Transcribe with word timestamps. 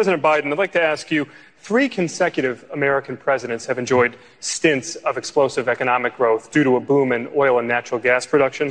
President 0.00 0.22
Biden, 0.22 0.50
I'd 0.50 0.56
like 0.56 0.72
to 0.72 0.82
ask 0.82 1.10
you 1.10 1.28
three 1.58 1.86
consecutive 1.86 2.64
American 2.72 3.18
presidents 3.18 3.66
have 3.66 3.78
enjoyed 3.78 4.16
stints 4.38 4.96
of 4.96 5.18
explosive 5.18 5.68
economic 5.68 6.16
growth 6.16 6.50
due 6.50 6.64
to 6.64 6.76
a 6.76 6.80
boom 6.80 7.12
in 7.12 7.28
oil 7.36 7.58
and 7.58 7.68
natural 7.68 8.00
gas 8.00 8.24
production. 8.24 8.70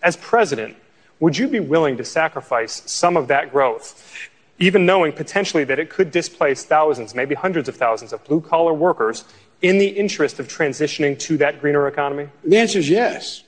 As 0.00 0.16
president, 0.16 0.76
would 1.18 1.36
you 1.36 1.48
be 1.48 1.58
willing 1.58 1.96
to 1.96 2.04
sacrifice 2.04 2.88
some 2.88 3.16
of 3.16 3.26
that 3.26 3.50
growth, 3.50 4.28
even 4.60 4.86
knowing 4.86 5.10
potentially 5.10 5.64
that 5.64 5.80
it 5.80 5.90
could 5.90 6.12
displace 6.12 6.64
thousands, 6.64 7.16
maybe 7.16 7.34
hundreds 7.34 7.68
of 7.68 7.74
thousands 7.74 8.12
of 8.12 8.22
blue 8.22 8.40
collar 8.40 8.72
workers 8.72 9.24
in 9.62 9.78
the 9.78 9.88
interest 9.88 10.38
of 10.38 10.46
transitioning 10.46 11.18
to 11.18 11.36
that 11.38 11.60
greener 11.60 11.88
economy? 11.88 12.28
The 12.44 12.58
answer 12.58 12.78
is 12.78 12.88
yes. 12.88 13.42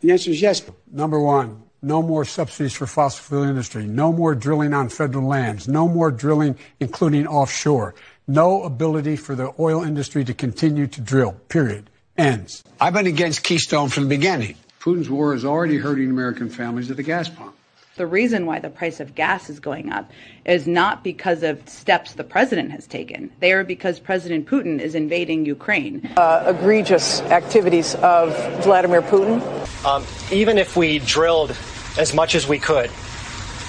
The 0.00 0.10
answer 0.10 0.30
is 0.30 0.40
yes. 0.40 0.62
Number 0.90 1.20
one, 1.20 1.64
no 1.82 2.00
more 2.00 2.24
subsidies 2.24 2.72
for 2.72 2.86
fossil 2.86 3.24
fuel 3.24 3.42
industry. 3.42 3.84
No 3.84 4.12
more 4.12 4.34
drilling 4.36 4.72
on 4.72 4.88
federal 4.88 5.26
lands. 5.26 5.66
No 5.66 5.88
more 5.88 6.12
drilling, 6.12 6.56
including 6.78 7.26
offshore. 7.26 7.94
No 8.28 8.62
ability 8.62 9.16
for 9.16 9.34
the 9.34 9.52
oil 9.58 9.82
industry 9.82 10.24
to 10.24 10.32
continue 10.32 10.86
to 10.86 11.00
drill. 11.00 11.32
Period. 11.48 11.90
Ends. 12.16 12.62
I've 12.80 12.92
been 12.92 13.06
against 13.06 13.42
Keystone 13.42 13.88
from 13.88 14.04
the 14.04 14.08
beginning. 14.10 14.54
Putin's 14.80 15.10
war 15.10 15.34
is 15.34 15.44
already 15.44 15.76
hurting 15.76 16.08
American 16.08 16.48
families 16.50 16.90
at 16.90 16.96
the 16.96 17.02
gas 17.02 17.28
pump. 17.28 17.56
The 17.96 18.06
reason 18.06 18.46
why 18.46 18.58
the 18.58 18.70
price 18.70 19.00
of 19.00 19.14
gas 19.14 19.50
is 19.50 19.60
going 19.60 19.92
up 19.92 20.10
is 20.46 20.66
not 20.66 21.04
because 21.04 21.42
of 21.42 21.68
steps 21.68 22.14
the 22.14 22.24
president 22.24 22.70
has 22.70 22.86
taken. 22.86 23.30
They 23.40 23.52
are 23.52 23.64
because 23.64 24.00
President 24.00 24.46
Putin 24.46 24.80
is 24.80 24.94
invading 24.94 25.44
Ukraine. 25.44 26.10
Uh, 26.16 26.54
egregious 26.56 27.20
activities 27.22 27.94
of 27.96 28.34
Vladimir 28.64 29.02
Putin. 29.02 29.42
Um, 29.84 30.06
even 30.32 30.56
if 30.56 30.74
we 30.74 31.00
drilled 31.00 31.54
as 31.98 32.14
much 32.14 32.34
as 32.34 32.46
we 32.46 32.58
could, 32.58 32.90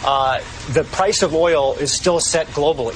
uh, 0.05 0.41
the 0.71 0.83
price 0.85 1.21
of 1.21 1.33
oil 1.33 1.73
is 1.75 1.91
still 1.91 2.19
set 2.19 2.47
globally. 2.47 2.95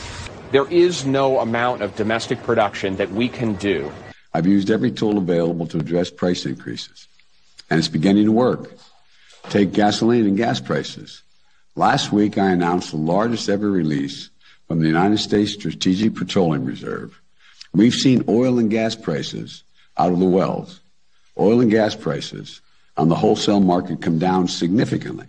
There 0.51 0.67
is 0.69 1.05
no 1.05 1.39
amount 1.39 1.81
of 1.81 1.95
domestic 1.95 2.41
production 2.43 2.95
that 2.97 3.11
we 3.11 3.27
can 3.27 3.55
do. 3.55 3.91
I've 4.33 4.47
used 4.47 4.69
every 4.69 4.91
tool 4.91 5.17
available 5.17 5.67
to 5.67 5.79
address 5.79 6.09
price 6.09 6.45
increases, 6.45 7.07
and 7.69 7.79
it's 7.79 7.87
beginning 7.87 8.25
to 8.25 8.31
work. 8.31 8.71
Take 9.49 9.73
gasoline 9.73 10.25
and 10.25 10.37
gas 10.37 10.59
prices. 10.59 11.21
Last 11.75 12.11
week, 12.11 12.37
I 12.37 12.51
announced 12.51 12.91
the 12.91 12.97
largest 12.97 13.49
ever 13.49 13.69
release 13.69 14.29
from 14.67 14.79
the 14.79 14.87
United 14.87 15.19
States 15.19 15.53
Strategic 15.53 16.15
Petroleum 16.15 16.65
Reserve. 16.65 17.19
We've 17.73 17.93
seen 17.93 18.25
oil 18.27 18.59
and 18.59 18.69
gas 18.69 18.95
prices 18.95 19.63
out 19.97 20.11
of 20.11 20.19
the 20.19 20.25
wells, 20.25 20.79
oil 21.37 21.61
and 21.61 21.71
gas 21.71 21.95
prices 21.95 22.61
on 22.97 23.09
the 23.09 23.15
wholesale 23.15 23.59
market 23.59 24.01
come 24.01 24.19
down 24.19 24.47
significantly. 24.47 25.25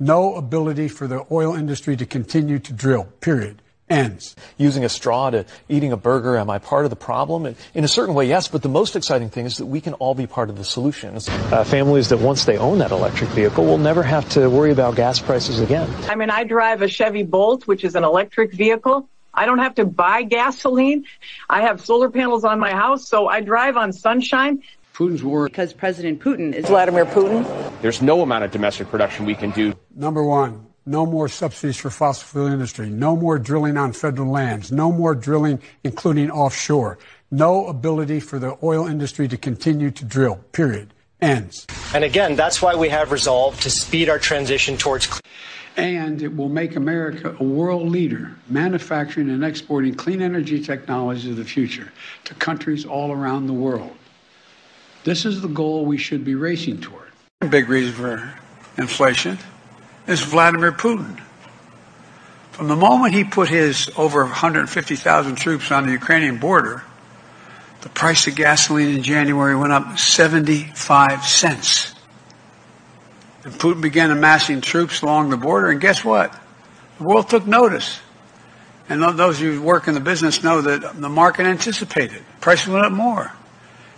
No 0.00 0.34
ability 0.34 0.88
for 0.88 1.06
the 1.06 1.24
oil 1.30 1.54
industry 1.54 1.96
to 1.96 2.06
continue 2.06 2.58
to 2.58 2.72
drill. 2.72 3.04
Period. 3.20 3.62
Ends. 3.88 4.34
Using 4.56 4.82
a 4.84 4.88
straw 4.88 5.30
to 5.30 5.44
eating 5.68 5.92
a 5.92 5.96
burger, 5.96 6.38
am 6.38 6.48
I 6.48 6.58
part 6.58 6.84
of 6.84 6.90
the 6.90 6.96
problem? 6.96 7.54
In 7.74 7.84
a 7.84 7.88
certain 7.88 8.14
way, 8.14 8.26
yes, 8.26 8.48
but 8.48 8.62
the 8.62 8.68
most 8.68 8.96
exciting 8.96 9.28
thing 9.28 9.44
is 9.44 9.58
that 9.58 9.66
we 9.66 9.80
can 9.80 9.92
all 9.94 10.14
be 10.14 10.26
part 10.26 10.48
of 10.48 10.56
the 10.56 10.64
solution. 10.64 11.16
Uh, 11.28 11.64
families 11.64 12.08
that 12.08 12.18
once 12.18 12.46
they 12.46 12.56
own 12.56 12.78
that 12.78 12.92
electric 12.92 13.28
vehicle 13.30 13.64
will 13.64 13.78
never 13.78 14.02
have 14.02 14.28
to 14.30 14.48
worry 14.48 14.72
about 14.72 14.96
gas 14.96 15.20
prices 15.20 15.60
again. 15.60 15.88
I 16.08 16.14
mean, 16.14 16.30
I 16.30 16.44
drive 16.44 16.80
a 16.80 16.88
Chevy 16.88 17.24
Bolt, 17.24 17.66
which 17.66 17.84
is 17.84 17.94
an 17.94 18.04
electric 18.04 18.52
vehicle. 18.52 19.06
I 19.34 19.46
don't 19.46 19.58
have 19.58 19.74
to 19.74 19.84
buy 19.84 20.22
gasoline. 20.22 21.04
I 21.50 21.62
have 21.62 21.84
solar 21.84 22.08
panels 22.08 22.44
on 22.44 22.58
my 22.58 22.72
house, 22.72 23.06
so 23.06 23.28
I 23.28 23.42
drive 23.42 23.76
on 23.76 23.92
sunshine. 23.92 24.62
Putin's 24.94 25.22
war. 25.22 25.46
Because 25.46 25.72
President 25.72 26.20
Putin 26.20 26.54
is 26.54 26.66
Vladimir 26.66 27.04
Putin. 27.04 27.44
There's 27.82 28.00
no 28.00 28.22
amount 28.22 28.44
of 28.44 28.50
domestic 28.52 28.88
production 28.88 29.26
we 29.26 29.34
can 29.34 29.50
do. 29.50 29.74
Number 29.94 30.22
one, 30.22 30.66
no 30.86 31.04
more 31.04 31.28
subsidies 31.28 31.76
for 31.76 31.90
fossil 31.90 32.26
fuel 32.26 32.46
industry. 32.46 32.88
No 32.88 33.16
more 33.16 33.38
drilling 33.38 33.76
on 33.76 33.92
federal 33.92 34.30
lands. 34.30 34.70
No 34.70 34.92
more 34.92 35.14
drilling, 35.14 35.60
including 35.82 36.30
offshore. 36.30 36.98
No 37.30 37.66
ability 37.66 38.20
for 38.20 38.38
the 38.38 38.56
oil 38.62 38.86
industry 38.86 39.26
to 39.28 39.36
continue 39.36 39.90
to 39.90 40.04
drill. 40.04 40.36
Period. 40.52 40.94
Ends. 41.20 41.66
And 41.94 42.04
again, 42.04 42.36
that's 42.36 42.62
why 42.62 42.74
we 42.74 42.88
have 42.90 43.10
resolved 43.10 43.62
to 43.62 43.70
speed 43.70 44.08
our 44.08 44.18
transition 44.18 44.76
towards. 44.76 45.20
And 45.76 46.22
it 46.22 46.36
will 46.36 46.48
make 46.48 46.76
America 46.76 47.34
a 47.40 47.42
world 47.42 47.88
leader, 47.88 48.32
manufacturing 48.48 49.30
and 49.30 49.42
exporting 49.42 49.94
clean 49.94 50.22
energy 50.22 50.62
technologies 50.62 51.30
of 51.30 51.36
the 51.36 51.44
future 51.44 51.90
to 52.24 52.34
countries 52.34 52.84
all 52.84 53.10
around 53.10 53.46
the 53.46 53.52
world. 53.52 53.96
This 55.04 55.26
is 55.26 55.42
the 55.42 55.48
goal 55.48 55.84
we 55.84 55.98
should 55.98 56.24
be 56.24 56.34
racing 56.34 56.80
toward. 56.80 57.08
Big 57.50 57.68
reason 57.68 57.92
for 57.92 58.34
inflation 58.78 59.38
is 60.06 60.22
Vladimir 60.22 60.72
Putin. 60.72 61.20
From 62.52 62.68
the 62.68 62.76
moment 62.76 63.12
he 63.12 63.24
put 63.24 63.48
his 63.50 63.90
over 63.98 64.22
150,000 64.22 65.34
troops 65.34 65.70
on 65.70 65.84
the 65.84 65.92
Ukrainian 65.92 66.38
border, 66.38 66.84
the 67.82 67.90
price 67.90 68.26
of 68.26 68.34
gasoline 68.34 68.96
in 68.96 69.02
January 69.02 69.54
went 69.54 69.74
up 69.74 69.98
75 69.98 71.24
cents. 71.24 71.94
And 73.44 73.52
Putin 73.52 73.82
began 73.82 74.10
amassing 74.10 74.62
troops 74.62 75.02
along 75.02 75.28
the 75.28 75.36
border, 75.36 75.68
and 75.68 75.82
guess 75.82 76.02
what? 76.02 76.34
The 76.96 77.04
world 77.04 77.28
took 77.28 77.46
notice. 77.46 78.00
And 78.88 79.02
those 79.02 79.36
of 79.36 79.42
you 79.44 79.52
who 79.52 79.62
work 79.62 79.86
in 79.86 79.92
the 79.92 80.00
business 80.00 80.42
know 80.42 80.62
that 80.62 80.98
the 80.98 81.08
market 81.10 81.44
anticipated. 81.44 82.22
Prices 82.40 82.68
went 82.68 82.86
up 82.86 82.92
more. 82.92 83.30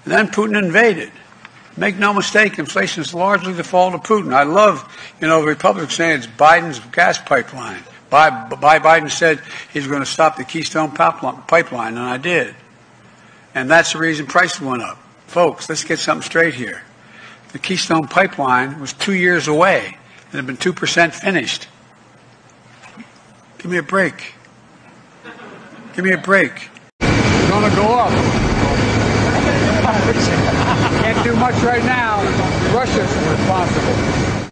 Then 0.07 0.29
Putin 0.29 0.57
invaded. 0.63 1.11
Make 1.77 1.99
no 1.99 2.15
mistake, 2.15 2.59
inflation 2.59 3.03
is 3.03 3.13
largely 3.13 3.53
the 3.53 3.65
fault 3.65 3.95
of 3.95 4.03
Putin. 4.03 4.33
I 4.33 4.45
love, 4.45 4.83
you 5.21 5.27
know, 5.27 5.43
the 5.43 5.49
Republicans 5.49 5.95
saying 5.95 6.19
it's 6.19 6.27
Biden's 6.27 6.79
gas 6.79 7.19
pipeline. 7.19 7.83
By, 8.09 8.31
by 8.31 8.79
Biden 8.79 9.11
said 9.11 9.41
he's 9.73 9.87
going 9.87 10.01
to 10.01 10.07
stop 10.07 10.37
the 10.37 10.45
Keystone 10.45 10.93
pipeline, 10.93 11.99
and 11.99 12.07
I 12.07 12.17
did. 12.17 12.55
And 13.55 13.71
that's 13.71 13.93
the 13.93 13.99
reason 13.99 14.27
prices 14.27 14.61
went 14.61 14.83
up. 14.83 14.97
Folks, 15.27 15.69
let's 15.69 15.85
get 15.85 15.99
something 15.99 16.25
straight 16.25 16.55
here. 16.55 16.83
The 17.53 17.59
Keystone 17.59 18.07
pipeline 18.07 18.81
was 18.81 18.93
two 18.93 19.15
years 19.15 19.49
away 19.49 19.97
and 20.27 20.35
had 20.35 20.47
been 20.47 20.57
2% 20.57 21.15
finished. 21.15 21.69
Give 23.59 23.71
me 23.71 23.79
a 23.79 23.83
break. 23.83 24.35
Give 25.95 26.05
me 26.05 26.13
a 26.13 26.19
break. 26.19 26.71
It's 27.01 27.51
going 27.51 27.69
to 27.69 27.77
go 27.77 27.99
up. 27.99 28.47
Can't 31.03 31.25
do 31.25 31.37
much 31.37 31.55
right 31.63 31.85
now. 31.85 32.21
Russia's 32.75 33.15
responsible. 33.29 34.51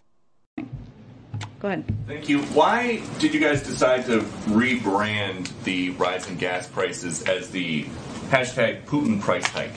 Go 1.59 1.67
ahead. 1.67 1.95
Thank 2.07 2.29
you. 2.29 2.41
Why 2.43 3.01
did 3.19 3.33
you 3.33 3.41
guys 3.41 3.63
decide 3.63 4.05
to 4.05 4.19
rebrand 4.19 5.51
the 5.63 5.89
rising 5.91 6.37
gas 6.37 6.67
prices 6.67 7.23
as 7.23 7.49
the 7.49 7.83
hashtag 8.29 8.85
Putin 8.85 9.19
price 9.19 9.45
hike? 9.47 9.73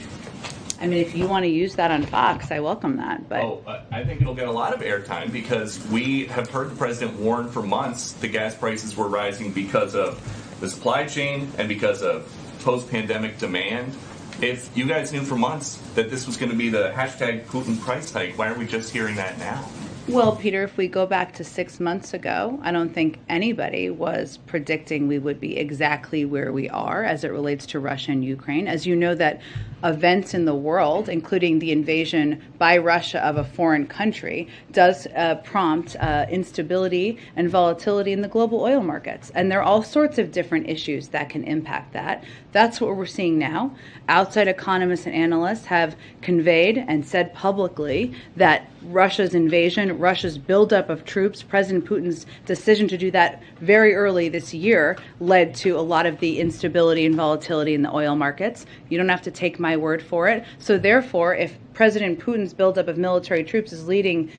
I 0.80 0.86
mean, 0.86 1.00
if 1.00 1.16
you 1.16 1.26
want 1.26 1.44
to 1.44 1.50
use 1.50 1.74
that 1.74 1.90
on 1.90 2.04
Fox, 2.04 2.52
I 2.52 2.60
welcome 2.60 2.98
that. 2.98 3.28
But 3.28 3.40
oh, 3.40 3.64
uh, 3.66 3.82
I 3.90 4.04
think 4.04 4.20
it'll 4.20 4.34
get 4.34 4.46
a 4.46 4.52
lot 4.52 4.74
of 4.74 4.80
airtime 4.80 5.32
because 5.32 5.84
we 5.88 6.26
have 6.26 6.48
heard 6.50 6.70
the 6.70 6.76
president 6.76 7.18
warn 7.18 7.48
for 7.48 7.62
months 7.62 8.12
the 8.12 8.28
gas 8.28 8.54
prices 8.54 8.96
were 8.96 9.08
rising 9.08 9.52
because 9.52 9.96
of 9.96 10.22
the 10.60 10.68
supply 10.68 11.06
chain 11.06 11.50
and 11.58 11.68
because 11.68 12.02
of 12.02 12.32
post-pandemic 12.60 13.38
demand. 13.38 13.96
If 14.40 14.70
you 14.76 14.86
guys 14.86 15.12
knew 15.12 15.22
for 15.22 15.36
months 15.36 15.78
that 15.96 16.10
this 16.10 16.24
was 16.24 16.36
going 16.36 16.52
to 16.52 16.56
be 16.56 16.68
the 16.68 16.92
hashtag 16.94 17.46
Putin 17.46 17.80
price 17.80 18.12
hike, 18.12 18.38
why 18.38 18.48
are 18.48 18.54
we 18.54 18.66
just 18.66 18.92
hearing 18.92 19.16
that 19.16 19.36
now? 19.40 19.68
Well, 20.08 20.34
Peter, 20.34 20.62
if 20.62 20.78
we 20.78 20.88
go 20.88 21.04
back 21.04 21.34
to 21.34 21.44
six 21.44 21.78
months 21.78 22.14
ago, 22.14 22.58
I 22.62 22.72
don't 22.72 22.94
think 22.94 23.18
anybody 23.28 23.90
was 23.90 24.38
predicting 24.46 25.06
we 25.06 25.18
would 25.18 25.38
be 25.38 25.58
exactly 25.58 26.24
where 26.24 26.50
we 26.50 26.66
are 26.70 27.04
as 27.04 27.24
it 27.24 27.28
relates 27.28 27.66
to 27.66 27.78
Russia 27.78 28.12
and 28.12 28.24
Ukraine. 28.24 28.68
As 28.68 28.86
you 28.86 28.96
know, 28.96 29.14
that 29.16 29.42
events 29.84 30.32
in 30.32 30.46
the 30.46 30.54
world, 30.54 31.10
including 31.10 31.58
the 31.58 31.72
invasion 31.72 32.42
by 32.56 32.78
Russia 32.78 33.24
of 33.24 33.36
a 33.36 33.44
foreign 33.44 33.86
country, 33.86 34.48
does 34.72 35.06
uh, 35.08 35.36
prompt 35.44 35.94
uh, 36.00 36.24
instability 36.30 37.18
and 37.36 37.50
volatility 37.50 38.12
in 38.12 38.22
the 38.22 38.28
global 38.28 38.62
oil 38.62 38.80
markets. 38.80 39.30
And 39.34 39.52
there 39.52 39.60
are 39.60 39.64
all 39.64 39.82
sorts 39.82 40.18
of 40.18 40.32
different 40.32 40.68
issues 40.68 41.08
that 41.08 41.28
can 41.28 41.44
impact 41.44 41.92
that. 41.92 42.24
That's 42.52 42.80
what 42.80 42.96
we're 42.96 43.06
seeing 43.06 43.38
now. 43.38 43.76
Outside 44.08 44.48
economists 44.48 45.06
and 45.06 45.14
analysts 45.14 45.66
have 45.66 45.96
conveyed 46.22 46.82
and 46.88 47.06
said 47.06 47.34
publicly 47.34 48.14
that 48.36 48.68
Russia's 48.82 49.34
invasion, 49.34 49.97
Russia's 49.98 50.38
buildup 50.38 50.88
of 50.88 51.04
troops, 51.04 51.42
President 51.42 51.84
Putin's 51.84 52.26
decision 52.46 52.88
to 52.88 52.96
do 52.96 53.10
that 53.10 53.42
very 53.60 53.94
early 53.94 54.28
this 54.28 54.54
year 54.54 54.96
led 55.20 55.54
to 55.56 55.78
a 55.78 55.80
lot 55.80 56.06
of 56.06 56.18
the 56.20 56.40
instability 56.40 57.04
and 57.04 57.14
volatility 57.14 57.74
in 57.74 57.82
the 57.82 57.94
oil 57.94 58.16
markets. 58.16 58.66
You 58.88 58.98
don't 58.98 59.08
have 59.08 59.22
to 59.22 59.30
take 59.30 59.58
my 59.58 59.76
word 59.76 60.02
for 60.02 60.28
it. 60.28 60.44
So, 60.58 60.78
therefore, 60.78 61.34
if 61.34 61.58
President 61.74 62.18
Putin's 62.18 62.54
buildup 62.54 62.88
of 62.88 62.98
military 62.98 63.44
troops 63.44 63.72
is 63.72 63.86
leading 63.86 64.32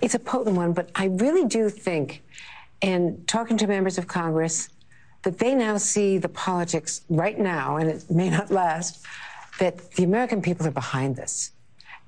It's 0.00 0.14
a 0.14 0.18
potent 0.18 0.56
one, 0.56 0.74
but 0.74 0.90
I 0.94 1.06
really 1.06 1.44
do 1.44 1.68
think, 1.70 2.22
in 2.80 3.24
talking 3.26 3.56
to 3.56 3.66
members 3.66 3.98
of 3.98 4.06
Congress, 4.06 4.68
that 5.22 5.38
they 5.38 5.54
now 5.54 5.76
see 5.76 6.18
the 6.18 6.28
politics 6.28 7.04
right 7.08 7.38
now, 7.38 7.76
and 7.76 7.90
it 7.90 8.10
may 8.10 8.30
not 8.30 8.50
last, 8.50 9.04
that 9.58 9.92
the 9.92 10.04
American 10.04 10.40
people 10.40 10.66
are 10.66 10.72
behind 10.72 11.16
this 11.16 11.52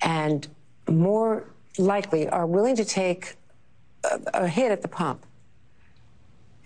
and 0.00 0.48
more 0.88 1.44
likely 1.78 2.28
are 2.28 2.46
willing 2.46 2.76
to 2.76 2.84
take 2.84 3.36
a, 4.04 4.20
a 4.34 4.48
hit 4.48 4.72
at 4.72 4.82
the 4.82 4.88
pump. 4.88 5.24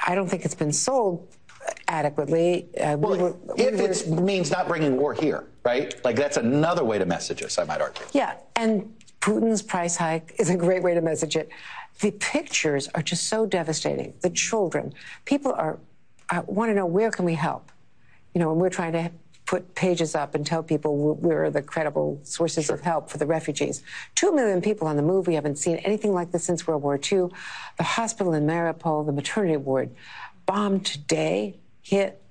I 0.07 0.15
don't 0.15 0.29
think 0.29 0.45
it's 0.45 0.55
been 0.55 0.73
sold 0.73 1.27
adequately. 1.89 2.69
Uh, 2.79 2.97
well, 2.99 3.13
we 3.13 3.19
were, 3.19 3.37
if 3.57 4.07
we 4.07 4.15
it 4.17 4.21
means 4.23 4.51
not 4.51 4.69
bringing 4.69 4.97
war 4.97 5.15
here, 5.15 5.45
right? 5.65 5.95
Like 6.05 6.17
that's 6.17 6.37
another 6.37 6.85
way 6.85 6.99
to 6.99 7.07
message 7.07 7.43
us, 7.43 7.59
I 7.59 7.65
might 7.65 7.81
argue. 7.81 8.05
Yeah, 8.13 8.35
and 8.57 8.95
Putin's 9.21 9.63
price 9.63 9.97
hike 9.97 10.35
is 10.39 10.51
a 10.51 10.57
great 10.57 10.83
way 10.83 10.95
to 10.95 11.01
message 11.01 11.37
it. 11.37 11.49
The 12.01 12.11
pictures 12.11 12.89
are 12.95 13.03
just 13.03 13.29
so 13.29 13.47
devastating. 13.47 14.13
The 14.21 14.31
children, 14.31 14.93
people 15.25 15.53
are, 15.53 15.79
I 16.29 16.41
want 16.41 16.71
to 16.71 16.75
know 16.75 16.87
where 16.87 17.11
can 17.11 17.25
we 17.25 17.35
help. 17.35 17.71
You 18.35 18.41
know, 18.41 18.51
when 18.51 18.59
we're 18.59 18.71
trying 18.71 18.93
to 18.93 19.11
put 19.47 19.75
pages 19.75 20.15
up 20.15 20.35
and 20.35 20.47
tell 20.47 20.63
people 20.63 21.15
we're 21.15 21.51
the 21.51 21.61
credible 21.61 22.19
sources 22.23 22.67
sure. 22.67 22.77
of 22.77 22.81
help 22.81 23.11
for 23.11 23.19
the 23.19 23.27
refugees. 23.27 23.83
Two 24.15 24.35
million 24.35 24.63
people 24.63 24.87
on 24.87 24.97
the 24.97 25.03
move. 25.03 25.27
We 25.27 25.35
haven't 25.35 25.57
seen 25.57 25.77
anything 25.79 26.15
like 26.15 26.33
this 26.33 26.45
since 26.45 26.67
World 26.67 26.83
War 26.83 26.97
II. 26.97 27.29
The 27.77 27.83
hospital 27.83 28.33
in 28.33 28.47
Mariupol, 28.47 29.05
the 29.05 29.13
maternity 29.13 29.57
ward, 29.57 29.91
bombed 30.47 30.87
today, 30.87 31.57
hit 31.83 32.23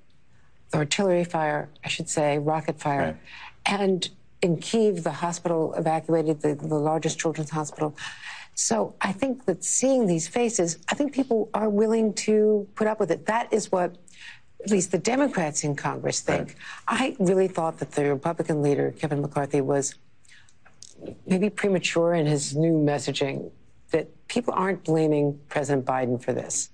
artillery 0.74 1.24
fire, 1.24 1.68
I 1.84 1.88
should 1.88 2.08
say, 2.08 2.38
rocket 2.38 2.80
fire. 2.80 3.18
Right. 3.66 3.80
And 3.80 4.08
in 4.42 4.58
Kiev, 4.58 5.04
the 5.04 5.12
hospital 5.12 5.72
evacuated, 5.74 6.40
the, 6.40 6.54
the 6.54 6.74
largest 6.74 7.18
children's 7.18 7.50
hospital. 7.50 7.96
So 8.54 8.94
I 9.00 9.12
think 9.12 9.46
that 9.46 9.64
seeing 9.64 10.06
these 10.06 10.28
faces, 10.28 10.78
I 10.88 10.94
think 10.94 11.12
people 11.12 11.48
are 11.54 11.68
willing 11.68 12.12
to 12.14 12.68
put 12.74 12.86
up 12.86 13.00
with 13.00 13.10
it. 13.10 13.26
That 13.26 13.52
is 13.52 13.72
what 13.72 13.96
at 14.64 14.70
least 14.70 14.92
the 14.92 14.98
Democrats 14.98 15.62
in 15.62 15.76
Congress 15.76 16.20
think. 16.20 16.56
Right. 16.90 17.16
I 17.18 17.22
really 17.22 17.48
thought 17.48 17.78
that 17.78 17.92
the 17.92 18.08
Republican 18.08 18.62
leader, 18.62 18.94
Kevin 18.98 19.20
McCarthy, 19.20 19.60
was 19.60 19.94
maybe 21.26 21.50
premature 21.50 22.14
in 22.14 22.24
his 22.24 22.56
new 22.56 22.72
messaging 22.72 23.50
that 23.90 24.08
people 24.26 24.54
aren't 24.56 24.82
blaming 24.82 25.38
President 25.48 25.84
Biden 25.84 26.22
for 26.22 26.32
this. 26.32 26.70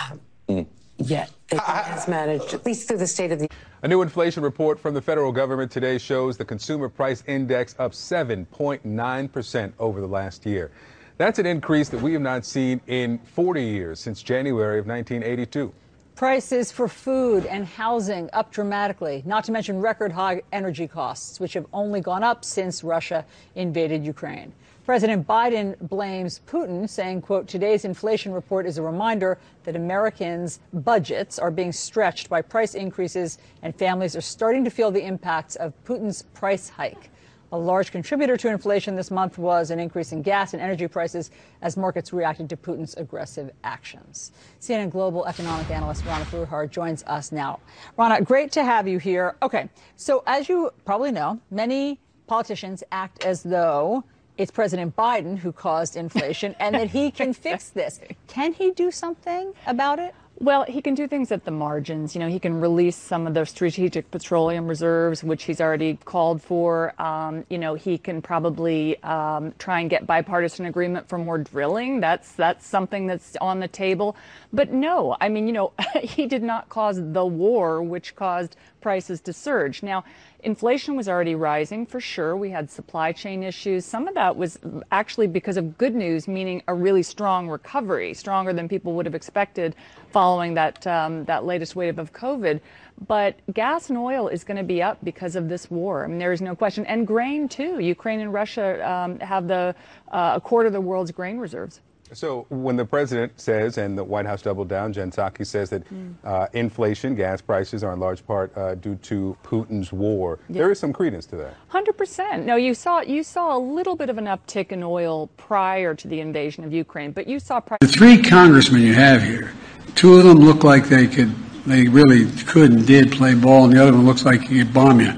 Um, 0.00 0.20
mm. 0.48 0.66
Yet 0.98 1.30
they 1.48 1.58
has 1.58 2.06
managed, 2.06 2.54
at 2.54 2.64
least 2.64 2.86
through 2.86 2.98
the 2.98 3.06
State 3.06 3.32
of 3.32 3.40
the 3.40 3.48
A 3.82 3.88
new 3.88 4.02
inflation 4.02 4.42
report 4.42 4.78
from 4.78 4.94
the 4.94 5.02
federal 5.02 5.32
government 5.32 5.70
today 5.72 5.98
shows 5.98 6.36
the 6.36 6.44
consumer 6.44 6.88
price 6.88 7.24
index 7.26 7.74
up 7.78 7.92
7.9% 7.92 9.72
over 9.78 10.00
the 10.00 10.06
last 10.06 10.46
year. 10.46 10.70
That's 11.16 11.40
an 11.40 11.46
increase 11.46 11.88
that 11.88 12.00
we 12.00 12.12
have 12.12 12.22
not 12.22 12.44
seen 12.44 12.80
in 12.86 13.18
40 13.18 13.62
years 13.62 13.98
since 13.98 14.22
January 14.22 14.78
of 14.78 14.86
1982. 14.86 15.72
Prices 16.18 16.72
for 16.72 16.88
food 16.88 17.46
and 17.46 17.64
housing 17.64 18.28
up 18.32 18.50
dramatically, 18.50 19.22
not 19.24 19.44
to 19.44 19.52
mention 19.52 19.80
record 19.80 20.10
high 20.10 20.42
energy 20.52 20.88
costs, 20.88 21.38
which 21.38 21.52
have 21.52 21.64
only 21.72 22.00
gone 22.00 22.24
up 22.24 22.44
since 22.44 22.82
Russia 22.82 23.24
invaded 23.54 24.04
Ukraine. 24.04 24.52
President 24.84 25.28
Biden 25.28 25.76
blames 25.80 26.40
Putin, 26.44 26.88
saying, 26.88 27.22
quote, 27.22 27.46
today's 27.46 27.84
inflation 27.84 28.32
report 28.32 28.66
is 28.66 28.78
a 28.78 28.82
reminder 28.82 29.38
that 29.62 29.76
Americans' 29.76 30.58
budgets 30.72 31.38
are 31.38 31.52
being 31.52 31.70
stretched 31.70 32.28
by 32.28 32.42
price 32.42 32.74
increases 32.74 33.38
and 33.62 33.72
families 33.76 34.16
are 34.16 34.20
starting 34.20 34.64
to 34.64 34.70
feel 34.70 34.90
the 34.90 35.06
impacts 35.06 35.54
of 35.54 35.72
Putin's 35.84 36.22
price 36.34 36.68
hike. 36.68 37.10
A 37.50 37.58
large 37.58 37.92
contributor 37.92 38.36
to 38.36 38.48
inflation 38.48 38.94
this 38.94 39.10
month 39.10 39.38
was 39.38 39.70
an 39.70 39.78
increase 39.78 40.12
in 40.12 40.20
gas 40.20 40.52
and 40.52 40.62
energy 40.62 40.86
prices 40.86 41.30
as 41.62 41.78
markets 41.78 42.12
reacted 42.12 42.50
to 42.50 42.56
Putin's 42.58 42.94
aggressive 42.98 43.50
actions. 43.64 44.32
CNN 44.60 44.90
global 44.90 45.24
economic 45.26 45.70
analyst 45.70 46.04
Rana 46.04 46.26
Foroohar 46.26 46.70
joins 46.70 47.02
us 47.04 47.32
now. 47.32 47.60
Rana, 47.96 48.20
great 48.20 48.52
to 48.52 48.64
have 48.64 48.86
you 48.86 48.98
here. 48.98 49.36
Okay, 49.40 49.70
so 49.96 50.22
as 50.26 50.50
you 50.50 50.70
probably 50.84 51.10
know, 51.10 51.40
many 51.50 51.98
politicians 52.26 52.84
act 52.92 53.24
as 53.24 53.42
though 53.42 54.04
it's 54.36 54.50
President 54.50 54.94
Biden 54.94 55.38
who 55.38 55.50
caused 55.50 55.96
inflation 55.96 56.54
and 56.60 56.74
that 56.74 56.90
he 56.90 57.10
can 57.10 57.32
fix 57.32 57.70
this. 57.70 57.98
Can 58.28 58.52
he 58.52 58.70
do 58.72 58.90
something 58.90 59.52
about 59.66 59.98
it? 59.98 60.14
Well, 60.40 60.62
he 60.68 60.82
can 60.82 60.94
do 60.94 61.08
things 61.08 61.32
at 61.32 61.44
the 61.44 61.50
margins. 61.50 62.14
You 62.14 62.20
know, 62.20 62.28
he 62.28 62.38
can 62.38 62.60
release 62.60 62.94
some 62.94 63.26
of 63.26 63.34
the 63.34 63.44
strategic 63.44 64.08
petroleum 64.12 64.68
reserves, 64.68 65.24
which 65.24 65.42
he's 65.42 65.60
already 65.60 65.98
called 66.04 66.40
for. 66.40 66.94
Um, 67.02 67.44
you 67.50 67.58
know, 67.58 67.74
he 67.74 67.98
can 67.98 68.22
probably 68.22 69.02
um, 69.02 69.52
try 69.58 69.80
and 69.80 69.90
get 69.90 70.06
bipartisan 70.06 70.66
agreement 70.66 71.08
for 71.08 71.18
more 71.18 71.38
drilling. 71.38 71.98
That's 71.98 72.30
that's 72.32 72.64
something 72.64 73.08
that's 73.08 73.34
on 73.40 73.58
the 73.58 73.66
table. 73.66 74.14
But 74.52 74.72
no, 74.72 75.16
I 75.20 75.28
mean, 75.28 75.48
you 75.48 75.52
know, 75.52 75.72
he 76.02 76.26
did 76.26 76.44
not 76.44 76.68
cause 76.68 77.00
the 77.02 77.26
war, 77.26 77.82
which 77.82 78.14
caused 78.14 78.54
prices 78.88 79.20
to 79.20 79.34
surge. 79.34 79.82
Now, 79.82 80.02
inflation 80.40 80.96
was 80.96 81.10
already 81.10 81.34
rising 81.34 81.84
for 81.84 82.00
sure. 82.00 82.34
We 82.38 82.48
had 82.48 82.70
supply 82.70 83.12
chain 83.12 83.42
issues. 83.42 83.84
Some 83.84 84.08
of 84.08 84.14
that 84.14 84.34
was 84.34 84.58
actually 84.90 85.26
because 85.26 85.58
of 85.58 85.76
good 85.76 85.94
news, 85.94 86.26
meaning 86.26 86.62
a 86.68 86.72
really 86.72 87.02
strong 87.02 87.50
recovery, 87.50 88.14
stronger 88.14 88.54
than 88.54 88.66
people 88.66 88.94
would 88.94 89.04
have 89.04 89.14
expected 89.14 89.76
following 90.10 90.54
that 90.54 90.86
um, 90.86 91.26
that 91.26 91.44
latest 91.44 91.76
wave 91.76 91.98
of 91.98 92.14
COVID. 92.14 92.60
But 93.06 93.32
gas 93.52 93.90
and 93.90 93.98
oil 93.98 94.28
is 94.28 94.42
going 94.42 94.56
to 94.56 94.68
be 94.76 94.80
up 94.82 94.96
because 95.04 95.36
of 95.36 95.50
this 95.50 95.70
war. 95.70 96.04
I 96.04 96.06
mean, 96.08 96.18
there 96.18 96.32
is 96.32 96.40
no 96.40 96.56
question. 96.56 96.86
And 96.86 97.06
grain 97.06 97.46
too. 97.46 97.80
Ukraine 97.80 98.20
and 98.20 98.32
Russia 98.32 98.66
um, 98.90 99.20
have 99.20 99.48
the 99.48 99.74
uh, 100.10 100.32
a 100.36 100.40
quarter 100.40 100.68
of 100.68 100.72
the 100.72 100.80
world's 100.80 101.10
grain 101.10 101.36
reserves. 101.36 101.80
So 102.12 102.46
when 102.48 102.76
the 102.76 102.84
president 102.84 103.40
says, 103.40 103.78
and 103.78 103.96
the 103.96 104.04
White 104.04 104.26
House 104.26 104.42
doubled 104.42 104.68
down, 104.68 104.92
Jen 104.92 105.10
Psaki 105.10 105.46
says 105.46 105.70
that 105.70 105.88
mm. 105.92 106.14
uh, 106.24 106.46
inflation, 106.52 107.14
gas 107.14 107.40
prices 107.40 107.84
are 107.84 107.92
in 107.92 108.00
large 108.00 108.26
part 108.26 108.56
uh, 108.56 108.74
due 108.74 108.96
to 108.96 109.36
Putin's 109.44 109.92
war. 109.92 110.38
Yeah. 110.48 110.58
There 110.58 110.72
is 110.72 110.78
some 110.78 110.92
credence 110.92 111.26
to 111.26 111.36
that. 111.36 111.54
Hundred 111.68 111.96
percent. 111.98 112.46
No, 112.46 112.56
you 112.56 112.74
saw 112.74 113.00
you 113.00 113.22
saw 113.22 113.56
a 113.56 113.60
little 113.60 113.96
bit 113.96 114.10
of 114.10 114.18
an 114.18 114.24
uptick 114.24 114.72
in 114.72 114.82
oil 114.82 115.28
prior 115.36 115.94
to 115.94 116.08
the 116.08 116.20
invasion 116.20 116.64
of 116.64 116.72
Ukraine, 116.72 117.12
but 117.12 117.26
you 117.26 117.38
saw 117.38 117.60
the 117.80 117.86
three 117.86 118.22
congressmen 118.22 118.82
you 118.82 118.94
have 118.94 119.22
here. 119.22 119.52
Two 119.94 120.16
of 120.16 120.24
them 120.24 120.38
look 120.38 120.64
like 120.64 120.84
they 120.84 121.06
could, 121.06 121.34
they 121.66 121.88
really 121.88 122.30
could 122.44 122.70
and 122.70 122.86
did 122.86 123.12
play 123.12 123.34
ball, 123.34 123.64
and 123.64 123.72
the 123.72 123.82
other 123.82 123.92
one 123.92 124.06
looks 124.06 124.24
like 124.24 124.42
he 124.42 124.58
could 124.58 124.72
bomb 124.72 125.00
you. 125.00 125.12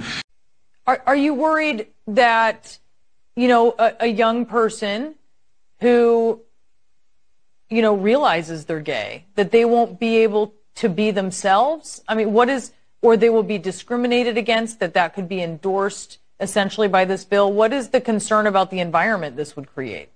Are, 0.86 1.02
are 1.06 1.16
you 1.16 1.34
worried 1.34 1.88
that 2.06 2.78
you 3.36 3.48
know 3.48 3.74
a, 3.78 3.94
a 4.00 4.06
young 4.06 4.46
person 4.46 5.14
who 5.80 6.40
you 7.70 7.82
know, 7.82 7.94
realizes 7.94 8.64
they're 8.64 8.80
gay, 8.80 9.24
that 9.36 9.52
they 9.52 9.64
won't 9.64 9.98
be 9.98 10.18
able 10.18 10.54
to 10.76 10.88
be 10.88 11.10
themselves? 11.10 12.02
I 12.08 12.14
mean, 12.14 12.32
what 12.32 12.48
is, 12.48 12.72
or 13.00 13.16
they 13.16 13.30
will 13.30 13.44
be 13.44 13.58
discriminated 13.58 14.36
against, 14.36 14.80
that 14.80 14.94
that 14.94 15.14
could 15.14 15.28
be 15.28 15.40
endorsed 15.40 16.18
essentially 16.40 16.88
by 16.88 17.04
this 17.04 17.24
bill? 17.24 17.52
What 17.52 17.72
is 17.72 17.90
the 17.90 18.00
concern 18.00 18.46
about 18.46 18.70
the 18.70 18.80
environment 18.80 19.36
this 19.36 19.56
would 19.56 19.72
create? 19.72 20.10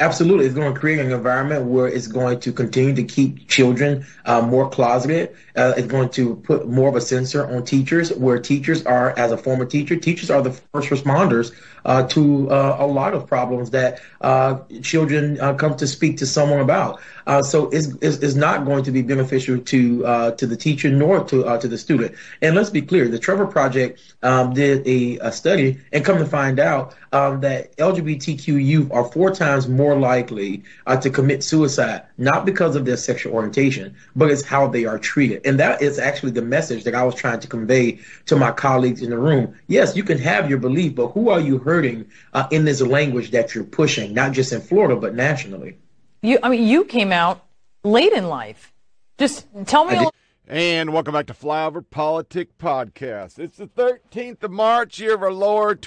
Absolutely, 0.00 0.44
it's 0.44 0.56
going 0.56 0.74
to 0.74 0.78
create 0.78 0.98
an 0.98 1.12
environment 1.12 1.66
where 1.66 1.86
it's 1.86 2.08
going 2.08 2.40
to 2.40 2.52
continue 2.52 2.92
to 2.96 3.04
keep 3.04 3.46
children 3.46 4.04
uh, 4.24 4.40
more 4.40 4.68
closeted. 4.68 5.32
Uh, 5.54 5.72
it's 5.76 5.86
going 5.86 6.08
to 6.08 6.34
put 6.34 6.66
more 6.68 6.88
of 6.88 6.96
a 6.96 7.00
censor 7.00 7.46
on 7.46 7.64
teachers, 7.64 8.12
where 8.12 8.40
teachers 8.40 8.84
are, 8.86 9.16
as 9.16 9.30
a 9.30 9.38
former 9.38 9.64
teacher, 9.64 9.94
teachers 9.94 10.32
are 10.32 10.42
the 10.42 10.50
first 10.50 10.90
responders 10.90 11.52
uh, 11.84 12.02
to 12.08 12.50
uh, 12.50 12.76
a 12.80 12.86
lot 12.86 13.14
of 13.14 13.26
problems 13.26 13.70
that 13.70 14.00
uh, 14.22 14.58
children 14.82 15.38
uh, 15.40 15.54
come 15.54 15.76
to 15.76 15.86
speak 15.86 16.16
to 16.16 16.26
someone 16.26 16.60
about. 16.60 17.00
so 17.42 17.68
it's, 17.70 17.88
it's, 18.00 18.34
not 18.34 18.64
going 18.64 18.82
to 18.82 18.90
be 18.90 19.00
beneficial 19.00 19.58
to 19.58 20.02
to 20.36 20.46
the 20.46 20.56
teacher 20.56 20.90
nor 20.90 21.22
to 21.22 21.56
to 21.58 21.68
the 21.68 21.78
student. 21.78 22.14
And 22.42 22.56
let's 22.56 22.70
be 22.70 22.82
clear, 22.82 23.06
the 23.06 23.18
Trevor 23.18 23.46
Project 23.46 24.00
um, 24.22 24.54
did 24.54 24.84
a, 24.86 25.18
a, 25.18 25.30
study 25.30 25.78
and 25.92 26.04
come 26.04 26.18
to 26.18 26.26
find 26.26 26.58
out 26.58 26.94
um, 27.14 27.40
that 27.40 27.76
LGBTQ 27.76 28.62
youth 28.62 28.90
are 28.90 29.04
four 29.04 29.30
times 29.30 29.68
more 29.68 29.96
likely 29.96 30.64
to 31.00 31.08
commit 31.08 31.44
suicide, 31.44 32.02
not 32.18 32.44
because 32.44 32.74
of 32.74 32.84
their 32.84 32.96
sexual 32.96 33.32
orientation, 33.34 33.94
but 34.16 34.30
it's 34.30 34.42
how 34.42 34.66
they 34.66 34.84
are 34.84 34.98
treated. 34.98 35.40
And 35.46 35.58
that 35.60 35.80
is 35.80 36.00
actually 36.00 36.32
the 36.32 36.42
message 36.42 36.82
that 36.84 36.94
I 36.94 37.04
was 37.04 37.14
trying 37.14 37.38
to 37.38 37.46
convey 37.46 38.00
to 38.26 38.34
my 38.34 38.50
colleagues 38.50 39.00
in 39.00 39.10
the 39.10 39.18
room. 39.18 39.54
Yes, 39.68 39.94
you 39.94 40.02
can 40.02 40.18
have 40.18 40.50
your 40.50 40.58
belief, 40.58 40.96
but 40.96 41.08
who 41.08 41.30
are 41.30 41.38
you 41.38 41.58
hurting 41.58 42.04
uh, 42.32 42.48
in 42.50 42.64
this 42.64 42.82
language 42.82 43.30
that 43.30 43.54
you're 43.54 43.62
pushing, 43.62 44.12
not 44.12 44.32
just 44.32 44.52
in 44.52 44.60
Florida, 44.60 44.96
but 44.96 45.14
nationally? 45.14 45.78
You, 46.22 46.40
I 46.42 46.48
mean, 46.48 46.66
you 46.66 46.84
came 46.84 47.12
out 47.12 47.44
late 47.84 48.12
in 48.12 48.28
life. 48.28 48.72
Just 49.18 49.46
tell 49.66 49.84
me. 49.84 50.08
And 50.48 50.92
welcome 50.92 51.14
back 51.14 51.26
to 51.26 51.34
Flyover 51.34 51.82
Politic 51.88 52.58
Podcast. 52.58 53.38
It's 53.38 53.56
the 53.56 53.68
13th 53.68 54.42
of 54.42 54.50
March, 54.50 54.98
year 54.98 55.14
of 55.14 55.22
our 55.22 55.32
Lord 55.32 55.80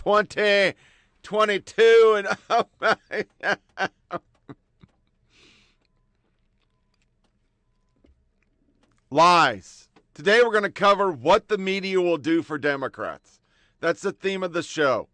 2022. 1.28 2.14
And 2.18 2.28
oh 2.50 2.66
my. 2.80 2.96
Lies. 9.10 9.90
Today 10.14 10.40
we're 10.42 10.52
going 10.52 10.64
to 10.64 10.70
cover 10.70 11.12
what 11.12 11.50
the 11.50 11.58
media 11.58 12.00
will 12.00 12.18
do 12.18 12.42
for 12.42 12.58
Democrats. 12.58 13.42
That's 13.82 14.02
the 14.02 14.14
theme 14.14 14.42
of 14.42 14.54
the 14.54 14.64
show. 14.64 15.10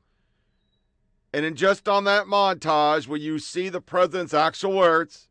And 1.33 1.45
in 1.45 1.55
just 1.55 1.89
on 1.89 2.03
that 2.03 2.27
montage 2.27 3.07
where 3.07 3.17
you 3.17 3.39
see 3.39 3.69
the 3.69 3.81
president's 3.81 4.35
actual 4.35 4.73
words, 4.73 5.27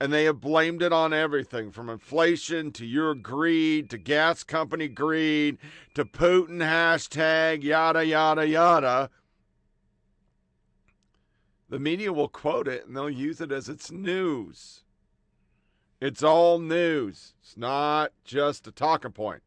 and 0.00 0.12
they 0.12 0.24
have 0.24 0.40
blamed 0.40 0.82
it 0.82 0.92
on 0.92 1.12
everything 1.12 1.72
from 1.72 1.90
inflation 1.90 2.70
to 2.72 2.86
your 2.86 3.14
greed 3.16 3.90
to 3.90 3.98
gas 3.98 4.44
company 4.44 4.86
greed 4.86 5.58
to 5.94 6.04
Putin 6.04 6.58
hashtag 6.58 7.64
yada 7.64 8.06
yada 8.06 8.46
yada. 8.46 9.10
The 11.70 11.78
media 11.78 12.12
will 12.12 12.28
quote 12.28 12.66
it 12.66 12.86
and 12.86 12.96
they'll 12.96 13.08
use 13.08 13.40
it 13.40 13.52
as 13.52 13.68
its 13.68 13.92
news. 13.92 14.82
It's 16.00 16.22
all 16.22 16.58
news. 16.58 17.34
It's 17.40 17.56
not 17.56 18.12
just 18.24 18.66
a 18.66 18.72
talking 18.72 19.12
point. 19.12 19.42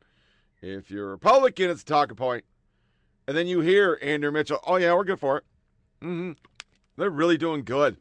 If 0.61 0.89
you're 0.89 1.07
a 1.07 1.11
Republican, 1.11 1.69
it's 1.69 1.81
a 1.81 1.85
talking 1.85 2.15
point. 2.15 2.45
And 3.27 3.35
then 3.35 3.47
you 3.47 3.59
hear 3.59 3.99
Andrea 4.01 4.31
Mitchell, 4.31 4.59
oh, 4.65 4.77
yeah, 4.77 4.93
we're 4.93 5.03
good 5.03 5.19
for 5.19 5.39
it. 5.39 5.43
Mm-hmm. 6.01 6.31
They're 6.95 7.09
really 7.09 7.37
doing 7.37 7.63
good. 7.63 7.97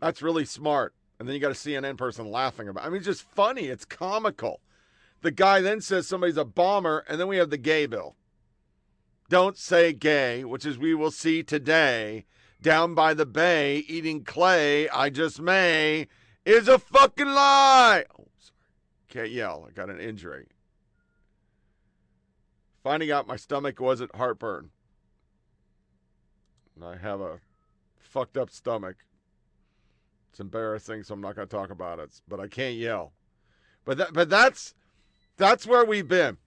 That's 0.00 0.22
really 0.22 0.44
smart. 0.44 0.92
And 1.18 1.28
then 1.28 1.34
you 1.34 1.40
got 1.40 1.52
a 1.52 1.54
CNN 1.54 1.96
person 1.96 2.30
laughing 2.30 2.68
about 2.68 2.84
it. 2.84 2.86
I 2.86 2.90
mean, 2.90 2.98
it's 2.98 3.06
just 3.06 3.22
funny. 3.22 3.66
It's 3.66 3.84
comical. 3.84 4.60
The 5.22 5.30
guy 5.30 5.60
then 5.60 5.80
says 5.80 6.06
somebody's 6.06 6.36
a 6.36 6.44
bomber, 6.44 7.04
and 7.08 7.20
then 7.20 7.28
we 7.28 7.36
have 7.36 7.50
the 7.50 7.56
gay 7.56 7.86
bill. 7.86 8.16
Don't 9.28 9.56
say 9.56 9.92
gay, 9.92 10.44
which 10.44 10.66
is 10.66 10.78
we 10.78 10.94
will 10.94 11.10
see 11.10 11.42
today 11.42 12.26
down 12.66 12.96
by 12.96 13.14
the 13.14 13.24
bay 13.24 13.84
eating 13.86 14.24
clay. 14.24 14.88
I 14.88 15.08
just 15.08 15.40
may 15.40 16.08
is 16.44 16.66
a 16.66 16.80
fucking 16.80 17.28
lie. 17.28 18.04
Oh, 18.18 18.26
sorry. 18.40 18.56
Can't 19.08 19.30
yell. 19.30 19.68
I 19.68 19.70
got 19.70 19.88
an 19.88 20.00
injury. 20.00 20.48
Finding 22.82 23.12
out 23.12 23.28
my 23.28 23.36
stomach 23.36 23.80
wasn't 23.80 24.16
heartburn. 24.16 24.70
I 26.84 26.96
have 26.96 27.20
a 27.20 27.38
fucked 28.00 28.36
up 28.36 28.50
stomach. 28.50 28.96
It's 30.32 30.40
embarrassing, 30.40 31.04
so 31.04 31.14
I'm 31.14 31.20
not 31.20 31.36
going 31.36 31.46
to 31.46 31.56
talk 31.56 31.70
about 31.70 32.00
it. 32.00 32.20
But 32.26 32.40
I 32.40 32.48
can't 32.48 32.74
yell. 32.74 33.12
But 33.84 33.98
that, 33.98 34.12
but 34.12 34.28
that's 34.28 34.74
that's 35.36 35.68
where 35.68 35.84
we've 35.84 36.08
been. 36.08 36.38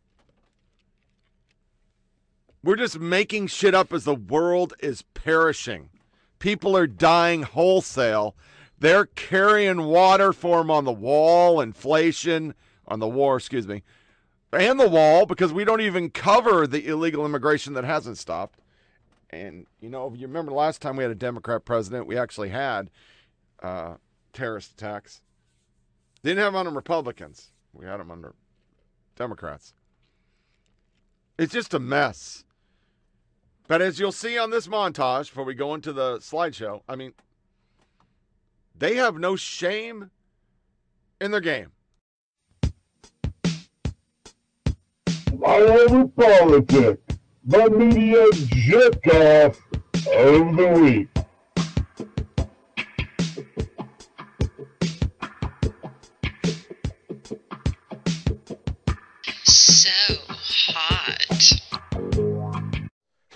We're 2.61 2.75
just 2.75 2.99
making 2.99 3.47
shit 3.47 3.73
up 3.73 3.93
as 3.93 4.03
the 4.03 4.15
world 4.15 4.73
is 4.79 5.01
perishing. 5.13 5.89
People 6.39 6.75
are 6.75 6.87
dying 6.87 7.43
wholesale 7.43 8.35
they're 8.79 9.05
carrying 9.05 9.83
water 9.83 10.31
for 10.31 10.59
them 10.59 10.71
on 10.71 10.85
the 10.85 10.91
wall, 10.91 11.59
inflation, 11.59 12.55
on 12.87 12.99
the 12.99 13.07
war, 13.07 13.35
excuse 13.35 13.67
me, 13.67 13.83
and 14.53 14.79
the 14.79 14.89
wall 14.89 15.25
because 15.25 15.51
we 15.51 15.65
don't 15.65 15.81
even 15.81 16.09
cover 16.09 16.65
the 16.65 16.87
illegal 16.87 17.25
immigration 17.25 17.73
that 17.73 17.83
hasn't 17.83 18.17
stopped. 18.17 18.59
And, 19.29 19.67
you 19.79 19.89
know, 19.89 20.11
you 20.15 20.25
remember 20.27 20.51
last 20.51 20.81
time 20.81 20.95
we 20.95 21.03
had 21.03 21.11
a 21.11 21.15
Democrat 21.15 21.65
president, 21.65 22.07
we 22.07 22.17
actually 22.17 22.49
had 22.49 22.89
uh, 23.61 23.95
terrorist 24.33 24.71
attacks. 24.71 25.21
Didn't 26.23 26.39
have 26.39 26.53
them 26.53 26.67
on 26.67 26.73
Republicans, 26.73 27.51
we 27.73 27.85
had 27.85 27.99
them 27.99 28.11
under 28.11 28.33
Democrats. 29.15 29.73
It's 31.37 31.53
just 31.53 31.73
a 31.73 31.79
mess. 31.79 32.43
But 33.69 33.83
as 33.83 33.99
you'll 33.99 34.11
see 34.11 34.35
on 34.35 34.49
this 34.49 34.67
montage, 34.67 35.27
before 35.27 35.43
we 35.43 35.53
go 35.53 35.75
into 35.75 35.93
the 35.93 36.17
slideshow, 36.17 36.81
I 36.89 36.95
mean, 36.95 37.13
they 38.75 38.95
have 38.95 39.19
no 39.19 39.35
shame 39.35 40.09
in 41.21 41.29
their 41.29 41.39
game. 41.39 41.67
Flyover 45.05 46.11
politics, 46.15 47.19
the 47.45 47.69
media 47.69 48.25
jerk 48.47 49.05
off 49.05 49.61
of 50.15 50.57
the 50.57 50.79
week. 50.81 51.18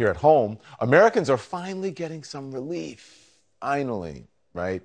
Here 0.03 0.09
at 0.09 0.17
home, 0.17 0.59
Americans 0.81 1.29
are 1.29 1.37
finally 1.37 1.89
getting 1.89 2.25
some 2.25 2.51
relief. 2.51 3.39
Finally, 3.61 4.27
right? 4.53 4.81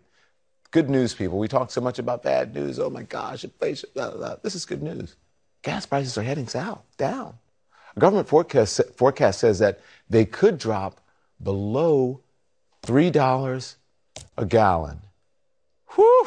Good 0.70 0.88
news, 0.88 1.12
people. 1.12 1.40
We 1.40 1.48
talk 1.48 1.72
so 1.72 1.80
much 1.80 1.98
about 1.98 2.22
bad 2.22 2.54
news. 2.54 2.78
Oh 2.78 2.88
my 2.88 3.02
gosh, 3.02 3.42
inflation. 3.42 3.90
Blah, 3.94 4.10
blah, 4.10 4.18
blah. 4.18 4.36
This 4.44 4.54
is 4.54 4.64
good 4.64 4.80
news. 4.80 5.16
Gas 5.62 5.86
prices 5.86 6.16
are 6.18 6.22
heading 6.22 6.46
south, 6.46 6.84
down. 6.98 7.34
A 7.96 7.98
government 7.98 8.28
forecast, 8.28 8.80
forecast 8.94 9.40
says 9.40 9.58
that 9.58 9.80
they 10.08 10.24
could 10.24 10.56
drop 10.56 11.00
below 11.42 12.20
$3 12.84 13.74
a 14.36 14.46
gallon. 14.46 15.00
Whew. 15.96 16.26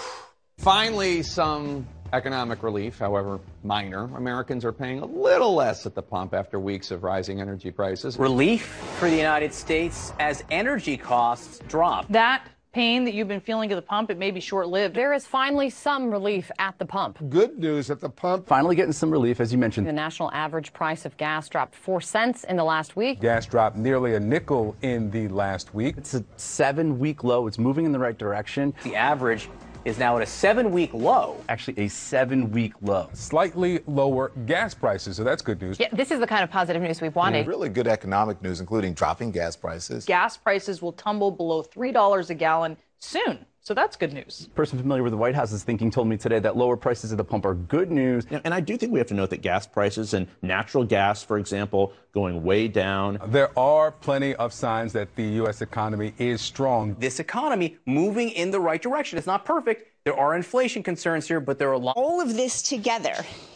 Finally, 0.58 1.24
some 1.24 1.88
economic 2.14 2.64
relief, 2.64 3.00
however 3.00 3.40
minor. 3.64 4.04
Americans 4.16 4.66
are 4.66 4.72
paying 4.72 5.00
a 5.00 5.06
little 5.06 5.54
less 5.54 5.86
at 5.86 5.96
the 5.96 6.02
pump 6.02 6.34
after 6.34 6.60
weeks 6.60 6.92
of 6.92 7.04
rising 7.04 7.42
energy 7.42 7.72
prices. 7.72 8.18
Relief 8.18 8.66
for 9.00 9.10
the 9.10 9.16
United 9.16 9.54
States 9.54 10.14
as 10.20 10.44
energy 10.52 10.98
costs 10.98 11.60
drop. 11.68 12.08
That 12.10 12.48
pain 12.74 13.04
that 13.04 13.14
you've 13.14 13.28
been 13.28 13.42
feeling 13.42 13.70
at 13.72 13.76
the 13.76 13.82
pump, 13.82 14.10
it 14.10 14.18
may 14.18 14.32
be 14.32 14.40
short 14.40 14.68
lived. 14.68 14.96
There 14.96 15.14
is 15.14 15.28
finally 15.28 15.70
some 15.70 16.10
relief 16.10 16.50
at 16.58 16.78
the 16.80 16.86
pump. 16.86 17.18
Good 17.30 17.60
news 17.60 17.92
at 17.92 18.00
the 18.00 18.10
pump. 18.10 18.48
Finally 18.48 18.78
getting 18.78 18.94
some 18.94 19.12
relief, 19.12 19.42
as 19.42 19.52
you 19.52 19.58
mentioned. 19.58 19.88
The 19.88 19.94
national 19.94 20.32
average 20.32 20.72
price 20.72 21.06
of 21.06 21.18
gas 21.18 21.50
dropped 21.50 21.76
four 21.76 22.00
cents 22.00 22.46
in 22.46 22.56
the 22.56 22.64
last 22.64 22.96
week. 22.96 23.20
Gas 23.20 23.46
dropped 23.46 23.76
nearly 23.76 24.16
a 24.16 24.20
nickel 24.20 24.76
in 24.84 25.12
the 25.12 25.28
last 25.28 25.74
week. 25.76 25.96
It's 25.98 26.14
a 26.14 26.24
seven 26.38 26.98
week 26.98 27.26
low. 27.26 27.48
It's 27.48 27.60
moving 27.60 27.86
in 27.86 27.92
the 27.92 28.00
right 28.00 28.18
direction. 28.18 28.74
The 28.84 28.96
average 28.96 29.50
is 29.86 29.98
now 29.98 30.18
at 30.18 30.24
a 30.24 30.26
seven 30.26 30.72
week 30.72 30.94
low. 30.94 31.38
Actually, 31.50 31.84
a 31.84 31.88
seven 31.88 32.52
week 32.52 32.74
low. 32.82 33.10
Slightly 33.14 33.80
lower 33.88 34.32
gas 34.46 34.74
prices, 34.74 35.18
so 35.18 35.24
that's 35.24 35.42
good 35.42 35.62
news. 35.62 35.80
Yeah, 35.80 35.90
this 35.92 36.12
is 36.12 36.20
the 36.20 36.28
kind 36.28 36.44
of 36.44 36.50
positive 36.50 36.82
news 36.82 37.02
we've 37.02 37.16
wanted. 37.16 37.48
Really 37.48 37.70
good 37.70 37.88
economic 37.88 38.42
news, 38.42 38.60
including 38.60 38.94
dropping 38.94 39.32
gas 39.32 39.56
prices. 39.56 40.06
Gas 40.06 40.38
prices 40.38 40.82
will 40.82 40.94
tumble 40.94 41.32
below 41.32 41.64
$3 41.64 42.30
a 42.30 42.34
gallon 42.34 42.78
soon. 43.00 43.46
So 43.64 43.76
that's 43.76 43.96
good 43.96 44.12
news. 44.12 44.50
person 44.56 44.80
familiar 44.80 45.04
with 45.04 45.12
the 45.12 45.18
White 45.18 45.36
House's 45.36 45.62
thinking 45.62 45.92
told 45.92 46.08
me 46.08 46.18
today 46.18 46.40
that 46.40 46.58
lower 46.58 46.76
prices 46.76 47.12
at 47.12 47.20
the 47.20 47.24
pump 47.24 47.46
are 47.46 47.54
good 47.54 47.92
news. 47.92 48.26
And 48.32 48.56
I 48.56 48.60
do 48.60 48.76
think 48.76 48.92
we 48.92 48.98
have 48.98 49.08
to 49.10 49.14
note 49.14 49.30
that 49.30 49.44
gas 49.44 49.68
prices 49.68 50.16
and 50.16 50.28
natural 50.42 50.84
gas, 50.84 51.22
for 51.22 51.38
example, 51.38 51.94
going 52.12 52.44
way 52.44 52.68
down. 52.68 53.20
There 53.28 53.58
are 53.58 53.92
plenty 53.92 54.34
of 54.36 54.52
signs 54.52 54.94
that 54.94 55.16
the 55.16 55.24
U.S. 55.24 55.62
economy 55.62 56.16
is 56.18 56.42
strong. 56.42 56.96
This 56.96 57.20
economy 57.20 57.78
moving 57.86 58.32
in 58.32 58.50
the 58.50 58.60
right 58.60 58.82
direction. 58.82 59.20
It's 59.20 59.28
not 59.28 59.46
perfect. 59.46 59.91
There 60.04 60.18
are 60.18 60.34
inflation 60.34 60.82
concerns 60.82 61.28
here, 61.28 61.40
but 61.40 61.60
there 61.60 61.70
are 61.70 61.74
a 61.74 61.78
lot. 61.78 61.96
All 61.96 62.20
of 62.20 62.36
this 62.36 62.64
together 62.64 63.14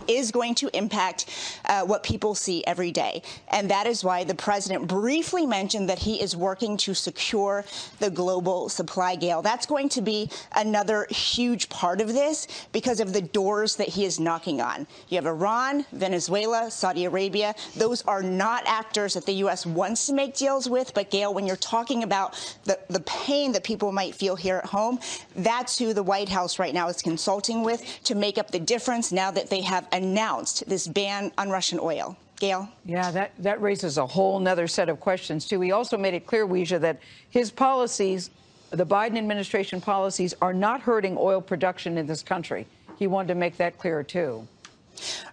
is 0.07 0.29
going 0.29 0.53
to 0.53 0.69
impact 0.77 1.25
uh, 1.65 1.81
what 1.81 2.03
people 2.03 2.35
see 2.35 2.63
every 2.67 2.91
day. 2.91 3.23
And 3.47 3.67
that 3.71 3.87
is 3.87 4.03
why 4.03 4.23
the 4.23 4.35
president 4.35 4.87
briefly 4.87 5.47
mentioned 5.47 5.89
that 5.89 5.97
he 5.97 6.21
is 6.21 6.35
working 6.35 6.77
to 6.77 6.93
secure 6.93 7.65
the 7.97 8.11
global 8.11 8.69
supply, 8.69 9.15
Gail. 9.15 9.41
That's 9.41 9.65
going 9.65 9.89
to 9.89 10.01
be 10.01 10.29
another 10.55 11.07
huge 11.09 11.67
part 11.69 11.99
of 11.99 12.09
this 12.09 12.47
because 12.71 12.99
of 12.99 13.11
the 13.11 13.21
doors 13.21 13.75
that 13.77 13.87
he 13.87 14.05
is 14.05 14.19
knocking 14.19 14.61
on. 14.61 14.85
You 15.09 15.15
have 15.15 15.25
Iran, 15.25 15.83
Venezuela, 15.93 16.69
Saudi 16.69 17.05
Arabia. 17.05 17.55
Those 17.75 18.03
are 18.03 18.21
not 18.21 18.61
actors 18.67 19.15
that 19.15 19.25
the 19.25 19.33
U.S. 19.33 19.65
wants 19.65 20.05
to 20.05 20.13
make 20.13 20.35
deals 20.35 20.69
with. 20.69 20.93
But, 20.93 21.09
Gail, 21.09 21.33
when 21.33 21.47
you're 21.47 21.55
talking 21.55 22.03
about 22.03 22.35
the, 22.65 22.77
the 22.91 22.99
pain 22.99 23.51
that 23.53 23.63
people 23.63 23.91
might 23.91 24.13
feel 24.13 24.35
here 24.35 24.57
at 24.57 24.65
home, 24.65 24.99
that's 25.35 25.79
who 25.79 25.91
the 25.91 26.03
White 26.03 26.29
House 26.29 26.34
right 26.59 26.73
now 26.73 26.89
is 26.89 27.01
consulting 27.01 27.63
with 27.63 27.81
to 28.03 28.13
make 28.13 28.37
up 28.37 28.51
the 28.51 28.59
difference 28.59 29.11
now 29.11 29.31
that 29.31 29.49
they 29.49 29.61
have 29.61 29.87
announced 29.91 30.67
this 30.67 30.87
ban 30.87 31.31
on 31.37 31.49
Russian 31.49 31.79
oil. 31.79 32.17
Gail? 32.37 32.67
Yeah, 32.83 33.11
that, 33.11 33.31
that 33.39 33.61
raises 33.61 33.97
a 33.97 34.05
whole 34.05 34.39
nother 34.39 34.67
set 34.67 34.89
of 34.89 34.99
questions, 34.99 35.47
too. 35.47 35.61
He 35.61 35.71
also 35.71 35.97
made 35.97 36.13
it 36.13 36.25
clear, 36.27 36.45
Weijia, 36.45 36.81
that 36.81 36.99
his 37.29 37.49
policies, 37.49 38.29
the 38.71 38.85
Biden 38.85 39.17
administration 39.17 39.79
policies, 39.79 40.33
are 40.41 40.53
not 40.53 40.81
hurting 40.81 41.15
oil 41.17 41.39
production 41.39 41.97
in 41.97 42.05
this 42.05 42.21
country. 42.21 42.67
He 42.99 43.07
wanted 43.07 43.29
to 43.29 43.35
make 43.35 43.55
that 43.57 43.77
clear, 43.77 44.03
too. 44.03 44.45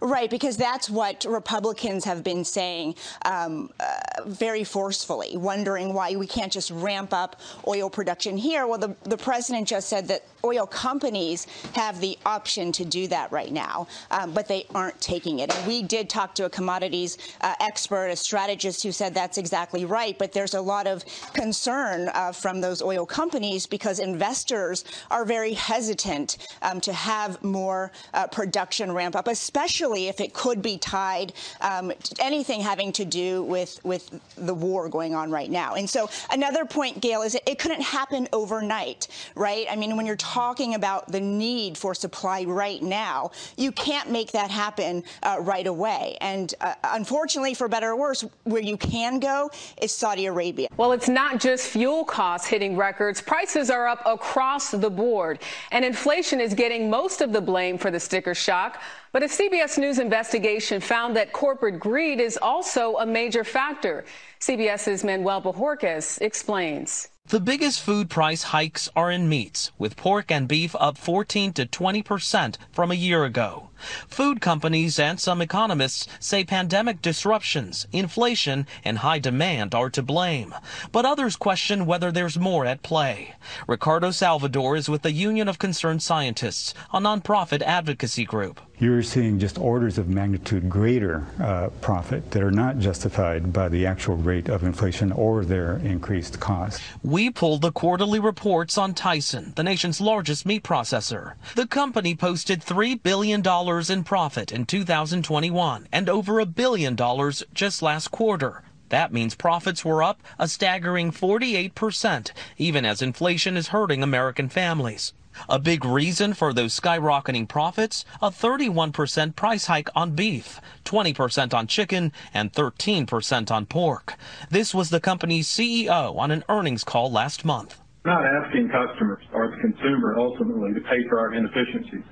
Right, 0.01 0.31
because 0.31 0.57
that's 0.57 0.91
what 0.91 1.25
Republicans 1.29 2.05
have 2.05 2.23
been 2.23 2.45
saying 2.45 2.97
um, 3.25 3.71
uh, 3.81 4.23
very 4.27 4.65
forcefully, 4.65 5.37
wondering 5.37 5.95
why 5.95 6.17
we 6.17 6.27
can't 6.27 6.53
just 6.53 6.71
ramp 6.71 7.13
up 7.13 7.41
oil 7.67 7.89
production 7.89 8.37
here. 8.37 8.67
Well, 8.67 8.79
the, 8.79 8.95
the 9.05 9.17
president 9.17 9.69
just 9.69 9.89
said 9.89 10.09
that 10.09 10.25
oil 10.45 10.67
companies 10.67 11.47
have 11.75 12.01
the 12.01 12.19
option 12.27 12.73
to 12.73 12.85
do 12.85 13.07
that 13.09 13.31
right 13.31 13.53
now, 13.53 13.87
um, 14.11 14.33
but 14.33 14.49
they 14.49 14.67
aren't 14.75 15.01
taking 15.01 15.39
it. 15.39 15.55
And 15.55 15.67
we 15.67 15.83
did 15.83 16.11
talk 16.11 16.35
to 16.37 16.45
a 16.47 16.51
commodities 16.51 17.19
uh, 17.41 17.55
expert, 17.61 18.07
a 18.07 18.17
strategist, 18.17 18.83
who 18.83 18.93
said 18.93 19.15
that's 19.15 19.39
exactly 19.39 19.85
right. 19.85 20.19
But 20.19 20.33
there's 20.33 20.55
a 20.55 20.61
lot 20.61 20.87
of 20.87 21.05
concern 21.33 22.11
uh, 22.15 22.33
from 22.33 22.61
those 22.61 22.83
oil 22.83 23.07
companies 23.07 23.67
because 23.67 23.99
investors 23.99 24.85
are 25.11 25.25
very 25.25 25.55
hesitant 25.55 26.39
um, 26.63 26.81
to 26.81 26.93
have 26.93 27.43
more 27.45 27.93
uh, 28.15 28.27
production 28.27 28.93
ramp 28.93 29.15
up, 29.15 29.29
especially 29.29 29.52
if 29.55 30.21
it 30.21 30.33
could 30.33 30.63
be 30.63 30.79
tied 30.79 31.33
um, 31.61 31.93
to 32.03 32.23
anything 32.23 32.61
having 32.61 32.93
to 32.93 33.05
do 33.05 33.43
with 33.45 33.81
with 33.85 34.11
the 34.37 34.55
war 34.55 34.89
going 34.89 35.15
on 35.15 35.31
right 35.31 35.51
now. 35.51 35.75
And 35.75 35.89
so 35.89 36.09
another 36.31 36.65
point, 36.65 37.01
Gail, 37.01 37.23
is 37.23 37.35
it, 37.35 37.43
it 37.47 37.59
couldn't 37.59 37.83
happen 37.83 38.29
overnight, 38.33 39.09
right? 39.35 39.67
I 39.71 39.77
mean, 39.77 39.97
when 39.97 40.07
you're 40.07 40.17
talking 40.17 40.75
about 40.75 41.11
the 41.11 41.21
need 41.21 41.79
for 41.79 41.95
supply 41.95 42.45
right 42.45 42.83
now, 42.83 43.31
you 43.57 43.73
can't 43.73 44.11
make 44.11 44.33
that 44.33 44.51
happen 44.51 45.05
uh, 45.23 45.39
right 45.41 45.67
away. 45.67 46.17
And 46.21 46.55
uh, 46.61 46.75
unfortunately, 46.85 47.55
for 47.55 47.69
better 47.69 47.91
or 47.91 47.97
worse, 47.97 48.25
where 48.45 48.63
you 48.63 48.77
can 48.77 49.21
go 49.21 49.51
is 49.81 49.93
Saudi 49.93 50.27
Arabia. 50.27 50.69
Well, 50.77 50.93
it's 50.93 51.09
not 51.09 51.41
just 51.41 51.67
fuel 51.67 52.05
costs 52.05 52.47
hitting 52.47 52.77
records. 52.77 53.21
Prices 53.21 53.71
are 53.71 53.87
up 53.87 54.03
across 54.07 54.71
the 54.71 54.91
board, 54.91 55.41
and 55.71 55.85
inflation 55.85 56.41
is 56.41 56.55
getting 56.55 56.91
most 56.91 57.21
of 57.21 57.33
the 57.33 57.41
blame 57.41 57.79
for 57.79 57.91
the 57.91 58.01
sticker 58.01 58.35
shock. 58.35 58.81
But 59.13 59.23
a 59.23 59.27
CBS 59.27 59.77
News 59.77 59.99
investigation 59.99 60.81
found 60.81 61.15
that 61.17 61.33
corporate 61.33 61.79
greed 61.79 62.19
is 62.19 62.39
also 62.41 62.97
a 62.97 63.05
major 63.05 63.45
factor. 63.45 64.07
CBS's 64.41 65.05
Manuel 65.05 65.43
Bojorquez 65.43 66.21
explains. 66.23 67.09
The 67.33 67.41
biggest 67.41 67.81
food 67.81 68.11
price 68.11 68.43
hikes 68.43 68.91
are 68.95 69.11
in 69.11 69.27
meats, 69.27 69.73
with 69.79 69.97
pork 69.97 70.31
and 70.31 70.47
beef 70.47 70.77
up 70.79 70.99
14 70.99 71.55
to 71.55 71.65
20 71.65 72.03
percent 72.03 72.59
from 72.73 72.91
a 72.91 72.95
year 72.95 73.25
ago. 73.25 73.71
Food 74.07 74.41
companies 74.41 74.99
and 74.99 75.19
some 75.19 75.41
economists 75.43 76.07
say 76.21 76.45
pandemic 76.45 77.03
disruptions, 77.03 77.87
inflation, 77.93 78.67
and 78.85 78.99
high 78.99 79.19
demand 79.19 79.75
are 79.75 79.91
to 79.91 80.03
blame. 80.03 80.55
But 80.93 81.05
others 81.05 81.37
question 81.37 81.87
whether 81.87 82.13
there's 82.13 82.39
more 82.39 82.65
at 82.65 82.83
play. 82.83 83.35
Ricardo 83.67 84.11
Salvador 84.11 84.77
is 84.77 84.89
with 84.89 85.03
the 85.03 85.13
Union 85.13 85.49
of 85.49 85.59
Concerned 85.59 86.03
Scientists, 86.03 86.75
a 86.93 87.01
nonprofit 87.01 87.63
advocacy 87.63 88.25
group. 88.25 88.61
You're 88.79 89.03
seeing 89.03 89.39
just 89.39 89.59
orders 89.59 89.97
of 89.99 90.09
magnitude 90.09 90.69
greater 90.69 91.25
uh, 91.41 91.69
profit 91.81 92.33
that 92.33 92.43
are 92.43 92.51
not 92.51 92.79
justified 92.79 93.53
by 93.53 93.69
the 93.69 93.87
actual 93.87 94.17
rate 94.17 94.49
of 94.49 94.65
inflation 94.65 95.13
or 95.13 95.45
their 95.45 95.77
increased 95.79 96.41
cost. 96.41 96.81
We 97.13 97.29
pulled 97.29 97.61
the 97.61 97.73
quarterly 97.73 98.19
reports 98.19 98.79
on 98.79 98.95
Tyson, 98.95 99.53
the 99.55 99.63
nation's 99.63 100.01
largest 100.01 100.47
meat 100.47 100.65
processor. 100.65 101.35
The 101.55 101.67
company 101.67 102.15
posted 102.15 102.63
$3 102.63 103.03
billion 103.03 103.43
in 103.91 104.05
profit 104.05 104.51
in 104.51 104.65
2021 104.65 105.89
and 105.93 106.09
over 106.09 106.41
a 106.41 106.47
billion 106.47 106.97
dollars 106.97 107.43
just 107.53 107.83
last 107.83 108.09
quarter. 108.09 108.63
That 108.89 109.13
means 109.13 109.35
profits 109.35 109.85
were 109.85 110.03
up 110.03 110.23
a 110.39 110.49
staggering 110.49 111.13
48%, 111.13 112.31
even 112.57 112.87
as 112.87 113.03
inflation 113.03 113.59
is 113.59 113.69
hurting 113.69 114.03
American 114.03 114.49
families. 114.49 115.13
A 115.49 115.59
big 115.59 115.85
reason 115.85 116.35
for 116.35 116.53
those 116.53 116.79
skyrocketing 116.79 117.49
profits, 117.49 118.05
a 118.21 118.31
31% 118.31 119.37
price 119.37 119.67
hike 119.67 119.89
on 119.95 120.13
beef, 120.13 120.61
20% 120.85 121.55
on 121.55 121.67
chicken, 121.67 122.13
and 122.35 122.53
13% 122.53 123.51
on 123.51 123.67
pork. 123.67 124.15
This 124.51 124.75
was 124.75 124.91
the 124.91 125.01
company's 125.01 125.49
CEO 125.49 126.17
on 126.17 126.31
an 126.31 126.45
earnings 126.49 126.85
call 126.85 127.11
last 127.11 127.45
month. 127.45 127.81
We're 128.05 128.13
not 128.13 128.25
asking 128.25 128.69
customers 128.71 129.23
or 129.33 129.49
the 129.49 129.57
consumer 129.59 130.19
ultimately 130.19 130.75
to 130.75 130.81
pay 130.81 131.07
for 131.09 131.21
our 131.21 131.35
inefficiencies. 131.35 132.03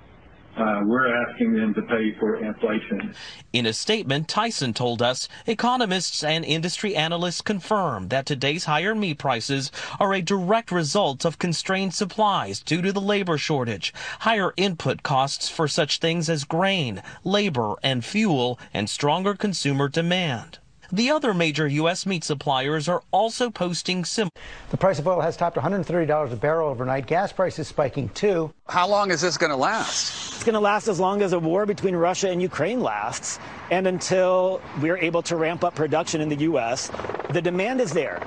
Uh, 0.56 0.82
we're 0.84 1.12
asking 1.26 1.54
them 1.54 1.72
to 1.74 1.82
pay 1.82 2.14
for 2.18 2.36
inflation. 2.36 3.14
In 3.52 3.66
a 3.66 3.72
statement, 3.72 4.28
Tyson 4.28 4.74
told 4.74 5.00
us 5.00 5.28
economists 5.46 6.22
and 6.22 6.44
industry 6.44 6.94
analysts 6.94 7.40
confirm 7.40 8.08
that 8.08 8.26
today's 8.26 8.66
higher 8.66 8.94
meat 8.94 9.18
prices 9.18 9.72
are 9.98 10.14
a 10.14 10.22
direct 10.22 10.70
result 10.70 11.24
of 11.24 11.38
constrained 11.38 11.94
supplies 11.94 12.60
due 12.60 12.82
to 12.82 12.92
the 12.92 13.00
labor 13.00 13.38
shortage, 13.38 13.92
higher 14.20 14.52
input 14.56 15.02
costs 15.02 15.48
for 15.48 15.66
such 15.66 15.98
things 15.98 16.30
as 16.30 16.44
grain, 16.44 17.02
labor, 17.24 17.74
and 17.82 18.04
fuel, 18.04 18.58
and 18.72 18.88
stronger 18.88 19.34
consumer 19.34 19.88
demand. 19.88 20.59
The 20.92 21.10
other 21.12 21.32
major 21.32 21.68
U.S. 21.68 22.04
meat 22.04 22.24
suppliers 22.24 22.88
are 22.88 23.02
also 23.12 23.48
posting 23.48 24.04
similar. 24.04 24.32
The 24.70 24.76
price 24.76 24.98
of 24.98 25.06
oil 25.06 25.20
has 25.20 25.36
topped 25.36 25.56
$130 25.56 26.32
a 26.32 26.36
barrel 26.36 26.68
overnight. 26.68 27.06
Gas 27.06 27.32
prices 27.32 27.68
spiking 27.68 28.08
too. 28.08 28.52
How 28.68 28.88
long 28.88 29.12
is 29.12 29.20
this 29.20 29.38
going 29.38 29.50
to 29.50 29.56
last? 29.56 30.34
It's 30.34 30.42
going 30.42 30.54
to 30.54 30.60
last 30.60 30.88
as 30.88 30.98
long 30.98 31.22
as 31.22 31.32
a 31.32 31.38
war 31.38 31.64
between 31.64 31.94
Russia 31.94 32.28
and 32.30 32.42
Ukraine 32.42 32.80
lasts, 32.80 33.38
and 33.70 33.86
until 33.86 34.60
we're 34.80 34.98
able 34.98 35.22
to 35.22 35.36
ramp 35.36 35.62
up 35.62 35.76
production 35.76 36.20
in 36.20 36.28
the 36.28 36.36
U.S. 36.36 36.90
The 37.30 37.42
demand 37.42 37.80
is 37.80 37.92
there. 37.92 38.20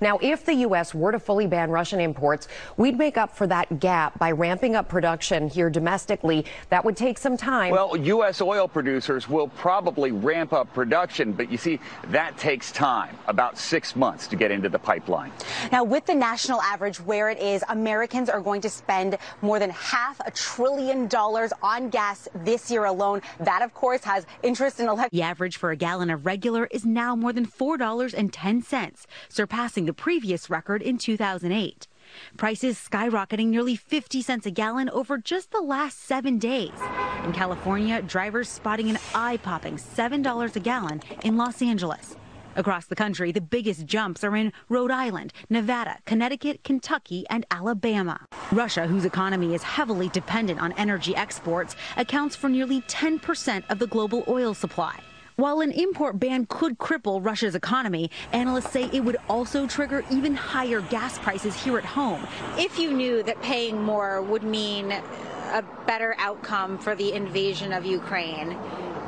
Now, 0.00 0.18
if 0.22 0.44
the 0.44 0.54
U.S. 0.54 0.94
were 0.94 1.12
to 1.12 1.18
fully 1.18 1.46
ban 1.46 1.70
Russian 1.70 2.00
imports, 2.00 2.48
we'd 2.76 2.96
make 2.96 3.16
up 3.16 3.34
for 3.34 3.46
that 3.46 3.80
gap 3.80 4.18
by 4.18 4.30
ramping 4.32 4.76
up 4.76 4.88
production 4.88 5.48
here 5.48 5.70
domestically. 5.70 6.44
That 6.70 6.84
would 6.84 6.96
take 6.96 7.18
some 7.18 7.36
time. 7.36 7.72
Well, 7.72 7.96
U.S. 7.96 8.40
oil 8.40 8.68
producers 8.68 9.28
will 9.28 9.48
probably 9.48 10.12
ramp 10.12 10.52
up 10.52 10.72
production, 10.72 11.32
but 11.32 11.50
you 11.50 11.58
see, 11.58 11.80
that 12.08 12.36
takes 12.38 12.70
time, 12.72 13.16
about 13.26 13.58
six 13.58 13.96
months 13.96 14.26
to 14.28 14.36
get 14.36 14.50
into 14.50 14.68
the 14.68 14.78
pipeline. 14.78 15.32
Now, 15.72 15.84
with 15.84 16.06
the 16.06 16.14
national 16.14 16.60
average 16.62 17.00
where 17.00 17.30
it 17.30 17.38
is, 17.38 17.64
Americans 17.68 18.28
are 18.28 18.40
going 18.40 18.60
to 18.62 18.70
spend 18.70 19.18
more 19.42 19.58
than 19.58 19.70
half 19.70 20.20
a 20.26 20.30
trillion 20.30 21.08
dollars 21.08 21.52
on 21.62 21.88
gas 21.88 22.28
this 22.34 22.70
year 22.70 22.84
alone. 22.84 23.22
That, 23.40 23.62
of 23.62 23.74
course, 23.74 24.04
has 24.04 24.26
interest 24.42 24.80
in 24.80 24.88
electric. 24.88 25.12
The 25.12 25.22
average 25.22 25.56
for 25.56 25.70
a 25.70 25.76
gallon 25.76 26.10
of 26.10 26.26
regular 26.26 26.66
is 26.66 26.84
now 26.84 27.16
more 27.16 27.32
than 27.32 27.46
$4.10, 27.46 29.04
surpassing 29.28 29.87
the 29.88 29.94
previous 29.94 30.50
record 30.50 30.82
in 30.82 30.98
2008. 30.98 31.88
Prices 32.36 32.76
skyrocketing 32.78 33.46
nearly 33.46 33.74
50 33.74 34.20
cents 34.20 34.44
a 34.44 34.50
gallon 34.50 34.90
over 34.90 35.16
just 35.16 35.50
the 35.50 35.62
last 35.62 35.98
seven 36.04 36.38
days. 36.38 36.78
In 37.24 37.32
California, 37.32 38.02
drivers 38.02 38.50
spotting 38.50 38.90
an 38.90 38.98
eye 39.14 39.38
popping 39.38 39.76
$7 39.76 40.56
a 40.56 40.60
gallon 40.60 41.00
in 41.24 41.38
Los 41.38 41.62
Angeles. 41.62 42.16
Across 42.54 42.86
the 42.86 42.96
country, 42.96 43.32
the 43.32 43.40
biggest 43.40 43.86
jumps 43.86 44.22
are 44.24 44.36
in 44.36 44.52
Rhode 44.68 44.90
Island, 44.90 45.32
Nevada, 45.48 45.96
Connecticut, 46.04 46.64
Kentucky, 46.64 47.24
and 47.30 47.46
Alabama. 47.50 48.26
Russia, 48.52 48.86
whose 48.86 49.06
economy 49.06 49.54
is 49.54 49.62
heavily 49.62 50.10
dependent 50.10 50.60
on 50.60 50.72
energy 50.72 51.16
exports, 51.16 51.76
accounts 51.96 52.36
for 52.36 52.50
nearly 52.50 52.82
10% 52.82 53.62
of 53.70 53.78
the 53.78 53.86
global 53.86 54.24
oil 54.28 54.52
supply. 54.52 54.98
While 55.38 55.60
an 55.60 55.70
import 55.70 56.18
ban 56.18 56.46
could 56.46 56.78
cripple 56.78 57.24
Russia's 57.24 57.54
economy, 57.54 58.10
analysts 58.32 58.72
say 58.72 58.90
it 58.92 59.04
would 59.04 59.18
also 59.28 59.68
trigger 59.68 60.04
even 60.10 60.34
higher 60.34 60.80
gas 60.80 61.16
prices 61.16 61.54
here 61.62 61.78
at 61.78 61.84
home. 61.84 62.26
If 62.56 62.76
you 62.76 62.92
knew 62.92 63.22
that 63.22 63.40
paying 63.40 63.80
more 63.80 64.20
would 64.20 64.42
mean 64.42 64.90
a 64.90 65.62
better 65.86 66.16
outcome 66.18 66.76
for 66.76 66.96
the 66.96 67.12
invasion 67.12 67.72
of 67.72 67.86
Ukraine, 67.86 68.58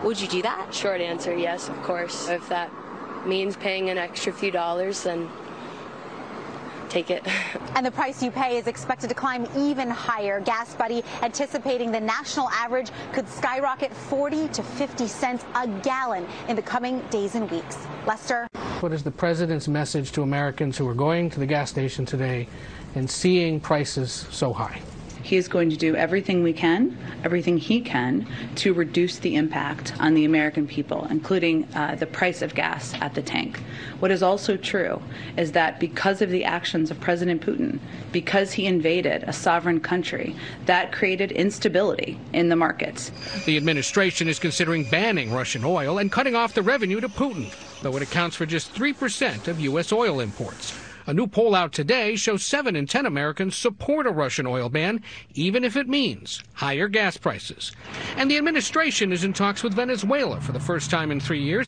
would 0.05 0.21
you 0.21 0.29
do 0.29 0.41
that? 0.43 0.73
Short 0.73 1.01
answer, 1.01 1.37
yes, 1.37 1.69
of 1.69 1.83
course. 1.83 2.29
If 2.29 2.49
that 2.49 2.71
means 3.27 3.57
paying 3.57 3.91
an 3.91 3.99
extra 3.99 4.33
few 4.33 4.53
dollars, 4.53 5.03
then 5.03 5.29
take 6.91 7.11
it. 7.11 7.27
and 7.75 7.87
the 7.87 7.91
price 7.91 8.23
you 8.23 8.31
pay 8.31 8.59
is 8.59 8.67
expected 8.67 9.09
to 9.09 9.15
climb 9.15 9.47
even 9.57 9.89
higher. 9.89 10.41
Gas 10.41 10.75
Buddy 10.75 11.03
anticipating 11.23 11.91
the 11.91 12.01
national 12.01 12.49
average 12.51 12.91
could 13.13 13.29
skyrocket 13.29 13.93
40 13.95 14.49
to 14.49 14.63
50 14.63 15.07
cents 15.07 15.45
a 15.55 15.67
gallon 15.67 16.27
in 16.49 16.57
the 16.57 16.63
coming 16.63 17.01
days 17.11 17.35
and 17.35 17.51
weeks. 17.51 17.79
Lester? 18.07 18.47
What 18.81 18.93
is 18.93 19.03
the 19.03 19.11
president's 19.11 19.69
message 19.69 20.13
to 20.13 20.23
Americans 20.23 20.77
who 20.77 20.89
are 20.89 20.95
going 20.95 21.31
to 21.31 21.41
the 21.41 21.47
gas 21.47 21.71
station 21.71 22.05
today 22.05 22.49
and 22.95 23.09
seeing 23.09 23.61
prices 23.61 24.27
so 24.31 24.53
high? 24.53 24.81
He 25.31 25.37
is 25.37 25.47
going 25.47 25.71
to 25.71 25.77
do 25.77 25.95
everything 25.95 26.43
we 26.43 26.53
can, 26.53 26.99
everything 27.23 27.57
he 27.57 27.81
can, 27.83 28.27
to 28.57 28.75
reduce 28.75 29.21
the 29.21 29.37
impact 29.37 29.93
on 30.01 30.15
the 30.15 30.25
American 30.25 30.67
people, 30.67 31.07
including 31.09 31.69
uh, 31.73 31.95
the 31.95 32.07
price 32.07 32.43
of 32.43 32.57
gas 32.57 32.95
at 32.95 33.15
the 33.15 33.23
tank. 33.23 33.63
What 34.01 34.11
is 34.11 34.25
also 34.25 34.57
true 34.57 35.01
is 35.37 35.53
that 35.53 35.79
because 35.79 36.21
of 36.21 36.31
the 36.31 36.45
actions 36.45 36.91
of 36.91 36.99
President 36.99 37.43
Putin, 37.43 37.79
because 38.11 38.51
he 38.51 38.67
invaded 38.67 39.23
a 39.23 39.33
sovereign 39.33 39.79
country, 39.79 40.35
that 40.67 40.91
created 40.91 41.31
instability 41.31 42.19
in 42.33 42.49
the 42.49 42.57
markets. 42.57 43.13
The 43.47 43.57
administration 43.57 44.27
is 44.27 44.41
considering 44.41 44.83
banning 44.83 45.33
Russian 45.33 45.65
oil 45.65 45.99
and 45.99 46.11
cutting 46.11 46.35
off 46.35 46.55
the 46.55 46.63
revenue 46.63 47.01
to 47.01 47.09
Putin, 47.09 47.55
though 47.83 47.97
it 47.97 48.03
accounts 48.03 48.35
for 48.35 48.47
just 48.47 48.75
3% 48.75 49.47
of 49.47 49.61
U.S. 49.61 49.93
oil 49.93 50.19
imports. 50.19 50.80
A 51.07 51.15
new 51.15 51.27
poll 51.27 51.55
out 51.55 51.73
today 51.73 52.15
shows 52.15 52.45
7 52.45 52.77
in 52.77 52.87
10 52.87 53.07
Americans 53.07 53.57
support 53.57 54.07
a 54.07 54.11
Russian 54.11 54.47
oil 54.47 54.69
ban, 54.69 55.03
even 55.35 55.65
if 55.65 55.77
it 55.77 55.89
means 55.89 56.43
higher 56.53 56.89
gas 56.89 57.17
prices. 57.17 57.73
And 58.17 58.31
the 58.31 58.37
administration 58.37 59.11
is 59.11 59.25
in 59.25 59.33
talks 59.33 59.63
with 59.63 59.73
Venezuela 59.73 60.41
for 60.41 60.53
the 60.53 60.61
first 60.61 60.91
time 60.91 61.11
in 61.11 61.19
three 61.19 61.43
years. 61.43 61.67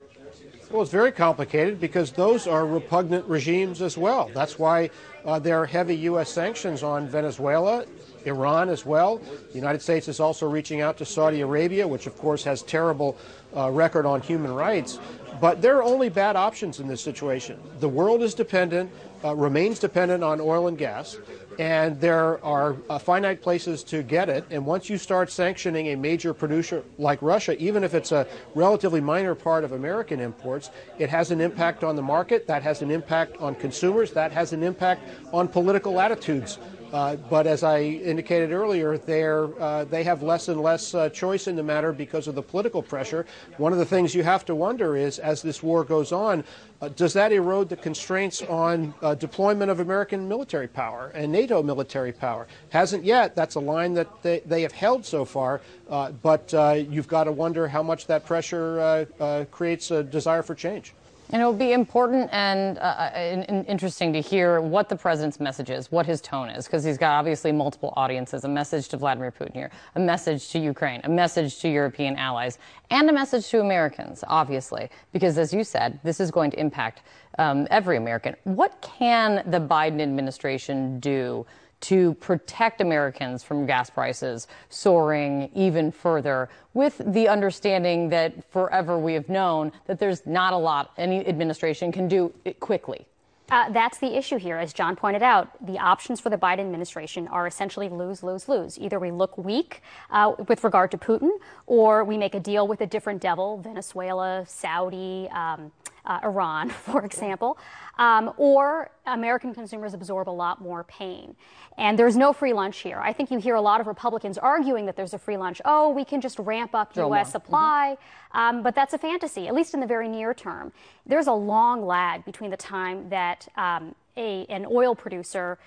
Well, 0.71 0.83
it's 0.83 0.90
very 0.90 1.12
complicated 1.12 1.81
because 1.81 2.12
those 2.12 2.47
are 2.47 2.66
repugnant 2.66 3.27
regimes 3.27 3.83
as 3.83 3.99
well. 3.99 4.31
That's 4.33 4.59
why 4.59 4.88
uh, 5.25 5.38
there 5.38 5.61
are 5.61 5.66
heavy 5.66 5.97
U.S. 5.97 6.31
sanctions 6.31 6.83
on 6.83 7.09
Venezuela, 7.09 7.85
Iran 8.25 8.71
as 8.71 8.87
well. 8.87 9.18
The 9.18 9.55
United 9.55 9.83
States 9.83 10.09
is 10.09 10.18
also 10.18 10.49
reaching 10.49 10.81
out 10.81 10.97
to 10.99 11.05
Saudi 11.05 11.42
Arabia, 11.42 11.87
which 11.87 12.07
of 12.07 12.16
course 12.16 12.42
has 12.45 12.62
terrible 12.62 13.18
uh, 13.55 13.71
record 13.71 14.07
on 14.07 14.23
human 14.23 14.55
rights. 14.55 14.99
But 15.42 15.61
there 15.61 15.77
are 15.77 15.83
only 15.83 16.09
bad 16.09 16.37
options 16.37 16.81
in 16.81 16.88
this 16.88 17.03
situation. 17.03 17.61
The 17.81 17.88
world 17.88 18.23
is 18.23 18.33
dependent 18.33 18.90
uh, 19.24 19.35
remains 19.35 19.78
dependent 19.78 20.24
on 20.24 20.40
oil 20.40 20.68
and 20.68 20.78
gas, 20.78 21.16
and 21.58 22.00
there 22.00 22.42
are 22.44 22.76
uh, 22.88 22.98
finite 22.98 23.42
places 23.42 23.82
to 23.85 24.02
get 24.02 24.28
it. 24.28 24.44
And 24.50 24.64
once 24.66 24.88
you 24.88 24.98
start 24.98 25.30
sanctioning 25.30 25.88
a 25.88 25.96
major 25.96 26.35
producer 26.35 26.82
like 26.98 27.20
Russia, 27.22 27.56
even 27.62 27.85
if 27.85 27.94
it's 27.94 28.12
a 28.12 28.26
relatively 28.54 29.00
minor 29.00 29.35
part 29.35 29.64
of 29.64 29.72
American 29.72 30.20
imports, 30.20 30.70
it 30.98 31.08
has 31.11 31.30
an 31.30 31.40
impact 31.40 31.85
on 31.85 31.96
the 31.96 32.02
market. 32.02 32.46
That 32.46 32.62
has 32.62 32.82
an 32.82 32.90
impact 32.90 33.37
on 33.38 33.54
consumers. 33.54 34.12
That 34.12 34.32
has 34.32 34.52
an 34.52 34.62
impact 34.62 35.08
on 35.32 35.48
political 35.48 36.00
attitudes 36.00 36.58
uh, 36.92 37.16
but 37.16 37.46
as 37.46 37.62
I 37.62 37.81
indicated 37.81 38.52
earlier, 38.52 38.94
uh, 38.94 39.85
they 39.85 40.05
have 40.05 40.22
less 40.22 40.48
and 40.48 40.61
less 40.61 40.94
uh, 40.94 41.09
choice 41.09 41.46
in 41.46 41.57
the 41.57 41.62
matter 41.62 41.92
because 41.92 42.28
of 42.28 42.35
the 42.35 42.42
political 42.42 42.83
pressure. 42.83 43.24
One 43.57 43.72
of 43.72 43.78
the 43.78 43.87
things 43.87 44.14
you 44.14 44.22
have 44.22 44.44
to 44.46 44.55
wonder 44.55 44.94
is, 44.96 45.18
as 45.18 45.40
this 45.40 45.62
war 45.62 45.85
goes 45.85 46.12
on, 46.12 46.44
uh, 46.83 46.88
does 46.88 47.14
that 47.14 47.33
erode 47.33 47.70
the 47.70 47.76
constraints 47.76 48.42
on 48.42 48.92
uh, 49.00 49.14
deployment 49.14 49.70
of 49.70 49.81
American 49.81 50.28
military 50.28 50.68
power 50.68 51.11
and 51.14 51.33
NATO 51.33 51.62
military 51.62 52.12
power? 52.12 52.46
Hasn't 52.68 53.05
yet. 53.05 53.35
That's 53.35 53.55
a 53.55 53.61
line 53.61 53.94
that 53.94 54.22
they, 54.22 54.40
they 54.40 54.62
have 54.62 54.72
held 54.72 55.07
so 55.07 55.24
far. 55.24 55.61
but 55.88 56.52
you've 56.90 57.09
got 57.09 57.24
to 57.24 57.33
wonder 57.33 57.68
how 57.68 57.83
much 57.83 58.07
that 58.07 58.26
pressure 58.26 59.07
creates 59.50 59.90
a 59.90 60.02
desire 60.02 60.42
for 60.42 60.55
change. 60.55 60.92
And 61.33 61.40
it 61.40 61.47
will 61.47 61.55
be 61.55 61.73
important 61.73 62.29
and, 62.31 62.77
uh, 62.79 63.11
and, 63.14 63.66
interesting 63.66 64.12
to 64.12 64.21
hear 64.21 64.61
what 64.61 64.90
the 64.90 64.97
president's 64.97 65.40
message 65.40 65.71
is, 65.71 65.90
what 65.90 66.05
his 66.05 66.21
tone 66.21 66.51
is, 66.51 66.66
because 66.66 66.85
he's 66.85 66.99
got 66.99 67.12
obviously 67.12 67.53
multiple 67.53 67.95
audiences 67.97 68.45
a 68.45 68.49
message 68.49 68.88
to 68.88 68.99
Vladimir 68.99 69.33
Putin 69.33 69.55
here, 69.55 69.71
a 69.95 70.01
message 70.01 70.51
to 70.51 70.59
Ukraine, 70.59 71.01
a 71.05 71.09
message 71.09 71.59
to 71.61 71.71
European 71.71 72.16
allies, 72.16 72.59
and 72.90 73.09
a 73.09 73.12
message 73.14 73.49
to 73.49 73.61
Americans, 73.61 74.23
obviously, 74.29 74.90
because 75.12 75.38
as 75.38 75.55
you 75.55 75.64
said, 75.64 75.99
this 76.05 76.21
is 76.21 76.31
going 76.31 76.51
to 76.51 76.61
impact 76.61 77.01
um, 77.38 77.66
every 77.71 77.97
American. 77.97 78.37
What 78.45 78.83
can 78.83 79.42
the 79.51 79.59
Biden 79.59 80.03
administration 80.03 81.01
do 81.01 81.47
to 81.83 82.14
protect 82.14 82.81
Americans 82.81 83.42
from 83.42 83.66
gas 83.66 83.90
prices 83.90 84.49
soaring 84.68 85.51
even 85.55 85.92
further, 85.92 86.49
with 86.75 87.01
the 87.05 87.29
understanding 87.29 88.09
that 88.09 88.51
forever 88.51 88.99
we 88.99 89.14
have 89.14 89.29
known 89.29 89.71
that 89.87 89.99
there's 89.99 90.25
not 90.27 90.53
a 90.53 90.57
lot 90.57 90.92
any 90.97 91.27
administration 91.27 91.92
can 91.92 92.09
do 92.09 92.33
quickly. 92.61 93.07
Uh, 93.51 93.68
that's 93.71 93.99
the 93.99 94.16
issue 94.16 94.38
here. 94.38 94.57
As 94.57 94.73
John 94.73 94.97
pointed 94.97 95.23
out, 95.23 95.51
the 95.66 95.79
options 95.79 96.21
for 96.21 96.31
the 96.31 96.38
Biden 96.38 96.61
administration 96.61 97.29
are 97.29 97.47
essentially 97.47 97.90
lose, 97.90 98.23
lose, 98.23 98.49
lose. 98.49 98.79
Either 98.79 98.99
we 98.99 99.11
look 99.11 99.37
weak 99.37 99.83
uh, 100.11 100.33
with 100.49 100.64
regard 100.64 100.90
to 100.92 100.97
Putin, 100.97 101.31
or 101.66 102.03
we 102.03 102.16
make 102.16 102.35
a 102.35 102.40
deal 102.40 102.66
with 102.66 102.81
a 102.81 102.87
different 102.87 103.21
devil, 103.21 103.59
Venezuela, 103.59 104.45
Saudi, 104.47 105.29
um, 105.33 105.71
uh, 106.07 106.21
Iran, 106.23 106.71
for 106.87 107.05
example, 107.05 107.59
um, 107.98 108.33
or 108.37 108.90
American 109.07 109.55
consumers 109.55 109.94
absorb 109.94 110.28
a 110.28 110.31
lot 110.31 110.61
more 110.61 110.85
pain. 110.85 111.37
And 111.78 111.98
there's 111.98 112.16
no 112.16 112.33
free 112.33 112.52
lunch 112.52 112.78
here. 112.78 112.98
I 112.98 113.12
think 113.12 113.31
you 113.31 113.38
hear 113.38 113.55
a 113.55 113.61
lot 113.61 113.81
of 113.81 113.87
Republicans 113.87 114.38
arguing 114.38 114.87
that 114.87 114.96
there's 114.96 115.14
a 115.14 115.18
free 115.18 115.37
lunch. 115.37 115.61
Oh, 115.64 115.90
we 115.90 116.05
can 116.05 116.20
just 116.20 116.38
ramp 116.38 116.74
up 116.74 116.96
U.S. 116.96 117.33
supply. 117.33 117.96
Mm-hmm. 117.96 118.38
Um, 118.38 118.62
but 118.62 118.74
that's 118.74 118.94
a 118.94 118.98
fantasy, 118.98 119.48
at 119.48 119.55
least 119.55 119.74
in 119.74 119.81
the 119.81 119.87
very 119.87 120.09
near 120.09 120.35
term. 120.35 120.72
There's 121.07 121.26
a 121.26 121.33
long 121.33 121.85
lag 121.87 122.24
between 122.24 122.50
the 122.50 122.57
time 122.57 123.09
that 123.11 123.48
um, 123.57 123.94
a, 124.16 124.46
an 124.46 124.66
oil 124.70 124.94
producer 124.94 125.59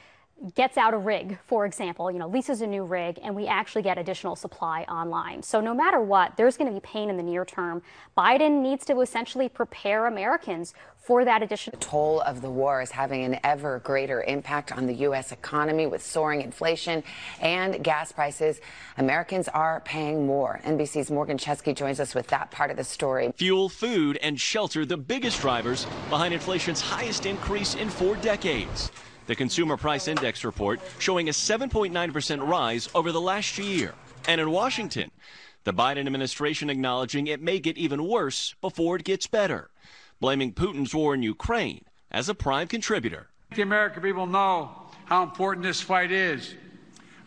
gets 0.54 0.78
out 0.78 0.94
a 0.94 0.98
rig, 0.98 1.40
for 1.46 1.66
example, 1.66 2.12
you 2.12 2.20
know, 2.20 2.28
leases 2.28 2.62
a 2.62 2.68
new 2.68 2.84
rig, 2.84 3.20
and 3.24 3.36
we 3.36 3.48
actually 3.48 3.82
get 3.82 3.98
additional 3.98 4.36
supply 4.36 4.84
online. 4.84 5.42
So 5.42 5.62
no 5.62 5.74
matter 5.74 6.00
what, 6.00 6.38
there's 6.38 6.58
going 6.58 6.72
to 6.72 6.74
be 6.74 6.82
pain 6.82 7.10
in 7.10 7.18
the 7.18 7.24
near 7.24 7.46
term. 7.46 7.82
Biden 8.18 8.62
needs 8.62 8.86
to 8.86 9.00
essentially 9.02 9.50
prepare 9.50 10.06
Americans 10.08 10.74
for 10.98 11.24
that 11.24 11.42
additional. 11.42 11.80
The 11.80 11.86
toll 11.86 12.22
of 12.22 12.42
the 12.42 12.50
war 12.50 12.82
is 12.82 12.92
having 12.92 13.24
an 13.24 13.40
ever 13.44 13.80
greater 13.80 14.24
impact 14.24 14.72
on 14.72 14.88
the 14.88 14.94
U.S. 14.96 15.32
economy 15.32 15.86
with 15.86 16.04
soaring 16.04 16.42
inflation 16.42 17.04
and 17.40 17.84
gas 17.84 18.12
prices. 18.12 18.60
Americans 18.98 19.48
are 19.48 19.82
paying 19.82 20.26
more. 20.26 20.60
NBC's 20.66 21.12
Morgan 21.12 21.38
Chesky 21.38 21.76
joins 21.76 22.00
us 22.00 22.16
with 22.16 22.28
that 22.28 22.52
part 22.52 22.72
of 22.72 22.78
the 22.78 22.84
story. 22.84 23.32
Fuel, 23.38 23.70
food, 23.70 24.18
and 24.22 24.40
shelter, 24.40 24.86
the 24.86 24.98
biggest 24.98 25.42
drivers 25.42 25.86
behind 26.10 26.34
inflation's 26.34 26.82
highest 26.82 27.26
increase 27.26 27.76
in 27.76 27.90
four 27.90 28.16
decades. 28.18 28.92
The 29.28 29.36
Consumer 29.36 29.76
Price 29.76 30.08
Index 30.08 30.46
report 30.46 30.80
showing 31.00 31.30
a 31.30 31.32
7.9% 31.32 32.48
rise 32.48 32.88
over 32.94 33.12
the 33.12 33.22
last 33.22 33.58
year. 33.58 33.96
And 34.28 34.40
in 34.40 34.52
Washington, 34.52 35.10
the 35.64 35.74
Biden 35.74 36.06
administration 36.06 36.70
acknowledging 36.70 37.26
it 37.26 37.42
may 37.42 37.60
get 37.60 37.76
even 37.76 38.08
worse 38.08 38.54
before 38.62 38.98
it 38.98 39.04
gets 39.04 39.26
better, 39.26 39.72
blaming 40.20 40.54
Putin's 40.54 40.94
war 40.94 41.16
in 41.16 41.24
Ukraine 41.24 41.86
as 42.12 42.30
a 42.30 42.36
prime 42.36 42.68
contributor. 42.68 43.30
The 43.56 43.64
American 43.64 44.04
people 44.04 44.28
know 44.28 44.70
how 45.06 45.24
important 45.24 45.66
this 45.66 45.82
fight 45.82 46.12
is. 46.12 46.54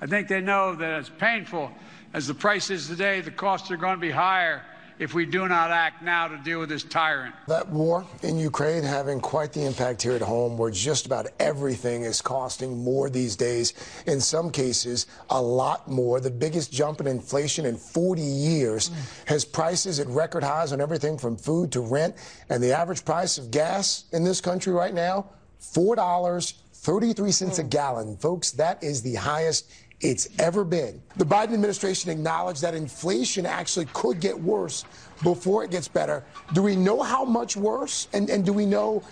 I 0.01 0.07
think 0.07 0.29
they 0.29 0.41
know 0.41 0.77
that 0.77 0.93
as 0.93 1.09
painful 1.09 1.73
as 2.15 2.29
the 2.29 2.35
price 2.35 2.71
is 2.71 2.87
today, 2.87 3.21
the 3.21 3.33
costs 3.33 3.73
are 3.73 3.77
going 3.77 3.97
to 3.97 4.01
be 4.01 4.11
higher 4.11 4.63
if 4.99 5.15
we 5.15 5.25
do 5.25 5.49
not 5.49 5.71
act 5.71 6.03
now 6.03 6.29
to 6.29 6.37
deal 6.39 6.61
with 6.61 6.69
this 6.69 6.83
tyrant. 6.83 7.35
That 7.47 7.69
war 7.69 8.05
in 8.23 8.39
Ukraine 8.39 8.83
having 8.83 9.21
quite 9.21 9.53
the 9.53 9.65
impact 9.65 10.03
here 10.03 10.13
at 10.13 10.23
home, 10.23 10.59
where 10.59 10.71
just 10.71 11.07
about 11.07 11.29
everything 11.39 12.03
is 12.03 12.21
costing 12.21 12.83
more 12.83 13.09
these 13.09 13.37
days. 13.37 13.75
In 14.07 14.21
some 14.21 14.51
cases, 14.51 15.07
a 15.31 15.41
lot 15.41 15.89
more. 15.89 16.21
The 16.21 16.31
biggest 16.31 16.73
jump 16.73 17.01
in 17.01 17.07
inflation 17.07 17.67
in 17.67 17.77
40 17.77 18.21
years 18.23 18.91
mm. 18.91 19.29
has 19.29 19.45
prices 19.45 20.01
at 20.01 20.07
record 20.09 20.43
highs 20.43 20.73
on 20.73 20.81
everything 20.81 21.17
from 21.17 21.37
food 21.37 21.71
to 21.73 21.81
rent. 21.81 22.17
And 22.49 22.63
the 22.63 22.73
average 22.73 23.05
price 23.05 23.39
of 23.39 23.51
gas 23.51 24.05
in 24.13 24.25
this 24.25 24.41
country 24.41 24.73
right 24.73 24.95
now, 24.95 25.27
$4.33 25.61 26.63
mm. 26.83 27.59
a 27.59 27.63
gallon. 27.63 28.17
Folks, 28.17 28.51
that 28.53 28.83
is 28.83 29.03
the 29.03 29.15
highest 29.15 29.71
it's 30.01 30.29
ever 30.39 30.65
been. 30.65 31.03
The 31.17 31.25
Biden 31.25 31.55
administration 31.55 32.11
acknowledged 32.11 32.63
that 32.63 32.75
inflation 32.75 33.47
actually 33.47 33.87
could 33.87 34.21
get 34.21 34.39
worse 34.39 34.85
before 35.23 35.65
it 35.65 35.71
gets 35.71 35.89
better. 35.89 36.25
Do 36.55 36.63
we 36.63 36.77
know 36.77 37.03
how 37.03 37.25
much 37.25 37.57
worse? 37.57 38.09
And, 38.13 38.31
and 38.31 38.45
do 38.45 38.53
we 38.53 38.65
know 38.65 39.03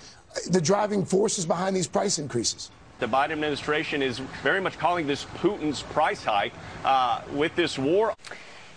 the 0.50 0.60
driving 0.60 1.04
forces 1.04 1.44
behind 1.44 1.74
these 1.74 1.88
price 1.88 2.18
increases? 2.18 2.70
The 2.98 3.06
Biden 3.06 3.32
administration 3.32 4.00
is 4.00 4.20
very 4.42 4.60
much 4.60 4.78
calling 4.78 5.06
this 5.06 5.26
Putin's 5.38 5.82
price 5.82 6.24
hike 6.24 6.54
uh, 6.84 7.20
with 7.32 7.54
this 7.54 7.78
war. 7.78 8.14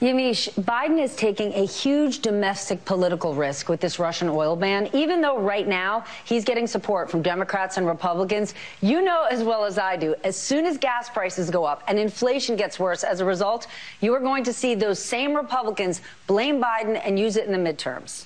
Yamiche, 0.01 0.49
Biden 0.61 0.97
is 0.97 1.13
taking 1.17 1.53
a 1.55 1.65
huge 1.65 2.19
domestic 2.19 2.85
political 2.85 3.33
risk 3.33 3.67
with 3.67 3.81
this 3.81 3.99
Russian 3.99 4.29
oil 4.29 4.55
ban, 4.55 4.89
even 4.93 5.19
though 5.19 5.37
right 5.37 5.67
now 5.67 6.05
he's 6.23 6.45
getting 6.45 6.67
support 6.67 7.11
from 7.11 7.21
Democrats 7.21 7.75
and 7.75 7.85
Republicans. 7.85 8.53
You 8.79 9.01
know 9.01 9.25
as 9.29 9.43
well 9.43 9.65
as 9.65 9.77
I 9.77 9.97
do, 9.97 10.15
as 10.23 10.37
soon 10.37 10.65
as 10.65 10.77
gas 10.77 11.09
prices 11.09 11.49
go 11.49 11.65
up 11.65 11.83
and 11.89 11.99
inflation 11.99 12.55
gets 12.55 12.79
worse 12.79 13.03
as 13.03 13.19
a 13.19 13.25
result, 13.25 13.67
you 13.99 14.13
are 14.13 14.21
going 14.21 14.45
to 14.45 14.53
see 14.53 14.73
those 14.73 14.99
same 14.99 15.35
Republicans 15.35 15.99
blame 16.27 16.61
Biden 16.61 17.01
and 17.03 17.19
use 17.19 17.35
it 17.35 17.45
in 17.45 17.51
the 17.51 17.57
midterms. 17.69 18.23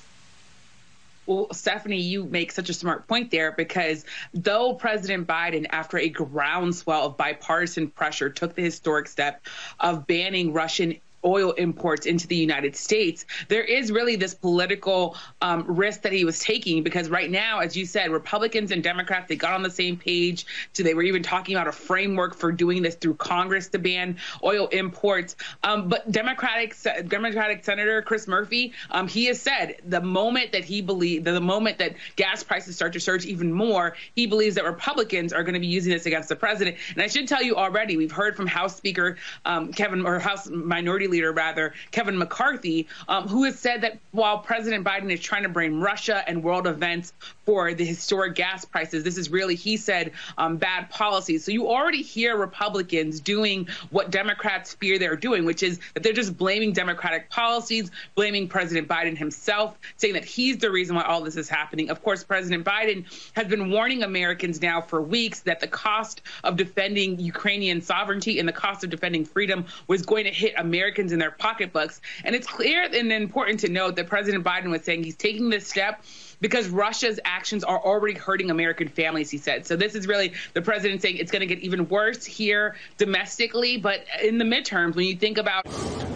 Well, 1.26 1.52
Stephanie, 1.54 2.00
you 2.00 2.26
make 2.26 2.52
such 2.52 2.70
a 2.70 2.74
smart 2.74 3.08
point 3.08 3.32
there 3.32 3.52
because 3.52 4.06
though 4.36 4.76
President 4.76 5.26
Biden, 5.26 5.66
after 5.72 5.98
a 5.98 6.10
groundswell 6.10 7.08
of 7.08 7.18
bipartisan 7.18 7.90
pressure, 7.90 8.30
took 8.30 8.54
the 8.54 8.62
historic 8.62 9.08
step 9.08 9.42
of 9.80 10.06
banning 10.06 10.54
Russian 10.54 11.00
oil 11.26 11.52
imports 11.52 12.06
into 12.06 12.28
the 12.28 12.36
United 12.36 12.76
States, 12.76 13.26
there 13.48 13.64
is 13.64 13.92
really 13.92 14.16
this 14.16 14.34
political 14.34 15.16
um, 15.42 15.66
risk 15.68 16.02
that 16.02 16.12
he 16.12 16.26
was 16.26 16.40
taking 16.40 16.84
because 16.84 17.10
right 17.10 17.30
now, 17.30 17.60
as 17.60 17.76
you 17.76 17.86
said, 17.86 18.12
Republicans 18.12 18.72
and 18.72 18.84
Democrats 18.84 19.28
they 19.30 19.36
got 19.36 19.54
on 19.54 19.64
the 19.64 19.70
same 19.70 19.98
page. 19.98 20.46
They 20.74 20.94
were 20.94 21.04
even 21.04 21.24
talking 21.24 21.56
about 21.56 21.68
a 21.68 21.72
framework 21.72 22.36
for 22.36 22.52
doing 22.52 22.82
this 22.82 22.96
through 22.96 23.16
Congress 23.16 23.70
to 23.70 23.80
ban 23.80 24.18
oil 24.44 24.68
imports. 24.68 25.38
Um, 25.64 25.88
but 25.88 26.12
Democratic 26.12 26.76
Democratic 27.08 27.64
Senator 27.64 28.02
Chris 28.02 28.28
Murphy, 28.28 28.74
um, 28.92 29.08
he 29.08 29.26
has 29.26 29.42
said 29.42 29.78
the 29.86 30.02
moment 30.02 30.52
that 30.52 30.66
he 30.66 30.82
believes 30.82 31.24
the 31.24 31.40
moment 31.40 31.78
that 31.78 31.96
gas 32.16 32.44
prices 32.44 32.76
start 32.76 32.94
to 32.94 33.00
surge 33.00 33.26
even 33.26 33.52
more, 33.52 33.96
he 34.16 34.28
believes 34.28 34.56
that 34.56 34.66
Republicans 34.66 35.32
are 35.32 35.44
going 35.44 35.54
to 35.54 35.60
be 35.60 35.68
using 35.68 35.94
this 35.94 36.06
against 36.06 36.28
the 36.28 36.36
president. 36.36 36.78
And 36.94 37.02
I 37.02 37.08
should 37.08 37.28
tell 37.28 37.42
you 37.42 37.56
already, 37.56 37.96
we've 37.98 38.12
heard 38.12 38.36
from 38.36 38.48
House 38.48 38.76
Speaker 38.76 39.18
um, 39.46 39.72
Kevin 39.72 40.06
or 40.06 40.20
House 40.20 40.50
Minority 40.50 41.08
leader, 41.14 41.32
rather, 41.32 41.74
Kevin 41.92 42.18
McCarthy, 42.18 42.88
um, 43.08 43.28
who 43.28 43.44
has 43.44 43.58
said 43.60 43.82
that 43.82 44.00
while 44.12 44.40
President 44.40 44.84
Biden 44.84 45.12
is 45.12 45.20
trying 45.20 45.44
to 45.44 45.50
blame 45.50 45.80
Russia 45.80 46.24
and 46.28 46.44
world 46.44 46.68
events 46.68 47.14
for 47.46 47.74
the 47.74 47.86
historic 47.86 48.36
gas 48.36 48.66
prices, 48.66 49.04
this 49.04 49.18
is 49.18 49.30
really, 49.30 49.56
he 49.56 49.78
said, 49.78 50.12
um, 50.38 50.58
bad 50.58 50.90
policy. 50.90 51.38
So 51.38 51.52
you 51.52 51.70
already 51.70 52.02
hear 52.02 52.36
Republicans 52.36 53.20
doing 53.20 53.68
what 53.92 54.10
Democrats 54.10 54.74
fear 54.74 54.98
they're 54.98 55.16
doing, 55.16 55.46
which 55.46 55.64
is 55.64 55.80
that 55.94 56.04
they're 56.04 56.14
just 56.14 56.38
blaming 56.38 56.74
Democratic 56.74 57.30
policies, 57.30 57.92
blaming 58.16 58.48
President 58.48 58.88
Biden 58.88 59.18
himself, 59.18 59.78
saying 59.98 60.16
that 60.16 60.26
he's 60.26 60.58
the 60.58 60.72
reason 60.72 60.96
why 60.96 61.04
all 61.04 61.22
this 61.22 61.38
is 61.38 61.48
happening. 61.48 61.90
Of 61.90 62.02
course, 62.02 62.24
President 62.24 62.66
Biden 62.66 63.06
has 63.34 63.48
been 63.48 63.70
warning 63.70 64.04
Americans 64.04 64.62
now 64.62 64.82
for 64.82 65.02
weeks 65.02 65.42
that 65.42 65.60
the 65.60 65.68
cost 65.68 66.22
of 66.44 66.58
defending 66.58 67.20
Ukrainian 67.20 67.82
sovereignty 67.82 68.40
and 68.40 68.48
the 68.48 68.54
cost 68.54 68.84
of 68.84 68.90
defending 68.90 69.26
freedom 69.26 69.66
was 69.88 70.02
going 70.04 70.24
to 70.24 70.32
hit 70.32 70.54
Americans 70.58 71.03
Americans 71.04 71.12
in 71.12 71.20
their 71.20 71.32
pocketbooks. 71.32 72.02
And 72.24 72.36
it's 72.36 72.48
clear 72.48 72.84
and 72.84 73.12
important 73.12 73.60
to 73.62 73.70
note 73.70 73.96
that 73.98 74.08
President 74.08 74.44
Biden 74.44 74.70
was 74.70 74.84
saying 74.84 75.04
he's 75.04 75.16
taking 75.16 75.50
this 75.50 75.68
step 75.68 76.04
because 76.44 76.68
Russia's 76.68 77.22
actions 77.24 77.64
are 77.64 77.80
already 77.80 78.20
hurting 78.20 78.52
American 78.52 78.90
families, 78.90 79.30
he 79.30 79.38
said. 79.38 79.66
So 79.66 79.78
this 79.78 79.96
is 79.96 80.08
really 80.08 80.34
the 80.52 80.62
president 80.62 81.02
saying 81.02 81.16
it's 81.16 81.32
going 81.32 81.40
to 81.40 81.46
get 81.46 81.60
even 81.60 81.88
worse 81.88 82.26
here 82.26 82.76
domestically, 82.98 83.78
but 83.78 84.04
in 84.22 84.40
the 84.40 84.44
midterms, 84.44 84.94
when 84.94 85.06
you 85.06 85.16
think 85.16 85.38
about 85.38 85.66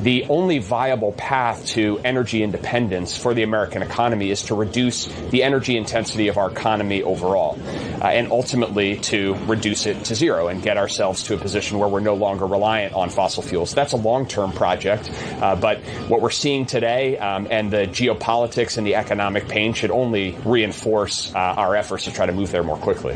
the 0.02 0.26
only 0.26 0.60
viable 0.60 1.14
path 1.14 1.66
to 1.68 2.00
energy 2.00 2.44
independence 2.44 3.18
for 3.18 3.34
the 3.34 3.44
American 3.44 3.82
economy 3.82 4.30
is 4.30 4.44
to 4.44 4.56
reduce 4.56 5.06
the 5.32 5.44
energy 5.44 5.78
intensity 5.78 6.28
of 6.28 6.38
our 6.38 6.52
economy 6.52 7.02
overall, 7.04 7.58
uh, 8.02 8.08
and 8.08 8.30
ultimately 8.30 8.98
to 8.98 9.34
reduce 9.46 9.86
it 9.86 10.04
to 10.04 10.14
zero 10.14 10.50
and 10.50 10.62
get 10.62 10.78
ourselves 10.78 11.24
to 11.24 11.36
a 11.36 11.38
position 11.38 11.80
where 11.80 11.88
we're 11.88 12.02
no 12.02 12.16
longer 12.16 12.46
reliant 12.46 12.94
on 12.94 13.10
fossil 13.10 13.42
fuels. 13.42 13.74
That's 13.74 13.94
a 13.94 13.98
long-term 13.98 14.52
project, 14.52 15.10
uh, 15.42 15.56
but 15.56 15.80
what 16.10 16.22
we're 16.22 16.32
seeing 16.32 16.66
today 16.66 17.18
um, 17.18 17.48
and 17.50 17.72
the 17.72 17.88
geopolitics 17.88 18.78
and 18.78 18.86
the 18.86 18.96
economic 18.96 19.48
pain 19.48 19.74
should 19.74 19.92
only 19.92 20.17
only 20.18 20.38
reinforce 20.46 21.34
uh, 21.34 21.38
our 21.38 21.76
efforts 21.76 22.06
to 22.06 22.14
try 22.14 22.26
to 22.26 22.32
move 22.32 22.52
there 22.52 22.64
more 22.64 22.78
quickly. 22.78 23.16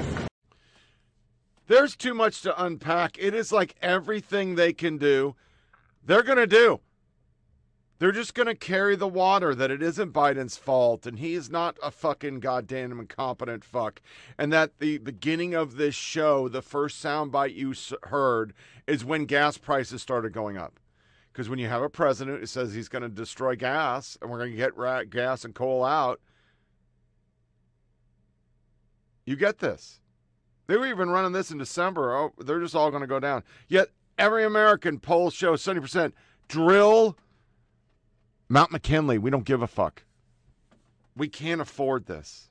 There's 1.68 1.96
too 1.96 2.14
much 2.14 2.42
to 2.42 2.64
unpack. 2.64 3.18
It 3.18 3.34
is 3.34 3.52
like 3.52 3.76
everything 3.82 4.56
they 4.56 4.74
can 4.74 4.98
do, 4.98 5.36
they're 6.06 6.24
going 6.24 6.38
to 6.38 6.48
do. 6.48 6.82
They're 8.00 8.12
just 8.12 8.34
going 8.34 8.48
to 8.48 8.56
carry 8.56 8.96
the 8.96 9.08
water 9.08 9.54
that 9.54 9.70
it 9.70 9.84
isn't 9.84 10.12
Biden's 10.12 10.58
fault 10.58 11.06
and 11.06 11.20
he's 11.20 11.52
not 11.52 11.78
a 11.84 11.92
fucking 11.92 12.40
goddamn 12.40 13.00
incompetent 13.00 13.64
fuck. 13.64 14.02
And 14.40 14.52
that 14.52 14.80
the 14.80 14.98
beginning 14.98 15.54
of 15.54 15.78
this 15.78 15.94
show, 15.94 16.48
the 16.48 16.64
first 16.64 17.04
soundbite 17.04 17.54
you 17.54 17.76
heard, 18.10 18.54
is 18.88 19.06
when 19.06 19.26
gas 19.26 19.60
prices 19.60 20.02
started 20.02 20.34
going 20.34 20.58
up. 20.58 20.80
Because 21.32 21.48
when 21.48 21.60
you 21.60 21.68
have 21.68 21.84
a 21.84 21.90
president 21.90 22.40
who 22.40 22.48
says 22.48 22.74
he's 22.74 22.90
going 22.90 23.04
to 23.04 23.08
destroy 23.08 23.56
gas 23.56 24.18
and 24.20 24.32
we're 24.32 24.40
going 24.40 24.52
to 24.52 24.58
get 24.58 25.12
gas 25.12 25.46
and 25.46 25.54
coal 25.54 25.84
out, 25.84 26.20
You 29.26 29.36
get 29.36 29.60
this. 29.60 30.00
They 30.68 30.78
were 30.78 30.88
even 30.88 31.10
running 31.10 31.32
this 31.32 31.52
in 31.52 31.58
December. 31.58 32.16
Oh, 32.16 32.34
they're 32.38 32.60
just 32.60 32.76
all 32.76 32.90
going 32.90 33.02
to 33.02 33.08
go 33.08 33.20
down. 33.20 33.44
Yet 33.68 33.90
every 34.18 34.46
American 34.46 35.00
poll 35.00 35.30
shows 35.30 35.64
70% 35.64 36.14
drill 36.48 37.18
Mount 38.50 38.72
McKinley. 38.72 39.18
We 39.18 39.30
don't 39.30 39.46
give 39.46 39.62
a 39.62 39.68
fuck. 39.68 40.04
We 41.16 41.28
can't 41.28 41.62
afford 41.62 42.06
this. 42.06 42.50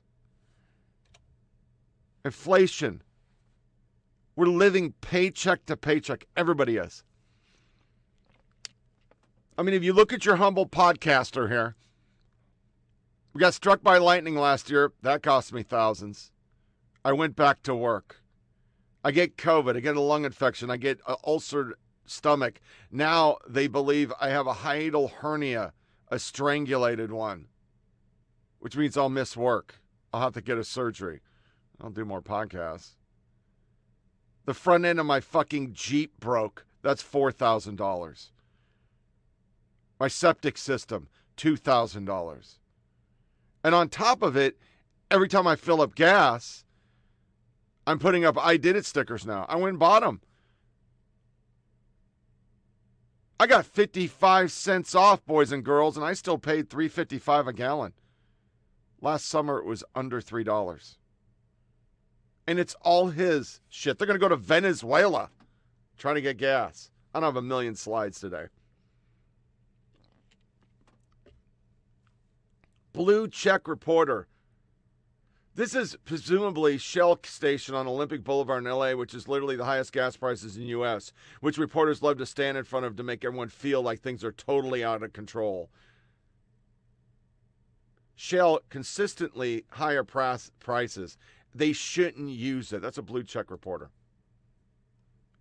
Inflation. 2.23 3.01
We're 4.35 4.47
living 4.47 4.93
paycheck 5.01 5.65
to 5.65 5.77
paycheck. 5.77 6.25
Everybody 6.37 6.77
is. 6.77 7.03
I 9.57 9.63
mean, 9.63 9.75
if 9.75 9.83
you 9.83 9.93
look 9.93 10.13
at 10.13 10.25
your 10.25 10.37
humble 10.37 10.65
podcaster 10.65 11.49
here, 11.49 11.75
we 13.33 13.39
got 13.39 13.53
struck 13.53 13.83
by 13.83 13.97
lightning 13.97 14.35
last 14.35 14.69
year. 14.69 14.91
That 15.01 15.23
cost 15.23 15.53
me 15.53 15.63
thousands. 15.63 16.31
I 17.03 17.13
went 17.13 17.35
back 17.35 17.63
to 17.63 17.75
work. 17.75 18.21
I 19.03 19.11
get 19.11 19.37
COVID. 19.37 19.75
I 19.75 19.79
get 19.79 19.95
a 19.95 20.01
lung 20.01 20.25
infection. 20.25 20.69
I 20.69 20.77
get 20.77 20.99
an 21.07 21.15
ulcered 21.25 21.73
stomach. 22.05 22.61
Now 22.91 23.37
they 23.47 23.67
believe 23.67 24.13
I 24.19 24.29
have 24.29 24.47
a 24.47 24.53
hiatal 24.53 25.11
hernia, 25.11 25.73
a 26.09 26.19
strangulated 26.19 27.11
one, 27.11 27.47
which 28.59 28.77
means 28.77 28.97
I'll 28.97 29.09
miss 29.09 29.35
work. 29.35 29.75
I'll 30.13 30.21
have 30.21 30.33
to 30.33 30.41
get 30.41 30.57
a 30.57 30.63
surgery. 30.63 31.21
I'll 31.81 31.89
do 31.89 32.05
more 32.05 32.21
podcasts. 32.21 32.95
The 34.45 34.53
front 34.53 34.85
end 34.85 34.99
of 34.99 35.05
my 35.05 35.19
fucking 35.19 35.73
Jeep 35.73 36.19
broke. 36.19 36.65
That's 36.83 37.03
$4,000. 37.03 38.29
My 39.99 40.07
septic 40.07 40.57
system, 40.57 41.07
$2,000. 41.37 42.57
And 43.63 43.75
on 43.75 43.89
top 43.89 44.23
of 44.23 44.35
it, 44.35 44.57
every 45.11 45.27
time 45.27 45.45
I 45.47 45.55
fill 45.55 45.81
up 45.81 45.93
gas, 45.93 46.65
I'm 47.87 47.99
putting 47.99 48.25
up 48.25 48.37
I 48.37 48.57
did 48.57 48.75
it 48.75 48.85
stickers 48.85 49.25
now. 49.25 49.45
I 49.49 49.55
went 49.55 49.69
and 49.69 49.79
bought 49.79 50.03
them. 50.03 50.21
I 53.39 53.47
got 53.47 53.65
55 53.65 54.51
cents 54.51 54.93
off, 54.93 55.25
boys 55.25 55.51
and 55.51 55.63
girls, 55.63 55.97
and 55.97 56.05
I 56.05 56.13
still 56.13 56.37
paid 56.37 56.69
3.55 56.69 57.47
a 57.47 57.53
gallon. 57.53 57.93
Last 59.01 59.25
summer 59.27 59.57
it 59.57 59.65
was 59.65 59.83
under 59.95 60.21
$3. 60.21 60.95
And 62.45 62.59
it's 62.59 62.75
all 62.81 63.07
his 63.07 63.59
shit. 63.67 63.97
They're 63.97 64.05
going 64.05 64.19
to 64.19 64.23
go 64.23 64.29
to 64.29 64.35
Venezuela 64.35 65.31
trying 65.97 66.15
to 66.15 66.21
get 66.21 66.37
gas. 66.37 66.91
I 67.13 67.19
don't 67.19 67.27
have 67.27 67.35
a 67.35 67.41
million 67.41 67.75
slides 67.75 68.19
today. 68.19 68.45
Blue 72.93 73.27
check 73.27 73.67
reporter 73.67 74.27
this 75.55 75.75
is 75.75 75.97
presumably 76.05 76.77
Shell 76.77 77.19
Station 77.23 77.75
on 77.75 77.87
Olympic 77.87 78.23
Boulevard 78.23 78.65
in 78.65 78.71
LA, 78.71 78.93
which 78.93 79.13
is 79.13 79.27
literally 79.27 79.55
the 79.55 79.65
highest 79.65 79.91
gas 79.91 80.15
prices 80.15 80.55
in 80.55 80.63
the 80.63 80.69
US, 80.69 81.11
which 81.41 81.57
reporters 81.57 82.01
love 82.01 82.17
to 82.19 82.25
stand 82.25 82.57
in 82.57 82.63
front 82.63 82.85
of 82.85 82.95
to 82.95 83.03
make 83.03 83.25
everyone 83.25 83.49
feel 83.49 83.81
like 83.81 83.99
things 83.99 84.23
are 84.23 84.31
totally 84.31 84.83
out 84.83 85.03
of 85.03 85.13
control. 85.13 85.69
Shell 88.15 88.61
consistently 88.69 89.65
higher 89.71 90.03
prices. 90.03 91.17
They 91.53 91.73
shouldn't 91.73 92.29
use 92.29 92.71
it. 92.71 92.81
That's 92.81 92.97
a 92.97 93.03
blue 93.03 93.23
check 93.23 93.51
reporter. 93.51 93.89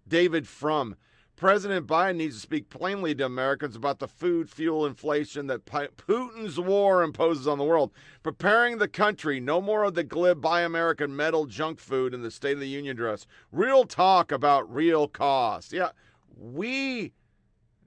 David 0.08 0.48
Frum 0.48 0.96
President 1.40 1.86
Biden 1.86 2.16
needs 2.16 2.34
to 2.34 2.40
speak 2.42 2.68
plainly 2.68 3.14
to 3.14 3.24
Americans 3.24 3.74
about 3.74 3.98
the 3.98 4.06
food, 4.06 4.50
fuel 4.50 4.84
inflation 4.84 5.46
that 5.46 5.64
Putin's 5.64 6.60
war 6.60 7.02
imposes 7.02 7.48
on 7.48 7.56
the 7.56 7.64
world. 7.64 7.92
Preparing 8.22 8.76
the 8.76 8.86
country, 8.86 9.40
no 9.40 9.58
more 9.62 9.84
of 9.84 9.94
the 9.94 10.04
glib 10.04 10.42
Buy 10.42 10.60
American 10.60 11.16
metal 11.16 11.46
junk 11.46 11.80
food 11.80 12.12
in 12.12 12.20
the 12.20 12.30
State 12.30 12.52
of 12.52 12.60
the 12.60 12.68
Union 12.68 12.92
address. 12.92 13.26
Real 13.52 13.84
talk 13.84 14.30
about 14.30 14.70
real 14.70 15.08
cost. 15.08 15.72
Yeah, 15.72 15.92
we 16.36 17.14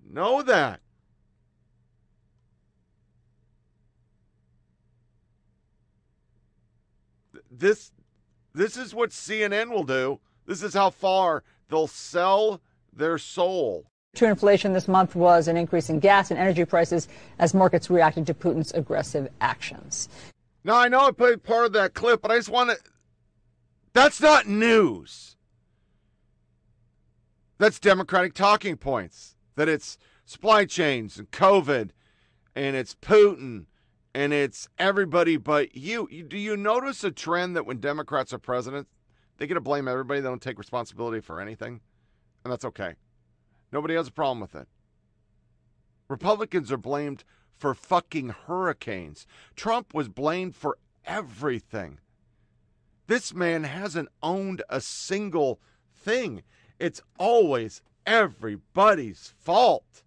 know 0.03 0.41
that. 0.41 0.79
This, 7.51 7.91
this 8.55 8.77
is 8.77 8.95
what 8.95 9.11
CNN 9.11 9.69
will 9.69 9.83
do. 9.83 10.21
This 10.47 10.63
is 10.63 10.73
how 10.73 10.89
far 10.89 11.43
they'll 11.69 11.85
sell 11.85 12.59
their 12.95 13.17
soul 13.17 13.85
To 14.15 14.25
inflation 14.27 14.73
this 14.73 14.87
month 14.87 15.15
was 15.15 15.47
an 15.47 15.57
increase 15.57 15.89
in 15.89 15.99
gas 15.99 16.29
and 16.31 16.39
energy 16.39 16.65
prices 16.65 17.07
as 17.39 17.53
markets 17.53 17.89
reacted 17.89 18.27
to 18.27 18.33
Putin's 18.33 18.71
aggressive 18.73 19.27
actions. 19.41 20.09
Now, 20.63 20.75
I 20.75 20.87
know 20.87 21.07
I 21.07 21.11
played 21.11 21.43
part 21.43 21.65
of 21.65 21.73
that 21.73 21.93
clip, 21.93 22.21
but 22.21 22.31
I 22.31 22.37
just 22.37 22.49
want 22.49 22.69
to. 22.69 22.77
That's 23.93 24.21
not 24.21 24.47
news. 24.47 25.35
That's 27.57 27.79
Democratic 27.79 28.33
talking 28.33 28.77
points. 28.77 29.35
That 29.55 29.69
it's 29.69 29.97
supply 30.25 30.65
chains 30.65 31.17
and 31.17 31.29
COVID 31.31 31.91
and 32.55 32.75
it's 32.75 32.95
Putin 32.95 33.65
and 34.15 34.33
it's 34.33 34.67
everybody 34.79 35.37
but 35.37 35.75
you. 35.75 36.07
Do 36.27 36.37
you 36.37 36.57
notice 36.57 37.03
a 37.03 37.11
trend 37.11 37.55
that 37.55 37.65
when 37.65 37.77
Democrats 37.77 38.33
are 38.33 38.39
president, 38.39 38.87
they 39.37 39.47
get 39.47 39.55
to 39.55 39.61
blame 39.61 39.87
everybody? 39.87 40.21
They 40.21 40.29
don't 40.29 40.41
take 40.41 40.57
responsibility 40.57 41.19
for 41.19 41.39
anything? 41.41 41.81
And 42.43 42.51
that's 42.51 42.65
okay. 42.65 42.95
Nobody 43.71 43.95
has 43.95 44.07
a 44.07 44.11
problem 44.11 44.39
with 44.39 44.55
it. 44.55 44.67
Republicans 46.07 46.71
are 46.71 46.77
blamed 46.77 47.23
for 47.57 47.73
fucking 47.73 48.29
hurricanes. 48.47 49.25
Trump 49.55 49.93
was 49.93 50.09
blamed 50.09 50.55
for 50.55 50.77
everything. 51.05 51.99
This 53.07 53.33
man 53.33 53.63
hasn't 53.63 54.09
owned 54.21 54.61
a 54.69 54.81
single 54.81 55.59
thing. 55.93 56.43
It's 56.79 57.01
always 57.17 57.81
everybody's 58.05 59.33
fault. 59.37 60.03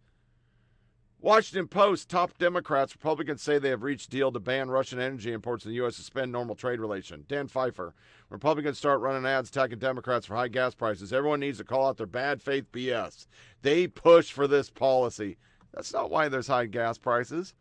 Washington 1.20 1.66
Post 1.66 2.09
top 2.09 2.38
Democrats, 2.38 2.94
Republicans 2.94 3.42
say 3.42 3.59
they 3.59 3.70
have 3.70 3.83
reached 3.83 4.11
deal 4.11 4.31
to 4.31 4.38
ban 4.38 4.70
Russian 4.70 5.01
energy 5.01 5.33
imports 5.33 5.64
in 5.64 5.70
the 5.70 5.77
U.S. 5.77 5.96
suspend 5.96 6.31
normal 6.31 6.55
trade 6.55 6.79
relation. 6.79 7.25
Dan 7.27 7.49
Pfeiffer, 7.49 7.94
Republicans 8.28 8.76
start 8.76 9.00
running 9.00 9.24
ads 9.24 9.48
attacking 9.48 9.78
Democrats 9.78 10.26
for 10.26 10.34
high 10.34 10.48
gas 10.48 10.74
prices. 10.74 11.12
Everyone 11.12 11.40
needs 11.40 11.58
to 11.58 11.64
call 11.64 11.88
out 11.88 11.96
their 11.96 12.06
bad 12.06 12.42
faith 12.42 12.70
BS. 12.72 13.26
They 13.62 13.86
push 13.86 14.32
for 14.32 14.46
this 14.46 14.68
policy. 14.68 15.36
That's 15.72 15.92
not 15.92 16.10
why 16.10 16.28
there's 16.28 16.48
high 16.48 16.66
gas 16.66 16.98
prices. 16.98 17.54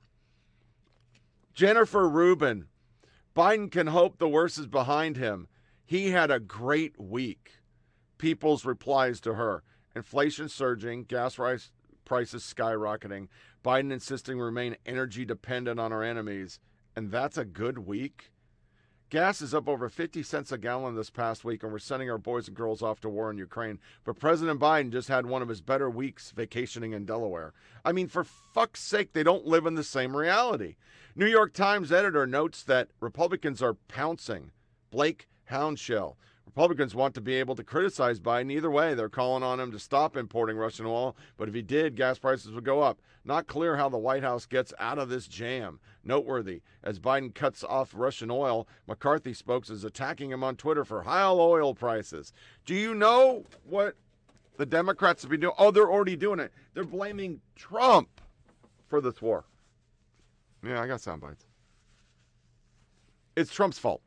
Jennifer 1.54 2.10
Rubin, 2.10 2.65
Biden 3.36 3.71
can 3.71 3.88
hope 3.88 4.17
the 4.17 4.28
worst 4.28 4.58
is 4.58 4.67
behind 4.67 5.17
him. 5.17 5.47
He 5.86 6.10
had 6.10 6.32
a 6.32 6.39
great 6.39 6.99
week. 6.99 7.60
People's 8.17 8.65
replies 8.65 9.19
to 9.21 9.36
her 9.36 9.63
inflation 9.95 10.49
surging, 10.49 11.04
gas 11.04 11.36
prices 11.36 12.43
skyrocketing, 12.43 13.28
Biden 13.63 13.91
insisting 13.91 14.38
we 14.38 14.43
remain 14.43 14.78
energy 14.86 15.25
dependent 15.25 15.80
on 15.80 15.93
our 15.93 16.04
enemies. 16.04 16.60
And 16.95 17.12
that's 17.12 17.38
a 17.38 17.45
good 17.45 17.80
week. 17.80 18.32
Gas 19.15 19.41
is 19.41 19.54
up 19.54 19.69
over 19.69 19.88
50 19.88 20.23
cents 20.23 20.51
a 20.51 20.58
gallon 20.58 20.93
this 20.93 21.10
past 21.10 21.45
week, 21.45 21.63
and 21.63 21.71
we're 21.71 21.80
sending 21.80 22.12
our 22.12 22.17
boys 22.17 22.49
and 22.49 22.58
girls 22.58 22.82
off 22.82 22.99
to 22.99 23.08
war 23.08 23.32
in 23.32 23.38
Ukraine. 23.38 23.80
But 24.04 24.19
President 24.19 24.60
Biden 24.60 24.91
just 24.91 25.08
had 25.08 25.25
one 25.25 25.41
of 25.41 25.47
his 25.47 25.62
better 25.62 25.89
weeks 25.89 26.32
vacationing 26.32 26.91
in 26.91 27.06
Delaware. 27.06 27.54
I 27.86 27.93
mean, 27.93 28.10
for 28.10 28.25
fuck's 28.25 28.82
sake, 28.82 29.13
they 29.13 29.23
don't 29.23 29.45
live 29.45 29.65
in 29.65 29.75
the 29.75 29.86
same 29.86 30.17
reality. 30.17 30.75
New 31.15 31.28
York 31.28 31.54
Times 31.54 31.93
editor 31.93 32.28
notes 32.28 32.62
that 32.63 32.89
Republicans 32.99 33.62
are 33.62 33.75
pouncing. 33.88 34.51
Blake 34.91 35.30
Hounshell 35.45 36.17
Republicans 36.56 36.96
want 36.96 37.13
to 37.13 37.20
be 37.20 37.36
able 37.36 37.54
to 37.54 37.65
criticize 37.65 38.18
Biden 38.18 38.50
either 38.50 38.72
way. 38.72 38.94
They're 38.94 39.10
calling 39.10 39.44
on 39.44 39.60
him 39.60 39.74
to 39.74 39.80
stop 39.80 40.15
importing 40.15 40.56
Russian 40.56 40.86
oil, 40.86 41.18
but 41.36 41.50
if 41.50 41.54
he 41.54 41.62
did, 41.62 41.98
gas 41.98 42.18
prices 42.18 42.54
would 42.54 42.63
go 42.63 42.82
up. 42.82 43.02
Not 43.26 43.48
clear 43.48 43.76
how 43.76 43.89
the 43.89 43.98
White 43.98 44.24
House 44.24 44.46
gets 44.46 44.74
out 44.80 44.98
of 44.98 45.10
this 45.10 45.28
jam. 45.28 45.82
Noteworthy, 46.02 46.62
as 46.82 46.98
Biden 46.98 47.36
cuts 47.36 47.65
off 47.65 47.91
Russian 47.94 48.32
oil, 48.32 48.70
McCarthy 48.88 49.34
spokes 49.34 49.70
is 49.70 49.84
attacking 49.84 50.32
him 50.32 50.46
on 50.46 50.56
Twitter 50.56 50.86
for 50.86 51.02
high 51.02 51.26
oil 51.26 51.76
prices. 51.76 52.32
Do 52.65 52.74
you 52.74 52.96
know 52.96 53.44
what 53.65 53.96
the 54.56 54.65
Democrats 54.65 55.24
have 55.24 55.32
been 55.32 55.41
doing? 55.41 55.56
Oh, 55.58 55.72
they're 55.72 55.91
already 55.91 56.15
doing 56.15 56.39
it. 56.39 56.54
They're 56.74 56.86
blaming 56.86 57.41
Trump 57.58 58.22
for 58.88 59.02
this 59.02 59.22
war. 59.22 59.44
Yeah, 60.65 60.82
I 60.82 60.88
got 60.88 61.02
sound 61.02 61.20
bites. 61.20 61.46
It's 63.36 63.54
Trump's 63.54 63.78
fault. 63.78 64.02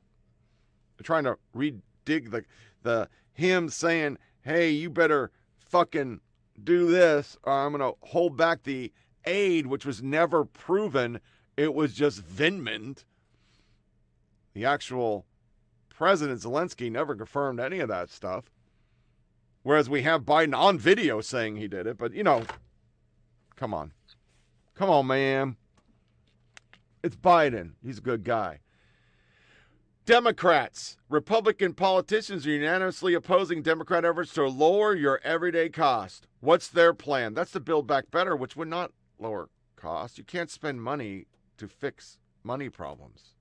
They're 0.97 1.05
trying 1.05 1.25
to 1.25 1.37
read 1.53 1.83
dig 2.09 2.31
the 2.31 2.45
the 2.83 3.09
him 3.33 3.69
saying, 3.69 4.17
"Hey, 4.41 4.71
you 4.71 4.89
better 4.89 5.31
fucking 5.59 6.21
do 6.63 6.91
this, 6.91 7.37
or 7.43 7.53
I'm 7.53 7.73
gonna 7.73 7.93
hold 8.01 8.37
back 8.37 8.63
the 8.63 8.93
aid," 9.27 9.67
which 9.67 9.85
was 9.85 10.03
never 10.03 10.45
proven. 10.47 11.21
It 11.57 11.75
was 11.75 11.93
just 11.93 12.23
Vindman. 12.23 13.05
The 14.55 14.65
actual 14.65 15.27
President 15.91 16.41
Zelensky 16.41 16.91
never 16.91 17.15
confirmed 17.15 17.61
any 17.61 17.81
of 17.81 17.89
that 17.89 18.11
stuff. 18.11 18.51
Whereas 19.63 19.91
we 19.91 20.03
have 20.03 20.23
Biden 20.23 20.57
on 20.57 20.79
video 20.79 21.21
saying 21.21 21.57
he 21.57 21.69
did 21.69 21.87
it, 21.87 21.99
but 21.99 22.15
you 22.15 22.23
know, 22.23 22.45
come 23.55 23.75
on. 23.75 23.93
Come 24.75 24.89
on, 24.89 25.07
man. 25.09 25.57
It's 27.03 27.17
Biden. 27.17 27.73
He's 27.85 27.99
a 27.99 28.03
good 28.03 28.25
guy. 28.25 28.61
Democrats, 30.09 30.97
Republican 31.11 31.75
politicians 31.75 32.47
are 32.47 32.51
unanimously 32.51 33.13
opposing 33.13 33.61
Democrat 33.61 34.07
efforts 34.07 34.33
to 34.33 34.49
lower 34.49 34.95
your 34.95 35.21
everyday 35.23 35.69
cost. 35.69 36.27
What's 36.41 36.67
their 36.67 36.95
plan? 36.95 37.35
That's 37.35 37.53
to 37.53 37.61
build 37.61 37.87
back 37.87 38.11
better, 38.11 38.35
which 38.35 38.57
would 38.57 38.69
not 38.69 38.93
lower 39.19 39.51
costs. 39.77 40.17
You 40.17 40.25
can't 40.25 40.51
spend 40.51 40.83
money 40.83 41.27
to 41.59 41.69
fix 41.69 42.17
money 42.43 42.71
problems. 42.71 43.35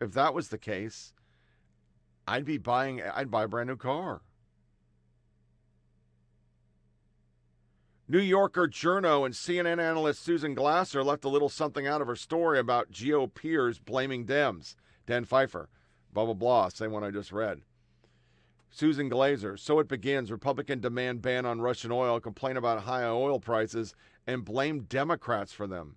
If 0.00 0.12
that 0.12 0.34
was 0.34 0.50
the 0.50 0.56
case, 0.56 1.14
I'd 2.28 2.44
be 2.44 2.58
buying 2.58 3.02
I'd 3.02 3.32
buy 3.32 3.42
a 3.42 3.48
brand 3.48 3.68
new 3.68 3.74
car. 3.76 4.20
New 8.06 8.20
Yorker 8.20 8.68
journo 8.68 9.26
and 9.26 9.34
CNN 9.34 9.82
analyst 9.82 10.22
Susan 10.22 10.54
Glasser 10.54 11.02
left 11.02 11.24
a 11.24 11.28
little 11.28 11.48
something 11.48 11.88
out 11.88 12.00
of 12.00 12.06
her 12.06 12.14
story 12.14 12.60
about 12.60 12.92
GOPers 12.92 13.84
blaming 13.84 14.26
Dems. 14.26 14.76
Dan 15.04 15.24
Pfeiffer 15.24 15.68
blah, 16.12 16.24
blah, 16.24 16.34
blah, 16.34 16.68
same 16.68 16.92
one 16.92 17.04
I 17.04 17.10
just 17.10 17.32
read. 17.32 17.62
Susan 18.70 19.08
Glasser. 19.08 19.56
So 19.56 19.78
it 19.78 19.88
begins. 19.88 20.30
Republican 20.30 20.80
demand 20.80 21.22
ban 21.22 21.46
on 21.46 21.60
Russian 21.60 21.90
oil, 21.90 22.20
complain 22.20 22.56
about 22.56 22.82
high 22.82 23.04
oil 23.04 23.40
prices, 23.40 23.94
and 24.26 24.44
blame 24.44 24.80
Democrats 24.80 25.52
for 25.52 25.66
them. 25.66 25.96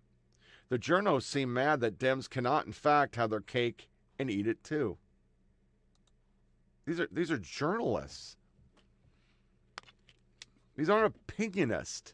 The 0.70 0.78
journals 0.78 1.26
seem 1.26 1.54
mad 1.54 1.82
that 1.82 2.00
Dems 2.00 2.30
cannot, 2.30 2.66
in 2.66 2.72
fact, 2.72 3.18
have 3.18 3.30
their 3.30 3.42
cake 3.42 3.90
and 4.18 4.32
eat 4.32 4.48
it 4.48 4.64
too. 4.64 4.98
These 6.86 7.00
are 7.00 7.10
these 7.12 7.30
are 7.30 7.38
journalists. 7.38 8.38
These 10.78 10.90
aren't 10.90 11.14
opinionists. 11.28 12.14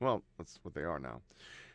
Well, 0.00 0.22
that's 0.36 0.58
what 0.62 0.74
they 0.74 0.82
are 0.82 0.98
now. 0.98 1.20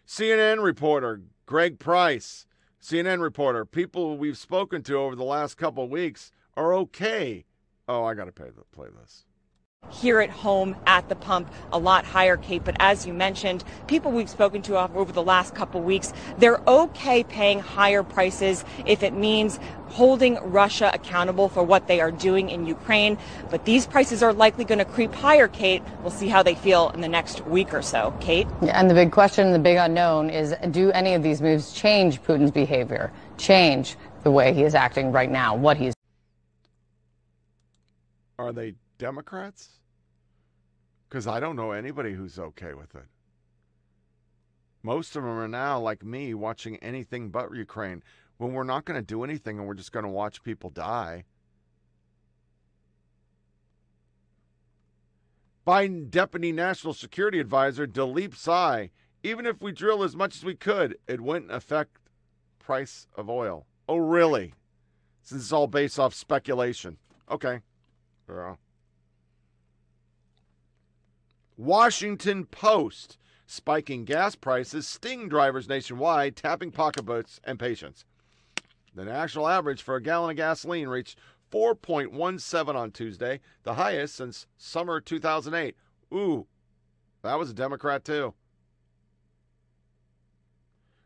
CNN 0.05 0.61
reporter 0.61 1.21
Greg 1.45 1.79
Price 1.79 2.45
CNN 2.81 3.21
reporter, 3.21 3.63
people 3.63 4.17
we've 4.17 4.37
spoken 4.37 4.81
to 4.83 4.95
over 4.95 5.15
the 5.15 5.23
last 5.23 5.55
couple 5.55 5.87
weeks 5.87 6.31
are 6.57 6.73
okay. 6.73 7.45
Oh, 7.87 8.03
I 8.03 8.15
got 8.15 8.25
to 8.25 8.31
play 8.31 8.87
this 8.99 9.25
here 9.91 10.19
at 10.19 10.29
home 10.29 10.75
at 10.87 11.07
the 11.09 11.15
pump 11.15 11.51
a 11.71 11.79
lot 11.79 12.05
higher 12.05 12.37
kate. 12.37 12.63
But 12.63 12.75
as 12.79 13.05
you 13.05 13.13
mentioned 13.13 13.63
people 13.87 14.11
we've 14.11 14.29
spoken 14.29 14.61
to 14.63 14.77
over 14.95 15.11
the 15.11 15.23
last 15.23 15.53
couple 15.53 15.81
weeks 15.81 16.13
they're 16.37 16.61
okay 16.67 17.23
paying 17.23 17.59
higher 17.59 18.03
prices 18.03 18.63
if 18.85 19.03
it 19.03 19.13
means 19.13 19.59
holding 19.89 20.35
russia 20.35 20.89
accountable 20.93 21.49
for 21.49 21.63
what 21.63 21.87
they 21.87 21.99
are 21.99 22.11
doing 22.11 22.49
in 22.49 22.65
ukraine. 22.65 23.17
But 23.49 23.65
these 23.65 23.85
prices 23.85 24.23
are 24.23 24.33
likely 24.33 24.63
going 24.65 24.79
to 24.79 24.85
creep 24.85 25.13
higher 25.13 25.47
kate. 25.47 25.83
We'll 26.01 26.11
see 26.11 26.29
how 26.29 26.41
they 26.43 26.55
feel 26.55 26.89
in 26.91 27.01
the 27.01 27.09
next 27.09 27.45
week 27.45 27.73
or 27.73 27.81
so. 27.81 28.13
Kate? 28.21 28.47
And 28.61 28.89
the 28.89 28.93
big 28.93 29.11
question 29.11 29.51
the 29.51 29.59
big 29.59 29.77
unknown 29.77 30.29
is 30.29 30.55
do 30.71 30.91
any 30.91 31.13
of 31.13 31.23
these 31.23 31.41
moves 31.41 31.73
change 31.73 32.21
putin's 32.23 32.51
behavior 32.51 33.11
change 33.37 33.97
the 34.23 34.31
way 34.31 34.53
he 34.53 34.63
is 34.63 34.75
acting 34.75 35.11
right 35.11 35.31
now 35.31 35.55
what 35.55 35.75
he's 35.75 35.93
are 38.37 38.53
they 38.53 38.75
Democrats? 39.01 39.79
Because 41.09 41.25
I 41.25 41.39
don't 41.39 41.55
know 41.55 41.71
anybody 41.71 42.13
who's 42.13 42.37
okay 42.37 42.75
with 42.75 42.93
it. 42.93 43.05
Most 44.83 45.15
of 45.15 45.23
them 45.23 45.31
are 45.31 45.47
now, 45.47 45.79
like 45.79 46.05
me, 46.05 46.35
watching 46.35 46.77
anything 46.77 47.29
but 47.29 47.51
Ukraine 47.55 48.03
when 48.37 48.53
we're 48.53 48.63
not 48.63 48.85
going 48.85 48.99
to 48.99 49.05
do 49.05 49.23
anything 49.23 49.57
and 49.57 49.67
we're 49.67 49.73
just 49.73 49.91
going 49.91 50.05
to 50.05 50.11
watch 50.11 50.43
people 50.43 50.69
die. 50.69 51.23
Biden 55.65 56.11
Deputy 56.11 56.51
National 56.51 56.93
Security 56.93 57.39
Advisor 57.39 57.87
Daleep 57.87 58.35
Singh. 58.35 58.91
Even 59.23 59.47
if 59.47 59.61
we 59.61 59.71
drill 59.71 60.03
as 60.03 60.15
much 60.15 60.35
as 60.35 60.45
we 60.45 60.53
could, 60.53 60.95
it 61.07 61.21
wouldn't 61.21 61.51
affect 61.51 61.97
price 62.59 63.07
of 63.15 63.31
oil. 63.31 63.65
Oh, 63.89 63.97
really? 63.97 64.53
Since 65.23 65.41
it's 65.41 65.51
all 65.51 65.67
based 65.67 65.97
off 65.97 66.13
speculation. 66.13 66.97
Okay. 67.31 67.61
Yeah. 68.29 68.55
Washington 71.61 72.45
Post. 72.45 73.19
Spiking 73.45 74.03
gas 74.03 74.33
prices 74.33 74.87
sting 74.87 75.29
drivers 75.29 75.69
nationwide, 75.69 76.35
tapping 76.35 76.71
pocketbooks 76.71 77.39
and 77.43 77.59
patience. 77.59 78.03
The 78.95 79.05
national 79.05 79.47
average 79.47 79.83
for 79.83 79.95
a 79.95 80.01
gallon 80.01 80.31
of 80.31 80.37
gasoline 80.37 80.87
reached 80.87 81.19
4.17 81.51 82.73
on 82.73 82.89
Tuesday, 82.89 83.41
the 83.61 83.75
highest 83.75 84.15
since 84.15 84.47
summer 84.57 84.99
2008. 84.99 85.75
Ooh, 86.11 86.47
That 87.21 87.37
was 87.37 87.51
a 87.51 87.53
Democrat, 87.53 88.03
too. 88.03 88.33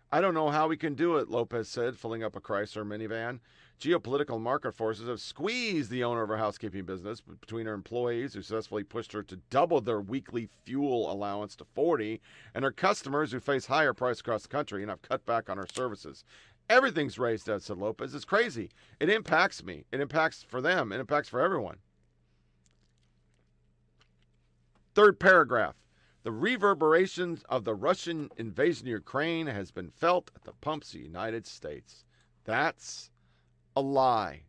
I 0.09 0.21
don't 0.21 0.33
know 0.33 0.51
how 0.51 0.69
we 0.69 0.77
can 0.77 0.95
do 0.95 1.17
it, 1.17 1.29
Lopez 1.29 1.67
said, 1.67 1.97
filling 1.97 2.23
up 2.23 2.37
a 2.37 2.39
Chrysler 2.39 2.87
minivan. 2.87 3.41
Geopolitical 3.79 4.39
market 4.39 4.73
forces 4.73 5.07
have 5.07 5.19
squeezed 5.19 5.91
the 5.91 6.03
owner 6.03 6.23
of 6.23 6.29
her 6.29 6.38
housekeeping 6.38 6.85
business 6.85 7.21
between 7.21 7.65
her 7.65 7.73
employees, 7.73 8.33
who 8.33 8.41
successfully 8.41 8.83
pushed 8.83 9.11
her 9.11 9.21
to 9.23 9.35
double 9.49 9.81
their 9.81 9.99
weekly 9.99 10.47
fuel 10.63 11.11
allowance 11.11 11.55
to 11.57 11.65
40, 11.65 12.21
and 12.53 12.63
her 12.63 12.71
customers, 12.71 13.31
who 13.31 13.39
face 13.39 13.65
higher 13.65 13.93
prices 13.93 14.21
across 14.21 14.43
the 14.43 14.47
country 14.47 14.81
and 14.81 14.89
have 14.89 15.01
cut 15.01 15.25
back 15.25 15.49
on 15.49 15.57
her 15.57 15.67
services. 15.71 16.23
Everything's 16.69 17.19
raised, 17.19 17.45
said 17.45 17.77
Lopez. 17.77 18.15
It's 18.15 18.25
crazy. 18.25 18.71
It 18.99 19.09
impacts 19.09 19.63
me. 19.63 19.85
It 19.91 19.99
impacts 19.99 20.41
for 20.41 20.61
them. 20.61 20.91
It 20.91 20.99
impacts 20.99 21.29
for 21.29 21.41
everyone. 21.41 21.77
Third 24.95 25.19
paragraph. 25.19 25.75
The 26.23 26.31
reverberations 26.31 27.43
of 27.49 27.65
the 27.65 27.75
Russian 27.75 28.29
invasion 28.38 28.88
of 28.88 28.91
Ukraine 28.91 29.45
has 29.45 29.69
been 29.69 29.91
felt 29.91 30.31
at 30.35 30.43
the 30.43 30.53
pumps 30.53 30.88
of 30.88 30.93
the 30.93 31.05
United 31.05 31.45
States. 31.45 32.03
That's 32.45 33.11
a 33.75 33.81
lie. 33.81 34.43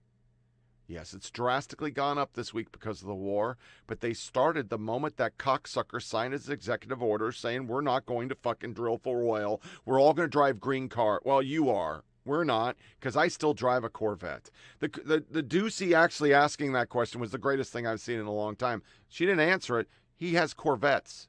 Yes, 0.88 1.14
it's 1.14 1.30
drastically 1.30 1.90
gone 1.90 2.16
up 2.16 2.34
this 2.34 2.54
week 2.54 2.70
because 2.70 3.02
of 3.02 3.08
the 3.08 3.14
war, 3.14 3.58
but 3.88 4.00
they 4.00 4.14
started 4.14 4.68
the 4.68 4.78
moment 4.78 5.16
that 5.16 5.36
cocksucker 5.36 6.00
signed 6.00 6.32
his 6.32 6.48
executive 6.48 7.02
order 7.02 7.32
saying 7.32 7.66
we're 7.66 7.80
not 7.80 8.06
going 8.06 8.28
to 8.28 8.36
fucking 8.36 8.74
drill 8.74 8.98
for 8.98 9.24
oil. 9.24 9.60
We're 9.84 10.00
all 10.00 10.14
going 10.14 10.28
to 10.28 10.32
drive 10.32 10.60
green 10.60 10.88
car. 10.88 11.20
Well, 11.24 11.42
you 11.42 11.70
are. 11.70 12.04
We're 12.24 12.44
not, 12.44 12.76
because 12.98 13.16
I 13.16 13.28
still 13.28 13.54
drive 13.54 13.84
a 13.84 13.88
Corvette. 13.88 14.50
The, 14.80 14.88
the 14.88 15.24
the 15.30 15.42
Doocy 15.44 15.94
actually 15.96 16.34
asking 16.34 16.72
that 16.72 16.88
question 16.88 17.20
was 17.20 17.30
the 17.30 17.38
greatest 17.38 17.72
thing 17.72 17.86
I've 17.86 18.00
seen 18.00 18.18
in 18.18 18.26
a 18.26 18.32
long 18.32 18.56
time. 18.56 18.82
She 19.08 19.24
didn't 19.24 19.48
answer 19.48 19.78
it. 19.78 19.88
He 20.16 20.34
has 20.34 20.52
Corvettes. 20.52 21.28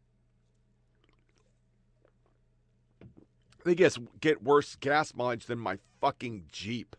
They 3.63 3.75
guess 3.75 3.99
get 4.21 4.41
worse 4.41 4.75
gas 4.75 5.13
mileage 5.13 5.45
than 5.45 5.59
my 5.59 5.77
fucking 6.01 6.45
Jeep. 6.51 6.95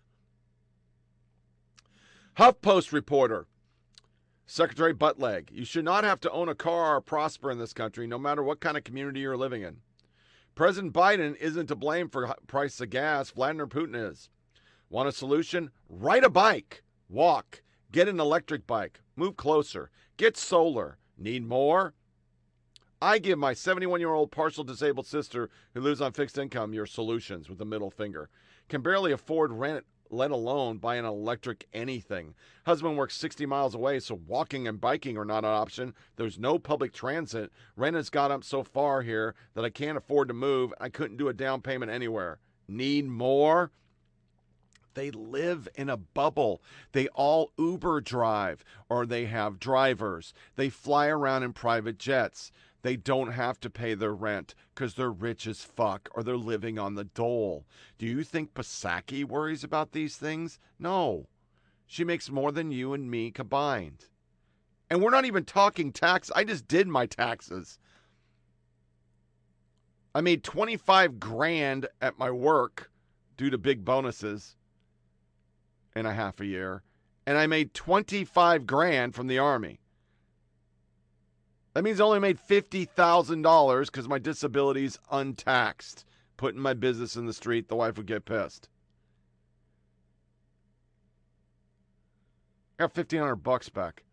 HuffPost 2.38 2.92
reporter. 2.92 3.48
Secretary 4.46 4.94
Buttigieg, 4.94 5.50
you 5.50 5.64
should 5.64 5.84
not 5.84 6.04
have 6.04 6.20
to 6.20 6.30
own 6.30 6.48
a 6.48 6.54
car 6.54 6.94
or 6.94 7.00
prosper 7.00 7.50
in 7.50 7.58
this 7.58 7.72
country, 7.72 8.06
no 8.06 8.16
matter 8.16 8.44
what 8.44 8.60
kind 8.60 8.76
of 8.76 8.84
community 8.84 9.18
you're 9.18 9.36
living 9.36 9.62
in. 9.62 9.78
President 10.54 10.92
Biden 10.92 11.34
isn't 11.38 11.66
to 11.66 11.74
blame 11.74 12.08
for 12.08 12.32
price 12.46 12.80
of 12.80 12.90
gas. 12.90 13.32
Vladimir 13.32 13.66
Putin 13.66 14.10
is. 14.12 14.30
Want 14.88 15.08
a 15.08 15.12
solution? 15.12 15.72
Ride 15.88 16.22
a 16.22 16.30
bike, 16.30 16.84
walk, 17.08 17.62
get 17.90 18.06
an 18.06 18.20
electric 18.20 18.68
bike, 18.68 19.00
move 19.16 19.36
closer, 19.36 19.90
get 20.16 20.36
solar. 20.36 20.98
Need 21.18 21.44
more? 21.44 21.94
I 23.02 23.18
give 23.18 23.40
my 23.40 23.52
71 23.52 23.98
year 23.98 24.14
old 24.14 24.30
partial 24.30 24.62
disabled 24.62 25.08
sister 25.08 25.50
who 25.74 25.80
lives 25.80 26.00
on 26.00 26.12
fixed 26.12 26.38
income 26.38 26.72
your 26.72 26.86
solutions 26.86 27.48
with 27.48 27.60
a 27.60 27.64
middle 27.64 27.90
finger. 27.90 28.28
Can 28.68 28.80
barely 28.80 29.10
afford 29.10 29.50
rent, 29.50 29.84
let 30.10 30.30
alone 30.30 30.78
buy 30.78 30.96
an 30.96 31.04
electric 31.04 31.66
anything. 31.72 32.34
Husband 32.66 32.96
works 32.96 33.16
60 33.16 33.46
miles 33.46 33.74
away, 33.74 34.00
so 34.00 34.20
walking 34.26 34.68
and 34.68 34.80
biking 34.80 35.16
are 35.16 35.24
not 35.24 35.44
an 35.44 35.50
option. 35.50 35.94
There's 36.16 36.38
no 36.38 36.58
public 36.58 36.92
transit. 36.92 37.52
Rent 37.76 37.96
has 37.96 38.10
got 38.10 38.30
up 38.30 38.44
so 38.44 38.62
far 38.62 39.02
here 39.02 39.34
that 39.54 39.64
I 39.64 39.70
can't 39.70 39.98
afford 39.98 40.28
to 40.28 40.34
move. 40.34 40.72
I 40.80 40.88
couldn't 40.88 41.16
do 41.16 41.28
a 41.28 41.34
down 41.34 41.62
payment 41.62 41.90
anywhere. 41.90 42.38
Need 42.68 43.06
more? 43.06 43.70
They 44.94 45.10
live 45.12 45.68
in 45.76 45.88
a 45.88 45.96
bubble. 45.96 46.60
They 46.90 47.06
all 47.08 47.52
Uber 47.56 48.00
drive 48.00 48.64
or 48.88 49.06
they 49.06 49.26
have 49.26 49.60
drivers. 49.60 50.34
They 50.56 50.70
fly 50.70 51.06
around 51.06 51.44
in 51.44 51.52
private 51.52 51.98
jets 51.98 52.50
they 52.82 52.96
don't 52.96 53.32
have 53.32 53.58
to 53.60 53.70
pay 53.70 53.94
their 53.94 54.14
rent 54.14 54.54
because 54.74 54.94
they're 54.94 55.10
rich 55.10 55.46
as 55.46 55.62
fuck 55.62 56.08
or 56.14 56.22
they're 56.22 56.36
living 56.36 56.78
on 56.78 56.94
the 56.94 57.04
dole. 57.04 57.66
Do 57.98 58.06
you 58.06 58.22
think 58.22 58.54
Psaki 58.54 59.24
worries 59.24 59.64
about 59.64 59.92
these 59.92 60.16
things? 60.16 60.58
No. 60.78 61.26
She 61.86 62.04
makes 62.04 62.30
more 62.30 62.52
than 62.52 62.70
you 62.70 62.92
and 62.92 63.10
me 63.10 63.30
combined. 63.30 64.06
And 64.90 65.02
we're 65.02 65.10
not 65.10 65.24
even 65.24 65.44
talking 65.44 65.92
tax. 65.92 66.30
I 66.34 66.44
just 66.44 66.68
did 66.68 66.86
my 66.86 67.06
taxes. 67.06 67.78
I 70.14 70.20
made 70.20 70.44
25 70.44 71.20
grand 71.20 71.88
at 72.00 72.18
my 72.18 72.30
work 72.30 72.90
due 73.36 73.50
to 73.50 73.58
big 73.58 73.84
bonuses 73.84 74.56
in 75.94 76.06
a 76.06 76.14
half 76.14 76.40
a 76.40 76.46
year. 76.46 76.82
And 77.26 77.36
I 77.36 77.46
made 77.46 77.74
25 77.74 78.66
grand 78.66 79.14
from 79.14 79.26
the 79.26 79.38
Army. 79.38 79.80
That 81.74 81.84
means 81.84 82.00
I 82.00 82.04
only 82.04 82.18
made 82.18 82.38
$50,000 82.38 83.86
because 83.86 84.08
my 84.08 84.18
disability's 84.18 84.98
untaxed. 85.10 86.04
Putting 86.36 86.60
my 86.60 86.72
business 86.72 87.16
in 87.16 87.26
the 87.26 87.32
street, 87.32 87.68
the 87.68 87.76
wife 87.76 87.96
would 87.96 88.06
get 88.06 88.24
pissed. 88.24 88.68
I 92.78 92.84
got 92.84 92.96
1500 92.96 93.36
bucks 93.36 93.68
back. 93.68 94.04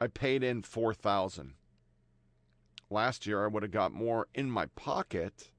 I 0.00 0.08
paid 0.08 0.42
in 0.42 0.62
4000 0.62 1.54
Last 2.88 3.26
year, 3.26 3.44
I 3.44 3.48
would 3.48 3.64
have 3.64 3.72
got 3.72 3.92
more 3.92 4.28
in 4.34 4.50
my 4.50 4.66
pocket 4.76 5.50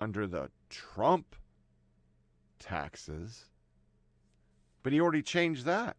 under 0.00 0.26
the 0.26 0.50
Trump 0.68 1.36
taxes. 2.58 3.44
But 4.82 4.92
he 4.92 5.00
already 5.00 5.22
changed 5.22 5.64
that 5.66 5.96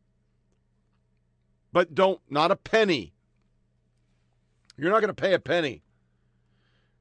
but 1.72 1.96
don't, 1.96 2.20
not 2.30 2.52
a 2.52 2.56
penny. 2.56 3.14
You're 4.78 4.92
not 4.92 5.02
going 5.02 5.14
to 5.14 5.22
pay 5.22 5.34
a 5.34 5.40
penny. 5.40 5.84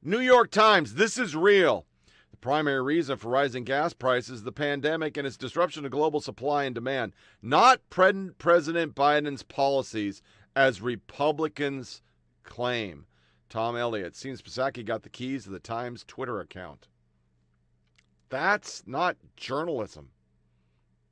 New 0.03 0.21
York 0.21 0.51
Times, 0.51 0.95
this 0.95 1.19
is 1.19 1.37
real. 1.37 1.87
The 2.31 2.37
primary 2.37 2.83
reason 2.83 3.17
for 3.17 3.29
rising 3.29 3.65
gas 3.65 3.93
prices 3.93 4.43
the 4.43 4.53
pandemic 4.53 5.17
and 5.17 5.27
its 5.27 5.37
disruption 5.37 5.83
to 5.83 5.89
global 5.89 6.21
supply 6.21 6.65
and 6.65 6.75
demand, 6.75 7.13
not 7.43 7.81
Pre- 7.91 8.31
President 8.39 8.95
Biden's 8.95 9.43
policies, 9.43 10.23
as 10.55 10.81
Republicans 10.81 12.03
claim. 12.43 13.07
Tom 13.49 13.77
Elliott 13.77 14.15
seems 14.15 14.43
Psaki 14.43 14.85
got 14.85 15.03
the 15.03 15.09
keys 15.09 15.45
to 15.45 15.51
the 15.51 15.59
Times 15.59 16.05
Twitter 16.07 16.41
account. 16.41 16.89
That's 18.29 18.83
not 18.87 19.17
journalism. 19.37 20.11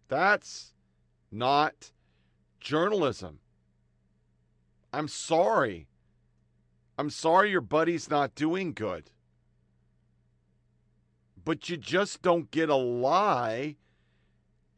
That's 0.08 0.74
not 1.32 1.92
journalism. 2.60 3.38
I'm 4.96 5.08
sorry. 5.08 5.88
I'm 6.96 7.10
sorry 7.10 7.50
your 7.50 7.60
buddy's 7.60 8.08
not 8.08 8.34
doing 8.34 8.72
good. 8.72 9.10
But 11.44 11.68
you 11.68 11.76
just 11.76 12.22
don't 12.22 12.50
get 12.50 12.70
a 12.70 12.76
lie 12.76 13.76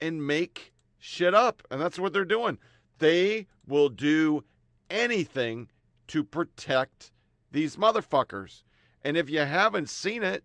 and 0.00 0.26
make 0.26 0.72
shit 0.98 1.34
up. 1.34 1.62
And 1.70 1.80
that's 1.80 2.00
what 2.00 2.12
they're 2.12 2.24
doing. 2.24 2.58
They 2.98 3.46
will 3.64 3.88
do 3.88 4.42
anything 4.90 5.68
to 6.08 6.24
protect 6.24 7.12
these 7.52 7.76
motherfuckers. 7.76 8.64
And 9.04 9.16
if 9.16 9.30
you 9.30 9.38
haven't 9.38 9.88
seen 9.88 10.24
it, 10.24 10.42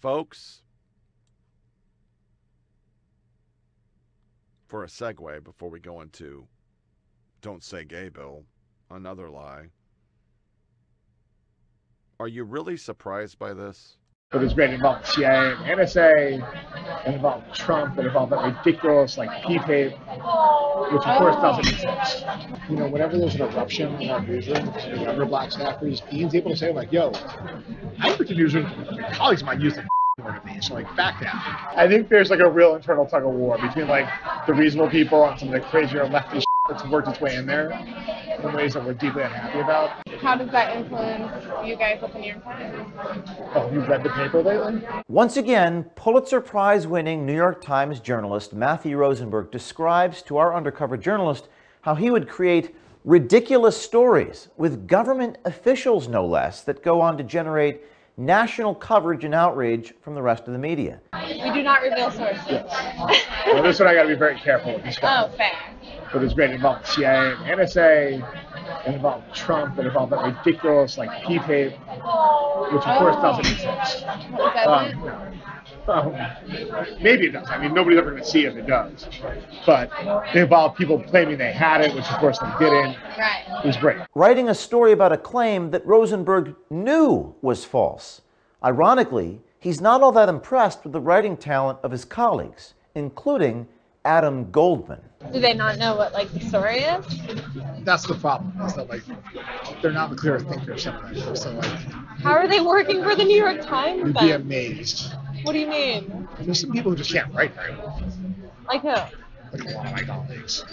folks, 0.00 0.62
for 4.70 4.84
a 4.84 4.86
segue 4.86 5.42
before 5.42 5.68
we 5.68 5.80
go 5.80 6.00
into 6.00 6.46
Don't 7.42 7.64
Say 7.64 7.84
Gay 7.84 8.08
Bill, 8.08 8.44
another 8.88 9.28
lie. 9.28 9.66
Are 12.20 12.28
you 12.28 12.44
really 12.44 12.76
surprised 12.76 13.36
by 13.36 13.52
this? 13.52 13.96
It 14.32 14.36
was 14.36 14.54
great. 14.54 14.70
It 14.70 14.74
involved 14.74 15.08
CIA 15.08 15.54
and 15.54 15.80
NSA, 15.80 17.04
it 17.04 17.14
involved 17.14 17.52
Trump, 17.52 17.98
it 17.98 18.06
involved 18.06 18.30
that 18.30 18.44
ridiculous 18.44 19.18
like 19.18 19.44
P 19.44 19.58
tape, 19.58 19.90
which 19.90 21.02
of 21.02 21.18
course 21.18 21.34
doesn't 21.36 21.66
exist. 21.66 22.24
You 22.68 22.76
know, 22.76 22.86
whenever 22.86 23.18
there's 23.18 23.34
an 23.34 23.40
eruption 23.40 24.00
in 24.00 24.10
our 24.10 24.24
newsroom, 24.24 24.68
and 24.68 25.00
younger 25.00 25.26
black 25.26 25.50
staffers, 25.50 26.00
Ian's 26.12 26.36
able 26.36 26.52
to 26.52 26.56
say 26.56 26.72
like, 26.72 26.92
"Yo, 26.92 27.10
I 27.98 28.10
worked 28.10 28.30
in 28.30 28.36
newsroom. 28.36 28.70
Colleagues 29.14 29.42
might 29.42 29.58
use 29.58 29.76
it 29.76 29.84
of 30.26 30.44
me. 30.44 30.60
So 30.60 30.74
like 30.74 30.94
back 30.96 31.20
down. 31.20 31.36
I 31.76 31.86
think 31.88 32.08
there's 32.08 32.30
like 32.30 32.40
a 32.40 32.50
real 32.50 32.74
internal 32.74 33.06
tug 33.06 33.24
of 33.24 33.32
war 33.32 33.58
between 33.58 33.88
like 33.88 34.08
the 34.46 34.54
reasonable 34.54 34.90
people 34.90 35.24
and 35.24 35.38
some 35.38 35.48
of 35.48 35.54
the 35.54 35.60
crazier 35.60 36.06
lefty 36.06 36.42
that's 36.68 36.86
worked 36.86 37.08
its 37.08 37.20
way 37.20 37.34
in 37.34 37.46
there 37.46 37.70
in 38.42 38.52
ways 38.52 38.74
that 38.74 38.84
we're 38.84 38.94
deeply 38.94 39.22
unhappy 39.22 39.60
about. 39.60 40.06
How 40.20 40.36
does 40.36 40.50
that 40.50 40.76
influence 40.76 41.44
you 41.66 41.76
guys 41.76 42.02
at 42.02 42.12
the 42.12 42.18
New 42.18 42.28
York 42.28 42.44
Times? 42.44 43.28
Oh, 43.54 43.70
you've 43.72 43.88
read 43.88 44.02
the 44.02 44.10
paper 44.10 44.42
lately? 44.42 44.86
Once 45.08 45.36
again, 45.36 45.84
Pulitzer 45.96 46.40
Prize 46.40 46.86
winning 46.86 47.26
New 47.26 47.34
York 47.34 47.60
Times 47.60 47.98
journalist 47.98 48.52
Matthew 48.52 48.96
Rosenberg 48.96 49.50
describes 49.50 50.22
to 50.22 50.36
our 50.36 50.54
undercover 50.54 50.96
journalist 50.96 51.48
how 51.82 51.94
he 51.94 52.10
would 52.10 52.28
create 52.28 52.74
ridiculous 53.04 53.76
stories 53.76 54.48
with 54.56 54.86
government 54.86 55.38
officials, 55.44 56.06
no 56.08 56.26
less, 56.26 56.62
that 56.62 56.82
go 56.82 57.00
on 57.00 57.16
to 57.16 57.24
generate 57.24 57.80
national 58.20 58.74
coverage 58.74 59.24
and 59.24 59.34
outrage 59.34 59.94
from 60.02 60.14
the 60.14 60.22
rest 60.22 60.46
of 60.46 60.52
the 60.52 60.58
media. 60.58 61.00
We 61.14 61.52
do 61.52 61.62
not 61.62 61.82
reveal 61.82 62.10
sources. 62.10 62.46
Well, 63.46 63.62
this 63.62 63.80
one 63.80 63.88
I 63.88 63.94
got 63.94 64.02
to 64.02 64.08
be 64.08 64.14
very 64.14 64.38
careful 64.38 64.74
with. 64.74 64.84
This 64.84 64.98
guy. 64.98 65.24
Oh, 65.24 65.28
fair. 65.36 65.50
But 66.12 66.22
it's 66.22 66.34
great. 66.34 66.50
It 66.50 66.54
involved 66.54 66.84
the 66.84 66.88
CIA 66.88 67.32
and 67.32 67.60
NSA. 67.60 68.86
It 68.86 68.94
involved 68.94 69.34
Trump. 69.34 69.78
It 69.78 69.86
involved 69.86 70.12
that 70.12 70.22
ridiculous 70.22 70.98
like 70.98 71.10
P-tape, 71.26 71.72
which 71.72 72.84
of 72.84 72.98
course 72.98 73.16
doesn't 73.16 73.46
exist. 73.46 74.04
Um, 74.66 75.40
um, 75.90 76.12
maybe 77.02 77.26
it 77.26 77.32
does. 77.32 77.48
I 77.48 77.58
mean, 77.58 77.74
nobody's 77.74 77.98
ever 77.98 78.10
going 78.10 78.22
to 78.22 78.28
see 78.28 78.44
if 78.44 78.56
it 78.56 78.66
does. 78.66 79.08
But 79.66 79.90
it 80.34 80.36
involved 80.36 80.76
people 80.76 81.02
claiming 81.02 81.38
they 81.38 81.52
had 81.52 81.80
it, 81.80 81.94
which 81.94 82.06
of 82.06 82.18
course 82.18 82.38
they 82.38 82.50
didn't. 82.58 82.96
Right. 83.18 83.44
It 83.64 83.66
was 83.66 83.76
great. 83.76 83.98
Writing 84.14 84.48
a 84.48 84.54
story 84.54 84.92
about 84.92 85.12
a 85.12 85.16
claim 85.16 85.70
that 85.70 85.84
Rosenberg 85.86 86.54
knew 86.70 87.34
was 87.42 87.64
false. 87.64 88.22
Ironically, 88.64 89.40
he's 89.58 89.80
not 89.80 90.02
all 90.02 90.12
that 90.12 90.28
impressed 90.28 90.84
with 90.84 90.92
the 90.92 91.00
writing 91.00 91.36
talent 91.36 91.78
of 91.82 91.90
his 91.90 92.04
colleagues, 92.04 92.74
including 92.94 93.66
Adam 94.04 94.50
Goldman. 94.50 95.00
Do 95.32 95.38
they 95.38 95.52
not 95.52 95.76
know 95.78 95.94
what 95.96 96.14
like 96.14 96.30
the 96.32 96.40
story 96.40 96.78
is? 96.78 97.04
That's 97.80 98.06
the 98.06 98.14
problem. 98.14 98.58
Is 98.66 98.74
that 98.74 98.88
like 98.88 99.02
they're 99.82 99.92
not 99.92 100.10
the 100.10 100.16
clear 100.16 100.40
thinkers. 100.40 100.84
Some 100.84 100.96
of. 100.96 101.38
So 101.38 101.52
like 101.52 101.64
How 102.22 102.32
are 102.32 102.48
they 102.48 102.60
working 102.60 103.02
for 103.02 103.14
the 103.14 103.24
New 103.24 103.36
York 103.36 103.60
Times 103.60 104.02
you'd 104.02 104.18
be 104.18 104.30
amazed. 104.30 105.12
What 105.42 105.52
do 105.52 105.58
you 105.58 105.66
mean? 105.66 106.28
There's 106.40 106.60
some 106.60 106.72
people 106.72 106.90
who 106.90 106.96
just 106.96 107.12
can't 107.12 107.32
write 107.34 107.54
very 107.54 107.76
well. 107.76 108.02
Like 108.66 108.82
who? 108.82 108.88
Like 108.88 109.64
a 109.64 109.70
lot 109.74 109.86
of 109.86 109.92
my 109.92 110.02
colleagues. 110.02 110.64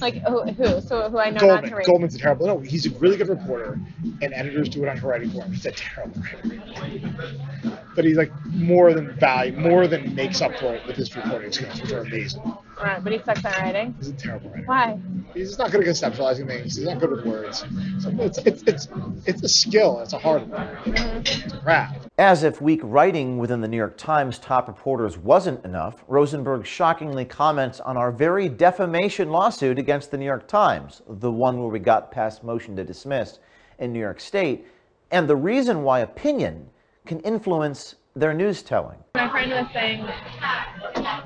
Like 0.00 0.22
who? 0.22 0.42
who? 0.42 0.80
So 0.80 1.10
who 1.10 1.18
I 1.18 1.30
know 1.30 1.32
not 1.32 1.40
Goldman. 1.40 1.70
to 1.70 1.76
read. 1.76 1.86
Goldman's 1.86 2.14
a 2.14 2.18
terrible. 2.18 2.46
No, 2.46 2.58
he's 2.60 2.86
a 2.86 2.90
really 2.98 3.16
good 3.16 3.28
reporter, 3.28 3.80
and 4.22 4.32
editors 4.34 4.68
do 4.68 4.84
it 4.84 4.88
on 4.88 4.96
her 4.96 5.08
writing 5.08 5.30
for 5.30 5.42
him. 5.42 5.52
He's 5.52 5.66
a 5.66 5.72
terrible 5.72 6.20
writer. 6.20 7.78
But 7.94 8.04
he's 8.04 8.16
like 8.16 8.32
more 8.46 8.92
than 8.94 9.12
value, 9.18 9.56
more 9.56 9.86
than 9.86 10.14
makes 10.14 10.40
up 10.40 10.56
for 10.58 10.74
it 10.74 10.86
with 10.86 10.96
his 10.96 11.14
reporting 11.16 11.50
skills, 11.52 11.80
which 11.80 11.92
are 11.92 12.00
amazing. 12.00 12.42
Right, 12.80 13.02
but 13.02 13.12
he 13.12 13.18
sucks 13.18 13.44
at 13.44 13.58
writing. 13.58 13.94
He's 13.98 14.08
a 14.08 14.12
terrible 14.12 14.50
writer. 14.50 14.64
Why? 14.66 14.98
He's 15.34 15.48
just 15.48 15.58
not 15.58 15.72
good 15.72 15.80
at 15.80 15.86
conceptualizing 15.88 16.46
things. 16.46 16.76
He's 16.76 16.86
not 16.86 17.00
good 17.00 17.10
with 17.10 17.24
words. 17.24 17.64
So 17.98 18.10
it's 18.20 18.38
it's 18.38 18.62
it's 18.62 18.88
it's 19.26 19.42
a 19.42 19.48
skill. 19.48 19.98
It's 20.00 20.12
a 20.12 20.18
hard 20.18 20.48
one. 20.48 20.68
It's 20.86 21.52
a 21.52 21.58
craft. 21.58 22.08
As 22.18 22.42
if 22.44 22.60
weak 22.60 22.80
writing 22.82 23.38
within 23.38 23.60
the 23.60 23.68
New 23.68 23.76
York 23.76 23.96
Times 23.96 24.38
top 24.38 24.68
reporters 24.68 25.18
wasn't 25.18 25.64
enough, 25.64 26.04
Rosenberg 26.06 26.66
shockingly 26.66 27.24
comments 27.24 27.80
on 27.80 27.96
our 27.96 28.12
very 28.12 28.48
defamation 28.48 29.30
lawsuit 29.30 29.78
against 29.78 30.10
the 30.10 30.18
New 30.18 30.24
York 30.24 30.46
Times, 30.46 31.02
the 31.08 31.30
one 31.30 31.58
where 31.60 31.68
we 31.68 31.78
got 31.78 32.10
past 32.10 32.44
motion 32.44 32.76
to 32.76 32.84
dismiss 32.84 33.38
in 33.78 33.92
New 33.92 34.00
York 34.00 34.20
State, 34.20 34.66
and 35.10 35.28
the 35.28 35.36
reason 35.36 35.82
why 35.82 36.00
opinion 36.00 36.68
can 37.08 37.20
influence 37.20 37.96
their 38.14 38.34
news 38.34 38.62
telling. 38.62 38.98
My 39.14 39.28
friend 39.30 39.50
was 39.50 39.66
saying 39.72 40.02
um, 40.02 40.10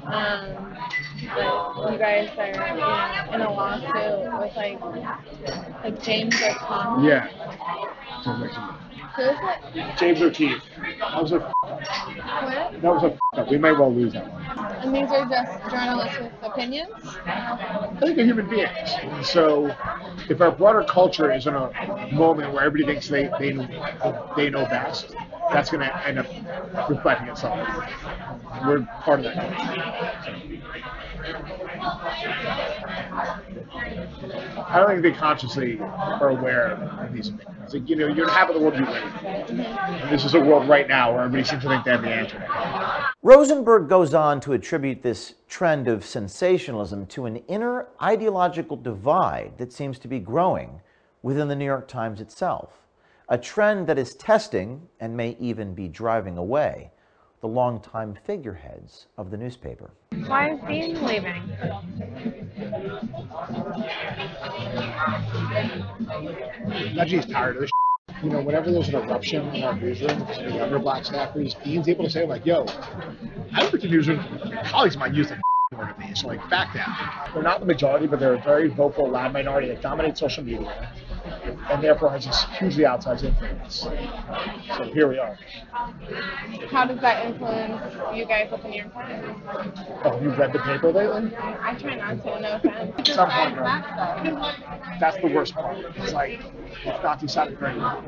that 0.06 1.90
you 1.90 1.98
guys 1.98 2.30
are 2.38 2.46
you 2.48 2.80
know, 2.80 3.34
in 3.34 3.40
a 3.40 3.52
lawsuit 3.52 4.40
with 4.40 4.56
like 4.56 4.80
like 5.82 6.02
James 6.02 6.40
O'Connell. 6.40 7.04
Yeah. 7.04 7.28
Who 9.16 9.22
is 9.22 9.36
it? 9.74 9.96
James 9.98 10.22
O'Keefe. 10.22 10.62
That 11.00 11.22
was 11.22 11.32
a 11.32 11.38
What? 11.38 11.52
that 11.62 12.82
was 12.82 13.02
a 13.02 13.40
up. 13.40 13.50
We 13.50 13.58
may 13.58 13.72
well 13.72 13.92
lose 13.92 14.12
that 14.14 14.30
one. 14.30 14.42
And 14.82 14.94
these 14.94 15.10
are 15.10 15.28
just 15.28 15.70
journalists 15.70 16.18
with 16.18 16.32
opinions. 16.42 16.90
I 17.26 17.96
think 18.00 18.16
they're 18.16 18.24
human 18.24 18.48
beings. 18.48 18.68
And 19.00 19.24
so, 19.24 19.74
if 20.28 20.40
our 20.40 20.50
broader 20.50 20.84
culture 20.84 21.30
is 21.32 21.46
in 21.46 21.54
a 21.54 22.08
moment 22.12 22.52
where 22.52 22.64
everybody 22.64 22.92
thinks 22.92 23.08
they 23.08 23.30
they 23.38 23.52
know, 23.52 24.32
they 24.36 24.50
know 24.50 24.64
best, 24.66 25.14
that's 25.52 25.70
going 25.70 25.80
to 25.86 26.06
end 26.06 26.18
up 26.18 26.26
reflecting 26.88 27.28
itself. 27.28 27.58
We're 28.66 28.82
part 29.02 29.20
of 29.20 29.24
that 29.24 29.34
culture. 29.56 29.92
I 34.68 34.78
don't 34.78 34.88
think 34.88 35.02
they 35.02 35.12
consciously 35.12 35.78
are 35.80 36.30
aware 36.30 36.72
of 36.72 37.12
these 37.12 37.28
opinions. 37.28 37.61
Like, 37.74 37.88
you 37.88 37.96
know, 37.96 38.06
you're 38.06 38.28
in 38.28 38.30
half 38.30 38.50
of 38.50 38.54
the 38.54 38.60
world 38.60 38.78
you 38.78 38.84
live 38.84 39.48
in. 39.50 39.56
This 40.10 40.24
is 40.24 40.34
a 40.34 40.40
world 40.40 40.68
right 40.68 40.86
now 40.86 41.12
where 41.12 41.22
everybody 41.22 41.44
seems 41.48 41.62
to 41.62 41.68
think 41.68 41.84
they 41.84 41.90
have 41.90 42.02
the 42.02 42.10
answer. 42.10 42.46
Rosenberg 43.22 43.88
goes 43.88 44.12
on 44.12 44.40
to 44.40 44.52
attribute 44.52 45.02
this 45.02 45.34
trend 45.48 45.88
of 45.88 46.04
sensationalism 46.04 47.06
to 47.06 47.26
an 47.26 47.36
inner 47.48 47.88
ideological 48.02 48.76
divide 48.76 49.56
that 49.58 49.72
seems 49.72 49.98
to 50.00 50.08
be 50.08 50.18
growing 50.18 50.80
within 51.22 51.48
the 51.48 51.56
New 51.56 51.64
York 51.64 51.88
Times 51.88 52.20
itself, 52.20 52.86
a 53.28 53.38
trend 53.38 53.86
that 53.86 53.98
is 53.98 54.16
testing 54.16 54.86
and 55.00 55.16
may 55.16 55.36
even 55.40 55.74
be 55.74 55.88
driving 55.88 56.36
away 56.36 56.91
the 57.42 57.48
longtime 57.48 58.16
figureheads 58.24 59.08
of 59.18 59.32
the 59.32 59.36
newspaper. 59.36 59.90
Why 60.26 60.52
is 60.52 60.60
Dean 60.68 61.04
leaving? 61.04 61.42
Imagine 66.92 67.20
he's 67.20 67.26
tired 67.26 67.56
of 67.56 67.62
this. 67.62 67.70
You 68.22 68.30
know, 68.30 68.40
whenever 68.40 68.70
there's 68.70 68.88
an 68.88 68.94
eruption 68.94 69.48
in 69.56 69.64
our 69.64 69.74
newsroom, 69.74 70.20
the 70.20 70.54
younger 70.54 70.78
black 70.78 71.02
staffers, 71.02 71.60
Dean's 71.64 71.88
able 71.88 72.04
to 72.04 72.10
say, 72.10 72.24
like, 72.24 72.46
yo, 72.46 72.64
I 73.52 73.64
work 73.64 73.74
in 73.74 73.80
the 73.80 73.88
newsroom, 73.88 74.24
colleagues 74.66 74.96
might 74.96 75.12
use 75.12 75.28
the 75.28 75.40
word 75.76 75.90
of 75.90 75.98
me, 75.98 76.14
so 76.14 76.28
like, 76.28 76.48
back 76.48 76.72
down. 76.72 76.94
They're 77.34 77.42
not 77.42 77.58
the 77.58 77.66
majority, 77.66 78.06
but 78.06 78.20
they're 78.20 78.34
a 78.34 78.42
very 78.42 78.68
vocal, 78.68 79.10
loud 79.10 79.32
minority 79.32 79.66
that 79.68 79.82
dominates 79.82 80.20
social 80.20 80.44
media 80.44 80.92
and 81.44 81.82
therefore 81.82 82.10
has 82.10 82.26
this 82.26 82.44
hugely 82.58 82.84
outsized 82.84 83.24
influence. 83.24 83.86
So 84.76 84.84
here 84.92 85.08
we 85.08 85.18
are. 85.18 85.38
How 86.70 86.86
does 86.86 87.00
that 87.00 87.26
influence 87.26 87.94
you 88.14 88.26
guys 88.26 88.50
the 88.50 88.68
New 88.68 88.82
York 88.82 88.92
Times? 88.92 89.78
Oh, 90.04 90.20
you've 90.22 90.38
read 90.38 90.52
the 90.52 90.58
paper 90.60 90.92
lately? 90.92 91.34
I 91.36 91.74
try 91.74 91.96
not 91.96 92.22
to, 92.22 92.40
no 92.40 92.60
offense. 92.62 93.10
Some 93.10 93.30
point. 93.30 93.56
That's 95.00 95.16
the 95.18 95.28
worst 95.28 95.54
part. 95.54 95.76
It's 95.96 96.12
like, 96.12 96.40
it's 96.84 97.02
not 97.02 97.20
decided 97.20 97.58
very 97.58 97.78
well. 97.78 98.04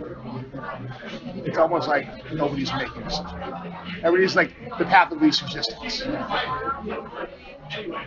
It's 1.45 1.59
almost 1.59 1.89
like 1.89 2.07
nobody's 2.33 2.73
making 2.73 3.03
a 3.03 3.05
decision. 3.05 3.27
Everybody's 4.03 4.37
like 4.37 4.55
the 4.79 4.85
path 4.85 5.13
of 5.13 5.21
least 5.21 5.43
resistance. 5.43 6.03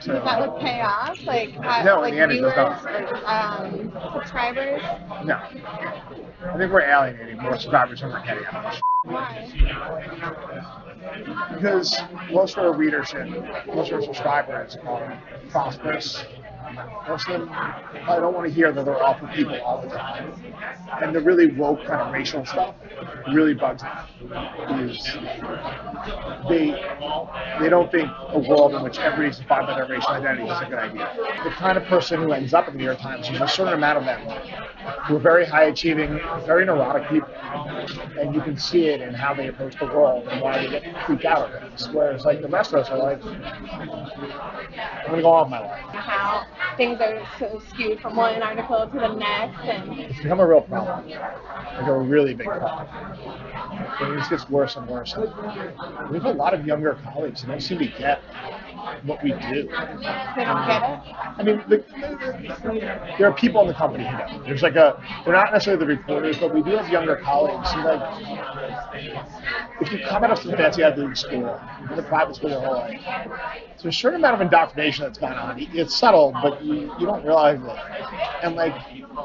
That 0.06 0.40
would 0.40 0.60
pay 0.62 0.82
off? 0.82 1.18
Like, 1.24 1.56
uh, 1.58 1.84
No, 1.84 1.96
in 1.98 2.02
like 2.02 2.14
the 2.14 2.20
end 2.20 2.32
it 2.32 2.36
viewers 2.36 2.54
or 2.58 3.26
um, 3.26 3.92
subscribers? 4.14 4.82
No. 5.26 5.36
I 5.36 6.58
think 6.58 6.72
we're 6.72 6.82
alienating 6.82 7.38
more 7.38 7.58
subscribers 7.58 8.02
than 8.02 8.12
we're 8.12 8.24
getting 8.26 8.46
out 8.46 8.66
of 8.66 8.72
this. 8.72 8.82
Why? 9.04 9.48
Because 11.54 12.02
most 12.32 12.58
of 12.58 12.66
our 12.66 12.74
readership, 12.74 13.28
most 13.68 13.92
of 13.92 13.96
our 13.96 14.02
subscribers 14.02 14.78
are 14.86 15.22
prosperous. 15.50 16.24
Of 16.68 17.26
them 17.26 17.50
I 17.50 18.20
don't 18.20 18.34
want 18.34 18.48
to 18.48 18.54
hear 18.54 18.72
that 18.72 18.86
they're 18.86 19.02
awful 19.02 19.28
people 19.30 19.60
all 19.62 19.82
the 19.82 19.90
time. 19.90 20.34
And 21.02 21.16
the 21.16 21.22
really 21.22 21.52
woke 21.52 21.86
kind 21.86 22.02
of 22.02 22.14
racial 22.14 22.46
stuff 22.46 22.76
really 23.32 23.54
bugs 23.54 23.84
me. 23.84 23.90
Is 24.84 25.18
they 26.50 26.72
they 27.60 27.70
don't 27.70 27.92
think 27.92 28.10
a 28.30 28.40
world 28.40 28.74
in 28.74 28.84
which 28.84 29.00
everybody's 29.00 29.40
defined 29.40 29.68
by 29.68 29.76
their 29.76 29.88
racial 29.88 30.10
identity 30.10 30.48
is 30.48 30.62
a 30.62 30.66
good 30.66 30.80
idea. 30.80 31.40
The 31.44 31.52
kind 31.52 31.78
of 31.78 31.86
person 31.86 32.22
who 32.22 32.32
ends 32.34 32.54
up 32.54 32.68
in 32.68 32.74
the 32.74 32.80
New 32.80 32.86
York 32.86 33.00
Times, 33.00 33.30
is 33.30 33.40
a 33.40 33.48
certain 33.48 33.74
amount 33.74 34.00
of 34.00 34.06
them 34.06 34.22
who 35.08 35.16
are 35.16 35.20
very 35.20 35.46
high 35.46 35.66
achieving, 35.66 36.20
very 36.46 36.66
neurotic 36.66 37.08
people. 37.10 37.30
And 38.20 38.36
you 38.36 38.42
can 38.42 38.58
see 38.58 38.88
it 38.88 39.02
in 39.02 39.14
how 39.14 39.34
they 39.34 39.48
approach 39.48 39.78
the 39.80 39.86
world 39.86 40.28
and 40.28 40.42
why 40.42 40.60
they 40.60 40.70
get 40.70 41.06
freaked 41.06 41.26
out 41.26 41.52
at 41.52 41.62
things. 41.62 41.90
Whereas 41.90 42.26
like 42.26 42.42
the 42.42 42.48
rest 42.48 42.74
of 42.74 42.80
us 42.80 42.90
are 42.90 42.98
like, 42.98 43.24
I'm 43.24 45.10
gonna 45.10 45.22
go 45.22 45.32
on 45.32 45.50
my 45.50 45.60
life. 45.60 45.82
How 45.94 46.46
things 46.78 47.00
are 47.02 47.22
so 47.40 47.62
skewed 47.70 48.00
from 48.00 48.16
one 48.16 48.42
article 48.42 48.88
to 48.88 49.00
the 49.00 49.14
next, 49.14 49.60
and 49.64 50.00
It's 50.00 50.22
become 50.22 50.40
a 50.40 50.48
real 50.48 50.62
problem. 50.62 51.10
Like 51.10 51.88
a 51.88 51.98
really 51.98 52.34
big 52.34 52.48
problem. 52.48 52.88
And 54.00 54.14
it 54.14 54.18
just 54.18 54.30
gets 54.30 54.50
worse 54.50 54.76
and 54.76 54.88
worse. 54.88 55.14
And 55.14 56.10
we 56.10 56.18
have 56.18 56.26
a 56.26 56.32
lot 56.32 56.54
of 56.54 56.66
younger 56.66 56.98
colleagues 57.04 57.42
who 57.42 57.48
don't 57.48 57.62
seem 57.62 57.80
to 57.80 57.88
get 57.88 58.22
what 59.04 59.24
we 59.24 59.32
do. 59.32 59.38
they 59.38 59.54
don't 59.54 59.72
get 59.72 60.38
it. 60.38 60.48
Um, 60.48 61.02
I 61.38 61.44
mean, 61.44 61.64
the, 61.68 61.84
there 63.18 63.28
are 63.28 63.34
people 63.34 63.62
in 63.62 63.68
the 63.68 63.74
company 63.74 64.06
who 64.06 64.18
know. 64.18 64.44
There's 64.46 64.62
like 64.62 64.76
a, 64.76 65.02
they're 65.24 65.34
not 65.34 65.52
necessarily 65.52 65.80
the 65.80 65.88
reporters, 65.88 66.38
but 66.38 66.54
we 66.54 66.62
do 66.64 66.72
have 66.72 66.90
younger 66.90 67.16
colleagues 67.18 67.72
who 67.72 67.84
like, 67.84 68.02
if 69.82 69.92
you 69.92 70.00
come 70.08 70.24
out 70.24 70.32
of 70.32 70.40
some 70.40 70.52
fancy 70.52 70.84
Ivy 70.84 71.02
League 71.02 71.18
school, 71.18 71.60
in 71.92 72.00
a 72.00 72.04
private 72.04 72.36
school 72.36 72.50
your 72.50 72.62
whole 72.62 72.76
life, 72.76 73.02
there's 73.82 73.96
a 73.96 73.98
certain 73.98 74.20
amount 74.20 74.36
of 74.36 74.42
indoctrination 74.42 75.04
that's 75.06 75.18
gone 75.18 75.34
on. 75.34 75.56
It's 75.60 75.96
subtle, 75.96 76.32
but 76.42 76.64
you, 76.64 76.92
you 77.00 77.06
don't 77.06 77.24
realize 77.24 77.60
it. 77.60 77.78
And 78.44 78.56
like, 78.56 78.74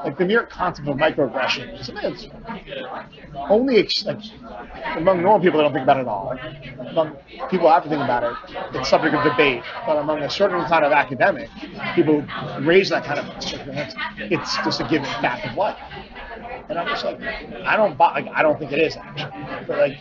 like 0.05 0.19
the 0.19 0.25
mere 0.25 0.47
concept 0.47 0.89
of 0.89 0.97
microaggression 0.97 1.79
is 1.79 1.87
something 1.87 2.11
that's 2.11 2.27
only 3.51 3.79
ex- 3.79 4.05
like, 4.05 4.19
among 4.97 5.23
normal 5.23 5.41
people, 5.41 5.59
they 5.59 5.65
don't 5.65 5.73
think 5.73 5.85
about 5.85 5.97
it 5.99 6.01
at 6.01 6.09
all. 6.09 6.39
Among 6.89 7.17
people 7.51 7.67
who 7.69 7.73
have 7.73 7.83
to 7.85 7.89
think 7.89 8.03
about 8.03 8.25
it, 8.25 8.33
it's 8.75 8.89
subject 8.89 9.15
of 9.15 9.25
debate. 9.25 9.52
But 9.87 9.99
among 9.99 10.21
a 10.21 10.31
certain 10.31 10.65
kind 10.67 10.85
of 10.85 10.93
academic, 10.93 11.51
people 11.95 12.25
raise 12.61 12.89
that 12.91 13.05
kind 13.05 13.19
of 13.21 13.27
it's 14.31 14.57
just 14.65 14.81
a 14.81 14.85
given 14.85 15.05
fact 15.21 15.47
of 15.47 15.57
life. 15.57 15.79
And 16.69 16.79
I'm 16.79 16.87
just 16.89 17.05
like, 17.05 17.21
I 17.21 17.77
don't 17.77 17.99
buy, 17.99 18.21
like, 18.21 18.29
I 18.29 18.43
don't 18.43 18.59
think 18.59 18.73
it 18.73 18.79
is 18.79 18.97
actually. 18.97 19.67
But 19.67 19.79
like, 19.79 19.99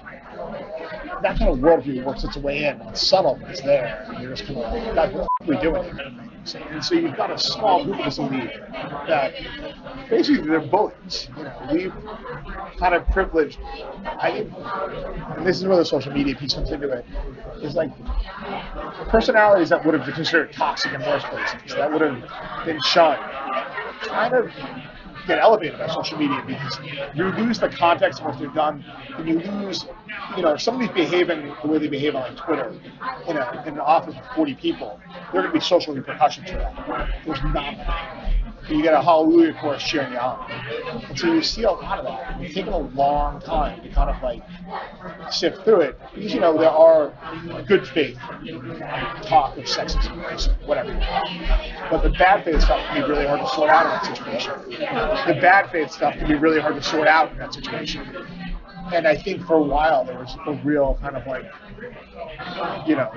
that 1.22 1.38
kind 1.38 1.52
of 1.52 1.58
worldview 1.60 2.04
works 2.06 2.24
its 2.24 2.38
way 2.38 2.66
in. 2.66 2.82
It's 2.84 3.06
subtle, 3.06 3.38
but 3.42 3.50
it's 3.50 3.62
there. 3.62 4.06
And 4.10 4.22
you're 4.24 4.32
just 4.36 4.46
kind 4.46 4.60
of 4.60 4.74
like, 4.74 4.96
God, 4.96 5.14
what 5.14 5.22
are 5.24 5.48
we 5.48 5.58
doing 5.58 5.84
here? 5.84 6.31
And 6.56 6.84
so 6.84 6.96
you've 6.96 7.16
got 7.16 7.30
a 7.30 7.38
small 7.38 7.86
group 7.86 8.00
of 8.00 8.18
elite 8.18 8.52
that 9.08 9.34
basically 10.10 10.48
they're 10.48 10.60
bullies. 10.60 11.28
You 11.38 11.44
know, 11.44 11.68
we've 11.72 11.94
kind 12.78 12.96
of 12.96 13.08
privileged. 13.12 13.60
I 14.06 14.32
think, 14.32 14.54
and 15.38 15.46
this 15.46 15.58
is 15.58 15.66
where 15.66 15.78
the 15.78 15.86
social 15.86 16.12
media 16.12 16.36
piece 16.36 16.56
comes 16.56 16.72
into 16.72 16.90
it. 16.90 17.06
Is 17.62 17.76
like 17.76 17.92
personalities 19.10 19.70
that 19.70 19.86
would 19.86 19.94
have 19.94 20.04
been 20.04 20.16
considered 20.16 20.52
toxic 20.52 20.94
in 20.94 21.02
most 21.02 21.28
places, 21.28 21.76
that 21.76 21.92
would 21.92 22.02
have 22.02 22.66
been 22.66 22.80
shunned, 22.86 23.20
kind 24.02 24.34
of 24.34 24.50
get 25.28 25.40
elevated 25.40 25.78
by 25.78 25.88
social 25.88 26.18
media 26.18 26.44
because 26.46 26.80
you 27.14 27.26
lose 27.26 27.60
the 27.60 27.70
context 27.70 28.20
of 28.20 28.28
what 28.28 28.40
they've 28.40 28.54
done, 28.54 28.84
and 29.18 29.28
you 29.28 29.40
lose, 29.40 29.86
you 30.36 30.44
know, 30.44 30.54
if 30.54 30.62
somebody's 30.62 30.92
behaving 30.94 31.54
the 31.62 31.68
way 31.68 31.78
they 31.78 31.88
behave 31.88 32.16
on 32.16 32.36
Twitter 32.36 32.74
in, 33.28 33.38
a, 33.38 33.64
in 33.66 33.74
an 33.74 33.80
office 33.80 34.16
with 34.16 34.26
40 34.36 34.56
people, 34.56 35.00
there 35.32 35.42
are 35.42 35.44
going 35.44 35.46
to 35.48 35.52
be 35.52 35.60
social 35.60 35.94
repercussions 35.94 36.50
for 36.50 36.58
that. 36.58 37.10
There's 37.26 37.44
not 37.44 37.76
you 38.72 38.82
get 38.82 38.94
a 38.94 39.02
hallelujah 39.02 39.54
chorus 39.60 39.84
cheering 39.84 40.14
you 40.14 40.20
on. 40.20 40.50
And 41.10 41.18
so 41.18 41.34
you 41.34 41.44
see 41.44 41.64
a 41.64 41.72
lot 41.72 42.00
of 42.00 42.06
that. 42.06 42.42
It's 42.42 42.56
taken 42.56 42.74
a 42.74 42.78
long 42.78 43.42
time 43.42 43.82
to 43.84 43.90
kind 43.90 44.10
of 44.10 44.22
like 44.22 44.42
sift 45.32 45.64
through 45.64 45.82
it. 45.82 46.00
Because, 46.14 46.34
you 46.34 46.40
know, 46.40 46.58
there 46.58 46.70
are 46.70 47.14
good 47.68 47.88
faith 47.88 48.18
talk 49.24 49.58
of 49.58 49.66
sexism, 49.66 50.24
racism, 50.24 50.66
whatever. 50.66 50.94
But 51.90 52.04
the 52.04 52.10
bad 52.12 52.44
faith 52.44 52.62
stuff 52.62 52.80
can 52.88 53.02
be 53.02 53.08
really 53.08 53.28
hard 53.28 53.42
to 53.42 53.48
sort 53.48 53.70
out 53.70 53.86
in 53.86 53.92
that 53.92 54.18
situation. 54.18 54.54
The 55.28 55.40
bad 55.42 55.72
faith 55.72 55.92
stuff 55.92 56.16
can 56.16 56.28
be 56.28 56.36
really 56.36 56.60
hard 56.60 56.76
to 56.76 56.84
sort 56.84 57.08
out 57.08 57.32
in 57.32 57.38
that 57.38 57.54
situation. 57.54 58.08
And 58.94 59.08
I 59.08 59.16
think 59.16 59.46
for 59.46 59.56
a 59.56 59.62
while 59.62 60.04
there 60.04 60.18
was 60.18 60.36
a 60.48 60.54
real 60.66 60.98
kind 61.02 61.16
of 61.16 61.26
like, 61.26 61.46
you 62.88 62.96
know, 62.96 63.12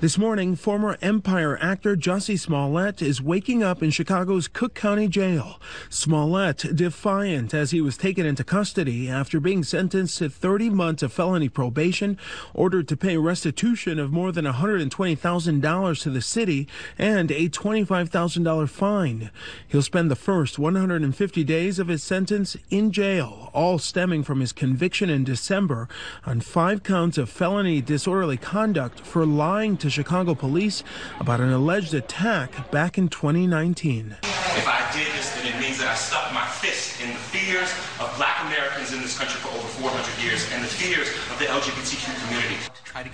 This 0.00 0.16
morning, 0.16 0.56
former 0.56 0.96
Empire 1.02 1.58
actor 1.60 1.94
Jussie 1.96 2.38
Smollett 2.38 3.02
is 3.02 3.20
waking 3.20 3.62
up 3.62 3.82
in 3.82 3.90
Chicago's 3.90 4.48
Cook 4.48 4.74
County 4.74 5.08
Jail. 5.08 5.60
Smollett 5.88 6.74
defiant 6.74 7.52
as 7.52 7.70
he 7.70 7.80
was 7.80 7.96
taken 7.96 8.24
into 8.24 8.42
custody 8.42 9.08
after 9.08 9.40
being 9.40 9.62
sentenced 9.62 10.18
to 10.18 10.30
30 10.30 10.70
months 10.70 11.02
of 11.02 11.12
felony 11.12 11.48
probation, 11.48 12.18
ordered 12.54 12.88
to 12.88 12.96
pay 12.96 13.16
restitution 13.16 13.98
of 13.98 14.10
more 14.10 14.32
than 14.32 14.46
$120,000 14.46 16.02
to 16.02 16.10
the 16.10 16.22
city 16.22 16.68
and 16.96 17.30
a 17.30 17.48
$25,000 17.48 18.68
fine. 18.68 19.30
He'll 19.68 19.82
spend 19.82 20.10
the 20.10 20.16
first 20.16 20.58
150 20.58 21.44
days 21.44 21.78
of 21.78 21.88
his 21.88 22.02
sentence 22.02 22.56
in 22.70 22.90
jail, 22.90 23.50
all 23.52 23.78
stemming 23.78 24.22
from 24.22 24.40
his 24.40 24.52
conviction 24.52 25.10
in 25.10 25.24
December 25.24 25.88
on 26.24 26.40
five 26.40 26.82
counts 26.82 27.18
of 27.18 27.28
felony 27.28 27.80
disorderly 27.80 28.36
conduct 28.36 29.00
for 29.00 29.26
lying 29.36 29.76
to 29.78 29.90
Chicago 29.90 30.34
police 30.34 30.82
about 31.18 31.40
an 31.40 31.52
alleged 31.52 31.94
attack 31.94 32.70
back 32.70 32.98
in 32.98 33.08
2019. 33.08 34.16
If 34.22 34.66
I 34.66 34.78
did 34.92 35.06
this, 35.16 35.30
then 35.34 35.46
it 35.46 35.58
means 35.60 35.78
that 35.78 35.88
I 35.88 35.94
stuck 35.94 36.32
my 36.34 36.46
fist 36.46 37.00
in 37.00 37.08
the 37.08 37.22
fears 37.32 37.70
of 37.98 38.12
black 38.16 38.44
Americans 38.46 38.92
in 38.92 39.00
this 39.00 39.16
country 39.16 39.40
for 39.40 39.48
over 39.56 39.66
400 39.80 40.22
years 40.22 40.46
and 40.52 40.62
the 40.62 40.68
fears 40.68 41.08
of 41.30 41.38
the 41.38 41.46
LGBTQ 41.46 42.04
community. 42.04 42.29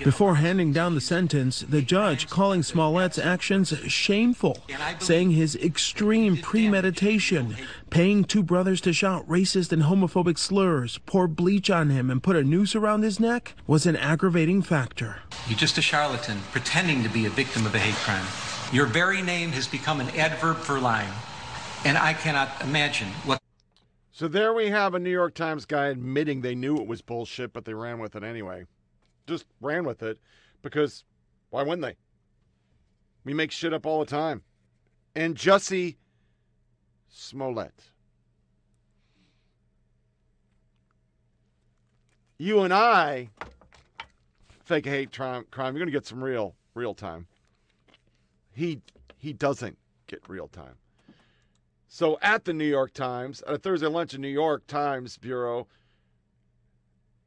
Before 0.03 0.37
handing 0.37 0.73
down 0.73 0.95
the 0.95 1.01
sentence, 1.01 1.61
the 1.61 1.83
judge 1.83 2.29
calling 2.29 2.63
Smollett's 2.63 3.19
actions 3.19 3.77
shameful, 3.87 4.59
saying 4.99 5.33
his 5.33 5.57
extreme 5.57 6.37
premeditation, 6.37 7.57
paying 7.91 8.25
two 8.25 8.43
brothers 8.43 8.81
to 8.83 8.93
shout 8.93 9.29
racist 9.29 9.73
and 9.73 9.83
homophobic 9.83 10.39
slurs, 10.39 10.99
pour 11.07 11.29
bleach 11.29 11.71
on 11.71 11.91
him, 11.91 12.11
and 12.11 12.23
put 12.23 12.37
a 12.37 12.43
noose 12.45 12.75
around 12.75 13.03
his 13.03 13.21
neck 13.21 13.55
was 13.67 13.87
an 13.87 13.97
aggravating 13.97 14.63
factor. 14.63 15.21
You're 15.49 15.59
just 15.59 15.79
a 15.79 15.83
charlatan 15.83 16.39
pretending 16.53 17.03
to 17.03 17.09
be 17.09 17.27
a 17.27 17.31
victim 17.31 17.67
of 17.67 17.75
a 17.75 17.79
hate 17.79 17.95
crime. 17.97 18.27
Your 18.73 18.87
very 18.87 19.23
name 19.23 19.53
has 19.53 19.69
become 19.69 20.01
an 20.01 20.09
adverb 20.11 20.57
for 20.57 20.81
lying. 20.81 21.13
And 21.85 21.97
I 21.97 22.15
cannot 22.15 22.51
imagine 22.63 23.09
what. 23.25 23.41
So 24.11 24.27
there 24.27 24.53
we 24.53 24.71
have 24.71 24.95
a 24.95 24.99
New 24.99 25.11
York 25.11 25.35
Times 25.35 25.67
guy 25.67 25.87
admitting 25.87 26.41
they 26.41 26.55
knew 26.55 26.77
it 26.79 26.87
was 26.87 27.03
bullshit, 27.03 27.53
but 27.53 27.65
they 27.65 27.75
ran 27.75 27.99
with 27.99 28.17
it 28.17 28.25
anyway. 28.25 28.65
Just 29.27 29.47
ran 29.61 29.85
with 29.85 30.03
it 30.03 30.19
because 30.63 31.05
why 31.51 31.63
wouldn't 31.63 31.83
they? 31.83 31.97
We 33.25 33.35
make 33.35 33.51
shit 33.51 33.73
up 33.73 33.87
all 33.87 34.01
the 34.01 34.07
time. 34.07 34.43
And 35.15 35.35
Jussie 35.35 35.97
Smollett. 37.09 37.83
You 42.39 42.61
and 42.61 42.73
I 42.73 43.31
fake 44.65 44.85
hate 44.85 45.13
crime. 45.13 45.47
You're 45.57 45.73
going 45.73 45.87
to 45.87 45.93
get 45.93 46.07
some 46.07 46.23
real, 46.23 46.55
real 46.75 46.95
time. 46.95 47.27
He 48.53 48.83
he 49.19 49.33
doesn't 49.33 49.79
get 50.07 50.21
real 50.29 50.49
time. 50.49 50.75
So 51.89 52.19
at 52.21 52.45
the 52.45 52.53
New 52.53 52.67
York 52.67 52.93
Times, 52.93 53.43
at 53.47 53.55
a 53.55 53.59
Thursday 53.59 53.87
lunch 53.87 54.13
in 54.13 54.21
New 54.21 54.29
York 54.29 54.67
Times 54.67 55.17
Bureau, 55.17 55.67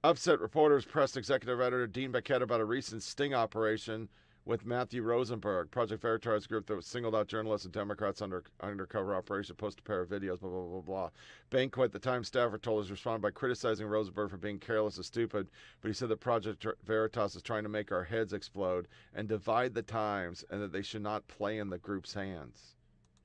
upset 0.03 0.39
reporters 0.39 0.85
pressed 0.85 1.17
executive 1.17 1.59
editor 1.59 1.87
Dean 1.87 2.11
Baquet 2.11 2.41
about 2.41 2.61
a 2.61 2.65
recent 2.65 3.03
sting 3.03 3.33
operation 3.33 4.07
with 4.45 4.65
Matthew 4.65 5.03
Rosenberg, 5.03 5.69
Project 5.69 6.01
Veritas 6.01 6.47
group 6.47 6.65
that 6.67 6.83
singled 6.83 7.13
out 7.13 7.27
journalists 7.27 7.65
and 7.65 7.73
Democrats 7.73 8.21
under 8.21 8.43
undercover 8.61 9.13
operation, 9.13 9.55
posted 9.55 9.83
a 9.85 9.87
pair 9.87 10.01
of 10.01 10.09
videos, 10.09 10.39
blah, 10.39 10.49
blah, 10.49 10.61
blah, 10.61 10.81
blah. 10.81 11.09
Baquet, 11.51 11.91
the 11.91 11.99
Times 11.99 12.27
staffer, 12.27 12.57
told 12.57 12.83
us 12.83 12.89
responded 12.89 13.21
by 13.21 13.29
criticizing 13.29 13.85
Rosenberg 13.87 14.31
for 14.31 14.37
being 14.37 14.57
careless 14.57 14.95
and 14.95 15.05
stupid, 15.05 15.49
but 15.81 15.89
he 15.89 15.93
said 15.93 16.09
that 16.09 16.21
Project 16.21 16.65
Veritas 16.85 17.35
is 17.35 17.43
trying 17.43 17.63
to 17.63 17.69
make 17.69 17.91
our 17.91 18.05
heads 18.05 18.33
explode 18.33 18.87
and 19.13 19.27
divide 19.27 19.73
the 19.73 19.83
Times 19.83 20.45
and 20.49 20.61
that 20.61 20.71
they 20.71 20.81
should 20.81 21.03
not 21.03 21.27
play 21.27 21.59
in 21.59 21.69
the 21.69 21.77
group's 21.77 22.13
hands. 22.13 22.75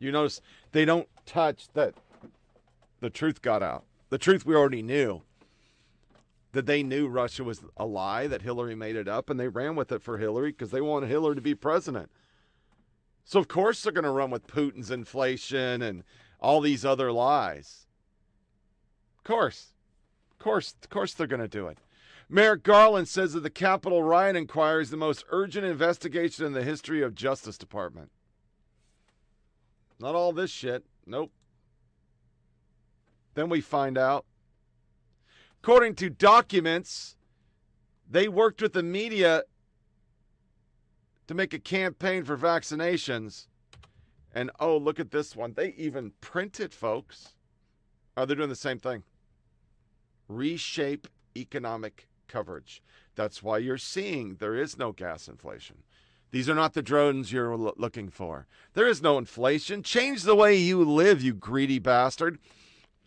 You 0.01 0.11
notice 0.13 0.43
they 0.73 0.85
don't 0.85 1.09
touch 1.25 1.69
that 1.75 1.95
the 3.01 3.11
truth 3.11 3.41
got 3.41 3.63
out. 3.63 3.85
The 4.11 4.19
truth 4.19 4.45
we 4.45 4.55
already 4.55 4.83
knew 4.83 5.23
that 6.55 6.67
they 6.67 6.83
knew 6.83 7.07
Russia 7.07 7.45
was 7.45 7.63
a 7.77 7.85
lie, 7.85 8.27
that 8.27 8.43
Hillary 8.43 8.75
made 8.75 8.97
it 8.97 9.09
up, 9.09 9.29
and 9.29 9.39
they 9.39 9.49
ran 9.49 9.77
with 9.77 9.93
it 9.93 10.03
for 10.03 10.19
Hillary 10.19 10.53
because 10.53 10.71
they 10.71 10.81
wanted 10.81 11.09
Hillary 11.09 11.35
to 11.35 11.41
be 11.41 11.55
president. 11.55 12.11
So, 13.25 13.39
of 13.39 13.49
course, 13.49 13.83
they're 13.83 13.93
going 13.93 14.05
to 14.05 14.11
run 14.11 14.31
with 14.31 14.47
Putin's 14.47 14.91
inflation 14.91 15.83
and 15.83 16.05
all 16.41 16.61
these 16.61 16.85
other 16.85 17.11
lies. 17.11 17.87
Of 19.19 19.25
course. 19.25 19.73
Of 20.33 20.39
course, 20.39 20.75
of 20.83 20.91
course 20.91 21.15
they're 21.15 21.27
going 21.27 21.41
to 21.41 21.49
do 21.49 21.69
it. 21.69 21.79
Merrick 22.29 22.63
Garland 22.63 23.09
says 23.09 23.33
that 23.33 23.43
the 23.43 23.51
Capitol 23.51 24.03
riot 24.03 24.37
inquiry 24.37 24.83
is 24.83 24.91
the 24.91 24.97
most 24.97 25.25
urgent 25.31 25.65
investigation 25.65 26.45
in 26.45 26.53
the 26.53 26.63
history 26.63 27.03
of 27.03 27.15
Justice 27.15 27.59
Department. 27.59 28.11
Not 29.99 30.15
all 30.15 30.33
this 30.33 30.51
shit. 30.51 30.85
Nope. 31.07 31.33
Then 33.35 33.49
we 33.49 33.61
find 33.61 33.99
out 33.99 34.25
According 35.65 35.95
to 35.95 36.11
documents, 36.11 37.17
they 38.07 38.29
worked 38.29 38.61
with 38.61 38.75
the 38.75 38.83
media 38.83 39.45
to 41.27 41.33
make 41.33 41.55
a 41.55 41.59
campaign 41.59 42.23
for 42.23 42.37
vaccinations. 42.37 43.47
And 44.35 44.51
oh, 44.61 44.77
look 44.77 45.01
at 45.01 45.11
this 45.11 45.35
one. 45.35 45.55
They 45.55 45.69
even 45.79 46.13
print 46.21 46.61
it, 46.61 46.75
folks. 46.75 47.31
Oh, 48.15 48.27
they're 48.27 48.37
doing 48.37 48.51
the 48.51 48.55
same 48.55 48.79
thing. 48.79 49.05
Reshape 50.29 51.09
economic 51.35 52.09
coverage. 52.29 52.83
That's 53.15 53.43
why 53.43 53.57
you're 53.57 53.79
seeing 53.79 54.35
there 54.35 54.57
is 54.57 54.77
no 54.77 54.93
gas 54.93 55.29
inflation. 55.29 55.79
These 56.31 56.51
are 56.51 56.55
not 56.55 56.75
the 56.75 56.83
drones 56.83 57.33
you're 57.33 57.57
looking 57.57 58.11
for. 58.11 58.47
There 58.75 58.87
is 58.87 59.01
no 59.01 59.17
inflation. 59.17 59.83
Change 59.83 60.25
the 60.25 60.37
way 60.37 60.57
you 60.57 60.85
live, 60.85 61.23
you 61.23 61.33
greedy 61.33 61.79
bastard. 61.79 62.39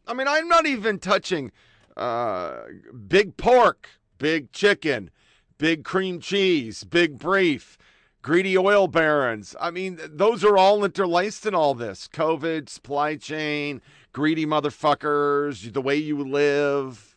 I 0.07 0.15
mean, 0.15 0.27
I'm 0.27 0.47
not 0.47 0.65
even 0.65 0.97
touching 0.97 1.51
uh, 1.97 2.61
big 3.07 3.35
pork, 3.37 3.89
big 4.17 4.51
chicken, 4.51 5.09
big 5.57 5.83
cream 5.83 6.19
cheese, 6.19 6.83
big 6.83 7.17
beef, 7.17 7.77
greedy 8.21 8.57
oil 8.57 8.87
barons. 8.87 9.55
I 9.59 9.71
mean, 9.71 9.99
those 10.03 10.43
are 10.43 10.57
all 10.57 10.85
interlaced 10.85 11.45
in 11.45 11.55
all 11.55 11.73
this 11.73 12.07
COVID, 12.07 12.69
supply 12.69 13.15
chain, 13.15 13.81
greedy 14.13 14.45
motherfuckers, 14.45 15.73
the 15.73 15.81
way 15.81 15.95
you 15.95 16.23
live. 16.23 17.15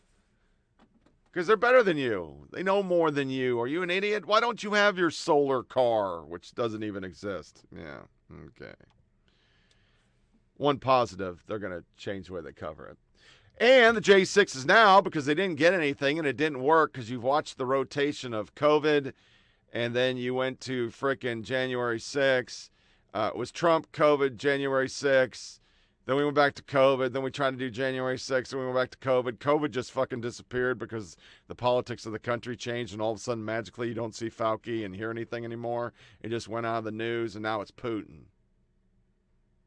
Because 1.30 1.46
they're 1.46 1.56
better 1.56 1.82
than 1.82 1.96
you. 1.96 2.48
They 2.52 2.62
know 2.64 2.82
more 2.82 3.10
than 3.10 3.30
you. 3.30 3.60
Are 3.60 3.68
you 3.68 3.82
an 3.82 3.90
idiot? 3.90 4.26
Why 4.26 4.40
don't 4.40 4.64
you 4.64 4.72
have 4.72 4.98
your 4.98 5.10
solar 5.10 5.62
car, 5.62 6.24
which 6.24 6.54
doesn't 6.54 6.82
even 6.82 7.04
exist? 7.04 7.62
Yeah, 7.72 8.00
okay. 8.48 8.74
One 10.56 10.78
positive, 10.78 11.44
they're 11.46 11.60
going 11.60 11.72
to 11.72 11.84
change 11.96 12.26
the 12.26 12.34
way 12.34 12.40
they 12.40 12.52
cover 12.52 12.86
it. 12.88 12.98
And 13.60 13.94
the 13.94 14.00
J6 14.00 14.56
is 14.56 14.64
now 14.64 15.02
because 15.02 15.26
they 15.26 15.34
didn't 15.34 15.56
get 15.56 15.74
anything 15.74 16.18
and 16.18 16.26
it 16.26 16.38
didn't 16.38 16.62
work 16.62 16.94
because 16.94 17.10
you've 17.10 17.22
watched 17.22 17.58
the 17.58 17.66
rotation 17.66 18.32
of 18.32 18.54
COVID 18.54 19.12
and 19.70 19.94
then 19.94 20.16
you 20.16 20.32
went 20.32 20.62
to 20.62 20.88
frickin' 20.88 21.42
January 21.42 21.98
6th. 21.98 22.70
Uh, 23.12 23.30
it 23.34 23.38
was 23.38 23.52
Trump, 23.52 23.92
COVID, 23.92 24.38
January 24.38 24.88
6th. 24.88 25.60
Then 26.06 26.16
we 26.16 26.24
went 26.24 26.36
back 26.36 26.54
to 26.54 26.62
COVID. 26.62 27.12
Then 27.12 27.22
we 27.22 27.30
tried 27.30 27.50
to 27.50 27.56
do 27.58 27.70
January 27.70 28.16
6th. 28.16 28.50
And 28.52 28.60
we 28.60 28.66
went 28.66 28.78
back 28.78 28.98
to 28.98 29.08
COVID. 29.08 29.36
COVID 29.38 29.72
just 29.72 29.92
fucking 29.92 30.22
disappeared 30.22 30.78
because 30.78 31.18
the 31.46 31.54
politics 31.54 32.06
of 32.06 32.12
the 32.12 32.18
country 32.18 32.56
changed. 32.56 32.94
And 32.94 33.02
all 33.02 33.12
of 33.12 33.18
a 33.18 33.20
sudden, 33.20 33.44
magically, 33.44 33.88
you 33.88 33.94
don't 33.94 34.14
see 34.14 34.30
Fauci 34.30 34.86
and 34.86 34.96
hear 34.96 35.10
anything 35.10 35.44
anymore. 35.44 35.92
It 36.22 36.30
just 36.30 36.48
went 36.48 36.64
out 36.64 36.78
of 36.78 36.84
the 36.84 36.92
news. 36.92 37.36
And 37.36 37.42
now 37.42 37.60
it's 37.60 37.70
Putin. 37.70 38.22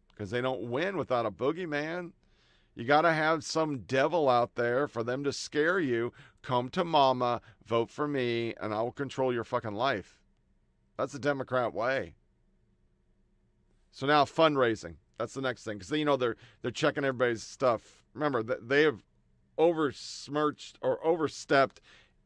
Because 0.10 0.32
they 0.32 0.41
don't 0.41 0.64
win 0.64 0.98
without 0.98 1.28
a 1.28 1.32
boogeyman. 1.32 2.12
You 2.76 2.86
got 2.86 3.01
to 3.01 3.13
have 3.13 3.43
some 3.43 3.80
devil 3.80 4.30
out 4.30 4.55
there 4.55 4.88
for 4.88 5.03
them 5.03 5.24
to 5.26 5.34
scare 5.34 5.80
you. 5.80 6.11
Come 6.41 6.69
to 6.69 6.84
mama, 6.84 7.41
vote 7.65 7.89
for 7.89 8.07
me, 8.07 8.53
and 8.59 8.74
I 8.74 8.82
will 8.82 8.91
control 8.91 9.32
your 9.32 9.43
fucking 9.43 9.74
life. 9.74 10.19
That's 10.97 11.13
the 11.13 11.19
Democrat 11.19 11.74
way. 11.74 12.15
So 13.91 14.07
now 14.07 14.26
fundraising. 14.26 14.95
That's 15.19 15.36
the 15.36 15.41
next 15.41 15.63
thing 15.63 15.78
because 15.78 15.91
you 15.91 16.05
know 16.05 16.17
they're 16.17 16.36
they're 16.61 16.71
checking 16.71 17.05
everybody's 17.05 17.43
stuff. 17.43 18.03
Remember 18.13 18.41
they 18.41 18.82
have 18.84 19.03
oversmirched 19.57 20.74
or 20.82 20.99
overstepped 21.05 21.80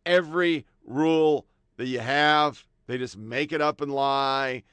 every 0.05 0.65
rule 0.85 1.45
that 1.75 1.87
you 1.87 1.99
have. 1.99 2.65
They 2.87 2.97
just 2.97 3.17
make 3.17 3.51
it 3.51 3.61
up 3.61 3.81
and 3.81 3.93
lie 3.93 4.63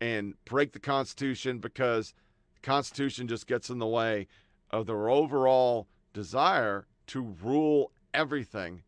and 0.00 0.34
break 0.46 0.72
the 0.72 0.80
Constitution 0.80 1.58
because 1.58 2.14
the 2.54 2.60
Constitution 2.62 3.28
just 3.28 3.46
gets 3.46 3.68
in 3.68 3.78
the 3.78 3.86
way 3.86 4.26
of 4.70 4.86
their 4.86 5.08
overall 5.08 5.88
desire 6.12 6.86
to 7.08 7.34
rule 7.42 7.92
everything, 8.12 8.82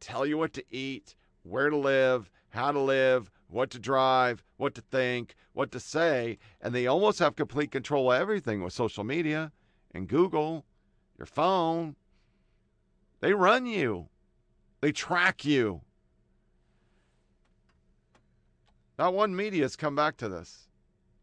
tell 0.00 0.24
you 0.24 0.38
what 0.38 0.52
to 0.54 0.64
eat, 0.70 1.14
where 1.42 1.70
to 1.70 1.76
live, 1.76 2.30
how 2.50 2.72
to 2.72 2.80
live, 2.80 3.30
what 3.48 3.70
to 3.70 3.78
drive, 3.78 4.42
what 4.56 4.74
to 4.74 4.80
think, 4.80 5.34
what 5.52 5.70
to 5.72 5.80
say, 5.80 6.38
and 6.60 6.74
they 6.74 6.86
almost 6.86 7.18
have 7.18 7.36
complete 7.36 7.70
control 7.70 8.10
of 8.12 8.20
everything 8.20 8.62
with 8.62 8.72
social 8.72 9.04
media 9.04 9.52
and 9.94 10.08
Google, 10.08 10.64
your 11.18 11.26
phone. 11.26 11.96
They 13.20 13.34
run 13.34 13.66
you. 13.66 14.08
They 14.80 14.92
track 14.92 15.44
you. 15.44 15.82
Not 18.98 19.14
one 19.14 19.34
media 19.34 19.62
has 19.62 19.76
come 19.76 19.94
back 19.94 20.16
to 20.18 20.28
this. 20.28 20.68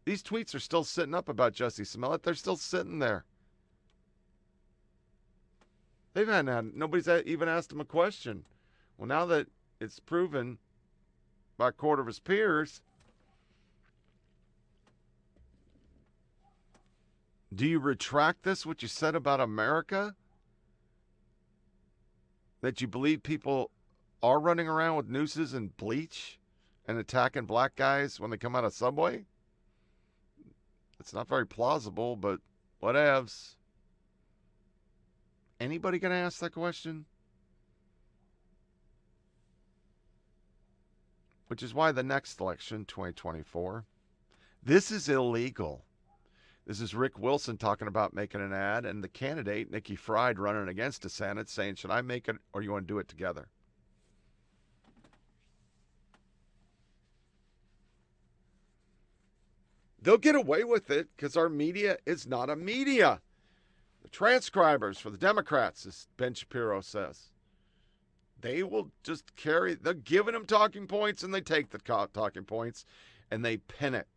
These 0.04 0.22
tweets 0.22 0.54
are 0.54 0.60
still 0.60 0.84
sitting 0.84 1.14
up 1.14 1.28
about 1.28 1.52
Jesse 1.52 1.84
Smollett. 1.84 2.22
They're 2.22 2.34
still 2.34 2.56
sitting 2.56 2.98
there. 2.98 3.24
They've 6.12 6.26
had, 6.26 6.48
had 6.48 6.74
nobody's 6.74 7.08
even 7.08 7.48
asked 7.48 7.72
him 7.72 7.80
a 7.80 7.84
question. 7.84 8.44
Well, 8.98 9.06
now 9.06 9.26
that 9.26 9.46
it's 9.80 10.00
proven 10.00 10.58
by 11.56 11.68
a 11.68 11.72
court 11.72 12.00
of 12.00 12.06
his 12.06 12.18
peers, 12.18 12.82
do 17.54 17.66
you 17.66 17.78
retract 17.78 18.42
this, 18.42 18.66
what 18.66 18.82
you 18.82 18.88
said 18.88 19.14
about 19.14 19.40
America? 19.40 20.14
That 22.60 22.80
you 22.80 22.88
believe 22.88 23.22
people 23.22 23.70
are 24.22 24.38
running 24.38 24.68
around 24.68 24.96
with 24.96 25.08
nooses 25.08 25.54
and 25.54 25.74
bleach 25.76 26.38
and 26.86 26.98
attacking 26.98 27.46
black 27.46 27.76
guys 27.76 28.18
when 28.18 28.30
they 28.30 28.36
come 28.36 28.56
out 28.56 28.64
of 28.64 28.74
Subway? 28.74 29.24
It's 30.98 31.14
not 31.14 31.28
very 31.28 31.46
plausible, 31.46 32.16
but 32.16 32.40
whatevs. 32.82 33.54
Anybody 35.60 35.98
going 35.98 36.12
to 36.12 36.16
ask 36.16 36.40
that 36.40 36.52
question? 36.52 37.04
Which 41.48 41.62
is 41.62 41.74
why 41.74 41.92
the 41.92 42.02
next 42.02 42.40
election, 42.40 42.86
2024, 42.86 43.84
this 44.62 44.90
is 44.90 45.08
illegal. 45.08 45.84
This 46.66 46.80
is 46.80 46.94
Rick 46.94 47.18
Wilson 47.18 47.58
talking 47.58 47.88
about 47.88 48.14
making 48.14 48.40
an 48.40 48.52
ad, 48.52 48.86
and 48.86 49.04
the 49.04 49.08
candidate, 49.08 49.70
Nikki 49.70 49.96
Fried, 49.96 50.38
running 50.38 50.68
against 50.68 51.02
DeSantis, 51.02 51.48
saying, 51.48 51.74
Should 51.74 51.90
I 51.90 52.00
make 52.00 52.28
it 52.28 52.36
or 52.52 52.62
you 52.62 52.70
want 52.70 52.86
to 52.86 52.94
do 52.94 52.98
it 52.98 53.08
together? 53.08 53.48
They'll 60.00 60.16
get 60.16 60.34
away 60.34 60.64
with 60.64 60.90
it 60.90 61.08
because 61.14 61.36
our 61.36 61.50
media 61.50 61.98
is 62.06 62.26
not 62.26 62.48
a 62.48 62.56
media. 62.56 63.20
The 64.02 64.08
transcribers 64.08 64.98
for 64.98 65.10
the 65.10 65.18
Democrats, 65.18 65.86
as 65.86 66.08
Ben 66.16 66.34
Shapiro 66.34 66.80
says, 66.80 67.30
they 68.40 68.62
will 68.62 68.90
just 69.02 69.36
carry, 69.36 69.74
they're 69.74 69.94
giving 69.94 70.32
them 70.32 70.46
talking 70.46 70.86
points 70.86 71.22
and 71.22 71.32
they 71.34 71.40
take 71.40 71.70
the 71.70 71.78
talking 71.78 72.44
points 72.44 72.84
and 73.30 73.44
they 73.44 73.58
pin 73.58 73.94
it. 73.94 74.08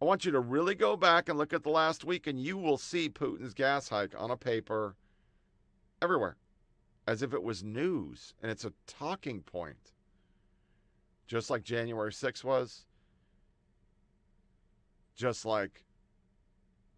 I 0.00 0.04
want 0.04 0.26
you 0.26 0.32
to 0.32 0.40
really 0.40 0.74
go 0.74 0.96
back 0.96 1.28
and 1.28 1.38
look 1.38 1.54
at 1.54 1.62
the 1.62 1.70
last 1.70 2.04
week 2.04 2.26
and 2.26 2.38
you 2.38 2.58
will 2.58 2.76
see 2.76 3.08
Putin's 3.08 3.54
gas 3.54 3.88
hike 3.88 4.14
on 4.18 4.30
a 4.30 4.36
paper 4.36 4.94
everywhere 6.02 6.36
as 7.06 7.22
if 7.22 7.32
it 7.32 7.42
was 7.42 7.62
news 7.62 8.34
and 8.42 8.50
it's 8.50 8.64
a 8.64 8.72
talking 8.86 9.40
point. 9.40 9.92
Just 11.26 11.50
like 11.50 11.64
January 11.64 12.12
6 12.12 12.44
was, 12.44 12.84
just 15.16 15.44
like 15.44 15.82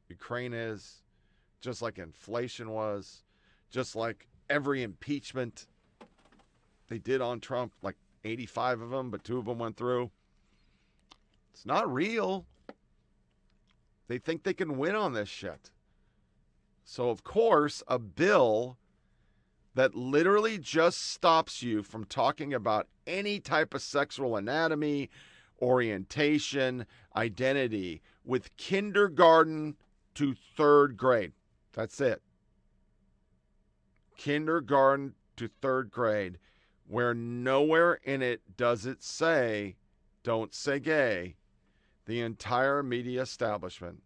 Ukraine 0.08 0.52
is, 0.52 1.02
just 1.60 1.82
like 1.82 1.98
inflation 1.98 2.70
was, 2.70 3.24
just 3.70 3.96
like 3.96 4.28
every 4.48 4.82
impeachment 4.82 5.66
they 6.88 6.98
did 6.98 7.20
on 7.20 7.40
Trump, 7.40 7.72
like 7.82 7.96
85 8.24 8.80
of 8.80 8.90
them, 8.90 9.10
but 9.10 9.24
two 9.24 9.38
of 9.38 9.44
them 9.44 9.58
went 9.58 9.76
through. 9.76 10.10
It's 11.52 11.66
not 11.66 11.92
real. 11.92 12.46
They 14.06 14.18
think 14.18 14.42
they 14.42 14.54
can 14.54 14.78
win 14.78 14.94
on 14.94 15.12
this 15.12 15.28
shit. 15.28 15.70
So, 16.84 17.10
of 17.10 17.22
course, 17.22 17.82
a 17.86 17.98
bill 17.98 18.78
that 19.74 19.94
literally 19.94 20.58
just 20.58 21.10
stops 21.10 21.62
you 21.62 21.82
from 21.82 22.04
talking 22.04 22.54
about 22.54 22.88
any 23.06 23.38
type 23.38 23.74
of 23.74 23.82
sexual 23.82 24.36
anatomy, 24.36 25.10
orientation, 25.60 26.86
identity 27.14 28.00
with 28.24 28.56
kindergarten 28.56 29.76
to 30.14 30.34
third 30.56 30.96
grade. 30.96 31.32
That's 31.72 32.00
it. 32.00 32.22
Kindergarten 34.16 35.14
to 35.36 35.48
third 35.60 35.90
grade, 35.90 36.38
where 36.86 37.14
nowhere 37.14 38.00
in 38.02 38.22
it 38.22 38.40
does 38.56 38.86
it 38.86 39.02
say, 39.02 39.76
don't 40.22 40.54
say 40.54 40.80
gay, 40.80 41.36
the 42.06 42.20
entire 42.20 42.82
media 42.82 43.22
establishment 43.22 44.02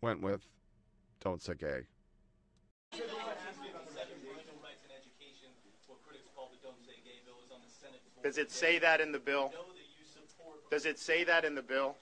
went 0.00 0.22
with, 0.22 0.42
don't 1.20 1.42
say 1.42 1.54
gay. 1.54 1.80
Does 8.22 8.36
it 8.36 8.50
say 8.50 8.78
that 8.78 9.00
in 9.00 9.10
the 9.10 9.18
bill? 9.18 9.52
Does 10.70 10.84
it 10.84 10.98
say 10.98 11.24
that 11.24 11.44
in 11.44 11.54
the 11.54 11.62
bill? 11.62 11.96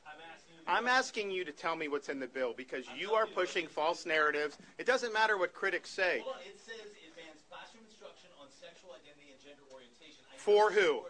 I'm 0.69 0.89
asking 0.89 1.31
you 1.31 1.45
to 1.45 1.53
tell 1.53 1.77
me 1.77 1.89
what's 1.89 2.09
in 2.09 2.19
the 2.19 2.27
bill 2.27 2.55
because 2.57 2.85
you 2.99 3.13
are 3.13 3.27
pushing 3.27 3.67
false 3.67 4.05
narratives. 4.05 4.59
It 4.79 4.87
doesn't 4.87 5.13
matter 5.13 5.39
what 5.39 5.55
critics 5.55 5.91
say. 5.91 6.23
Well, 6.25 6.37
it 6.45 6.59
says 6.59 6.75
advance 7.09 7.43
classroom 7.49 7.85
instruction 7.89 8.31
on 8.41 8.49
sexual 8.61 8.91
identity 8.91 9.33
and 9.33 9.41
gender 9.43 9.63
orientation. 9.73 10.25
For 10.37 10.73
who? 10.73 11.03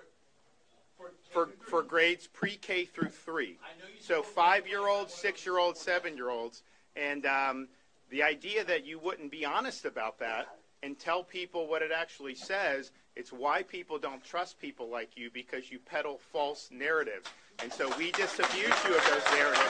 For, 1.32 1.50
for 1.60 1.82
grades 1.82 2.26
pre-K 2.26 2.86
through 2.86 3.10
three. 3.10 3.58
So 4.00 4.22
five-year-olds, 4.22 5.12
six-year-olds, 5.12 5.80
seven-year-olds, 5.80 6.62
and 6.96 7.26
um, 7.26 7.68
the 8.10 8.22
idea 8.22 8.64
that 8.64 8.86
you 8.86 8.98
wouldn't 8.98 9.30
be 9.30 9.44
honest 9.44 9.84
about 9.84 10.18
that 10.20 10.46
and 10.82 10.98
tell 10.98 11.22
people 11.22 11.66
what 11.66 11.82
it 11.82 11.90
actually 11.94 12.34
says, 12.34 12.92
it's 13.14 13.32
why 13.32 13.62
people 13.62 13.98
don't 13.98 14.24
trust 14.24 14.58
people 14.58 14.88
like 14.88 15.16
you 15.16 15.30
because 15.30 15.70
you 15.70 15.78
peddle 15.78 16.18
false 16.32 16.68
narratives. 16.70 17.28
And 17.62 17.72
so 17.72 17.90
we 17.96 18.12
disabuse 18.12 18.74
you 18.86 18.96
of 18.96 19.04
those 19.10 19.24
narratives. 19.34 19.64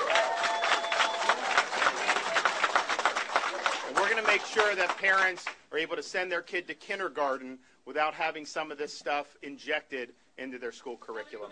And 3.88 3.96
we're 3.96 4.10
going 4.10 4.22
to 4.22 4.26
make 4.26 4.44
sure 4.44 4.74
that 4.74 4.96
parents 4.98 5.44
are 5.72 5.78
able 5.78 5.96
to 5.96 6.02
send 6.02 6.30
their 6.30 6.42
kid 6.42 6.66
to 6.68 6.74
kindergarten 6.74 7.58
without 7.84 8.14
having 8.14 8.44
some 8.44 8.70
of 8.70 8.78
this 8.78 8.92
stuff 8.92 9.36
injected 9.42 10.12
into 10.38 10.58
their 10.58 10.72
school 10.72 10.96
curriculum. 10.96 11.50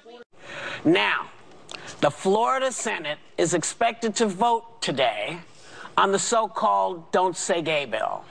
Now, 0.85 1.30
the 2.01 2.11
Florida 2.11 2.72
Senate 2.72 3.18
is 3.39 3.55
expected 3.55 4.14
to 4.16 4.26
vote 4.26 4.82
today 4.82 5.39
on 5.97 6.12
the 6.12 6.18
so 6.18 6.49
called 6.49 7.11
Don't 7.12 7.37
Say 7.37 7.62
Gay 7.62 7.87
bill 7.87 8.24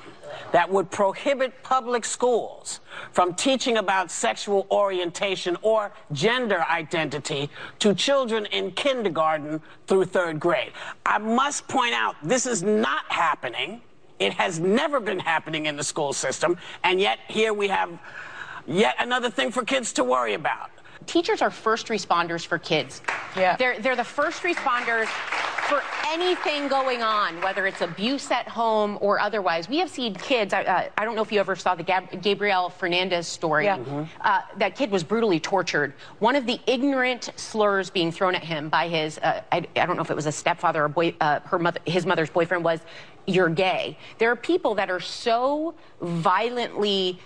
that 0.52 0.70
would 0.70 0.90
prohibit 0.92 1.64
public 1.64 2.06
schools 2.06 2.80
from 3.12 3.34
teaching 3.34 3.78
about 3.78 4.12
sexual 4.12 4.68
orientation 4.72 5.58
or 5.62 5.92
gender 6.12 6.64
identity 6.70 7.50
to 7.80 7.94
children 7.94 8.46
in 8.48 8.72
kindergarten 8.72 9.62
through 9.88 10.06
third 10.06 10.40
grade. 10.40 10.72
I 11.06 11.18
must 11.18 11.68
point 11.68 11.94
out 11.94 12.16
this 12.24 12.46
is 12.46 12.64
not 12.64 13.06
happening. 13.10 13.82
It 14.20 14.34
has 14.34 14.60
never 14.60 15.00
been 15.00 15.20
happening 15.20 15.66
in 15.66 15.76
the 15.76 15.84
school 15.84 16.14
system, 16.14 16.58
and 16.84 17.00
yet 17.00 17.20
here 17.28 17.54
we 17.54 17.68
have 17.68 17.90
yet 18.66 18.96
another 19.00 19.30
thing 19.30 19.52
for 19.52 19.64
kids 19.64 19.94
to 19.94 20.04
worry 20.04 20.34
about. 20.34 20.70
Teachers 21.06 21.42
are 21.42 21.52
first 21.52 21.88
responders 21.88 22.46
for 22.46 22.58
kids. 22.58 23.02
Yeah. 23.36 23.58
They're, 23.58 23.80
they're 23.80 23.96
the 23.96 24.04
first 24.04 24.44
responders 24.44 25.08
for 25.68 25.82
anything 26.10 26.68
going 26.68 27.02
on, 27.02 27.40
whether 27.42 27.66
it's 27.66 27.82
abuse 27.82 28.30
at 28.32 28.48
home 28.48 28.98
or 29.02 29.20
otherwise. 29.20 29.70
We 29.70 29.78
have 29.80 29.90
seen 29.90 30.14
kids. 30.16 30.54
I, 30.54 30.64
uh, 30.64 30.90
I 30.98 31.06
don't 31.06 31.16
know 31.16 31.22
if 31.22 31.32
you 31.32 31.40
ever 31.40 31.56
saw 31.56 31.74
the 31.76 31.84
Gab- 31.84 32.22
Gabriel 32.22 32.70
Fernandez 32.70 33.28
story. 33.28 33.66
Yeah. 33.66 33.78
Mhm. 33.78 34.08
Uh, 34.22 34.42
that 34.58 34.76
kid 34.76 34.92
was 34.92 35.04
brutally 35.04 35.40
tortured. 35.40 35.94
One 36.20 36.36
of 36.36 36.46
the 36.46 36.60
ignorant 36.68 37.32
slurs 37.36 37.90
being 37.90 38.12
thrown 38.12 38.36
at 38.36 38.44
him 38.44 38.70
by 38.70 38.88
his, 38.88 39.18
uh, 39.20 39.42
I, 39.52 39.58
I 39.76 39.86
don't 39.86 39.96
know 39.96 40.02
if 40.04 40.12
it 40.12 40.16
was 40.16 40.26
a 40.26 40.32
stepfather 40.32 40.84
or 40.84 40.90
boy, 40.90 41.16
uh, 41.22 41.40
her 41.46 41.60
mother, 41.60 41.80
his 41.86 42.06
mother's 42.06 42.30
boyfriend 42.30 42.64
was, 42.64 42.82
"You're 43.26 43.50
gay." 43.50 43.98
There 44.18 44.30
are 44.30 44.36
people 44.36 44.76
that 44.76 44.90
are 44.92 45.00
so 45.00 45.74
violently 46.02 47.20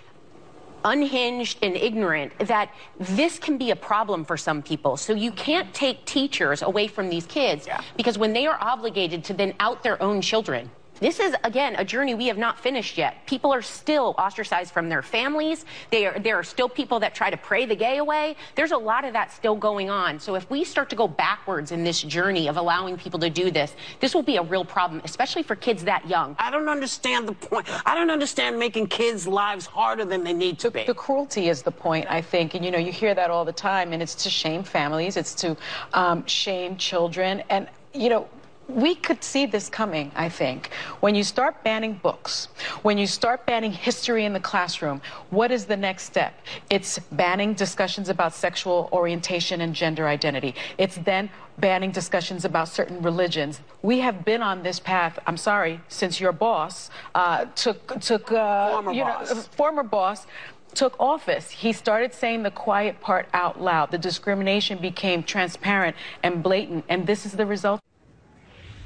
unhinged 0.84 1.58
and 1.62 1.76
ignorant 1.76 2.38
that 2.38 2.72
this 2.98 3.38
can 3.38 3.58
be 3.58 3.70
a 3.70 3.76
problem 3.76 4.24
for 4.24 4.36
some 4.36 4.62
people. 4.62 4.96
So 4.96 5.12
you 5.12 5.32
can't 5.32 5.72
take 5.74 6.04
teachers 6.04 6.62
away 6.62 6.86
from 6.86 7.08
these 7.08 7.26
kids 7.26 7.68
because 7.96 8.18
when 8.18 8.32
they 8.32 8.46
are 8.46 8.58
obligated 8.60 9.24
to 9.24 9.34
then 9.34 9.54
out 9.60 9.82
their 9.82 10.02
own 10.02 10.20
children. 10.20 10.70
This 11.00 11.20
is 11.20 11.34
again 11.44 11.76
a 11.76 11.84
journey 11.84 12.14
we 12.14 12.26
have 12.26 12.38
not 12.38 12.58
finished 12.58 12.98
yet. 12.98 13.26
People 13.26 13.52
are 13.52 13.62
still 13.62 14.14
ostracized 14.18 14.72
from 14.72 14.88
their 14.88 15.02
families. 15.02 15.64
They 15.90 16.06
are, 16.06 16.18
there 16.18 16.36
are 16.36 16.42
still 16.42 16.68
people 16.68 17.00
that 17.00 17.14
try 17.14 17.30
to 17.30 17.36
pray 17.36 17.66
the 17.66 17.76
gay 17.76 17.98
away. 17.98 18.36
There's 18.54 18.72
a 18.72 18.76
lot 18.76 19.04
of 19.04 19.12
that 19.12 19.32
still 19.32 19.54
going 19.54 19.90
on. 19.90 20.18
So 20.18 20.34
if 20.34 20.48
we 20.50 20.64
start 20.64 20.90
to 20.90 20.96
go 20.96 21.06
backwards 21.06 21.72
in 21.72 21.84
this 21.84 22.02
journey 22.02 22.48
of 22.48 22.56
allowing 22.56 22.96
people 22.96 23.20
to 23.20 23.30
do 23.30 23.50
this, 23.50 23.74
this 24.00 24.14
will 24.14 24.22
be 24.22 24.36
a 24.36 24.42
real 24.42 24.64
problem, 24.64 25.00
especially 25.04 25.42
for 25.42 25.56
kids 25.56 25.84
that 25.84 26.08
young. 26.08 26.34
I 26.38 26.50
don't 26.50 26.68
understand 26.68 27.28
the 27.28 27.34
point. 27.34 27.66
I 27.86 27.94
don't 27.94 28.10
understand 28.10 28.58
making 28.58 28.88
kids' 28.88 29.26
lives 29.26 29.66
harder 29.66 30.04
than 30.04 30.24
they 30.24 30.32
need 30.32 30.58
to 30.60 30.70
be. 30.70 30.84
The 30.84 30.94
cruelty 30.94 31.48
is 31.48 31.62
the 31.62 31.70
point, 31.70 32.06
I 32.10 32.20
think. 32.20 32.54
And, 32.54 32.64
you 32.64 32.70
know, 32.70 32.78
you 32.78 32.92
hear 32.92 33.14
that 33.14 33.30
all 33.30 33.44
the 33.44 33.52
time, 33.52 33.92
and 33.92 34.02
it's 34.02 34.14
to 34.16 34.30
shame 34.30 34.62
families, 34.62 35.16
it's 35.16 35.34
to 35.36 35.56
um, 35.92 36.26
shame 36.26 36.76
children. 36.76 37.42
And, 37.48 37.68
you 37.94 38.08
know, 38.08 38.28
we 38.68 38.94
could 38.94 39.24
see 39.24 39.46
this 39.46 39.68
coming, 39.68 40.12
I 40.14 40.28
think. 40.28 40.70
When 41.00 41.14
you 41.14 41.24
start 41.24 41.64
banning 41.64 41.94
books, 42.02 42.48
when 42.82 42.98
you 42.98 43.06
start 43.06 43.46
banning 43.46 43.72
history 43.72 44.24
in 44.26 44.34
the 44.34 44.40
classroom, 44.40 45.00
what 45.30 45.50
is 45.50 45.64
the 45.64 45.76
next 45.76 46.04
step? 46.04 46.34
It's 46.68 46.98
banning 47.12 47.54
discussions 47.54 48.08
about 48.10 48.34
sexual 48.34 48.88
orientation 48.92 49.62
and 49.62 49.74
gender 49.74 50.06
identity. 50.06 50.54
It's 50.76 50.96
then 50.96 51.30
banning 51.56 51.90
discussions 51.90 52.44
about 52.44 52.68
certain 52.68 53.02
religions. 53.02 53.60
We 53.82 54.00
have 54.00 54.24
been 54.24 54.42
on 54.42 54.62
this 54.62 54.78
path, 54.78 55.18
I'm 55.26 55.38
sorry, 55.38 55.80
since 55.88 56.20
your 56.20 56.32
boss 56.32 56.90
uh, 57.14 57.46
took, 57.56 58.00
took 58.00 58.30
uh, 58.30 58.70
Former 58.70 58.92
you 58.92 59.02
boss. 59.02 59.34
know, 59.34 59.40
former 59.56 59.82
boss 59.82 60.26
took 60.74 60.94
office, 61.00 61.50
he 61.50 61.72
started 61.72 62.12
saying 62.12 62.42
the 62.42 62.50
quiet 62.50 63.00
part 63.00 63.26
out 63.32 63.60
loud. 63.60 63.90
The 63.90 63.98
discrimination 63.98 64.78
became 64.78 65.22
transparent 65.22 65.96
and 66.22 66.42
blatant, 66.42 66.84
and 66.88 67.06
this 67.06 67.24
is 67.24 67.32
the 67.32 67.46
result. 67.46 67.80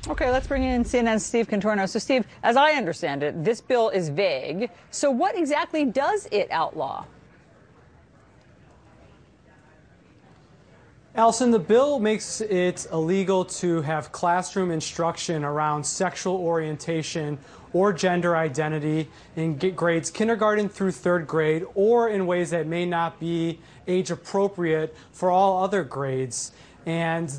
Okay, 0.09 0.32
let's 0.32 0.48
bring 0.48 0.64
in 0.64 0.82
CNN's 0.82 1.24
Steve 1.24 1.46
Contorno. 1.46 1.88
So, 1.88 2.00
Steve, 2.00 2.26
as 2.42 2.57
I 2.57 2.72
understand 2.72 3.22
it, 3.22 3.44
this 3.44 3.61
bill 3.61 3.88
is 3.90 4.09
vague. 4.09 4.68
So, 4.90 5.12
what 5.12 5.38
exactly 5.38 5.84
does 5.84 6.26
it 6.32 6.50
outlaw? 6.50 7.05
Allison, 11.14 11.53
the 11.53 11.59
bill 11.59 12.00
makes 12.00 12.40
it 12.40 12.86
illegal 12.90 13.44
to 13.44 13.82
have 13.82 14.11
classroom 14.11 14.72
instruction 14.72 15.44
around 15.44 15.84
sexual 15.84 16.36
orientation 16.36 17.38
or 17.72 17.92
gender 17.92 18.36
identity 18.36 19.09
in 19.36 19.57
grades 19.57 20.11
kindergarten 20.11 20.68
through 20.68 20.90
third 20.90 21.26
grade 21.26 21.64
or 21.74 22.09
in 22.09 22.26
ways 22.26 22.50
that 22.50 22.66
may 22.66 22.84
not 22.84 23.20
be 23.20 23.61
age 23.86 24.11
appropriate 24.11 24.96
for 25.12 25.30
all 25.30 25.62
other 25.62 25.84
grades. 25.84 26.53
And 26.86 27.30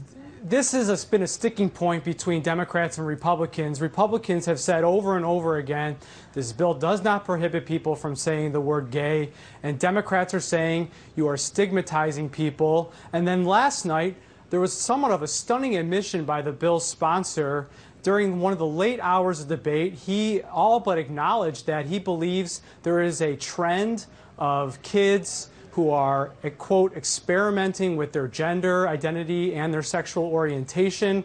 this 0.43 0.73
has 0.73 1.05
been 1.05 1.23
a 1.23 1.27
sticking 1.27 1.69
point 1.69 2.03
between 2.03 2.41
Democrats 2.41 2.97
and 2.97 3.07
Republicans. 3.07 3.79
Republicans 3.79 4.45
have 4.45 4.59
said 4.59 4.83
over 4.83 5.15
and 5.15 5.25
over 5.25 5.55
again 5.57 5.95
this 6.33 6.51
bill 6.51 6.73
does 6.73 7.01
not 7.01 7.23
prohibit 7.23 7.65
people 7.65 7.95
from 7.95 8.13
saying 8.13 8.51
the 8.51 8.59
word 8.59 8.91
gay, 8.91 9.31
and 9.63 9.79
Democrats 9.79 10.33
are 10.33 10.41
saying 10.41 10.91
you 11.15 11.27
are 11.29 11.37
stigmatizing 11.37 12.29
people. 12.29 12.91
And 13.13 13.25
then 13.25 13.45
last 13.45 13.85
night, 13.85 14.17
there 14.49 14.59
was 14.59 14.73
somewhat 14.73 15.11
of 15.11 15.21
a 15.21 15.27
stunning 15.27 15.77
admission 15.77 16.25
by 16.25 16.41
the 16.41 16.51
bill's 16.51 16.85
sponsor. 16.85 17.69
During 18.03 18.41
one 18.41 18.51
of 18.51 18.59
the 18.59 18.65
late 18.67 18.99
hours 18.99 19.39
of 19.39 19.47
debate, 19.47 19.93
he 19.93 20.41
all 20.41 20.81
but 20.81 20.97
acknowledged 20.97 21.67
that 21.67 21.85
he 21.85 21.99
believes 21.99 22.61
there 22.83 23.01
is 23.01 23.21
a 23.21 23.37
trend 23.37 24.07
of 24.37 24.81
kids 24.81 25.49
who 25.73 25.89
are, 25.89 26.31
eh, 26.43 26.49
quote, 26.51 26.95
experimenting 26.95 27.97
with 27.97 28.11
their 28.13 28.27
gender 28.27 28.87
identity 28.87 29.55
and 29.55 29.73
their 29.73 29.81
sexual 29.81 30.25
orientation, 30.25 31.23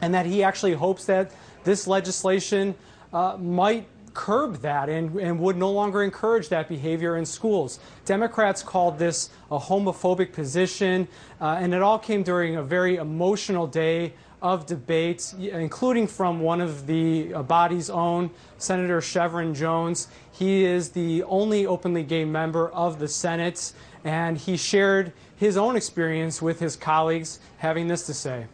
and 0.00 0.14
that 0.14 0.24
he 0.24 0.42
actually 0.42 0.72
hopes 0.72 1.04
that 1.04 1.30
this 1.64 1.86
legislation 1.86 2.74
uh, 3.12 3.36
might 3.38 3.86
curb 4.14 4.56
that 4.62 4.88
and, 4.88 5.14
and 5.16 5.38
would 5.38 5.56
no 5.56 5.70
longer 5.70 6.02
encourage 6.02 6.48
that 6.48 6.68
behavior 6.68 7.16
in 7.16 7.26
schools. 7.26 7.78
Democrats 8.06 8.62
called 8.62 8.98
this 8.98 9.28
a 9.50 9.58
homophobic 9.58 10.32
position, 10.32 11.06
uh, 11.40 11.58
and 11.60 11.74
it 11.74 11.82
all 11.82 11.98
came 11.98 12.22
during 12.22 12.56
a 12.56 12.62
very 12.62 12.96
emotional 12.96 13.66
day 13.66 14.14
of 14.42 14.66
debates, 14.66 15.34
including 15.34 16.06
from 16.06 16.40
one 16.40 16.60
of 16.60 16.86
the 16.86 17.32
uh, 17.32 17.42
body's 17.42 17.88
own, 17.88 18.28
Senator 18.58 19.00
Shevrin 19.00 19.54
Jones. 19.54 20.08
He 20.32 20.64
is 20.64 20.90
the 20.90 21.22
only 21.24 21.64
openly 21.64 22.02
gay 22.02 22.24
member 22.24 22.70
of 22.72 22.98
the 22.98 23.08
Senate, 23.08 23.72
and 24.04 24.36
he 24.36 24.56
shared 24.56 25.12
his 25.36 25.56
own 25.56 25.76
experience 25.76 26.42
with 26.42 26.58
his 26.58 26.74
colleagues, 26.74 27.38
having 27.58 27.86
this 27.86 28.04
to 28.06 28.14
say. 28.14 28.46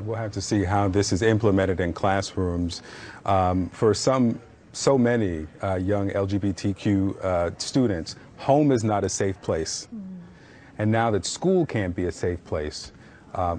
We'll 0.00 0.16
have 0.16 0.32
to 0.32 0.40
see 0.40 0.64
how 0.64 0.88
this 0.88 1.12
is 1.12 1.22
implemented 1.22 1.78
in 1.78 1.92
classrooms. 1.92 2.82
Um, 3.24 3.68
for 3.70 3.94
some, 3.94 4.40
so 4.72 4.98
many 4.98 5.46
uh, 5.62 5.76
young 5.76 6.10
LGBTQ 6.10 7.24
uh, 7.24 7.50
students, 7.58 8.16
home 8.38 8.72
is 8.72 8.82
not 8.82 9.04
a 9.04 9.08
safe 9.08 9.40
place. 9.42 9.86
And 10.78 10.90
now 10.90 11.10
that 11.12 11.24
school 11.24 11.66
can't 11.66 11.94
be 11.94 12.06
a 12.06 12.12
safe 12.12 12.42
place, 12.44 12.90
uh, 13.34 13.58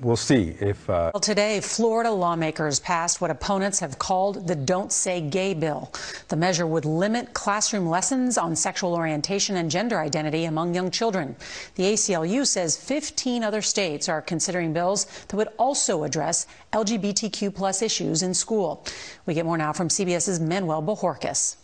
we'll 0.00 0.16
see 0.16 0.56
if. 0.60 0.88
Uh, 0.88 1.10
Well, 1.14 1.20
today, 1.20 1.60
Florida 1.60 2.10
lawmakers 2.10 2.80
passed 2.80 3.20
what 3.20 3.30
opponents 3.30 3.80
have 3.80 3.98
called 3.98 4.46
the 4.46 4.54
Don't 4.54 4.92
Say 4.92 5.20
Gay 5.20 5.54
bill. 5.54 5.92
The 6.28 6.36
measure 6.36 6.66
would 6.66 6.84
limit 6.84 7.34
classroom 7.34 7.86
lessons 7.88 8.38
on 8.38 8.56
sexual 8.56 8.94
orientation 8.94 9.56
and 9.56 9.70
gender 9.70 9.98
identity 9.98 10.44
among 10.44 10.74
young 10.74 10.90
children. 10.90 11.36
The 11.74 11.84
ACLU 11.92 12.46
says 12.46 12.76
15 12.76 13.42
other 13.44 13.62
states 13.62 14.08
are 14.08 14.22
considering 14.22 14.72
bills 14.72 15.06
that 15.28 15.36
would 15.36 15.48
also 15.58 16.04
address 16.04 16.46
LGBTQ 16.72 17.54
plus 17.54 17.82
issues 17.82 18.22
in 18.22 18.34
school. 18.34 18.84
We 19.26 19.34
get 19.34 19.44
more 19.44 19.58
now 19.58 19.72
from 19.72 19.88
CBS's 19.88 20.40
Manuel 20.40 20.82
Bojorquez. 20.82 21.56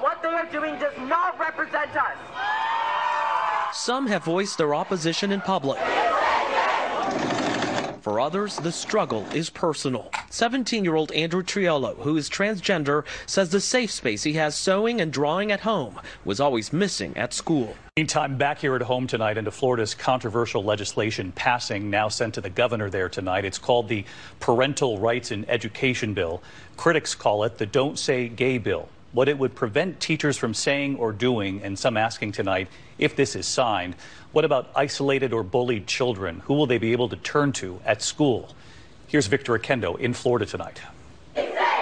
What 0.00 0.22
they 0.22 0.28
are 0.28 0.46
doing 0.52 0.78
does 0.78 0.96
not 1.08 1.38
represent 1.38 1.94
us. 1.96 2.16
Some 3.72 4.06
have 4.06 4.24
voiced 4.24 4.58
their 4.58 4.74
opposition 4.74 5.30
in 5.30 5.40
public. 5.40 5.78
For 8.08 8.20
others, 8.20 8.56
the 8.56 8.72
struggle 8.72 9.26
is 9.34 9.50
personal. 9.50 10.10
17 10.30 10.82
year 10.82 10.94
old 10.94 11.12
Andrew 11.12 11.42
Triolo, 11.42 11.94
who 11.98 12.16
is 12.16 12.30
transgender, 12.30 13.04
says 13.26 13.50
the 13.50 13.60
safe 13.60 13.90
space 13.90 14.22
he 14.22 14.32
has 14.32 14.56
sewing 14.56 14.98
and 15.02 15.12
drawing 15.12 15.52
at 15.52 15.60
home 15.60 16.00
was 16.24 16.40
always 16.40 16.72
missing 16.72 17.14
at 17.18 17.34
school. 17.34 17.76
Meantime, 17.98 18.38
back 18.38 18.60
here 18.60 18.74
at 18.74 18.80
home 18.80 19.06
tonight 19.06 19.36
into 19.36 19.50
Florida's 19.50 19.94
controversial 19.94 20.64
legislation 20.64 21.32
passing, 21.32 21.90
now 21.90 22.08
sent 22.08 22.32
to 22.32 22.40
the 22.40 22.48
governor 22.48 22.88
there 22.88 23.10
tonight. 23.10 23.44
It's 23.44 23.58
called 23.58 23.88
the 23.88 24.06
Parental 24.40 24.98
Rights 24.98 25.30
in 25.30 25.44
Education 25.46 26.14
Bill. 26.14 26.42
Critics 26.78 27.14
call 27.14 27.44
it 27.44 27.58
the 27.58 27.66
Don't 27.66 27.98
Say 27.98 28.30
Gay 28.30 28.56
Bill. 28.56 28.88
What 29.12 29.28
it 29.28 29.38
would 29.38 29.54
prevent 29.54 30.00
teachers 30.00 30.38
from 30.38 30.54
saying 30.54 30.96
or 30.96 31.12
doing, 31.12 31.60
and 31.62 31.78
some 31.78 31.98
asking 31.98 32.32
tonight 32.32 32.68
if 32.98 33.16
this 33.16 33.36
is 33.36 33.46
signed. 33.46 33.96
What 34.32 34.44
about 34.44 34.70
isolated 34.76 35.32
or 35.32 35.42
bullied 35.42 35.86
children? 35.86 36.40
Who 36.40 36.54
will 36.54 36.66
they 36.66 36.76
be 36.76 36.92
able 36.92 37.08
to 37.08 37.16
turn 37.16 37.52
to 37.52 37.80
at 37.86 38.02
school? 38.02 38.54
Here's 39.06 39.26
Victor 39.26 39.58
Oquendo 39.58 39.98
in 39.98 40.12
Florida 40.12 40.44
tonight. 40.44 40.82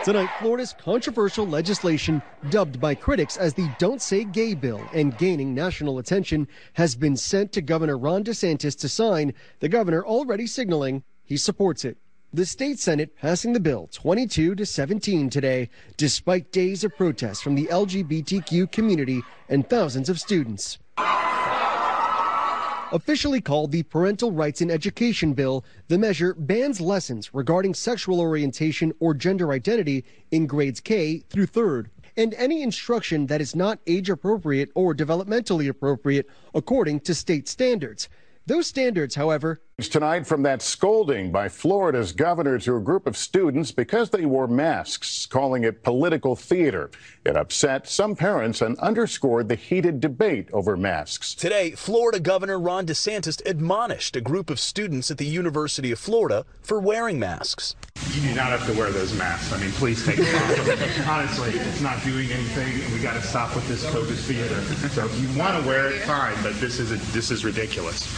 Tonight, 0.05 0.31
Florida's 0.39 0.73
controversial 0.73 1.45
legislation, 1.45 2.23
dubbed 2.51 2.81
by 2.81 2.95
critics 2.95 3.37
as 3.37 3.55
the 3.55 3.69
Don't 3.81 4.01
Say 4.01 4.23
Gay 4.23 4.55
Bill 4.55 4.81
and 4.95 5.19
gaining 5.19 5.53
national 5.53 5.99
attention, 5.99 6.47
has 6.75 6.95
been 6.95 7.17
sent 7.17 7.51
to 7.51 7.61
Governor 7.61 7.99
Ron 7.99 8.23
DeSantis 8.23 8.79
to 8.79 8.89
sign, 8.89 9.35
the 9.59 9.69
governor 9.69 10.05
already 10.05 10.47
signaling 10.47 11.03
he 11.25 11.37
supports 11.37 11.85
it. 11.85 11.97
The 12.33 12.47
state 12.47 12.79
Senate 12.79 13.17
passing 13.17 13.55
the 13.55 13.61
bill 13.61 13.89
22 13.91 14.55
to 14.55 14.65
17 14.65 15.31
today, 15.31 15.69
despite 15.97 16.53
days 16.53 16.85
of 16.85 16.97
protests 16.97 17.41
from 17.41 17.57
the 17.57 17.67
LGBTQ 17.67 18.71
community 18.71 19.23
and 19.49 19.69
thousands 19.69 20.09
of 20.09 20.21
students. 20.21 20.79
Officially 22.93 23.41
called 23.41 23.73
the 23.73 23.83
Parental 23.83 24.31
Rights 24.31 24.61
in 24.61 24.71
Education 24.71 25.35
Bill, 25.35 25.65
the 25.89 25.99
measure 25.99 26.35
bans 26.35 26.81
lessons 26.81 27.35
regarding 27.35 27.75
sexual 27.75 28.21
orientation 28.21 28.93
or 29.01 29.13
gender 29.13 29.51
identity 29.51 30.05
in 30.31 30.47
grades 30.47 30.79
K 30.79 31.25
through 31.29 31.47
third, 31.47 31.91
and 32.17 32.33
any 32.35 32.63
instruction 32.63 33.27
that 33.27 33.41
is 33.41 33.57
not 33.57 33.81
age 33.89 34.09
appropriate 34.09 34.71
or 34.77 34.95
developmentally 34.95 35.69
appropriate 35.69 36.29
according 36.55 37.01
to 37.01 37.15
state 37.15 37.49
standards. 37.49 38.09
Those 38.47 38.69
standards, 38.69 39.17
however, 39.17 39.61
Tonight 39.79 40.27
from 40.27 40.43
that 40.45 40.63
scolding 40.63 41.31
by 41.31 41.51
Florida's 41.51 42.13
governor 42.13 42.59
to 42.61 42.77
a 42.77 42.81
group 42.81 43.07
of 43.07 43.15
students 43.15 43.73
because 43.73 44.09
they 44.09 44.25
wore 44.25 44.49
masks, 44.49 45.27
calling 45.27 45.65
it 45.65 45.83
political 45.83 46.35
theater. 46.35 46.91
It 47.27 47.37
upset 47.37 47.87
some 47.87 48.17
parents 48.17 48.63
and 48.63 48.79
underscored 48.79 49.51
the 49.51 49.55
heated 49.55 50.01
debate 50.01 50.49
over 50.51 50.79
masks. 50.79 51.35
Today, 51.35 51.73
Florida 51.73 52.19
Governor 52.19 52.59
Ron 52.59 52.87
DeSantis 52.87 53.45
admonished 53.45 54.17
a 54.17 54.23
group 54.23 54.49
of 54.49 54.59
students 54.59 55.11
at 55.11 55.19
the 55.19 55.27
University 55.27 55.93
of 55.93 55.99
Florida 55.99 56.47
for 56.63 56.81
wearing 56.81 57.19
masks. 57.19 57.77
You 58.13 58.31
do 58.31 58.35
not 58.35 58.47
have 58.47 58.67
to 58.69 58.73
wear 58.79 58.91
those 58.91 59.13
masks. 59.19 59.53
I 59.53 59.61
mean, 59.61 59.73
please 59.73 60.07
take 60.07 60.17
them 60.17 60.35
off. 60.37 61.07
Honestly, 61.07 61.51
it's 61.51 61.83
not 61.83 62.03
doing 62.03 62.31
anything, 62.31 62.83
and 62.83 62.95
we 62.95 62.99
got 63.01 63.13
to 63.13 63.23
stop 63.23 63.55
with 63.55 63.69
this 63.69 63.85
COVID 63.91 64.17
theater. 64.25 64.59
So 64.89 65.05
if 65.05 65.21
you 65.21 65.39
want 65.39 65.63
to 65.63 65.69
wear 65.69 65.89
it, 65.89 66.01
fine, 66.05 66.43
but 66.43 66.55
this 66.61 66.81
is 66.81 66.93
a, 66.93 66.97
this 67.13 67.31
is 67.31 67.45
ridiculous. 67.45 68.09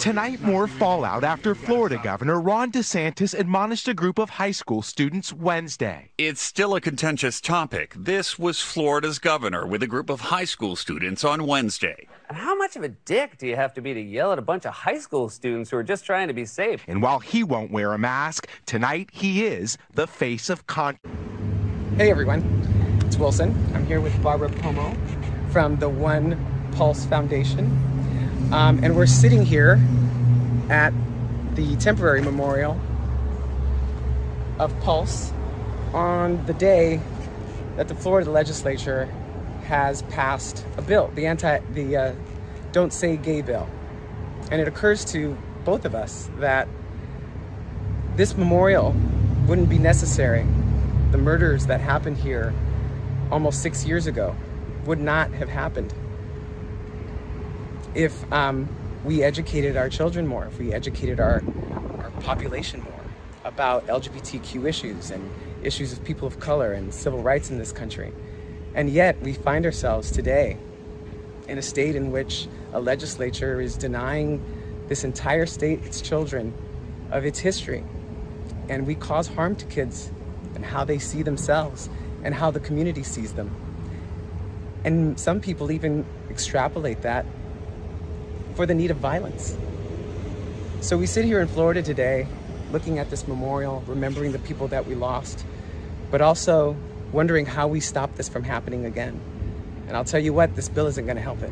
Tonight, 0.00 0.40
more 0.40 0.66
fallout 0.66 1.24
after 1.24 1.54
Florida 1.54 2.00
Governor 2.02 2.40
Ron 2.40 2.72
DeSantis 2.72 3.38
admonished 3.38 3.86
a 3.86 3.92
group 3.92 4.18
of 4.18 4.30
high 4.30 4.50
school 4.50 4.80
students 4.80 5.30
Wednesday. 5.30 6.10
It's 6.16 6.40
still 6.40 6.74
a 6.74 6.80
contentious 6.80 7.38
topic. 7.38 7.92
This 7.94 8.38
was 8.38 8.62
Florida's 8.62 9.18
governor 9.18 9.66
with 9.66 9.82
a 9.82 9.86
group 9.86 10.08
of 10.08 10.22
high 10.22 10.46
school 10.46 10.74
students 10.74 11.22
on 11.22 11.46
Wednesday. 11.46 12.08
And 12.30 12.38
how 12.38 12.56
much 12.56 12.76
of 12.76 12.82
a 12.82 12.88
dick 12.88 13.36
do 13.36 13.46
you 13.46 13.56
have 13.56 13.74
to 13.74 13.82
be 13.82 13.92
to 13.92 14.00
yell 14.00 14.32
at 14.32 14.38
a 14.38 14.42
bunch 14.42 14.64
of 14.64 14.72
high 14.72 14.98
school 14.98 15.28
students 15.28 15.68
who 15.68 15.76
are 15.76 15.82
just 15.82 16.06
trying 16.06 16.28
to 16.28 16.34
be 16.34 16.46
safe? 16.46 16.82
And 16.88 17.02
while 17.02 17.18
he 17.18 17.44
won't 17.44 17.70
wear 17.70 17.92
a 17.92 17.98
mask, 17.98 18.48
tonight 18.64 19.10
he 19.12 19.44
is 19.44 19.76
the 19.92 20.06
face 20.06 20.48
of 20.48 20.66
con. 20.66 20.96
Hey 21.98 22.10
everyone, 22.10 22.40
it's 23.04 23.18
Wilson. 23.18 23.54
I'm 23.74 23.84
here 23.84 24.00
with 24.00 24.22
Barbara 24.22 24.48
Poma 24.48 24.96
from 25.50 25.76
the 25.76 25.90
One 25.90 26.42
Pulse 26.72 27.04
Foundation. 27.04 27.99
Um, 28.52 28.80
and 28.82 28.96
we're 28.96 29.06
sitting 29.06 29.46
here 29.46 29.80
at 30.70 30.92
the 31.54 31.76
temporary 31.76 32.20
memorial 32.20 32.80
of 34.58 34.78
Pulse 34.80 35.32
on 35.94 36.44
the 36.46 36.52
day 36.54 37.00
that 37.76 37.86
the 37.86 37.94
Florida 37.94 38.28
legislature 38.28 39.04
has 39.64 40.02
passed 40.02 40.66
a 40.76 40.82
bill, 40.82 41.12
the 41.14 41.26
anti, 41.26 41.60
the 41.74 41.96
uh, 41.96 42.14
Don't 42.72 42.92
Say 42.92 43.16
Gay 43.16 43.40
bill. 43.40 43.68
And 44.50 44.60
it 44.60 44.66
occurs 44.66 45.04
to 45.06 45.38
both 45.64 45.84
of 45.84 45.94
us 45.94 46.28
that 46.38 46.66
this 48.16 48.36
memorial 48.36 48.96
wouldn't 49.46 49.68
be 49.68 49.78
necessary. 49.78 50.44
The 51.12 51.18
murders 51.18 51.66
that 51.66 51.80
happened 51.80 52.16
here 52.16 52.52
almost 53.30 53.62
six 53.62 53.84
years 53.84 54.08
ago 54.08 54.34
would 54.86 54.98
not 54.98 55.30
have 55.34 55.48
happened 55.48 55.94
if 57.94 58.30
um, 58.32 58.68
we 59.04 59.22
educated 59.22 59.76
our 59.76 59.88
children 59.88 60.26
more, 60.26 60.46
if 60.46 60.58
we 60.58 60.72
educated 60.72 61.20
our, 61.20 61.42
our 61.98 62.10
population 62.20 62.82
more 62.82 63.04
about 63.44 63.86
LGBTQ 63.86 64.68
issues 64.68 65.10
and 65.10 65.30
issues 65.62 65.92
of 65.92 66.04
people 66.04 66.26
of 66.26 66.38
color 66.40 66.72
and 66.72 66.92
civil 66.92 67.22
rights 67.22 67.50
in 67.50 67.58
this 67.58 67.72
country. 67.72 68.12
And 68.74 68.90
yet 68.90 69.20
we 69.20 69.32
find 69.32 69.64
ourselves 69.64 70.10
today 70.10 70.56
in 71.48 71.58
a 71.58 71.62
state 71.62 71.96
in 71.96 72.12
which 72.12 72.48
a 72.72 72.80
legislature 72.80 73.60
is 73.60 73.76
denying 73.76 74.42
this 74.88 75.04
entire 75.04 75.46
state, 75.46 75.84
its 75.84 76.00
children, 76.00 76.54
of 77.10 77.24
its 77.24 77.40
history. 77.40 77.84
And 78.68 78.86
we 78.86 78.94
cause 78.94 79.26
harm 79.26 79.56
to 79.56 79.66
kids 79.66 80.12
and 80.54 80.64
how 80.64 80.84
they 80.84 80.98
see 80.98 81.22
themselves 81.22 81.88
and 82.22 82.34
how 82.34 82.50
the 82.50 82.60
community 82.60 83.02
sees 83.02 83.32
them. 83.32 83.54
And 84.84 85.18
some 85.18 85.40
people 85.40 85.72
even 85.72 86.06
extrapolate 86.30 87.02
that 87.02 87.26
for 88.54 88.66
the 88.66 88.74
need 88.74 88.90
of 88.90 88.98
violence. 88.98 89.56
So 90.80 90.96
we 90.96 91.06
sit 91.06 91.24
here 91.24 91.40
in 91.40 91.48
Florida 91.48 91.82
today 91.82 92.26
looking 92.72 92.98
at 92.98 93.10
this 93.10 93.26
memorial, 93.26 93.82
remembering 93.86 94.32
the 94.32 94.38
people 94.38 94.68
that 94.68 94.86
we 94.86 94.94
lost, 94.94 95.44
but 96.10 96.20
also 96.20 96.76
wondering 97.12 97.46
how 97.46 97.66
we 97.68 97.80
stop 97.80 98.14
this 98.14 98.28
from 98.28 98.44
happening 98.44 98.86
again. 98.86 99.20
And 99.88 99.96
I'll 99.96 100.04
tell 100.04 100.20
you 100.20 100.32
what, 100.32 100.54
this 100.54 100.68
bill 100.68 100.86
isn't 100.86 101.04
going 101.04 101.16
to 101.16 101.22
help 101.22 101.42
it. 101.42 101.50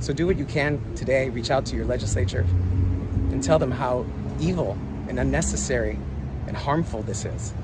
So 0.00 0.12
do 0.12 0.26
what 0.26 0.36
you 0.36 0.44
can 0.44 0.94
today, 0.94 1.30
reach 1.30 1.50
out 1.50 1.64
to 1.66 1.76
your 1.76 1.86
legislature 1.86 2.44
and 3.30 3.42
tell 3.42 3.58
them 3.58 3.70
how 3.70 4.04
evil 4.38 4.76
and 5.08 5.18
unnecessary 5.18 5.98
and 6.46 6.56
harmful 6.56 7.02
this 7.02 7.24
is 7.24 7.54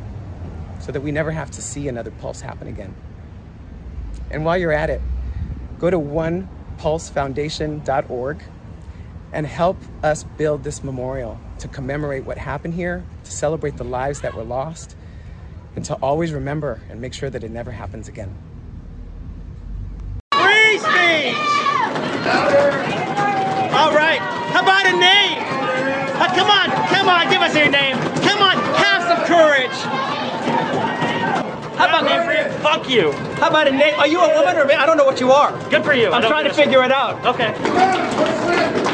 so 0.80 0.90
that 0.92 1.00
we 1.00 1.12
never 1.12 1.30
have 1.30 1.50
to 1.52 1.62
see 1.62 1.88
another 1.88 2.10
pulse 2.10 2.40
happen 2.40 2.66
again. 2.66 2.94
And 4.30 4.44
while 4.44 4.56
you're 4.56 4.72
at 4.72 4.90
it, 4.90 5.00
go 5.78 5.90
to 5.90 5.98
onepulsefoundation.org 6.82 8.42
and 9.32 9.46
help 9.46 9.78
us 10.02 10.24
build 10.36 10.64
this 10.64 10.84
memorial 10.84 11.40
to 11.58 11.68
commemorate 11.68 12.24
what 12.24 12.38
happened 12.38 12.74
here, 12.74 13.06
to 13.24 13.32
celebrate 13.32 13.76
the 13.76 13.84
lives 13.84 14.20
that 14.20 14.34
were 14.34 14.44
lost, 14.44 14.96
and 15.76 15.84
to 15.84 15.94
always 15.96 16.32
remember 16.32 16.82
and 16.90 17.00
make 17.00 17.14
sure 17.14 17.30
that 17.30 17.42
it 17.44 17.50
never 17.50 17.70
happens 17.70 18.08
again. 18.08 18.36
Free 20.34 20.78
speech! 20.78 21.36
All 23.60 23.92
right, 23.94 24.20
how 24.52 24.62
about 24.62 24.86
a 24.86 24.92
name? 24.92 25.38
Uh, 26.20 26.28
come 26.34 26.50
on, 26.50 26.70
come 26.88 27.08
on, 27.08 27.30
give 27.30 27.40
us 27.42 27.56
your 27.56 27.70
name. 27.70 27.96
Come 28.22 28.42
on, 28.42 28.56
have 28.76 29.02
some 29.04 29.24
courage. 29.26 30.11
How 31.82 31.88
about 31.88 32.04
name 32.04 32.24
for 32.24 32.32
you? 32.32 32.62
Fuck 32.62 32.88
you. 32.88 33.10
How 33.40 33.48
about 33.48 33.66
a 33.66 33.72
name? 33.72 33.98
Are 33.98 34.06
you 34.06 34.20
a 34.20 34.38
woman 34.38 34.56
or 34.56 34.62
a 34.62 34.66
man? 34.68 34.78
I 34.78 34.86
don't 34.86 34.96
know 34.96 35.04
what 35.04 35.18
you 35.18 35.32
are. 35.32 35.50
Good 35.68 35.84
for 35.84 35.94
you. 35.94 36.12
I'm 36.12 36.22
trying 36.22 36.44
to 36.44 36.54
figure 36.54 36.84
it 36.84 36.92
out. 36.92 37.26
Okay. 37.26 38.91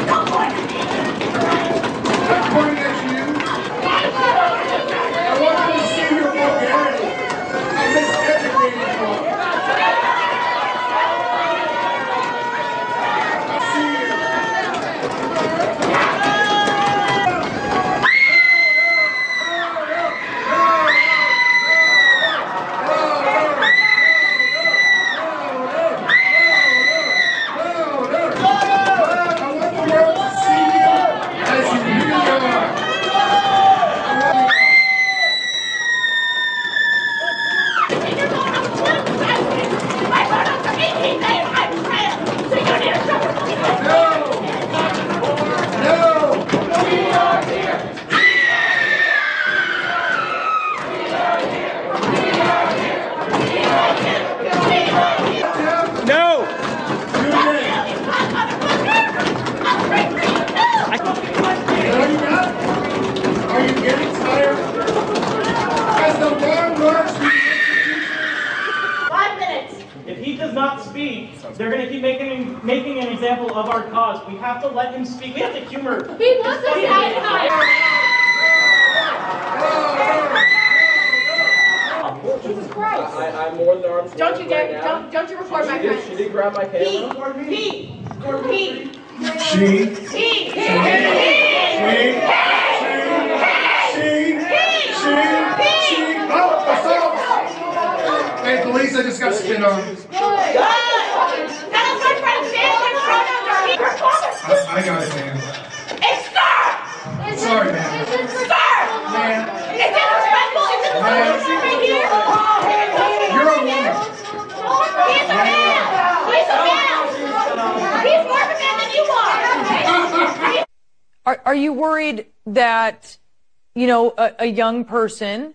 Young 124.49 124.85
person 124.85 125.53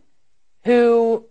who, 0.64 1.26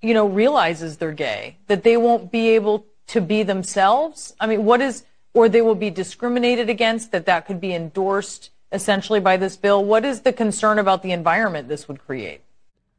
you 0.00 0.14
know, 0.14 0.26
realizes 0.26 0.96
they're 0.96 1.12
gay, 1.12 1.58
that 1.66 1.82
they 1.82 1.96
won't 1.96 2.30
be 2.30 2.50
able 2.50 2.86
to 3.08 3.20
be 3.20 3.42
themselves? 3.42 4.34
I 4.40 4.46
mean, 4.46 4.64
what 4.64 4.80
is, 4.80 5.04
or 5.34 5.48
they 5.48 5.62
will 5.62 5.74
be 5.74 5.90
discriminated 5.90 6.68
against, 6.68 7.12
that 7.12 7.26
that 7.26 7.46
could 7.46 7.60
be 7.60 7.74
endorsed 7.74 8.50
essentially 8.70 9.20
by 9.20 9.36
this 9.36 9.56
bill? 9.56 9.84
What 9.84 10.04
is 10.04 10.22
the 10.22 10.32
concern 10.32 10.78
about 10.78 11.02
the 11.02 11.12
environment 11.12 11.68
this 11.68 11.88
would 11.88 12.04
create? 12.04 12.42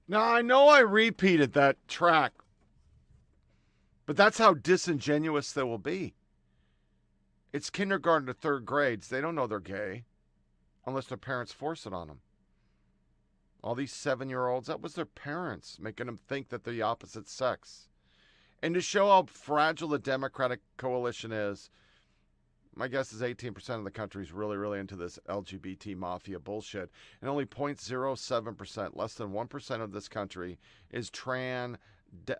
Now, 0.07 0.23
I 0.23 0.41
know 0.41 0.67
I 0.67 0.79
repeated 0.79 1.53
that 1.53 1.77
track, 1.87 2.33
but 4.05 4.17
that's 4.17 4.37
how 4.37 4.53
disingenuous 4.53 5.51
they 5.53 5.63
will 5.63 5.77
be. 5.77 6.13
It's 7.53 7.69
kindergarten 7.69 8.27
to 8.27 8.33
third 8.33 8.65
grades. 8.65 9.07
They 9.07 9.21
don't 9.21 9.35
know 9.35 9.47
they're 9.47 9.59
gay 9.59 10.03
unless 10.85 11.05
their 11.05 11.17
parents 11.17 11.53
force 11.53 11.85
it 11.85 11.93
on 11.93 12.07
them. 12.07 12.19
All 13.63 13.75
these 13.75 13.93
seven 13.93 14.29
year 14.29 14.47
olds, 14.47 14.67
that 14.67 14.81
was 14.81 14.95
their 14.95 15.05
parents 15.05 15.77
making 15.79 16.07
them 16.07 16.19
think 16.27 16.49
that 16.49 16.63
they're 16.63 16.73
the 16.73 16.81
opposite 16.81 17.29
sex. 17.29 17.87
And 18.61 18.73
to 18.73 18.81
show 18.81 19.07
how 19.07 19.23
fragile 19.23 19.89
the 19.89 19.99
Democratic 19.99 20.59
coalition 20.77 21.31
is, 21.31 21.69
my 22.75 22.87
guess 22.87 23.13
is 23.13 23.21
18% 23.21 23.69
of 23.69 23.83
the 23.83 23.91
country 23.91 24.23
is 24.23 24.31
really, 24.31 24.57
really 24.57 24.79
into 24.79 24.95
this 24.95 25.19
LGBT 25.29 25.95
mafia 25.95 26.39
bullshit. 26.39 26.89
And 27.21 27.29
only 27.29 27.45
0.07%, 27.45 28.95
less 28.95 29.13
than 29.13 29.31
1% 29.31 29.81
of 29.81 29.91
this 29.91 30.07
country, 30.07 30.57
is 30.91 31.09
trans 31.09 31.77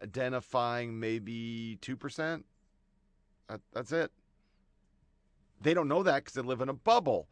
identifying 0.02 1.00
maybe 1.00 1.78
2%. 1.82 2.44
That, 3.50 3.62
that's 3.74 3.92
it. 3.92 4.12
They 5.62 5.74
don't 5.74 5.88
know 5.88 6.04
that 6.04 6.24
because 6.24 6.34
they 6.34 6.42
live 6.42 6.62
in 6.62 6.70
a 6.70 6.74
bubble. 6.74 7.28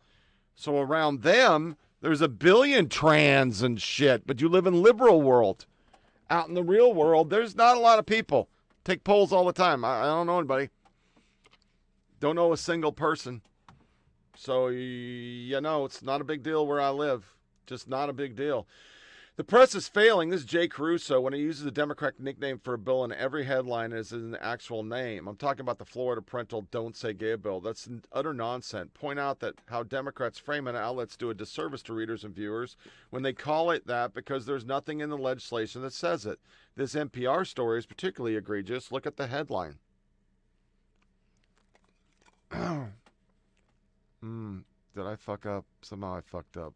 So 0.55 0.79
around 0.79 1.21
them, 1.21 1.77
there's 2.01 2.21
a 2.21 2.27
billion 2.27 2.89
trans 2.89 3.61
and 3.61 3.81
shit, 3.81 4.25
but 4.25 4.41
you 4.41 4.49
live 4.49 4.65
in 4.65 4.81
liberal 4.81 5.21
world. 5.21 5.65
Out 6.29 6.47
in 6.47 6.53
the 6.53 6.63
real 6.63 6.93
world, 6.93 7.29
there's 7.29 7.55
not 7.55 7.77
a 7.77 7.79
lot 7.79 7.99
of 7.99 8.05
people. 8.05 8.49
Take 8.83 9.03
polls 9.03 9.31
all 9.31 9.45
the 9.45 9.53
time. 9.53 9.85
I, 9.85 10.01
I 10.01 10.05
don't 10.05 10.27
know 10.27 10.39
anybody. 10.39 10.69
Don't 12.19 12.35
know 12.35 12.53
a 12.53 12.57
single 12.57 12.91
person. 12.91 13.41
So, 14.35 14.67
you 14.67 15.61
know, 15.61 15.85
it's 15.85 16.01
not 16.01 16.21
a 16.21 16.23
big 16.23 16.41
deal 16.41 16.65
where 16.65 16.81
I 16.81 16.89
live. 16.89 17.25
Just 17.67 17.87
not 17.87 18.09
a 18.09 18.13
big 18.13 18.35
deal. 18.35 18.65
The 19.41 19.45
press 19.45 19.73
is 19.73 19.87
failing. 19.87 20.29
This 20.29 20.41
is 20.41 20.45
Jay 20.45 20.67
Caruso 20.67 21.19
when 21.19 21.33
he 21.33 21.39
uses 21.39 21.65
a 21.65 21.71
Democratic 21.71 22.19
nickname 22.19 22.59
for 22.59 22.75
a 22.75 22.77
bill 22.77 23.03
in 23.03 23.11
every 23.11 23.45
headline 23.45 23.91
as 23.91 24.11
an 24.11 24.37
actual 24.39 24.83
name. 24.83 25.27
I'm 25.27 25.35
talking 25.35 25.61
about 25.61 25.79
the 25.79 25.83
Florida 25.83 26.21
parental 26.21 26.67
Don't 26.69 26.95
Say 26.95 27.13
Gay 27.13 27.33
bill. 27.33 27.59
That's 27.59 27.89
utter 28.11 28.35
nonsense. 28.35 28.91
Point 28.93 29.17
out 29.17 29.39
that 29.39 29.55
how 29.65 29.81
Democrats 29.81 30.37
frame 30.37 30.67
it 30.67 30.75
outlets 30.75 31.17
do 31.17 31.31
a 31.31 31.33
disservice 31.33 31.81
to 31.81 31.93
readers 31.93 32.23
and 32.23 32.35
viewers 32.35 32.77
when 33.09 33.23
they 33.23 33.33
call 33.33 33.71
it 33.71 33.87
that 33.87 34.13
because 34.13 34.45
there's 34.45 34.63
nothing 34.63 34.99
in 34.99 35.09
the 35.09 35.17
legislation 35.17 35.81
that 35.81 35.93
says 35.93 36.27
it. 36.27 36.39
This 36.75 36.93
NPR 36.93 37.47
story 37.47 37.79
is 37.79 37.87
particularly 37.87 38.35
egregious. 38.35 38.91
Look 38.91 39.07
at 39.07 39.17
the 39.17 39.25
headline. 39.25 39.79
Hmm. 44.21 44.59
Did 44.95 45.07
I 45.07 45.15
fuck 45.15 45.47
up? 45.47 45.65
Somehow 45.81 46.17
I 46.17 46.21
fucked 46.21 46.57
up. 46.57 46.75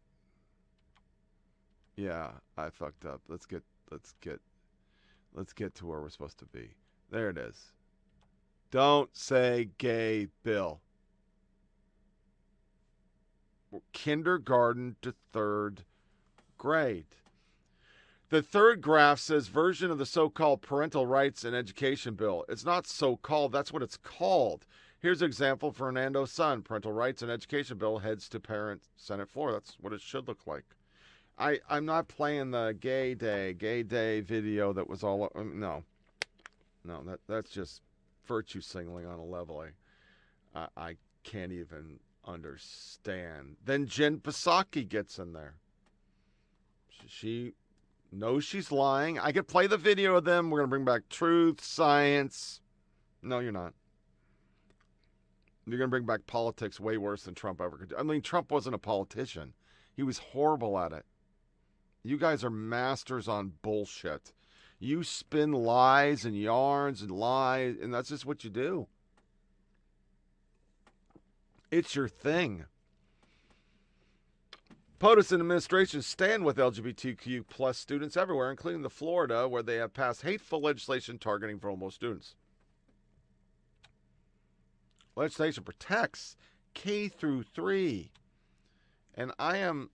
Yeah, 1.96 2.30
I 2.56 2.70
fucked 2.70 3.06
up. 3.06 3.22
Let's 3.28 3.46
get 3.46 3.62
let's 3.90 4.12
get 4.20 4.40
let's 5.34 5.52
get 5.52 5.74
to 5.76 5.86
where 5.86 6.00
we're 6.00 6.10
supposed 6.10 6.38
to 6.38 6.46
be. 6.46 6.74
There 7.10 7.30
it 7.30 7.38
is. 7.38 7.72
Don't 8.70 9.14
say 9.16 9.70
gay 9.78 10.28
bill. 10.42 10.80
Kindergarten 13.92 14.96
to 15.02 15.14
third 15.32 15.84
grade. 16.58 17.06
The 18.28 18.42
third 18.42 18.80
graph 18.80 19.20
says 19.20 19.48
version 19.48 19.90
of 19.90 19.98
the 19.98 20.06
so 20.06 20.28
called 20.28 20.60
parental 20.60 21.06
rights 21.06 21.44
and 21.44 21.54
education 21.54 22.14
bill. 22.14 22.44
It's 22.48 22.64
not 22.64 22.86
so 22.86 23.16
called, 23.16 23.52
that's 23.52 23.72
what 23.72 23.82
it's 23.82 23.96
called. 23.96 24.66
Here's 24.98 25.22
an 25.22 25.26
example 25.26 25.70
Fernando's 25.70 26.32
son. 26.32 26.62
Parental 26.62 26.92
rights 26.92 27.22
and 27.22 27.30
education 27.30 27.78
bill 27.78 27.98
heads 27.98 28.28
to 28.30 28.40
parent 28.40 28.82
Senate 28.96 29.28
floor. 29.28 29.52
That's 29.52 29.76
what 29.80 29.92
it 29.92 30.00
should 30.00 30.26
look 30.26 30.46
like. 30.46 30.64
I, 31.38 31.60
I'm 31.68 31.84
not 31.84 32.08
playing 32.08 32.50
the 32.50 32.76
gay 32.78 33.14
day, 33.14 33.52
gay 33.52 33.82
day 33.82 34.20
video 34.20 34.72
that 34.72 34.88
was 34.88 35.02
all. 35.02 35.30
Um, 35.34 35.60
no. 35.60 35.84
No, 36.84 37.02
that 37.04 37.20
that's 37.28 37.50
just 37.50 37.82
virtue 38.26 38.60
signaling 38.60 39.06
on 39.06 39.18
a 39.18 39.24
level 39.24 39.64
I, 40.54 40.58
I, 40.58 40.68
I 40.76 40.96
can't 41.24 41.52
even 41.52 41.98
understand. 42.24 43.56
Then 43.64 43.86
Jen 43.86 44.18
Psaki 44.18 44.88
gets 44.88 45.18
in 45.18 45.32
there. 45.32 45.54
She, 47.06 47.54
knows 48.12 48.44
she's 48.44 48.72
lying. 48.72 49.18
I 49.18 49.32
could 49.32 49.48
play 49.48 49.66
the 49.66 49.76
video 49.76 50.16
of 50.16 50.24
them. 50.24 50.50
We're 50.50 50.58
going 50.58 50.68
to 50.68 50.70
bring 50.70 50.84
back 50.84 51.08
truth, 51.08 51.62
science. 51.62 52.60
No, 53.22 53.40
you're 53.40 53.52
not. 53.52 53.74
You're 55.66 55.78
going 55.78 55.88
to 55.88 55.92
bring 55.92 56.06
back 56.06 56.26
politics 56.26 56.78
way 56.78 56.96
worse 56.96 57.24
than 57.24 57.34
Trump 57.34 57.60
ever 57.60 57.76
could. 57.76 57.94
I 57.98 58.02
mean, 58.02 58.22
Trump 58.22 58.50
wasn't 58.50 58.74
a 58.74 58.78
politician, 58.78 59.52
he 59.94 60.02
was 60.02 60.18
horrible 60.18 60.78
at 60.78 60.92
it. 60.92 61.04
You 62.06 62.18
guys 62.18 62.44
are 62.44 62.50
masters 62.50 63.26
on 63.26 63.54
bullshit. 63.62 64.32
You 64.78 65.02
spin 65.02 65.50
lies 65.50 66.24
and 66.24 66.38
yarns 66.38 67.02
and 67.02 67.10
lies, 67.10 67.76
and 67.82 67.92
that's 67.92 68.10
just 68.10 68.24
what 68.24 68.44
you 68.44 68.50
do. 68.50 68.86
It's 71.70 71.96
your 71.96 72.06
thing. 72.06 72.66
POTUS 75.00 75.32
and 75.32 75.40
administration 75.40 76.00
stand 76.00 76.44
with 76.44 76.58
LGBTQ 76.58 77.44
plus 77.48 77.76
students 77.76 78.16
everywhere, 78.16 78.52
including 78.52 78.82
the 78.82 78.88
Florida, 78.88 79.48
where 79.48 79.62
they 79.62 79.76
have 79.76 79.92
passed 79.92 80.22
hateful 80.22 80.60
legislation 80.60 81.18
targeting 81.18 81.58
vulnerable 81.58 81.90
students. 81.90 82.36
Legislation 85.16 85.64
protects 85.64 86.36
K 86.72 87.08
through 87.08 87.42
three. 87.42 88.12
And 89.14 89.32
I 89.38 89.56
am 89.56 89.90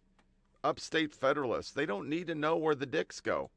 upstate 0.64 1.14
Federalists. 1.14 1.72
They 1.72 1.86
don't 1.86 2.08
need 2.08 2.26
to 2.28 2.34
know 2.34 2.56
where 2.56 2.74
the 2.74 2.86
dicks 2.86 3.20
go. 3.20 3.50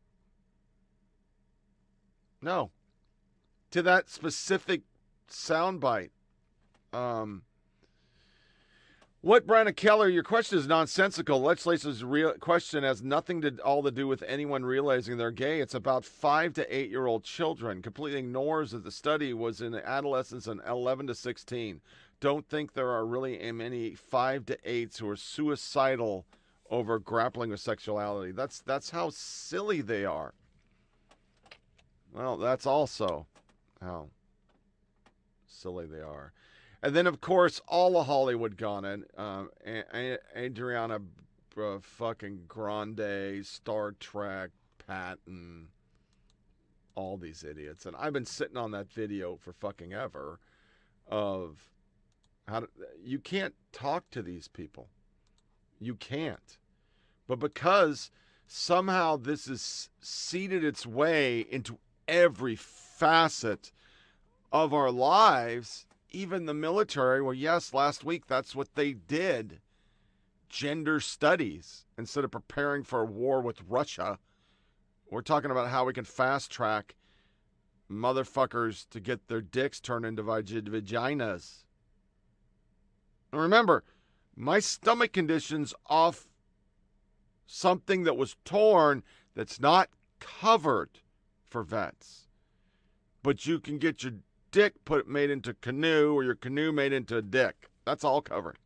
No. 2.42 2.72
To 3.72 3.82
that 3.82 4.10
specific 4.10 4.82
soundbite. 5.30 6.12
Um, 6.94 7.44
what, 9.26 9.48
Brandon 9.48 9.74
Keller, 9.74 10.08
your 10.08 10.22
question 10.22 10.60
is 10.60 10.68
nonsensical. 10.68 11.42
Legislation's 11.42 12.04
real 12.04 12.34
question 12.34 12.84
has 12.84 13.02
nothing 13.02 13.42
to 13.42 13.58
all 13.64 13.82
to 13.82 13.90
do 13.90 14.08
with 14.08 14.22
anyone 14.28 14.64
realizing 14.64 15.18
they're 15.18 15.32
gay. 15.32 15.62
It's 15.62 15.74
about 15.74 16.06
five 16.06 16.54
to 16.54 16.76
eight 16.76 16.92
year 16.92 17.08
old 17.08 17.24
children. 17.24 17.82
Completely 17.82 18.20
ignores 18.20 18.70
that 18.70 18.84
the 18.84 18.92
study 18.92 19.34
was 19.34 19.62
in 19.62 19.74
adolescents 19.74 20.46
and 20.46 20.62
11 20.68 21.08
to 21.08 21.16
16. 21.16 21.82
Don't 22.20 22.48
think 22.48 22.74
there 22.74 22.92
are 22.92 23.04
really 23.04 23.52
many 23.52 23.96
five 23.96 24.46
to 24.46 24.60
eights 24.64 25.00
who 25.00 25.10
are 25.10 25.16
suicidal 25.16 26.28
over 26.70 27.00
grappling 27.00 27.50
with 27.50 27.60
sexuality. 27.60 28.32
That's 28.32 28.62
that's 28.62 28.90
how 28.90 29.10
silly 29.10 29.82
they 29.82 30.06
are. 30.06 30.34
Well, 32.14 32.38
that's 32.38 32.66
also 32.66 33.28
how 33.82 34.10
silly 35.48 35.86
they 35.86 36.02
are. 36.02 36.32
And 36.82 36.96
then, 36.96 37.08
of 37.08 37.20
course, 37.20 37.62
all 37.68 37.98
of 37.98 38.06
Hollywood 38.06 38.58
gone 38.58 38.86
in. 38.86 39.06
Um, 39.18 39.50
Adriana 40.38 41.00
uh, 41.58 41.80
fucking 41.82 42.42
Grande, 42.48 43.46
Star 43.46 43.94
Trek, 44.00 44.52
Patton, 44.86 45.70
all 46.94 47.18
these 47.18 47.44
idiots. 47.44 47.86
And 47.86 47.96
I've 47.98 48.14
been 48.14 48.26
sitting 48.26 48.58
on 48.58 48.72
that 48.72 48.92
video 48.92 49.36
for 49.36 49.52
fucking 49.52 49.94
ever 49.94 50.40
of 51.08 51.58
how 52.48 52.62
to, 52.62 52.70
you 53.04 53.20
can't 53.20 53.56
talk 53.72 54.10
to 54.12 54.22
these 54.22 54.48
people. 54.48 54.88
You 55.86 55.94
can't. 55.94 56.58
But 57.28 57.38
because 57.38 58.10
somehow 58.48 59.18
this 59.18 59.46
has 59.46 59.90
seeded 60.02 60.64
its 60.64 60.88
way 60.88 61.42
into 61.42 61.78
every 62.08 62.56
facet 62.56 63.72
of 64.52 64.74
our 64.74 64.90
lives, 64.90 65.86
even 66.10 66.48
the 66.48 66.56
military, 66.56 67.22
well, 67.22 67.36
yes, 67.36 67.72
last 67.72 68.04
week 68.04 68.26
that's 68.26 68.56
what 68.56 68.74
they 68.74 68.94
did 68.94 69.60
gender 70.50 71.00
studies 71.00 71.86
instead 72.00 72.24
of 72.24 72.32
preparing 72.32 72.84
for 72.84 73.02
a 73.02 73.06
war 73.06 73.40
with 73.42 73.62
Russia. 73.68 74.18
We're 75.12 75.22
talking 75.22 75.52
about 75.52 75.70
how 75.70 75.86
we 75.86 75.94
can 75.94 76.06
fast 76.06 76.50
track 76.50 76.96
motherfuckers 77.92 78.90
to 78.90 79.00
get 79.00 79.28
their 79.28 79.42
dicks 79.42 79.80
turned 79.80 80.06
into 80.06 80.24
vaginas. 80.24 81.64
And 83.32 83.40
remember, 83.40 83.84
my 84.36 84.60
stomach 84.60 85.14
condition's 85.14 85.74
off 85.88 86.28
something 87.48 88.04
that 88.04 88.18
was 88.18 88.36
torn 88.44 89.04
that's 89.36 89.60
not 89.60 89.90
covered 90.20 91.00
for 91.46 91.64
vets. 91.64 92.28
But 93.24 93.46
you 93.46 93.60
can 93.60 93.78
get 93.78 94.04
your 94.04 94.14
dick 94.52 94.74
put 94.86 95.08
made 95.08 95.30
into 95.30 95.54
canoe 95.54 96.14
or 96.14 96.24
your 96.24 96.36
canoe 96.36 96.72
made 96.72 96.94
into 96.94 97.18
a 97.18 97.22
dick. 97.22 97.70
That's 97.86 98.04
all 98.04 98.22
covered. 98.22 98.58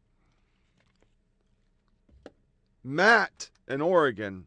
Matt 2.84 3.50
in 3.68 3.82
Oregon. 3.82 4.46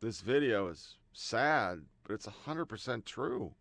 This 0.00 0.20
video 0.20 0.68
is 0.68 0.96
sad, 1.12 1.82
but 2.02 2.14
it's 2.14 2.26
100% 2.26 3.04
true. 3.04 3.52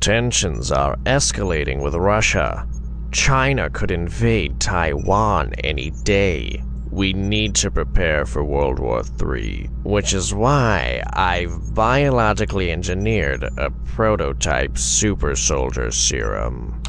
Tensions 0.00 0.72
are 0.72 0.96
escalating 1.04 1.80
with 1.82 1.94
Russia. 1.94 2.66
China 3.12 3.68
could 3.68 3.90
invade 3.90 4.58
Taiwan 4.58 5.52
any 5.62 5.90
day. 6.02 6.62
We 6.90 7.12
need 7.12 7.54
to 7.56 7.70
prepare 7.70 8.24
for 8.24 8.42
World 8.42 8.78
War 8.78 9.02
III, 9.22 9.68
which 9.82 10.14
is 10.14 10.34
why 10.34 11.02
I've 11.12 11.74
biologically 11.74 12.72
engineered 12.72 13.44
a 13.58 13.70
prototype 13.94 14.78
super 14.78 15.36
soldier 15.36 15.90
serum. 15.90 16.82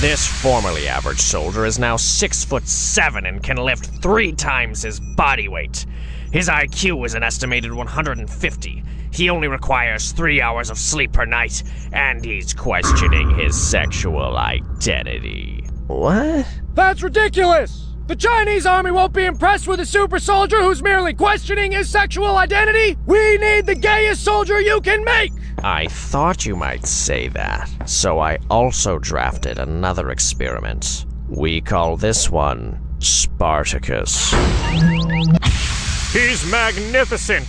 This 0.00 0.26
formerly 0.26 0.88
average 0.88 1.20
soldier 1.20 1.66
is 1.66 1.78
now 1.78 1.96
six 1.96 2.44
foot 2.44 2.66
seven 2.66 3.26
and 3.26 3.42
can 3.42 3.56
lift 3.56 4.02
three 4.02 4.32
times 4.32 4.82
his 4.82 5.00
body 5.00 5.48
weight. 5.48 5.84
His 6.32 6.48
IQ 6.48 7.04
is 7.04 7.14
an 7.14 7.22
estimated 7.22 7.72
150. 7.72 8.82
He 9.12 9.30
only 9.30 9.48
requires 9.48 10.12
three 10.12 10.40
hours 10.40 10.70
of 10.70 10.78
sleep 10.78 11.12
per 11.12 11.24
night, 11.24 11.62
and 11.92 12.24
he's 12.24 12.52
questioning 12.54 13.30
his 13.30 13.60
sexual 13.60 14.36
identity. 14.36 15.64
What? 15.86 16.46
That's 16.74 17.02
ridiculous! 17.02 17.86
The 18.06 18.16
Chinese 18.16 18.66
army 18.66 18.92
won't 18.92 19.12
be 19.12 19.24
impressed 19.24 19.66
with 19.66 19.80
a 19.80 19.86
super 19.86 20.20
soldier 20.20 20.62
who's 20.62 20.80
merely 20.82 21.12
questioning 21.12 21.72
his 21.72 21.88
sexual 21.88 22.36
identity! 22.36 22.96
We 23.06 23.38
need 23.38 23.66
the 23.66 23.74
gayest 23.74 24.22
soldier 24.22 24.60
you 24.60 24.80
can 24.80 25.02
make! 25.04 25.32
I 25.64 25.86
thought 25.86 26.46
you 26.46 26.54
might 26.54 26.86
say 26.86 27.28
that, 27.28 27.68
so 27.86 28.20
I 28.20 28.38
also 28.48 28.98
drafted 28.98 29.58
another 29.58 30.10
experiment. 30.10 31.06
We 31.28 31.60
call 31.60 31.96
this 31.96 32.30
one 32.30 32.78
Spartacus. 33.00 34.30
He's 36.12 36.48
magnificent! 36.50 37.46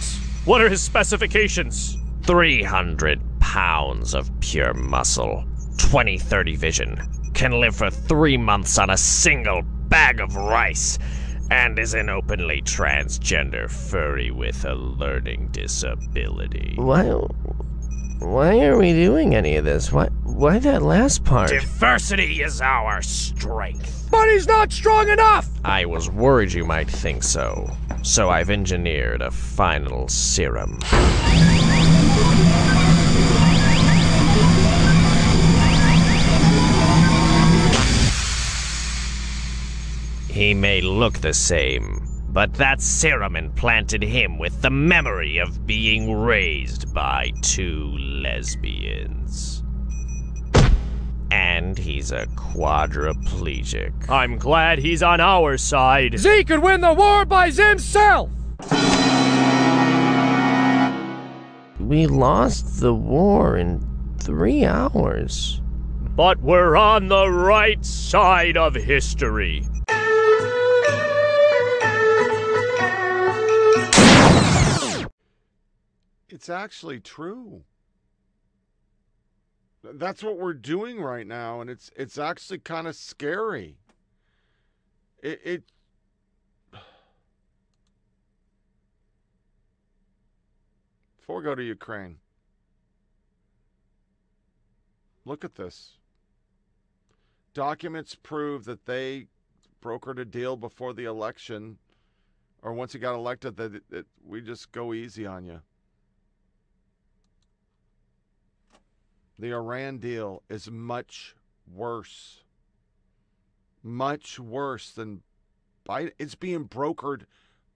What 0.48 0.62
are 0.62 0.70
his 0.70 0.82
specifications? 0.82 1.98
300 2.24 3.20
pounds 3.42 4.14
of 4.14 4.32
pure 4.40 4.74
muscle, 4.74 5.44
20 5.78 6.18
30 6.18 6.56
vision, 6.56 7.02
can 7.34 7.52
live 7.52 7.76
for 7.76 7.90
three 7.90 8.38
months 8.38 8.78
on 8.78 8.90
a 8.90 8.96
single 8.96 9.64
bag 9.90 10.22
of 10.22 10.38
rice, 10.38 11.00
and 11.52 11.78
is 11.78 11.94
an 11.94 12.08
openly 12.08 12.62
transgender 12.62 13.70
furry 13.70 14.32
with 14.32 14.64
a 14.64 14.74
learning 14.74 15.50
disability. 15.52 16.76
Why? 16.78 17.12
Why 18.20 18.62
are 18.62 18.78
we 18.78 18.94
doing 18.94 19.36
any 19.36 19.58
of 19.58 19.66
this? 19.66 19.92
Why? 19.92 20.08
Why 20.24 20.58
that 20.60 20.82
last 20.82 21.24
part? 21.24 21.50
Diversity 21.50 22.42
is 22.42 22.62
our 22.62 23.02
strength. 23.02 24.08
But 24.10 24.28
he's 24.30 24.48
not 24.48 24.72
strong 24.72 25.10
enough! 25.10 25.48
I 25.64 25.86
was 25.86 26.10
worried 26.10 26.54
you 26.54 26.66
might 26.66 26.90
think 26.90 27.24
so, 27.24 27.70
so 28.02 28.30
I've 28.30 28.50
engineered 28.50 29.22
a 29.22 29.30
final 29.32 30.08
serum. 30.08 30.80
He 40.30 40.54
may 40.54 40.82
look 40.82 41.20
the 41.20 41.34
same, 41.34 42.07
but 42.38 42.54
that 42.54 42.80
serum 42.80 43.36
implanted 43.36 44.04
him 44.04 44.38
with 44.38 44.62
the 44.62 44.70
memory 44.70 45.40
of 45.40 45.66
being 45.66 46.14
raised 46.14 46.94
by 46.94 47.32
two 47.42 47.98
lesbians. 47.98 49.64
And 51.32 51.76
he's 51.80 52.12
a 52.12 52.28
quadriplegic. 52.36 54.08
I'm 54.08 54.38
glad 54.38 54.78
he's 54.78 55.02
on 55.02 55.20
our 55.20 55.58
side. 55.58 56.20
Z 56.20 56.44
could 56.44 56.62
win 56.62 56.82
the 56.82 56.94
war 56.94 57.26
by 57.26 57.50
himself! 57.50 58.30
We 61.80 62.06
lost 62.06 62.82
the 62.82 62.94
war 62.94 63.58
in 63.58 63.84
three 64.20 64.64
hours. 64.64 65.60
But 66.16 66.40
we're 66.40 66.76
on 66.76 67.08
the 67.08 67.32
right 67.32 67.84
side 67.84 68.58
of 68.58 68.76
history. 68.76 69.66
It's 76.30 76.50
actually 76.50 77.00
true. 77.00 77.64
That's 79.84 80.22
what 80.24 80.38
we're 80.38 80.54
doing 80.54 81.02
right 81.02 81.26
now, 81.26 81.62
and 81.62 81.70
it's 81.70 81.90
it's 81.96 82.18
actually 82.18 82.60
kind 82.60 82.88
of 82.88 82.96
scary. 82.96 83.78
It, 85.24 85.40
it 85.44 85.64
before 91.18 91.38
we 91.38 91.44
go 91.44 91.56
to 91.56 91.64
Ukraine. 91.64 92.18
Look 95.24 95.46
at 95.46 95.56
this. 95.56 95.94
Documents 97.54 98.16
prove 98.16 98.66
that 98.66 98.86
they 98.86 99.28
brokered 99.82 100.20
a 100.20 100.26
deal 100.26 100.58
before 100.58 100.94
the 100.94 101.06
election, 101.06 101.78
or 102.62 102.74
once 102.74 102.94
he 102.94 103.00
got 103.00 103.16
elected, 103.16 103.58
that, 103.58 103.90
that 103.90 104.06
we 104.26 104.42
just 104.42 104.72
go 104.72 104.94
easy 104.94 105.26
on 105.26 105.46
you. 105.46 105.62
The 109.40 109.54
Iran 109.54 110.00
deal 110.00 110.42
is 110.50 110.70
much 110.72 111.36
worse. 111.72 112.42
Much 113.84 114.40
worse 114.40 114.92
than 114.92 115.22
Biden. 115.88 116.12
It's 116.18 116.36
being 116.36 116.68
brokered 116.68 117.26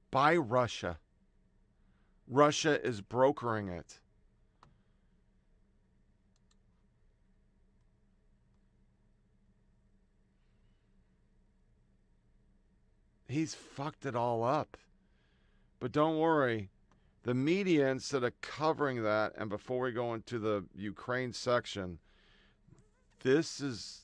by 0.09 0.35
Russia. 0.35 0.97
Russia 2.27 2.83
is 2.85 3.01
brokering 3.01 3.67
it. 3.69 3.99
He's 13.27 13.55
fucked 13.55 14.05
it 14.05 14.15
all 14.15 14.43
up. 14.43 14.77
But 15.79 15.93
don't 15.93 16.17
worry, 16.17 16.69
the 17.23 17.33
media, 17.33 17.89
instead 17.89 18.23
of 18.23 18.39
covering 18.41 19.03
that, 19.03 19.33
and 19.37 19.49
before 19.49 19.79
we 19.79 19.91
go 19.91 20.13
into 20.13 20.39
the 20.39 20.65
Ukraine 20.75 21.33
section, 21.33 21.99
this 23.23 23.59
is 23.59 24.01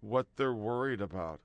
what 0.00 0.26
they're 0.36 0.54
worried 0.54 1.00
about. 1.00 1.40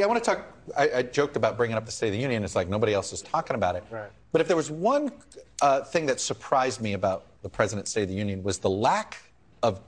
I 0.00 0.06
want 0.06 0.22
to 0.22 0.30
talk. 0.34 0.46
I, 0.76 0.90
I, 0.90 1.02
joked 1.02 1.36
about 1.36 1.58
bringing 1.58 1.76
up 1.76 1.84
the 1.84 1.92
State 1.92 2.08
of 2.08 2.12
the 2.14 2.18
Union. 2.18 2.44
It's 2.44 2.56
like 2.56 2.68
nobody 2.68 2.94
else 2.94 3.12
is 3.12 3.20
talking 3.20 3.56
about 3.56 3.76
it. 3.76 3.84
Right. 3.90 4.10
But 4.32 4.40
if 4.40 4.48
there 4.48 4.56
was 4.56 4.70
one 4.70 5.12
uh, 5.60 5.82
thing 5.82 6.06
that 6.06 6.18
surprised 6.18 6.80
me 6.80 6.94
about 6.94 7.26
the 7.42 7.50
President's 7.50 7.90
State 7.90 8.04
of 8.04 8.08
the 8.08 8.14
Union 8.14 8.42
was 8.42 8.58
the 8.58 8.70
lack 8.70 9.18
of 9.62 9.80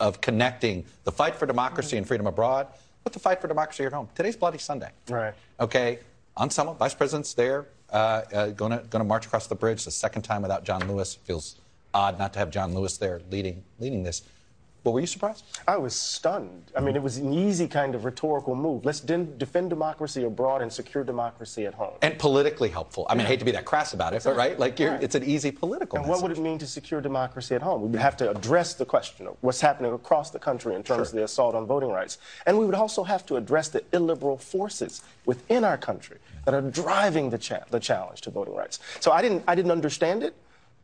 of 0.00 0.20
connecting 0.20 0.84
the 1.04 1.12
fight 1.12 1.36
for 1.36 1.46
democracy 1.46 1.96
and 1.96 2.06
freedom 2.06 2.26
abroad 2.26 2.66
with 3.04 3.12
the 3.12 3.20
fight 3.20 3.40
for 3.40 3.46
democracy 3.46 3.84
at 3.84 3.92
home. 3.92 4.08
Today's 4.16 4.36
Bloody 4.36 4.58
Sunday. 4.58 4.90
Right. 5.08 5.34
Okay. 5.60 6.00
On 6.36 6.50
Selma, 6.50 6.74
Vice 6.74 6.94
President's 6.94 7.32
there, 7.32 7.68
going 7.94 8.72
to 8.72 8.78
going 8.78 9.00
to 9.00 9.04
march 9.04 9.26
across 9.26 9.46
the 9.46 9.54
bridge. 9.54 9.84
The 9.84 9.90
second 9.90 10.22
time 10.22 10.42
without 10.42 10.64
John 10.64 10.86
Lewis 10.88 11.14
It 11.14 11.20
feels 11.24 11.56
odd 11.92 12.18
not 12.18 12.32
to 12.32 12.40
have 12.40 12.50
John 12.50 12.74
Lewis 12.74 12.96
there 12.96 13.20
leading 13.30 13.62
leading 13.78 14.02
this. 14.02 14.22
But 14.84 14.90
were 14.90 15.00
you 15.00 15.06
surprised? 15.06 15.44
I 15.66 15.78
was 15.78 15.96
stunned. 15.96 16.70
I 16.76 16.80
mean, 16.80 16.94
it 16.94 17.02
was 17.02 17.16
an 17.16 17.32
easy 17.32 17.66
kind 17.66 17.94
of 17.94 18.04
rhetorical 18.04 18.54
move. 18.54 18.84
Let's 18.84 19.00
de- 19.00 19.24
defend 19.24 19.70
democracy 19.70 20.24
abroad 20.24 20.60
and 20.60 20.70
secure 20.70 21.02
democracy 21.02 21.64
at 21.64 21.72
home. 21.72 21.94
And 22.02 22.18
politically 22.18 22.68
helpful. 22.68 23.06
I 23.08 23.14
mean, 23.14 23.24
I 23.24 23.30
hate 23.30 23.38
to 23.38 23.46
be 23.46 23.50
that 23.52 23.64
crass 23.64 23.94
about 23.94 24.12
it, 24.12 24.22
but 24.22 24.36
right, 24.36 24.58
like 24.58 24.78
right. 24.78 25.02
it's 25.02 25.14
an 25.14 25.24
easy 25.24 25.50
political. 25.50 25.96
And 25.96 26.06
message. 26.06 26.22
what 26.22 26.28
would 26.28 26.38
it 26.38 26.42
mean 26.42 26.58
to 26.58 26.66
secure 26.66 27.00
democracy 27.00 27.54
at 27.54 27.62
home? 27.62 27.80
We 27.80 27.88
would 27.88 28.00
have 28.00 28.18
to 28.18 28.30
address 28.30 28.74
the 28.74 28.84
question 28.84 29.26
of 29.26 29.38
what's 29.40 29.62
happening 29.62 29.90
across 29.90 30.30
the 30.30 30.38
country 30.38 30.74
in 30.74 30.82
terms 30.82 30.98
sure. 30.98 31.02
of 31.04 31.12
the 31.12 31.24
assault 31.24 31.54
on 31.54 31.64
voting 31.64 31.88
rights, 31.88 32.18
and 32.44 32.58
we 32.58 32.66
would 32.66 32.74
also 32.74 33.04
have 33.04 33.24
to 33.26 33.36
address 33.36 33.68
the 33.68 33.82
illiberal 33.94 34.36
forces 34.36 35.00
within 35.24 35.64
our 35.64 35.78
country 35.78 36.18
that 36.44 36.52
are 36.52 36.60
driving 36.60 37.30
the, 37.30 37.38
cha- 37.38 37.64
the 37.70 37.80
challenge 37.80 38.20
to 38.20 38.30
voting 38.30 38.54
rights. 38.54 38.80
So 39.00 39.12
I 39.12 39.22
didn't, 39.22 39.44
I 39.48 39.54
didn't 39.54 39.70
understand 39.70 40.22
it. 40.22 40.34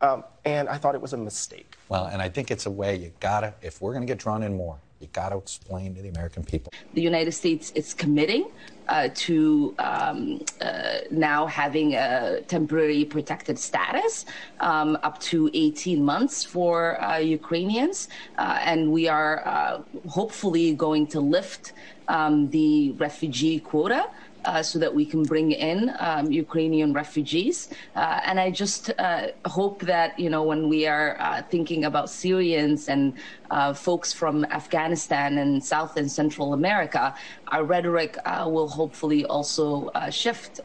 Um, 0.02 0.24
and 0.44 0.68
I 0.68 0.78
thought 0.78 0.94
it 0.94 1.00
was 1.00 1.12
a 1.12 1.18
mistake. 1.18 1.76
Well, 1.88 2.06
and 2.06 2.22
I 2.22 2.28
think 2.28 2.50
it's 2.50 2.66
a 2.66 2.70
way 2.70 2.96
you 2.96 3.12
gotta, 3.20 3.54
if 3.62 3.82
we're 3.82 3.92
gonna 3.92 4.06
get 4.06 4.18
drawn 4.18 4.42
in 4.42 4.56
more, 4.56 4.78
you 5.00 5.08
gotta 5.12 5.36
explain 5.36 5.94
to 5.94 6.02
the 6.02 6.08
American 6.08 6.42
people. 6.42 6.72
The 6.94 7.02
United 7.02 7.32
States 7.32 7.70
is 7.74 7.94
committing 7.94 8.50
uh, 8.88 9.08
to 9.14 9.74
um, 9.78 10.40
uh, 10.60 10.98
now 11.10 11.46
having 11.46 11.94
a 11.94 12.42
temporary 12.48 13.04
protected 13.04 13.58
status 13.58 14.26
um, 14.60 14.98
up 15.02 15.18
to 15.20 15.50
18 15.54 16.04
months 16.04 16.44
for 16.44 17.02
uh, 17.02 17.18
Ukrainians. 17.18 18.08
Uh, 18.36 18.58
and 18.62 18.90
we 18.90 19.08
are 19.08 19.46
uh, 19.46 19.82
hopefully 20.08 20.74
going 20.74 21.06
to 21.08 21.20
lift 21.20 21.72
um, 22.16 22.50
the 22.50 22.92
refugee 23.06 23.58
quota. 23.60 24.02
Uh, 24.42 24.62
so 24.62 24.78
that 24.78 24.94
we 24.94 25.04
can 25.04 25.22
bring 25.22 25.52
in 25.52 25.94
um, 25.98 26.32
Ukrainian 26.32 26.94
refugees. 26.94 27.68
Uh, 27.94 28.20
and 28.24 28.40
I 28.40 28.50
just 28.50 28.90
uh, 28.98 29.26
hope 29.44 29.82
that, 29.82 30.18
you 30.18 30.30
know, 30.30 30.44
when 30.44 30.70
we 30.70 30.86
are 30.86 31.10
uh, 31.20 31.42
thinking 31.42 31.84
about 31.84 32.08
Syrians 32.08 32.88
and 32.88 33.12
uh, 33.50 33.74
folks 33.74 34.14
from 34.14 34.46
Afghanistan 34.46 35.36
and 35.42 35.62
South 35.62 35.98
and 35.98 36.10
Central 36.10 36.54
America, 36.54 37.14
our 37.48 37.64
rhetoric 37.64 38.16
will 38.54 38.70
hopefully 38.80 39.26
also 39.26 39.90
shift. 40.22 40.60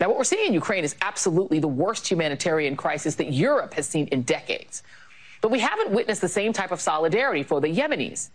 Now, 0.00 0.08
what 0.08 0.16
we're 0.18 0.24
seeing 0.24 0.48
in 0.48 0.52
Ukraine 0.52 0.82
is 0.82 0.96
absolutely 1.00 1.60
the 1.60 1.68
worst 1.84 2.10
humanitarian 2.10 2.74
crisis 2.74 3.14
that 3.20 3.32
Europe 3.32 3.72
has 3.74 3.86
seen 3.86 4.08
in 4.08 4.22
decades. 4.22 4.82
But 5.42 5.52
we 5.52 5.60
haven't 5.60 5.90
witnessed 5.92 6.22
the 6.22 6.34
same 6.40 6.52
type 6.52 6.72
of 6.72 6.80
solidarity 6.80 7.44
for 7.44 7.60
the 7.60 7.68
Yemenis 7.68 8.30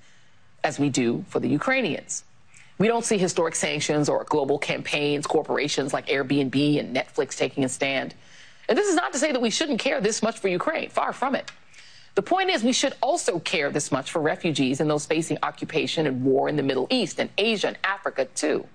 as 0.64 0.80
we 0.80 0.90
do 0.90 1.26
for 1.28 1.42
the 1.42 1.50
Ukrainians. 1.50 2.24
We 2.82 2.88
don't 2.88 3.06
see 3.06 3.20
historic 3.20 3.54
sanctions 3.54 4.10
or 4.10 4.24
global 4.24 4.58
campaigns, 4.58 5.28
corporations 5.28 5.94
like 5.94 6.08
Airbnb 6.08 6.80
and 6.80 6.96
Netflix 6.96 7.38
taking 7.38 7.64
a 7.64 7.70
stand. 7.70 8.16
And 8.68 8.76
this 8.76 8.88
is 8.88 8.96
not 8.96 9.14
to 9.14 9.20
say 9.20 9.32
that 9.32 9.40
we 9.40 9.52
shouldn't 9.52 9.78
care 9.78 10.02
this 10.02 10.24
much 10.24 10.40
for 10.40 10.48
Ukraine, 10.48 10.90
far 10.90 11.14
from 11.14 11.36
it. 11.36 11.52
The 12.16 12.24
point 12.24 12.50
is, 12.50 12.64
we 12.64 12.74
should 12.74 12.96
also 13.00 13.38
care 13.38 13.70
this 13.70 13.92
much 13.92 14.10
for 14.10 14.20
refugees 14.20 14.80
and 14.80 14.90
those 14.90 15.06
facing 15.06 15.38
occupation 15.44 16.08
and 16.08 16.26
war 16.26 16.50
in 16.50 16.56
the 16.56 16.64
Middle 16.64 16.88
East 16.90 17.20
and 17.20 17.30
Asia 17.38 17.68
and 17.68 17.78
Africa, 17.84 18.26
too. 18.34 18.66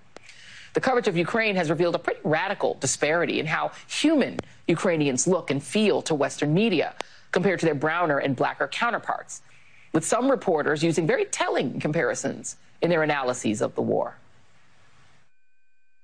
The 0.74 0.80
coverage 0.80 1.08
of 1.08 1.16
Ukraine 1.16 1.56
has 1.56 1.68
revealed 1.68 1.96
a 1.96 1.98
pretty 1.98 2.20
radical 2.22 2.74
disparity 2.74 3.40
in 3.40 3.46
how 3.46 3.72
human 3.88 4.38
Ukrainians 4.68 5.26
look 5.26 5.50
and 5.50 5.60
feel 5.60 6.00
to 6.02 6.14
Western 6.14 6.54
media 6.54 6.94
compared 7.32 7.58
to 7.58 7.66
their 7.66 7.74
browner 7.74 8.18
and 8.18 8.36
blacker 8.36 8.68
counterparts, 8.68 9.42
with 9.92 10.04
some 10.04 10.30
reporters 10.30 10.84
using 10.84 11.08
very 11.08 11.24
telling 11.24 11.80
comparisons 11.80 12.54
in 12.82 12.90
their 12.90 13.02
analyses 13.02 13.62
of 13.62 13.74
the 13.74 13.82
war. 13.82 14.16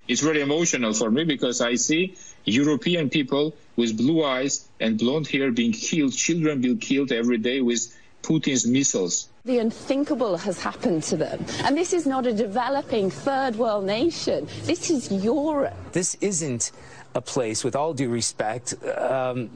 It's 0.09 0.21
very 0.21 0.41
emotional 0.41 0.93
for 0.95 1.11
me 1.11 1.25
because 1.25 1.61
I 1.61 1.77
see 1.77 2.17
European 2.45 3.09
people 3.09 3.55
with 3.77 3.97
blue 3.97 4.25
eyes 4.25 4.69
and 4.81 4.99
blonde 4.99 5.29
hair 5.29 5.53
being 5.53 5.73
killed, 5.73 6.13
children 6.13 6.61
being 6.61 6.79
killed 6.79 7.13
every 7.13 7.39
day 7.39 7.61
with 7.61 7.97
Putin's 8.23 8.67
missiles. 8.67 9.29
The 9.45 9.59
unthinkable 9.59 10.37
has 10.37 10.61
happened 10.61 11.03
to 11.05 11.17
them. 11.17 11.45
And 11.65 11.77
this 11.77 11.93
is 11.93 12.07
not 12.07 12.27
a 12.27 12.33
developing 12.33 13.11
third 13.11 13.57
world 13.57 13.85
nation. 13.85 14.49
This 14.63 14.91
is 14.91 15.11
Europe. 15.11 15.75
This 15.93 16.17
isn't 16.21 16.73
a 17.15 17.21
place, 17.21 17.65
with 17.65 17.77
all 17.77 17.95
due 17.95 18.09
respect, 18.09 18.75
um, 18.87 19.51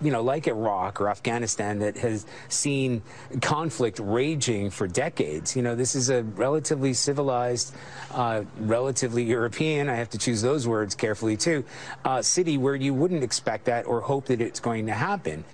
you 0.00 0.10
know, 0.10 0.22
like 0.22 0.46
Iraq 0.46 1.00
or 1.00 1.08
Afghanistan 1.08 1.78
that 1.78 1.96
has 1.96 2.26
seen 2.48 3.02
conflict 3.40 3.98
raging 3.98 4.70
for 4.70 4.86
decades. 4.86 5.56
You 5.56 5.62
know, 5.62 5.74
this 5.74 5.94
is 5.94 6.10
a 6.10 6.22
relatively 6.22 6.92
civilized, 6.92 7.74
uh, 8.12 8.44
relatively 8.58 9.22
European, 9.22 9.88
I 9.88 9.94
have 9.94 10.10
to 10.10 10.18
choose 10.18 10.42
those 10.42 10.66
words 10.66 10.94
carefully 10.94 11.36
too, 11.36 11.64
uh, 12.04 12.22
city 12.22 12.58
where 12.58 12.74
you 12.74 12.92
wouldn't 12.94 13.22
expect 13.22 13.64
that 13.66 13.86
or 13.86 14.00
hope 14.00 14.26
that 14.26 14.40
it's 14.40 14.60
going 14.60 14.86
to 14.86 14.92
happen. 14.92 15.44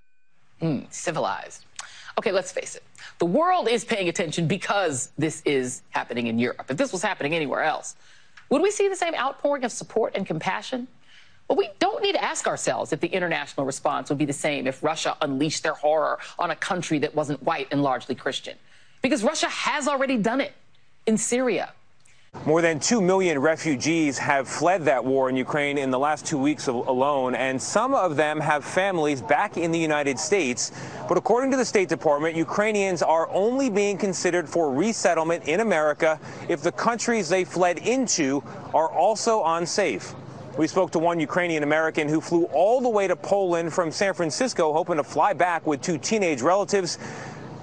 Mm, 0.60 0.92
civilized. 0.92 1.64
Okay, 2.18 2.32
let's 2.32 2.52
face 2.52 2.74
it. 2.74 2.82
The 3.18 3.26
world 3.26 3.68
is 3.68 3.84
paying 3.84 4.08
attention 4.08 4.46
because 4.46 5.10
this 5.16 5.42
is 5.44 5.82
happening 5.90 6.26
in 6.26 6.38
Europe. 6.38 6.66
If 6.68 6.76
this 6.76 6.92
was 6.92 7.02
happening 7.02 7.34
anywhere 7.34 7.62
else, 7.62 7.96
would 8.48 8.60
we 8.60 8.70
see 8.70 8.88
the 8.88 8.96
same 8.96 9.14
outpouring 9.14 9.64
of 9.64 9.72
support 9.72 10.14
and 10.14 10.26
compassion? 10.26 10.88
Well, 11.48 11.58
we 11.58 11.70
don't 11.78 12.02
need 12.02 12.12
to 12.12 12.24
ask 12.24 12.46
ourselves 12.46 12.92
if 12.92 13.00
the 13.00 13.08
international 13.08 13.66
response 13.66 14.08
would 14.08 14.18
be 14.18 14.24
the 14.24 14.32
same 14.32 14.66
if 14.66 14.82
Russia 14.82 15.16
unleashed 15.20 15.62
their 15.62 15.74
horror 15.74 16.18
on 16.38 16.50
a 16.50 16.56
country 16.56 16.98
that 17.00 17.14
wasn't 17.14 17.42
white 17.42 17.68
and 17.70 17.82
largely 17.82 18.14
Christian. 18.14 18.56
Because 19.02 19.22
Russia 19.22 19.48
has 19.48 19.88
already 19.88 20.16
done 20.16 20.40
it 20.40 20.52
in 21.06 21.18
Syria. 21.18 21.72
More 22.46 22.62
than 22.62 22.80
2 22.80 23.02
million 23.02 23.38
refugees 23.38 24.16
have 24.16 24.48
fled 24.48 24.86
that 24.86 25.04
war 25.04 25.28
in 25.28 25.36
Ukraine 25.36 25.76
in 25.76 25.90
the 25.90 25.98
last 25.98 26.24
two 26.24 26.38
weeks 26.38 26.66
alone, 26.66 27.34
and 27.34 27.60
some 27.60 27.92
of 27.92 28.16
them 28.16 28.40
have 28.40 28.64
families 28.64 29.20
back 29.20 29.58
in 29.58 29.70
the 29.70 29.78
United 29.78 30.18
States. 30.18 30.72
But 31.06 31.18
according 31.18 31.50
to 31.50 31.58
the 31.58 31.64
State 31.64 31.90
Department, 31.90 32.34
Ukrainians 32.34 33.02
are 33.02 33.28
only 33.30 33.68
being 33.68 33.98
considered 33.98 34.48
for 34.48 34.72
resettlement 34.72 35.44
in 35.44 35.60
America 35.60 36.18
if 36.48 36.62
the 36.62 36.72
countries 36.72 37.28
they 37.28 37.44
fled 37.44 37.76
into 37.76 38.42
are 38.72 38.88
also 38.88 39.44
unsafe. 39.44 40.14
We 40.58 40.66
spoke 40.66 40.90
to 40.92 40.98
one 40.98 41.18
Ukrainian 41.18 41.62
American 41.62 42.08
who 42.08 42.20
flew 42.20 42.44
all 42.52 42.82
the 42.82 42.88
way 42.88 43.08
to 43.08 43.16
Poland 43.16 43.72
from 43.72 43.90
San 43.90 44.12
Francisco, 44.12 44.72
hoping 44.72 44.96
to 44.96 45.04
fly 45.04 45.32
back 45.32 45.66
with 45.66 45.80
two 45.80 45.96
teenage 45.96 46.42
relatives, 46.42 46.98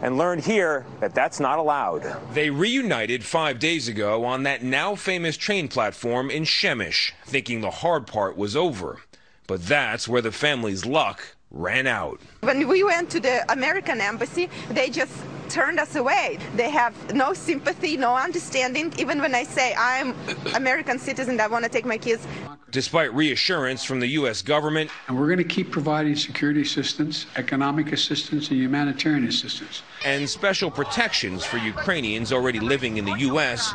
and 0.01 0.17
learned 0.17 0.43
here 0.43 0.85
that 0.99 1.13
that's 1.13 1.39
not 1.39 1.59
allowed. 1.59 2.01
They 2.33 2.49
reunited 2.49 3.23
five 3.23 3.59
days 3.59 3.87
ago 3.87 4.25
on 4.25 4.43
that 4.43 4.63
now 4.63 4.95
famous 4.95 5.37
train 5.37 5.67
platform 5.67 6.31
in 6.31 6.43
Przemyśl, 6.43 7.11
thinking 7.25 7.61
the 7.61 7.69
hard 7.69 8.07
part 8.07 8.37
was 8.37 8.55
over. 8.55 9.01
But 9.45 9.65
that's 9.65 10.07
where 10.07 10.21
the 10.21 10.31
family's 10.31 10.85
luck 10.85 11.35
ran 11.51 11.87
out. 11.87 12.21
When 12.41 12.67
we 12.67 12.83
went 12.83 13.09
to 13.11 13.19
the 13.19 13.51
American 13.51 14.01
embassy, 14.01 14.49
they 14.69 14.89
just 14.89 15.13
turned 15.49 15.79
us 15.79 15.95
away. 15.95 16.37
They 16.55 16.69
have 16.69 17.13
no 17.13 17.33
sympathy, 17.33 17.97
no 17.97 18.15
understanding. 18.15 18.93
Even 18.97 19.19
when 19.19 19.33
I 19.33 19.43
say 19.43 19.73
I'm 19.77 20.15
American 20.53 20.99
citizen, 20.99 21.39
I 21.39 21.47
want 21.47 21.65
to 21.65 21.69
take 21.69 21.85
my 21.85 21.97
kids. 21.97 22.27
Despite 22.69 23.11
reassurance 23.15 23.83
from 23.83 23.99
the 23.99 24.07
U.S. 24.09 24.43
government. 24.43 24.91
And 25.07 25.19
we're 25.19 25.25
going 25.25 25.39
to 25.39 25.43
keep 25.43 25.71
providing 25.71 26.15
security 26.15 26.61
assistance, 26.61 27.25
economic 27.35 27.91
assistance, 27.93 28.49
and 28.49 28.59
humanitarian 28.59 29.27
assistance. 29.27 29.81
And 30.05 30.29
special 30.29 30.69
protections 30.69 31.43
for 31.43 31.57
Ukrainians 31.57 32.31
already 32.31 32.59
living 32.59 32.97
in 32.97 33.05
the 33.05 33.17
U.S. 33.29 33.73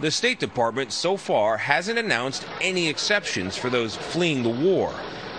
The 0.00 0.10
State 0.10 0.40
Department 0.40 0.90
so 0.90 1.18
far 1.18 1.58
hasn't 1.58 1.98
announced 1.98 2.46
any 2.62 2.88
exceptions 2.88 3.58
for 3.58 3.68
those 3.68 3.94
fleeing 3.94 4.42
the 4.42 4.48
war 4.48 4.94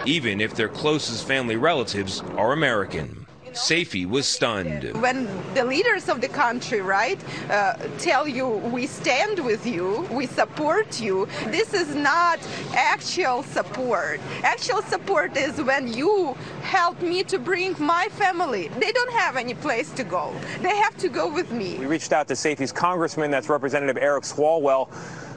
even 0.06 0.42
if 0.42 0.56
their 0.56 0.70
closest 0.70 1.28
family 1.28 1.56
relatives 1.56 2.22
are 2.38 2.54
American. 2.54 3.22
Saifi 3.54 4.08
was 4.08 4.26
stunned. 4.26 4.96
When 5.02 5.28
the 5.54 5.66
leaders 5.66 6.08
of 6.08 6.22
the 6.22 6.30
country, 6.30 6.80
right, 6.80 7.20
uh, 7.50 7.74
tell 7.98 8.26
you 8.28 8.48
we 8.48 8.88
stand 8.88 9.40
with 9.40 9.66
you, 9.66 10.08
we 10.10 10.26
support 10.26 11.02
you, 11.02 11.28
this 11.48 11.74
is 11.74 11.94
not 11.94 12.40
actual 12.74 13.44
support. 13.44 14.22
Actual 14.44 14.82
support 14.84 15.36
is 15.36 15.62
when 15.62 15.92
you 15.92 16.34
help 16.62 17.02
me 17.02 17.24
to 17.24 17.38
bring 17.38 17.76
my 17.78 18.08
family. 18.12 18.70
They 18.80 18.94
don't 18.94 19.14
have 19.14 19.36
any 19.36 19.54
place 19.54 19.92
to 19.92 20.04
go. 20.06 20.34
They 20.62 20.76
have 20.78 20.96
to 20.98 21.10
go 21.10 21.32
with 21.32 21.52
me. 21.52 21.78
We 21.78 21.88
reached 21.88 22.14
out 22.14 22.30
to 22.30 22.36
Saifi's 22.36 22.72
congressman, 22.72 23.32
that's 23.32 23.50
Representative 23.50 23.98
Eric 23.98 24.24
Swalwell 24.24 24.90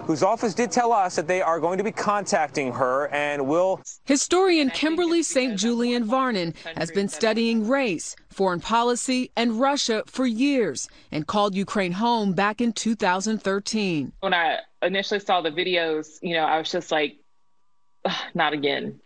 whose 0.06 0.22
office 0.22 0.54
did 0.54 0.70
tell 0.70 0.92
us 0.92 1.16
that 1.16 1.26
they 1.26 1.40
are 1.40 1.58
going 1.58 1.78
to 1.78 1.84
be 1.84 1.92
contacting 1.92 2.72
her 2.72 3.08
and 3.08 3.46
will. 3.46 3.80
Historian 4.04 4.70
Kimberly 4.70 5.22
St. 5.22 5.58
Julian 5.58 6.04
Varnon 6.04 6.54
has 6.76 6.90
been 6.90 7.08
studying 7.08 7.66
race, 7.68 8.14
foreign 8.28 8.60
policy, 8.60 9.30
and 9.36 9.60
Russia 9.60 10.02
for 10.06 10.26
years 10.26 10.88
and 11.10 11.26
called 11.26 11.54
Ukraine 11.54 11.92
home 11.92 12.32
back 12.32 12.60
in 12.60 12.72
2013. 12.72 14.12
When 14.20 14.34
I 14.34 14.58
initially 14.82 15.20
saw 15.20 15.40
the 15.40 15.50
videos, 15.50 16.18
you 16.22 16.34
know, 16.34 16.44
I 16.44 16.58
was 16.58 16.70
just 16.70 16.92
like, 16.92 17.16
not 18.34 18.52
again. 18.52 19.00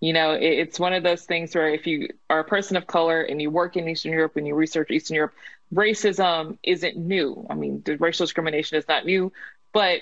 You 0.00 0.12
know, 0.12 0.32
it's 0.32 0.80
one 0.80 0.92
of 0.92 1.04
those 1.04 1.24
things 1.24 1.54
where 1.54 1.72
if 1.72 1.86
you 1.86 2.08
are 2.28 2.40
a 2.40 2.44
person 2.44 2.76
of 2.76 2.88
color 2.88 3.22
and 3.22 3.40
you 3.40 3.50
work 3.50 3.76
in 3.76 3.88
Eastern 3.88 4.12
Europe 4.12 4.36
and 4.36 4.46
you 4.46 4.54
research 4.56 4.90
Eastern 4.90 5.14
Europe, 5.14 5.34
racism 5.72 6.58
isn't 6.64 6.96
new. 6.96 7.46
I 7.48 7.54
mean, 7.54 7.82
the 7.84 7.96
racial 7.96 8.26
discrimination 8.26 8.76
is 8.78 8.88
not 8.88 9.06
new, 9.06 9.32
but 9.72 10.00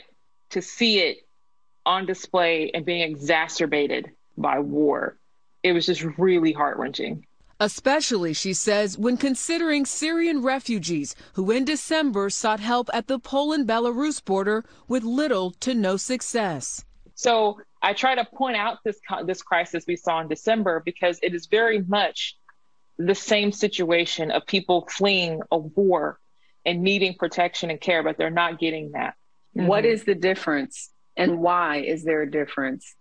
to 0.51 0.63
see 0.63 1.01
it 1.01 1.19
on 1.87 2.07
display 2.07 2.71
and 2.75 2.85
being 2.85 3.03
exacerbated 3.03 4.11
by 4.37 4.59
war, 4.59 5.19
it 5.63 5.73
was 5.73 5.87
just 5.87 6.03
really 6.19 6.53
heart 6.53 6.79
wrenching. 6.79 7.27
Especially, 7.59 8.33
she 8.33 8.55
says, 8.55 8.97
when 8.97 9.19
considering 9.19 9.85
Syrian 9.85 10.43
refugees 10.43 11.15
who 11.35 11.51
in 11.51 11.67
December 11.67 12.31
sought 12.31 12.61
help 12.61 12.89
at 12.95 13.07
the 13.07 13.19
Poland 13.19 13.69
Belarus 13.69 14.25
border 14.25 14.65
with 14.89 15.05
little 15.05 15.51
to 15.61 15.75
no 15.75 15.99
success. 15.99 16.85
So 17.15 17.61
I 17.83 17.93
try 17.93 18.15
to 18.15 18.25
point 18.25 18.57
out 18.57 18.79
this, 18.83 18.99
this 19.27 19.43
crisis 19.43 19.85
we 19.87 19.97
saw 19.97 20.21
in 20.23 20.29
December 20.29 20.81
because 20.83 21.19
it 21.23 21.35
is 21.35 21.47
very 21.47 21.83
much 21.83 22.39
the 22.97 23.15
same 23.15 23.53
situation 23.53 24.31
of 24.31 24.47
people 24.47 24.87
fleeing 24.91 25.41
a 25.51 25.59
war 25.59 26.19
and 26.65 26.83
needing 26.83 27.15
protection 27.15 27.69
and 27.71 27.81
care, 27.81 28.03
but 28.03 28.17
they're 28.17 28.31
not 28.31 28.59
getting 28.59 28.93
that. 28.93 29.15
Mm-hmm. 29.57 29.67
What 29.67 29.85
is 29.85 30.05
the 30.05 30.15
difference 30.15 30.91
and 31.17 31.41
why 31.41 31.79
is 31.79 32.05
there 32.05 32.23
a 32.23 32.31
difference? 32.31 32.95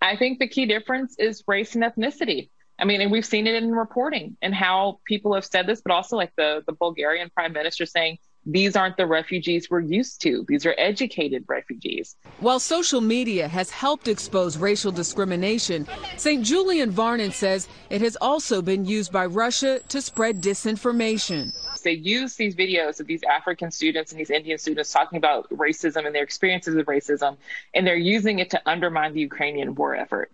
I 0.00 0.16
think 0.16 0.38
the 0.38 0.48
key 0.48 0.66
difference 0.66 1.16
is 1.18 1.42
race 1.46 1.74
and 1.74 1.84
ethnicity. 1.84 2.50
I 2.78 2.84
mean, 2.84 3.00
and 3.00 3.10
we've 3.10 3.24
seen 3.24 3.46
it 3.46 3.54
in 3.54 3.70
reporting 3.72 4.36
and 4.42 4.54
how 4.54 5.00
people 5.06 5.34
have 5.34 5.44
said 5.44 5.66
this, 5.66 5.80
but 5.80 5.92
also 5.92 6.16
like 6.16 6.32
the, 6.36 6.62
the 6.66 6.72
Bulgarian 6.72 7.30
prime 7.30 7.52
minister 7.52 7.86
saying 7.86 8.18
these 8.46 8.76
aren't 8.76 8.96
the 8.96 9.06
refugees 9.06 9.70
we're 9.70 9.80
used 9.80 10.20
to. 10.22 10.44
These 10.48 10.66
are 10.66 10.74
educated 10.76 11.44
refugees. 11.48 12.16
While 12.40 12.60
social 12.60 13.00
media 13.00 13.48
has 13.48 13.70
helped 13.70 14.08
expose 14.08 14.56
racial 14.56 14.92
discrimination, 14.92 15.86
St. 16.16 16.44
Julian 16.44 16.90
Varnon 16.90 17.32
says 17.32 17.68
it 17.90 18.00
has 18.02 18.16
also 18.20 18.60
been 18.60 18.84
used 18.84 19.12
by 19.12 19.26
Russia 19.26 19.80
to 19.88 20.02
spread 20.02 20.42
disinformation. 20.42 21.52
They 21.82 21.92
use 21.92 22.36
these 22.36 22.54
videos 22.54 23.00
of 23.00 23.06
these 23.06 23.22
African 23.24 23.70
students 23.70 24.10
and 24.10 24.18
these 24.18 24.30
Indian 24.30 24.58
students 24.58 24.90
talking 24.90 25.18
about 25.18 25.48
racism 25.50 26.06
and 26.06 26.14
their 26.14 26.22
experiences 26.22 26.74
of 26.76 26.86
racism, 26.86 27.36
and 27.74 27.86
they're 27.86 27.96
using 27.96 28.38
it 28.38 28.50
to 28.50 28.62
undermine 28.66 29.12
the 29.12 29.20
Ukrainian 29.20 29.74
war 29.74 29.94
effort. 29.94 30.30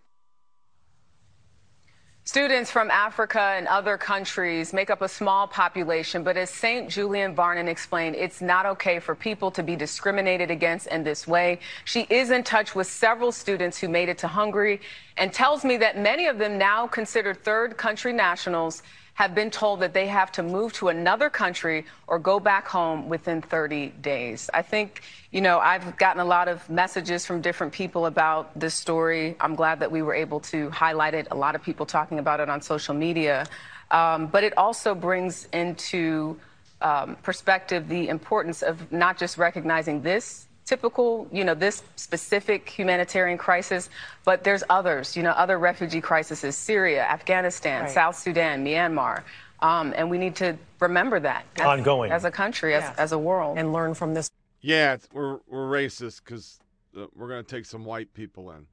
Students 2.30 2.70
from 2.70 2.92
Africa 2.92 3.40
and 3.40 3.66
other 3.66 3.98
countries 3.98 4.72
make 4.72 4.88
up 4.88 5.02
a 5.02 5.08
small 5.08 5.48
population, 5.48 6.22
but 6.22 6.36
as 6.36 6.48
St. 6.48 6.88
Julian 6.88 7.34
Varnon 7.34 7.66
explained, 7.66 8.14
it's 8.14 8.40
not 8.40 8.66
okay 8.66 9.00
for 9.00 9.16
people 9.16 9.50
to 9.50 9.64
be 9.64 9.74
discriminated 9.74 10.48
against 10.48 10.86
in 10.86 11.02
this 11.02 11.26
way. 11.26 11.58
She 11.84 12.02
is 12.02 12.30
in 12.30 12.44
touch 12.44 12.72
with 12.72 12.86
several 12.86 13.32
students 13.32 13.78
who 13.78 13.88
made 13.88 14.08
it 14.08 14.18
to 14.18 14.28
Hungary 14.28 14.80
and 15.16 15.32
tells 15.32 15.64
me 15.64 15.76
that 15.78 15.98
many 15.98 16.28
of 16.28 16.38
them 16.38 16.56
now 16.56 16.86
consider 16.86 17.34
third 17.34 17.76
country 17.76 18.12
nationals 18.12 18.84
have 19.20 19.34
been 19.34 19.50
told 19.50 19.80
that 19.80 19.92
they 19.92 20.06
have 20.06 20.32
to 20.32 20.42
move 20.42 20.72
to 20.72 20.88
another 20.88 21.28
country 21.28 21.84
or 22.06 22.18
go 22.18 22.40
back 22.40 22.66
home 22.66 23.06
within 23.10 23.42
30 23.42 23.88
days. 24.00 24.48
I 24.54 24.62
think, 24.62 25.02
you 25.30 25.42
know, 25.42 25.58
I've 25.58 25.98
gotten 25.98 26.22
a 26.22 26.24
lot 26.24 26.48
of 26.48 26.70
messages 26.70 27.26
from 27.26 27.42
different 27.42 27.74
people 27.74 28.06
about 28.06 28.58
this 28.58 28.74
story. 28.74 29.36
I'm 29.38 29.54
glad 29.54 29.80
that 29.80 29.92
we 29.92 30.00
were 30.00 30.14
able 30.14 30.40
to 30.52 30.70
highlight 30.70 31.12
it. 31.12 31.28
A 31.32 31.34
lot 31.34 31.54
of 31.54 31.62
people 31.62 31.84
talking 31.84 32.18
about 32.18 32.40
it 32.40 32.48
on 32.48 32.62
social 32.62 32.94
media. 32.94 33.46
Um, 33.90 34.26
but 34.26 34.42
it 34.42 34.56
also 34.56 34.94
brings 34.94 35.46
into 35.52 36.40
um, 36.80 37.16
perspective 37.16 37.88
the 37.88 38.08
importance 38.08 38.62
of 38.62 38.90
not 38.90 39.18
just 39.18 39.36
recognizing 39.36 40.00
this 40.00 40.46
typical, 40.70 41.26
you 41.32 41.42
know, 41.42 41.52
this 41.52 41.82
specific 41.96 42.68
humanitarian 42.68 43.36
crisis, 43.36 43.90
but 44.24 44.44
there's 44.44 44.62
others, 44.70 45.16
you 45.16 45.22
know, 45.24 45.32
other 45.32 45.58
refugee 45.58 46.00
crises, 46.00 46.56
Syria, 46.56 47.02
Afghanistan, 47.02 47.82
Right. 47.82 47.90
South 47.90 48.16
Sudan, 48.16 48.64
Myanmar. 48.64 49.24
Um, 49.58 49.92
and 49.96 50.08
we 50.08 50.16
need 50.16 50.36
to 50.36 50.56
remember 50.78 51.18
that 51.18 51.44
as, 51.56 51.66
Ongoing. 51.66 52.12
as 52.12 52.24
a 52.24 52.30
country, 52.30 52.74
as, 52.74 52.84
as 52.98 53.10
a 53.10 53.18
world. 53.18 53.58
And 53.58 53.72
learn 53.72 53.94
from 53.94 54.14
this. 54.14 54.30
Yeah, 54.60 54.96
we're 55.12 55.40
we're 55.48 55.68
racist 55.68 56.20
because 56.24 56.60
uh, 56.96 57.06
we're 57.16 57.28
gonna 57.28 57.42
take 57.42 57.66
some 57.66 57.84
white 57.84 58.14
people 58.14 58.52
in. 58.52 58.66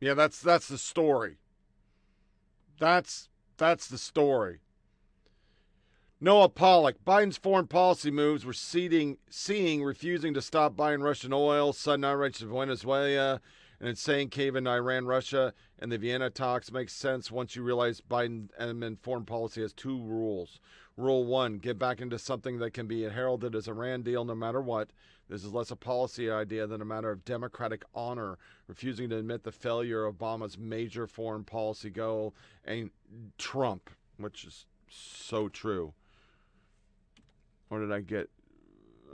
Yeah, 0.00 0.14
that's 0.14 0.40
that's 0.42 0.66
the 0.66 0.78
story. 0.78 1.36
That's 2.80 3.28
that's 3.56 3.86
the 3.86 3.98
story. 3.98 4.58
Noah 6.18 6.48
Pollak, 6.48 6.94
Biden's 7.06 7.36
foreign 7.36 7.66
policy 7.66 8.10
moves 8.10 8.46
were 8.46 8.54
seeding, 8.54 9.18
seeing 9.28 9.84
refusing 9.84 10.32
to 10.32 10.40
stop 10.40 10.74
buying 10.74 11.02
Russian 11.02 11.30
oil, 11.34 11.74
sudden 11.74 12.06
outrage 12.06 12.38
to 12.38 12.46
Venezuela, 12.46 13.42
and 13.78 13.88
insane 13.90 14.30
cave 14.30 14.56
in 14.56 14.66
Iran, 14.66 15.04
Russia, 15.04 15.52
and 15.78 15.92
the 15.92 15.98
Vienna 15.98 16.30
talks 16.30 16.72
makes 16.72 16.94
sense 16.94 17.30
once 17.30 17.54
you 17.54 17.62
realize 17.62 18.00
Biden 18.00 18.48
um, 18.58 18.82
and 18.82 18.98
foreign 18.98 19.26
policy 19.26 19.60
has 19.60 19.74
two 19.74 20.00
rules. 20.00 20.58
Rule 20.96 21.26
one, 21.26 21.58
get 21.58 21.78
back 21.78 22.00
into 22.00 22.18
something 22.18 22.60
that 22.60 22.72
can 22.72 22.86
be 22.86 23.02
heralded 23.02 23.54
as 23.54 23.68
an 23.68 23.76
Iran 23.76 24.00
deal 24.00 24.24
no 24.24 24.34
matter 24.34 24.62
what. 24.62 24.88
This 25.28 25.44
is 25.44 25.52
less 25.52 25.70
a 25.70 25.76
policy 25.76 26.30
idea 26.30 26.66
than 26.66 26.80
a 26.80 26.86
matter 26.86 27.10
of 27.10 27.26
democratic 27.26 27.84
honor, 27.94 28.38
refusing 28.68 29.10
to 29.10 29.18
admit 29.18 29.44
the 29.44 29.52
failure 29.52 30.06
of 30.06 30.16
Obama's 30.16 30.56
major 30.56 31.06
foreign 31.06 31.44
policy 31.44 31.90
goal 31.90 32.34
and 32.64 32.88
Trump, 33.36 33.90
which 34.16 34.46
is 34.46 34.64
so 34.88 35.50
true. 35.50 35.92
Or 37.70 37.80
did 37.80 37.92
I 37.92 38.00
get? 38.00 38.28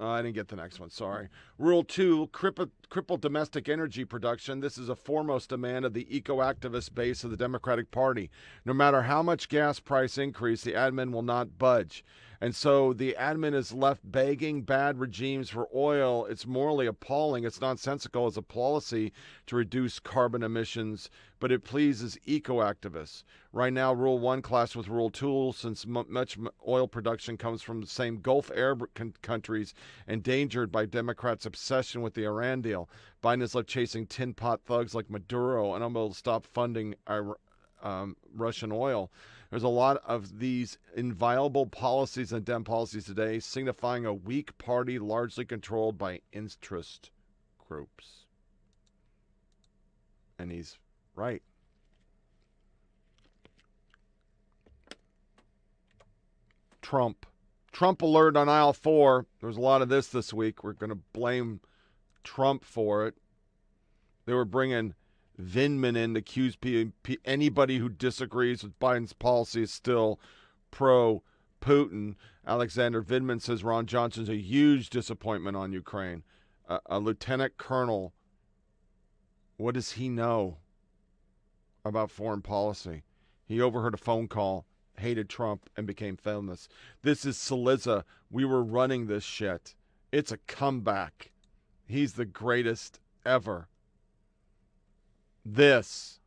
Uh, 0.01 0.09
I 0.09 0.23
didn't 0.23 0.35
get 0.35 0.49
the 0.49 0.57
next 0.57 0.81
one. 0.81 0.91
Sorry. 0.91 1.29
Rule 1.59 1.85
two: 1.85 2.29
cripple, 2.33 2.71
cripple 2.91 3.21
domestic 3.21 3.69
energy 3.69 4.05
production. 4.05 4.61
This 4.61 4.79
is 4.79 4.89
a 4.89 4.97
foremost 4.97 5.51
demand 5.51 5.85
of 5.85 5.93
the 5.93 6.07
eco-activist 6.15 6.95
base 6.95 7.25
of 7.25 7.31
the 7.31 7.37
Democratic 7.37 7.91
Party. 7.91 8.31
No 8.65 8.73
matter 8.73 9.03
how 9.03 9.23
much 9.23 9.49
gas 9.49 9.81
price 9.81 10.19
increase, 10.19 10.63
the 10.63 10.73
admin 10.73 11.13
will 11.13 11.23
not 11.23 11.59
budge. 11.59 12.05
And 12.43 12.57
so 12.57 12.93
the 12.93 13.15
admin 13.21 13.55
is 13.55 13.73
left 13.73 14.01
begging 14.03 14.63
bad 14.63 14.99
regimes 14.99 15.49
for 15.49 15.69
oil. 15.73 16.27
It's 16.27 16.45
morally 16.45 16.89
appalling. 16.89 17.45
It's 17.45 17.61
nonsensical 17.61 18.27
as 18.27 18.37
a 18.37 18.43
policy 18.43 19.13
to 19.47 19.55
reduce 19.55 20.01
carbon 20.01 20.43
emissions, 20.43 21.09
but 21.39 21.53
it 21.53 21.63
pleases 21.63 22.19
eco 22.27 22.57
activists. 22.57 23.23
Right 23.53 23.73
now, 23.73 23.93
Rule 23.93 24.19
1 24.19 24.43
class 24.43 24.75
with 24.75 24.89
Rule 24.89 25.09
2, 25.09 25.53
since 25.55 25.85
m- 25.85 26.05
much 26.09 26.37
oil 26.67 26.89
production 26.89 27.37
comes 27.37 27.63
from 27.63 27.81
the 27.81 27.87
same 27.87 28.17
Gulf 28.17 28.51
Arab 28.57 28.89
countries, 29.23 29.73
endangered 30.09 30.73
by 30.73 30.85
Democrats' 30.85 31.47
obsession 31.47 32.03
with 32.03 32.15
the 32.15 32.25
Iran 32.25 32.61
deal. 32.61 32.91
Biden 33.23 33.43
is 33.43 33.55
left 33.55 33.69
chasing 33.69 34.05
tin 34.05 34.35
pot 34.35 34.63
thugs 34.65 34.97
like 34.97 35.09
Maduro 35.09 35.75
and 35.75 35.85
unable 35.85 36.09
to 36.09 36.15
stop 36.17 36.45
funding 36.45 36.97
um, 37.07 38.17
Russian 38.35 38.73
oil. 38.73 39.13
There's 39.53 39.63
a 39.63 39.69
lot 39.69 40.03
of 40.07 40.39
these 40.39 40.79
inviolable 40.97 41.67
policies 41.67 42.33
and 42.33 42.43
Dem 42.43 42.65
policies 42.65 43.05
today, 43.05 43.39
signifying 43.39 44.07
a 44.07 44.15
weak 44.15 44.57
party 44.57 44.99
largely 44.99 45.45
controlled 45.45 45.99
by 45.99 46.23
interest 46.33 47.11
groups. 47.69 48.25
And 50.39 50.51
he's 50.51 50.79
right. 51.15 51.43
Trump. 56.81 57.27
Trump 57.73 58.01
alert 58.01 58.39
on 58.39 58.49
aisle 58.49 58.73
four. 58.73 59.27
There 59.41 59.49
was 59.49 59.59
a 59.59 59.61
lot 59.61 59.83
of 59.83 59.91
this 59.91 60.07
this 60.07 60.33
week. 60.33 60.65
We're 60.65 60.73
going 60.73 60.89
to 60.89 60.99
blame 61.13 61.61
Trump 62.25 62.65
for 62.65 63.07
it. 63.07 63.17
They 64.25 64.33
were 64.33 64.47
bringing 64.47 64.95
Vindman 65.41 65.97
in 65.97 66.15
to 66.15 66.21
accuse 66.21 66.57
P- 66.57 66.93
P- 67.03 67.19
anybody 67.25 67.79
who 67.79 67.89
disagrees 67.89 68.63
with 68.63 68.79
Biden's 68.79 69.13
policy 69.13 69.63
is 69.63 69.73
still 69.73 70.21
pro 70.71 71.23
Putin. 71.61 72.17
Alexander 72.47 73.03
Vindman 73.03 73.41
says 73.41 73.65
Ron 73.65 73.87
Johnson's 73.87 74.29
a 74.29 74.37
huge 74.37 74.91
disappointment 74.91 75.57
on 75.57 75.73
Ukraine. 75.73 76.25
Uh, 76.69 76.79
a 76.87 76.99
lieutenant 76.99 77.57
colonel, 77.57 78.13
what 79.57 79.75
does 79.75 79.93
he 79.93 80.09
know 80.09 80.59
about 81.85 82.11
foreign 82.11 82.43
policy? 82.43 83.03
He 83.47 83.61
overheard 83.61 83.95
a 83.95 83.99
phone 83.99 84.29
call, 84.29 84.67
hated 84.99 85.29
Trump, 85.29 85.69
and 85.77 85.87
became 85.87 86.17
famous. 86.17 86.69
This 87.03 87.25
is 87.25 87.37
Cillizza. 87.37 88.05
We 88.31 88.45
were 88.45 88.63
running 88.63 89.07
this 89.07 89.25
shit. 89.25 89.75
It's 90.11 90.33
a 90.33 90.39
comeback. 90.47 91.31
He's 91.87 92.15
the 92.15 92.25
greatest 92.25 93.01
ever 93.25 93.69
this. 95.45 96.19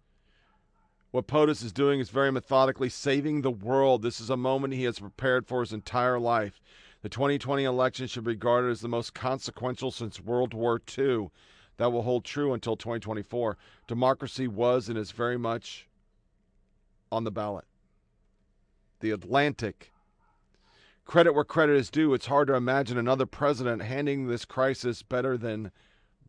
What 1.12 1.28
POTUS 1.28 1.64
is 1.64 1.72
doing 1.72 2.00
is 2.00 2.10
very 2.10 2.32
methodically 2.32 2.90
saving 2.90 3.42
the 3.42 3.52
world. 3.52 4.02
This 4.02 4.20
is 4.20 4.30
a 4.30 4.36
moment 4.36 4.74
he 4.74 4.84
has 4.84 5.00
prepared 5.00 5.48
for 5.48 5.62
his 5.62 5.72
entire 5.72 6.20
life. 6.20 6.62
The 7.04 7.10
2020 7.10 7.64
election 7.64 8.08
should 8.08 8.26
be 8.26 8.32
regarded 8.32 8.72
as 8.72 8.82
the 8.82 8.90
most 8.90 9.14
consequential 9.14 9.92
since 9.92 10.20
World 10.20 10.54
War 10.54 10.82
II. 10.98 11.30
That 11.78 11.92
will 11.92 12.02
hold 12.02 12.26
true 12.26 12.54
until 12.54 12.76
2024. 12.76 13.58
Democracy 13.88 14.48
was 14.48 14.90
and 14.90 14.98
is 14.98 15.12
very 15.12 15.38
much 15.38 15.88
on 17.12 17.24
the 17.24 17.32
ballot. 17.32 17.66
The 19.00 19.12
Atlantic. 19.12 19.92
Credit 21.06 21.34
where 21.34 21.44
credit 21.44 21.78
is 21.78 21.90
due. 21.90 22.14
It's 22.14 22.26
hard 22.26 22.48
to 22.48 22.56
imagine 22.56 22.98
another 22.98 23.26
president 23.26 23.84
handling 23.84 24.28
this 24.28 24.44
crisis 24.44 25.04
better 25.04 25.38
than 25.38 25.72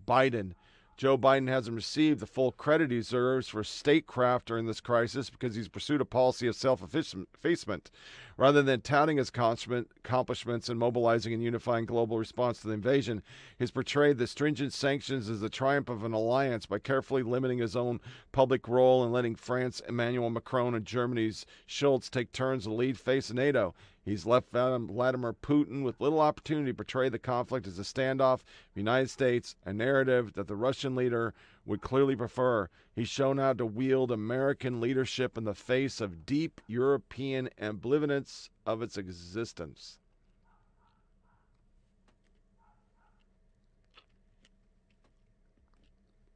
Biden. 0.07 0.53
Joe 0.97 1.19
Biden 1.19 1.49
hasn't 1.49 1.77
received 1.77 2.21
the 2.21 2.27
full 2.27 2.53
credit 2.53 2.91
he 2.91 2.97
deserves 2.97 3.49
for 3.49 3.63
statecraft 3.63 4.47
during 4.47 4.65
this 4.65 4.81
crisis 4.81 5.29
because 5.29 5.55
he's 5.55 5.69
pursued 5.69 6.01
a 6.01 6.07
policy 6.07 6.47
of 6.47 6.57
self 6.57 6.83
effacement. 6.83 7.91
Rather 8.39 8.63
than 8.63 8.81
touting 8.81 9.19
his 9.19 9.29
accomplishments 9.29 10.71
and 10.71 10.79
mobilizing 10.79 11.35
and 11.35 11.43
unifying 11.43 11.85
global 11.85 12.17
response 12.17 12.61
to 12.61 12.69
the 12.69 12.73
invasion, 12.73 13.23
he's 13.59 13.71
portrayed 13.71 14.17
the 14.17 14.27
stringent 14.27 14.73
sanctions 14.73 15.29
as 15.29 15.41
the 15.41 15.51
triumph 15.51 15.91
of 15.91 16.03
an 16.03 16.15
alliance 16.15 16.65
by 16.65 16.79
carefully 16.79 17.23
limiting 17.23 17.59
his 17.59 17.77
own 17.77 18.01
public 18.33 18.67
role 18.67 19.05
and 19.05 19.13
letting 19.13 19.35
France, 19.35 19.83
Emmanuel 19.87 20.31
Macron, 20.31 20.75
and 20.75 20.87
Germany's 20.87 21.45
Scholz 21.69 22.09
take 22.09 22.33
turns 22.33 22.65
to 22.65 22.73
lead 22.73 22.99
face 22.99 23.31
NATO. 23.31 23.75
He's 24.07 24.25
left 24.25 24.53
Vladimir 24.53 25.33
Putin 25.33 25.83
with 25.83 26.01
little 26.01 26.21
opportunity 26.21 26.71
to 26.71 26.77
portray 26.77 27.09
the 27.09 27.19
conflict 27.19 27.67
as 27.67 27.77
a 27.81 27.83
standoff. 27.83 28.43
The 28.73 28.81
United 28.81 29.11
States, 29.11 29.57
a 29.65 29.73
narrative 29.73 30.33
that 30.35 30.47
the 30.47 30.55
Russian 30.55 30.95
leader 30.95 31.35
would 31.67 31.81
clearly 31.81 32.15
prefer. 32.15 32.69
He's 32.95 33.09
shown 33.09 33.39
how 33.39 33.55
to 33.55 33.67
wield 33.67 34.13
American 34.13 34.81
leadership 34.81 35.37
in 35.37 35.43
the 35.43 35.57
face 35.57 36.01
of 36.01 36.25
deep 36.25 36.61
European 36.69 37.51
ambivalence 37.61 38.49
of 38.65 38.81
its 38.81 38.97
existence. 38.97 39.99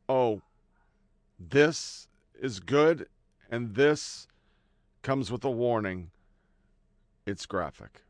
Oh, 0.09 0.43
this 1.39 2.09
is 2.35 2.59
good, 2.59 3.07
and 3.49 3.77
this 3.77 4.27
comes 5.03 5.31
with 5.31 5.45
a 5.45 5.51
warning. 5.51 6.11
It's 7.31 7.47
graphic. 7.47 8.03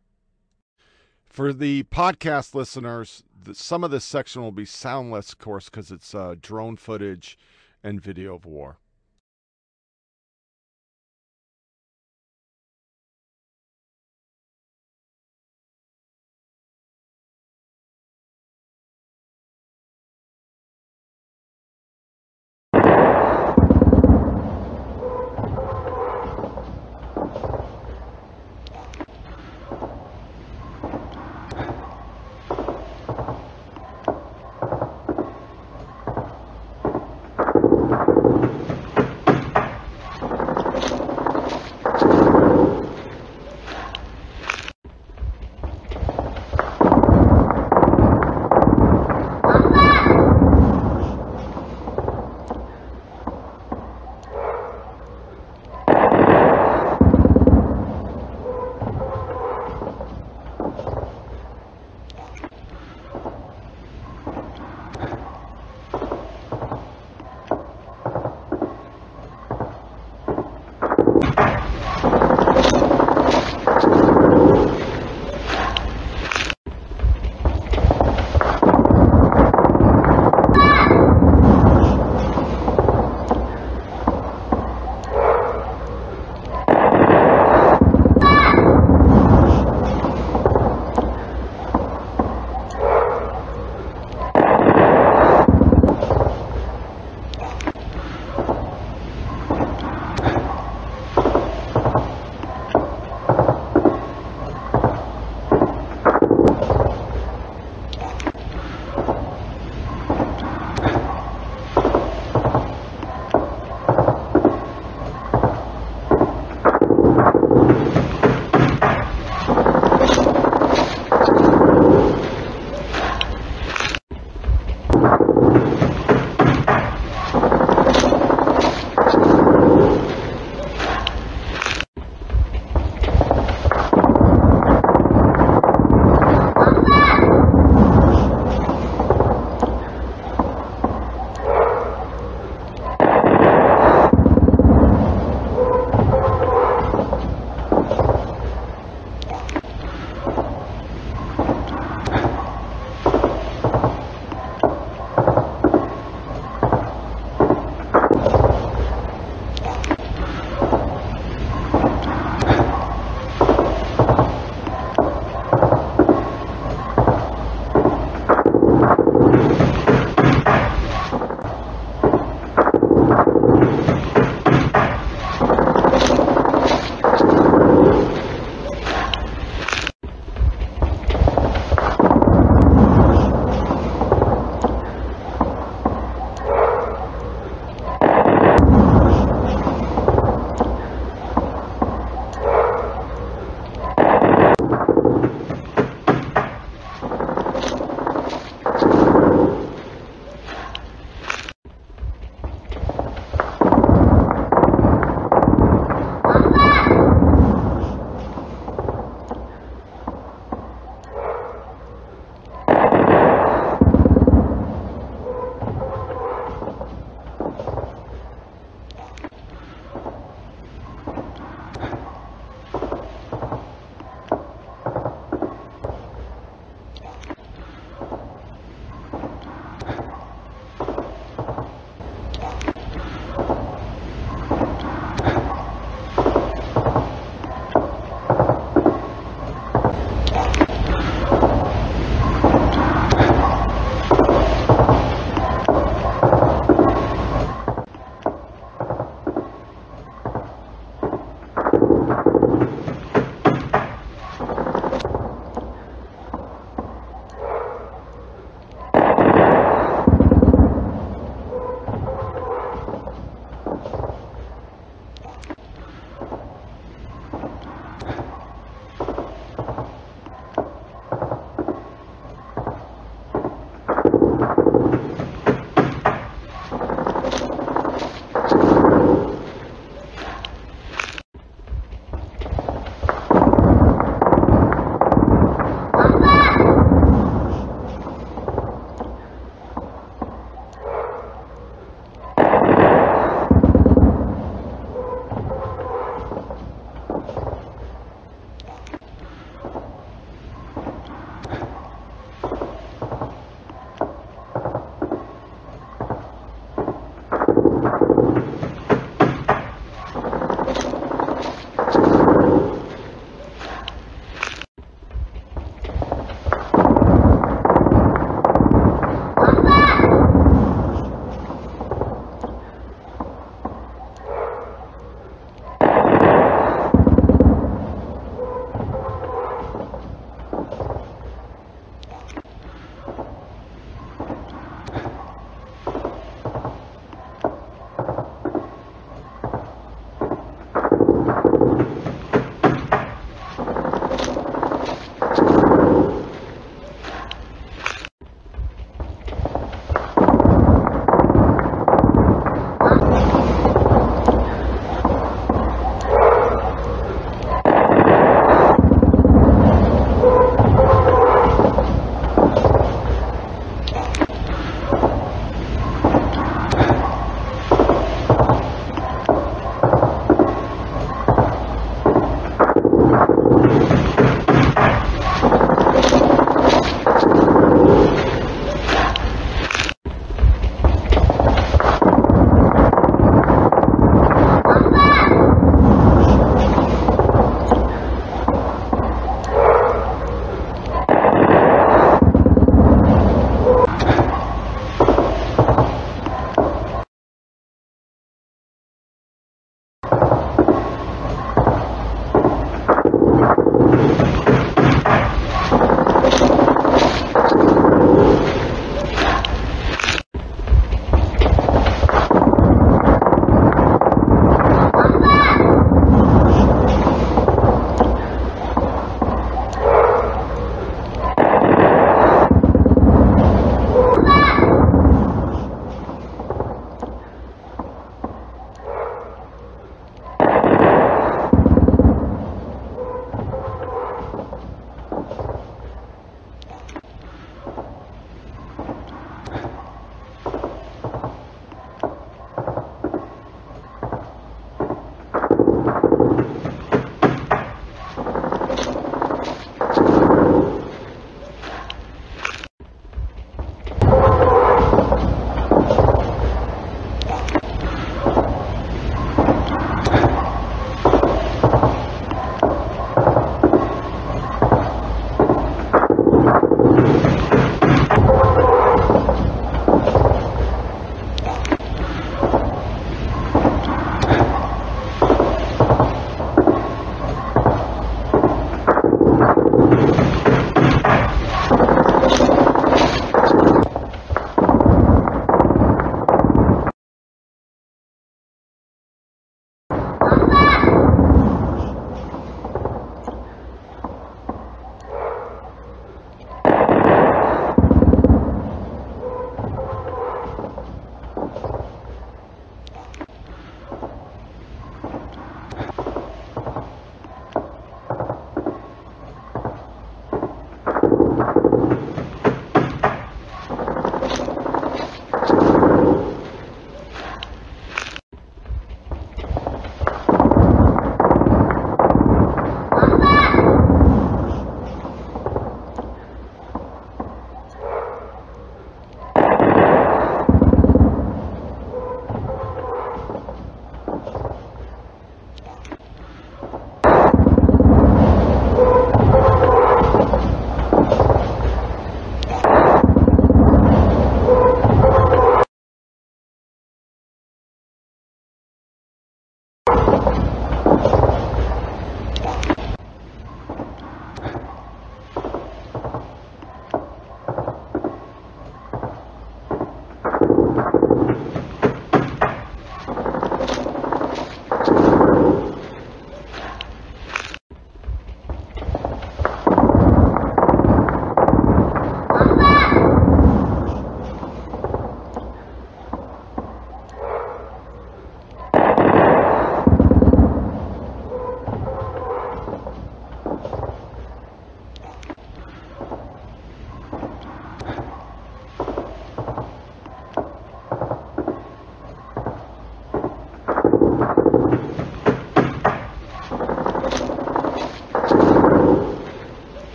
For 1.26 1.52
the 1.52 1.84
podcast 1.84 2.54
listeners, 2.54 3.22
the, 3.38 3.54
some 3.54 3.84
of 3.84 3.90
this 3.90 4.04
section 4.04 4.42
will 4.42 4.50
be 4.50 4.64
soundless, 4.64 5.32
of 5.32 5.38
course, 5.38 5.66
because 5.66 5.92
it's 5.92 6.14
uh, 6.14 6.34
drone 6.40 6.76
footage 6.76 7.38
and 7.84 8.00
video 8.00 8.34
of 8.34 8.46
war. 8.46 8.78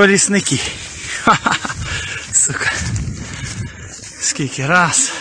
Колісники. 0.00 0.60
Ха-ха. 1.24 1.56
Сука. 2.32 2.72
Скільки? 4.20 4.66
Раз, 4.66 5.12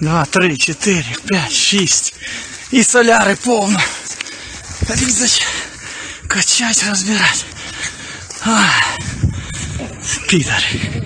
два, 0.00 0.24
три, 0.24 0.56
чотири, 0.56 1.06
п'ять, 1.26 1.52
шість. 1.52 2.14
І 2.70 2.84
соляри 2.84 3.36
повно. 3.44 3.80
Різать, 4.88 5.46
качать, 6.28 6.84
розбирать. 6.88 7.44
Ай. 8.46 8.82
Підари. 10.28 11.01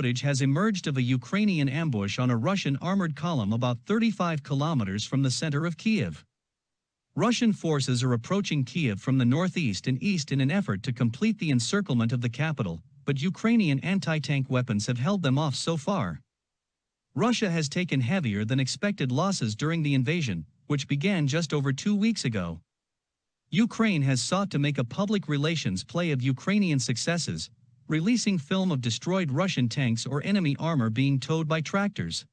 Footage 0.00 0.22
has 0.22 0.40
emerged 0.40 0.86
of 0.86 0.96
a 0.96 1.02
Ukrainian 1.02 1.68
ambush 1.68 2.18
on 2.18 2.30
a 2.30 2.36
Russian 2.50 2.78
armored 2.80 3.14
column 3.14 3.52
about 3.52 3.76
35 3.84 4.42
kilometers 4.42 5.04
from 5.04 5.22
the 5.22 5.30
center 5.30 5.66
of 5.66 5.76
Kiev. 5.76 6.24
Russian 7.14 7.52
forces 7.52 8.02
are 8.02 8.14
approaching 8.14 8.64
Kiev 8.64 8.98
from 8.98 9.18
the 9.18 9.26
northeast 9.26 9.86
and 9.86 10.02
east 10.02 10.32
in 10.32 10.40
an 10.40 10.50
effort 10.50 10.82
to 10.84 10.94
complete 10.94 11.38
the 11.38 11.50
encirclement 11.50 12.12
of 12.12 12.22
the 12.22 12.30
capital, 12.30 12.80
but 13.04 13.20
Ukrainian 13.20 13.78
anti-tank 13.80 14.48
weapons 14.48 14.86
have 14.86 14.96
held 14.96 15.20
them 15.22 15.36
off 15.36 15.54
so 15.54 15.76
far. 15.76 16.22
Russia 17.14 17.50
has 17.50 17.68
taken 17.68 18.00
heavier 18.00 18.42
than 18.42 18.58
expected 18.58 19.12
losses 19.12 19.54
during 19.54 19.82
the 19.82 19.92
invasion, 19.92 20.46
which 20.66 20.88
began 20.88 21.26
just 21.26 21.52
over 21.52 21.74
two 21.74 21.94
weeks 21.94 22.24
ago. 22.24 22.58
Ukraine 23.50 24.00
has 24.00 24.22
sought 24.22 24.48
to 24.52 24.58
make 24.58 24.78
a 24.78 24.90
public 24.98 25.28
relations 25.28 25.84
play 25.84 26.10
of 26.10 26.22
Ukrainian 26.22 26.78
successes, 26.78 27.50
releasing 27.90 28.38
film 28.38 28.70
of 28.70 28.80
destroyed 28.80 29.32
Russian 29.32 29.68
tanks 29.68 30.06
or 30.06 30.22
enemy 30.22 30.54
armor 30.60 30.90
being 30.90 31.18
towed 31.18 31.48
by 31.48 31.60
tractors. 31.60 32.24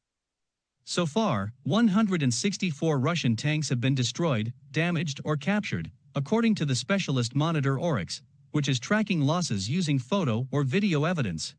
So 0.86 1.08
far, 1.08 1.52
164 1.64 3.00
Russian 3.00 3.36
tanks 3.36 3.70
have 3.70 3.82
been 3.82 3.96
destroyed, 3.96 4.54
damaged, 4.72 5.20
or 5.26 5.36
captured, 5.36 5.90
according 6.14 6.54
to 6.56 6.66
the 6.66 6.76
specialist 6.76 7.36
monitor 7.36 7.80
Oryx, 7.80 8.22
which 8.52 8.70
is 8.70 8.80
tracking 8.80 9.22
losses 9.22 9.68
using 9.68 9.98
photo 9.98 10.48
or 10.52 10.64
video 10.64 11.06
evidence. 11.06 11.56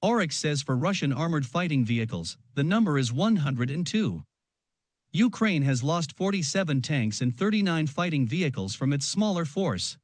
Oryx 0.00 0.36
says 0.36 0.62
for 0.62 0.76
Russian 0.76 1.12
armored 1.12 1.44
fighting 1.44 1.84
vehicles, 1.84 2.38
the 2.54 2.62
number 2.62 2.96
is 2.96 3.12
102. 3.12 4.22
Ukraine 5.12 5.62
has 5.62 5.82
lost 5.82 6.16
47 6.16 6.80
tanks 6.80 7.20
and 7.20 7.36
39 7.36 7.88
fighting 7.88 8.24
vehicles 8.24 8.76
from 8.76 8.92
its 8.92 9.04
smaller 9.04 9.44
force. 9.44 9.98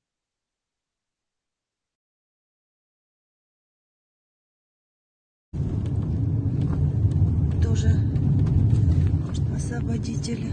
Освободители. 9.67 10.53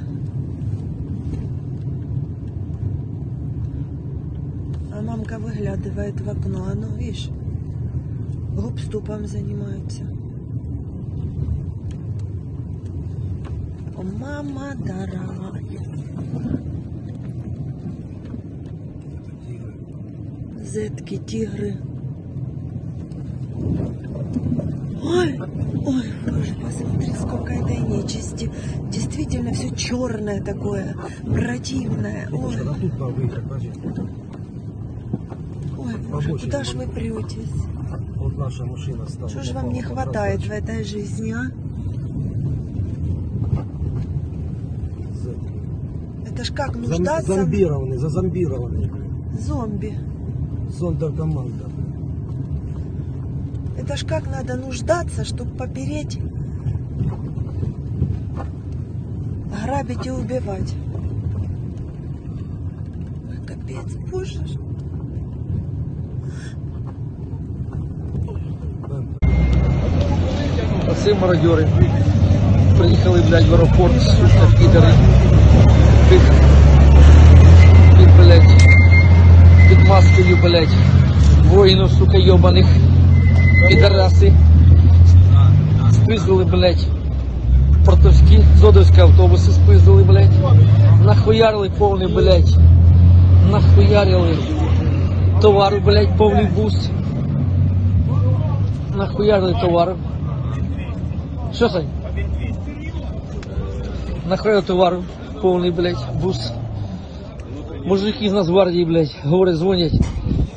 А 4.91 5.01
мамка 5.01 5.37
выглядывает 5.37 6.19
в 6.19 6.29
окно. 6.29 6.65
А 6.71 6.73
ну, 6.73 6.95
видишь, 6.95 7.29
губступом 8.55 9.27
занимаются. 9.27 10.03
О, 13.95 14.01
мама 14.01 14.73
дорогая. 14.77 15.61
Зетки, 20.59 21.17
тигры. 21.17 21.77
Ой, 25.05 25.37
ой, 25.85 26.03
боже, 26.25 26.55
посмотри, 26.63 27.13
сколько 27.13 27.53
этой 27.53 27.77
нечисти. 27.77 28.49
Действительно, 28.89 29.51
все 29.53 29.75
черное 29.75 30.41
такое, 30.41 30.95
противное. 31.25 32.29
Ой, 32.31 32.55
ой 35.77 35.95
боже, 36.09 36.37
куда 36.37 36.63
ж 36.63 36.73
вы 36.73 36.87
претесь? 36.87 37.51
Вот 38.15 38.37
наша 38.37 38.65
машина 38.65 39.05
стала. 39.07 39.29
Что 39.29 39.43
же 39.43 39.53
вам 39.53 39.73
не 39.73 39.81
хватает 39.81 40.41
в 40.41 40.51
этой 40.51 40.83
жизни, 40.85 41.31
а? 41.31 41.51
Это 46.25 46.43
ж 46.45 46.51
как 46.53 46.75
нуждаться... 46.75 47.33
Зомбированный, 47.33 47.97
зазомбированный. 47.97 48.89
Зомби. 49.37 49.97
Зондеркоманда. 50.69 51.72
Это 53.82 53.96
ж 53.96 54.04
как 54.04 54.26
надо 54.26 54.56
нуждаться, 54.56 55.24
чтобы 55.24 55.56
попереть, 55.56 56.18
грабить 59.62 60.06
и 60.06 60.10
убивать. 60.10 60.74
Ой, 63.30 63.46
капец, 63.46 63.94
боже. 64.10 64.40
Оце 70.90 71.14
мародери. 71.14 71.68
Приїхали, 72.78 73.22
блядь, 73.28 73.48
в 73.48 73.54
аеропорт, 73.54 74.02
сука, 74.02 74.58
підари. 74.58 74.92
Під, 76.10 76.20
під, 77.98 78.16
блядь, 78.16 78.62
під 79.68 79.88
маскою, 79.88 80.36
блядь, 80.42 80.76
воїнів, 81.44 81.90
сука, 81.90 82.18
йобаних. 82.18 82.66
Підараси. 83.69 84.33
Спиздили, 85.91 86.45
блядь, 86.45 86.87
портовські, 87.85 88.39
зодовські 88.57 89.01
автобуси 89.01 89.51
спиздили, 89.51 90.03
блядь. 90.03 90.31
Нахуярили 91.05 91.69
повний, 91.69 92.07
блядь. 92.07 92.57
Нахуярили 93.51 94.37
товару, 95.41 95.79
блядь, 95.85 96.17
повний 96.17 96.45
бус. 96.45 96.89
Нахуярили 98.95 99.55
товару. 99.61 99.95
Що, 101.53 101.69
Сань? 101.69 101.87
Нахуярили 104.29 104.61
товару, 104.61 105.03
повний, 105.41 105.71
блядь, 105.71 106.07
бус. 106.21 106.51
Мужики 107.85 108.29
з 108.29 108.33
Нацгвардії, 108.33 108.85
блядь, 108.85 109.15
говорять, 109.23 109.55
дзвонять, 109.55 109.93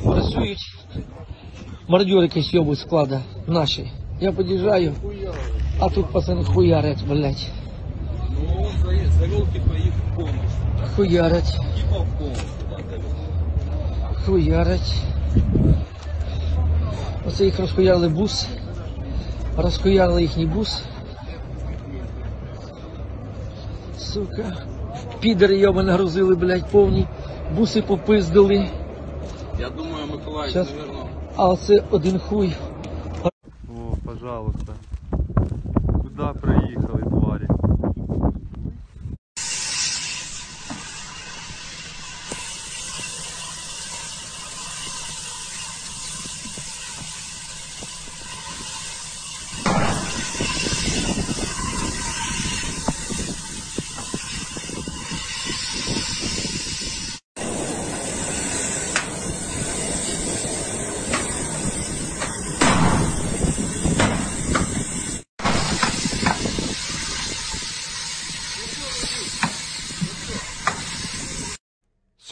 працюють. 0.03 0.76
Мародерики 1.88 2.40
съебывают 2.40 2.80
склада 2.80 3.22
наши. 3.46 3.90
Я 4.20 4.32
подъезжаю, 4.32 4.94
а 5.80 5.88
тут 5.90 6.10
пацаны 6.10 6.44
хуярят, 6.44 7.02
блядь. 7.04 7.50
Хуярять. 10.94 11.58
Хуярять. 14.24 14.94
Оце 17.26 17.44
їх 17.44 17.60
розхуярили 17.60 18.08
бус. 18.08 18.46
Розхуярили 19.56 20.22
їхній 20.22 20.46
бус. 20.46 20.82
Сука. 23.98 24.56
Підери 25.20 25.58
йома 25.58 25.82
нагрузили, 25.82 26.34
блядь, 26.34 26.70
повні. 26.70 27.06
Буси 27.56 27.82
попиздили. 27.82 28.68
Я 29.60 29.70
думаю, 29.70 30.06
Миколаїв, 30.12 30.50
Щас. 30.50 30.68
А 31.39 31.49
оце 31.49 31.75
один 31.91 32.19
хуй. 32.19 32.55
О, 33.23 33.95
пожалуйста. 34.03 34.73
Куда 36.01 36.33
проїхали, 36.33 37.03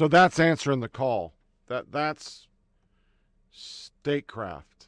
So 0.06 0.10
that's 0.10 0.40
answering 0.40 0.82
the 0.82 0.88
call. 0.88 1.34
That 1.65 1.91
that's 1.91 2.45
statecraft. 3.52 4.88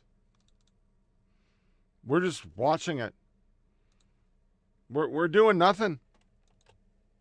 We're 2.05 2.19
just 2.19 2.43
watching 2.55 2.99
it. 2.99 3.15
We're 4.91 5.07
we're 5.09 5.27
doing 5.27 5.57
nothing. 5.57 6.01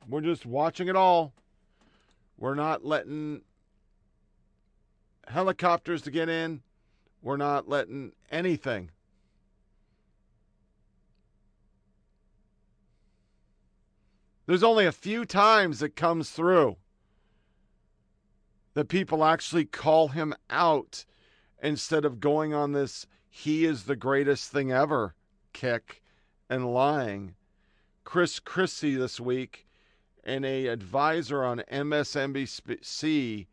We're 0.07 0.21
just 0.21 0.45
watching 0.45 0.89
it 0.89 0.95
all. 0.95 1.33
We're 2.37 2.55
not 2.55 2.85
letting 2.85 3.41
helicopters 5.27 6.03
to 6.03 6.11
get 6.11 6.29
in. 6.29 6.61
We're 7.23 7.39
not 7.39 7.67
letting 7.67 8.13
anything. 8.31 8.91
There's 14.45 14.63
only 14.63 14.85
a 14.85 14.93
few 14.93 15.25
times 15.25 15.83
it 15.83 15.97
comes 15.97 16.29
through 16.29 16.77
that 18.77 18.89
people 18.89 19.25
actually 19.25 19.65
call 19.65 20.09
him 20.09 20.35
out 20.51 21.07
instead 21.63 22.05
of 22.05 22.21
going 22.21 22.53
on 22.53 22.73
this 22.73 23.07
he 23.27 23.65
is 23.65 23.85
the 23.85 23.97
greatest 23.97 24.53
thing 24.53 24.71
ever 24.71 25.15
kick 25.55 26.03
and 26.51 26.75
lying. 26.75 27.35
Chris 28.05 28.39
Christie 28.39 28.95
this 28.95 29.19
week 29.19 29.67
and 30.23 30.45
a 30.45 30.67
advisor 30.67 31.43
on 31.43 31.63
MSNBC 31.73 33.47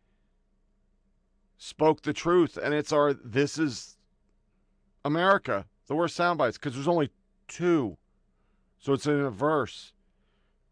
spoke 1.58 2.02
the 2.02 2.12
truth 2.12 2.58
and 2.62 2.74
it's 2.74 2.92
our 2.92 3.14
this 3.14 3.58
is 3.58 3.96
America, 5.06 5.66
the 5.88 5.96
worst 5.96 6.18
sound 6.18 6.38
bites 6.38 6.58
because 6.58 6.74
there's 6.74 6.86
only 6.86 7.10
two. 7.48 7.96
So 8.78 8.92
it's 8.92 9.08
in 9.08 9.22
a 9.22 9.32
verse. 9.32 9.94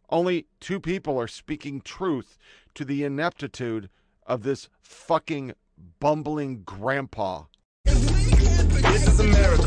Only 0.09 0.47
two 0.59 0.81
people 0.81 1.17
are 1.17 1.29
speaking 1.29 1.79
truth 1.79 2.37
to 2.75 2.83
the 2.83 3.05
ineptitude 3.05 3.89
of 4.25 4.43
this 4.43 4.69
fucking 4.81 5.53
bumbling 5.99 6.63
grandpa. 6.63 7.43
This 7.85 9.07
is 9.07 9.19
America. 9.19 9.63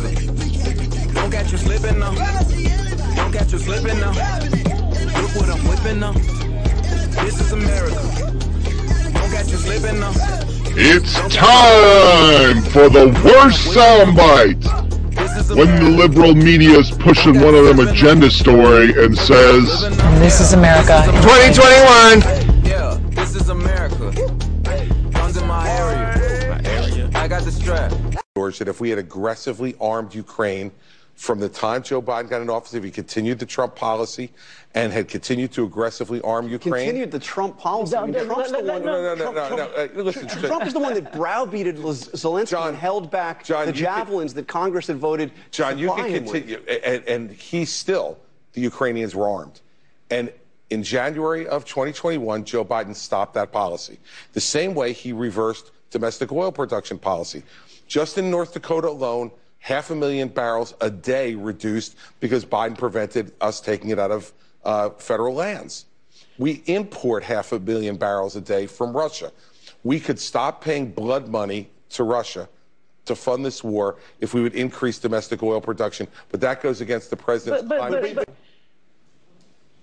Don't 1.13 1.31
catch 1.31 1.53
you 1.53 1.59
slipping 1.59 1.99
now. 1.99 2.15
Don't 3.17 3.33
catch 3.33 3.53
you 3.53 3.59
slipping 3.59 4.01
now. 4.01 4.11
Look 5.21 5.37
what 5.37 5.49
I'm 5.49 5.69
whipping 5.69 6.01
now. 6.01 6.13
This 7.23 7.41
is 7.41 7.53
America. 7.53 7.95
Don't 9.13 9.31
catch 9.31 9.51
you 9.51 9.57
slipping 9.57 10.01
now. 10.01 10.13
It's 10.77 11.15
time 11.35 12.63
for 12.63 12.89
the 12.89 13.07
worst 13.25 13.69
soundbite. 13.69 14.83
When 15.57 15.69
the 15.83 15.91
liberal 15.91 16.35
media 16.35 16.79
is 16.79 16.91
pushing 16.91 17.41
one 17.41 17.55
of 17.55 17.65
them 17.65 17.87
agenda 17.87 18.31
story 18.31 18.93
and 19.03 19.17
says, 19.17 19.83
This 20.19 20.41
is 20.41 20.53
America. 20.53 21.03
2021. 21.23 22.54
Strap. 27.65 27.93
George, 28.37 28.59
that 28.59 28.69
if 28.69 28.81
we 28.81 28.91
had 28.91 28.99
aggressively 28.99 29.75
armed 29.81 30.15
Ukraine 30.15 30.71
from 31.15 31.39
the 31.39 31.49
time 31.49 31.83
Joe 31.83 32.03
Biden 32.03 32.29
got 32.29 32.43
in 32.43 32.51
office, 32.51 32.75
if 32.75 32.85
he 32.85 32.91
continued 32.91 33.39
the 33.39 33.47
Trump 33.47 33.75
policy 33.77 34.31
and 34.75 34.93
had 34.93 35.09
continued 35.09 35.53
to 35.53 35.65
aggressively 35.65 36.21
arm 36.23 36.49
Ukraine. 36.49 36.85
Continued 36.87 37.13
the 37.13 37.21
Trump 37.21 37.59
policy. 37.59 37.97
I 37.97 38.05
mean, 38.07 38.15
Trump's 38.27 38.51
the 38.51 38.59
one. 38.59 38.67
no, 38.67 38.79
no, 38.81 39.15
no, 39.15 39.17
Trump- 39.17 39.37
no, 39.37 39.49
no, 39.49 39.57
Trump- 39.57 39.77
no, 39.77 40.01
uh, 40.01 40.03
listen, 40.03 40.29
Trump, 40.29 40.67
is 40.67 40.73
the 40.75 40.81
one 40.81 40.95
that 40.95 41.13
browbeated 41.13 41.77
Zelensky 41.77 42.69
and 42.69 42.77
held 42.77 43.11
back 43.11 43.45
John, 43.45 43.67
the 43.67 43.73
you 43.73 43.73
can- 43.73 43.83
javelins 43.83 44.35
that 44.35 44.49
Congress 44.49 44.89
had 44.89 44.97
voted 44.97 45.31
John, 45.53 45.75
to 45.75 45.81
you 45.81 45.95
can 45.95 46.13
continue, 46.13 46.59
and, 46.85 47.05
and 47.05 47.31
he 47.31 47.65
still, 47.65 48.19
the 48.53 48.61
Ukrainians 48.61 49.15
were 49.15 49.29
armed. 49.29 49.61
And 50.11 50.33
in 50.71 50.83
January 50.83 51.47
of 51.47 51.65
2021, 51.65 52.45
Joe 52.45 52.65
Biden 52.65 52.95
stopped 52.97 53.35
that 53.35 53.53
policy. 53.53 54.01
The 54.33 54.41
same 54.41 54.75
way 54.75 54.93
he 54.93 55.13
reversed 55.13 55.71
domestic 55.95 56.33
oil 56.33 56.51
production 56.51 56.99
policy. 56.99 57.43
Just 57.87 58.19
in 58.19 58.29
North 58.29 58.53
Dakota 58.53 58.89
alone, 58.89 59.31
half 59.61 59.91
a 59.91 59.95
million 59.95 60.29
barrels 60.29 60.75
a 60.81 60.91
day 60.91 61.37
reduced 61.37 61.97
because 62.19 62.45
Biden 62.45 62.77
prevented 62.77 63.33
us 63.41 63.61
taking 63.61 63.91
it 63.91 63.99
out 64.01 64.11
of 64.11 64.33
uh, 64.65 64.91
federal 64.91 65.35
lands. 65.35 65.87
We 66.37 66.63
import 66.67 67.23
half 67.23 67.53
a 67.53 67.61
billion 67.61 67.97
barrels 67.97 68.35
a 68.35 68.41
day 68.41 68.67
from 68.67 68.93
Russia. 68.93 69.31
We 69.85 70.01
could 70.01 70.19
stop 70.19 70.65
paying 70.65 70.91
blood 70.91 71.29
money 71.29 71.71
to 71.91 72.03
Russia 72.03 72.49
to 73.05 73.15
fund 73.15 73.47
this 73.47 73.63
war 73.63 73.97
if 74.21 74.35
we 74.35 74.43
would 74.43 74.55
increase 74.55 74.99
domestic 74.99 75.45
oil 75.45 75.61
production, 75.61 76.09
but 76.31 76.41
that 76.41 76.61
goes 76.61 76.81
against 76.81 77.11
the 77.11 77.17
president's 77.17 77.69
But, 77.69 77.91
but, 77.91 78.15
but 78.17 78.29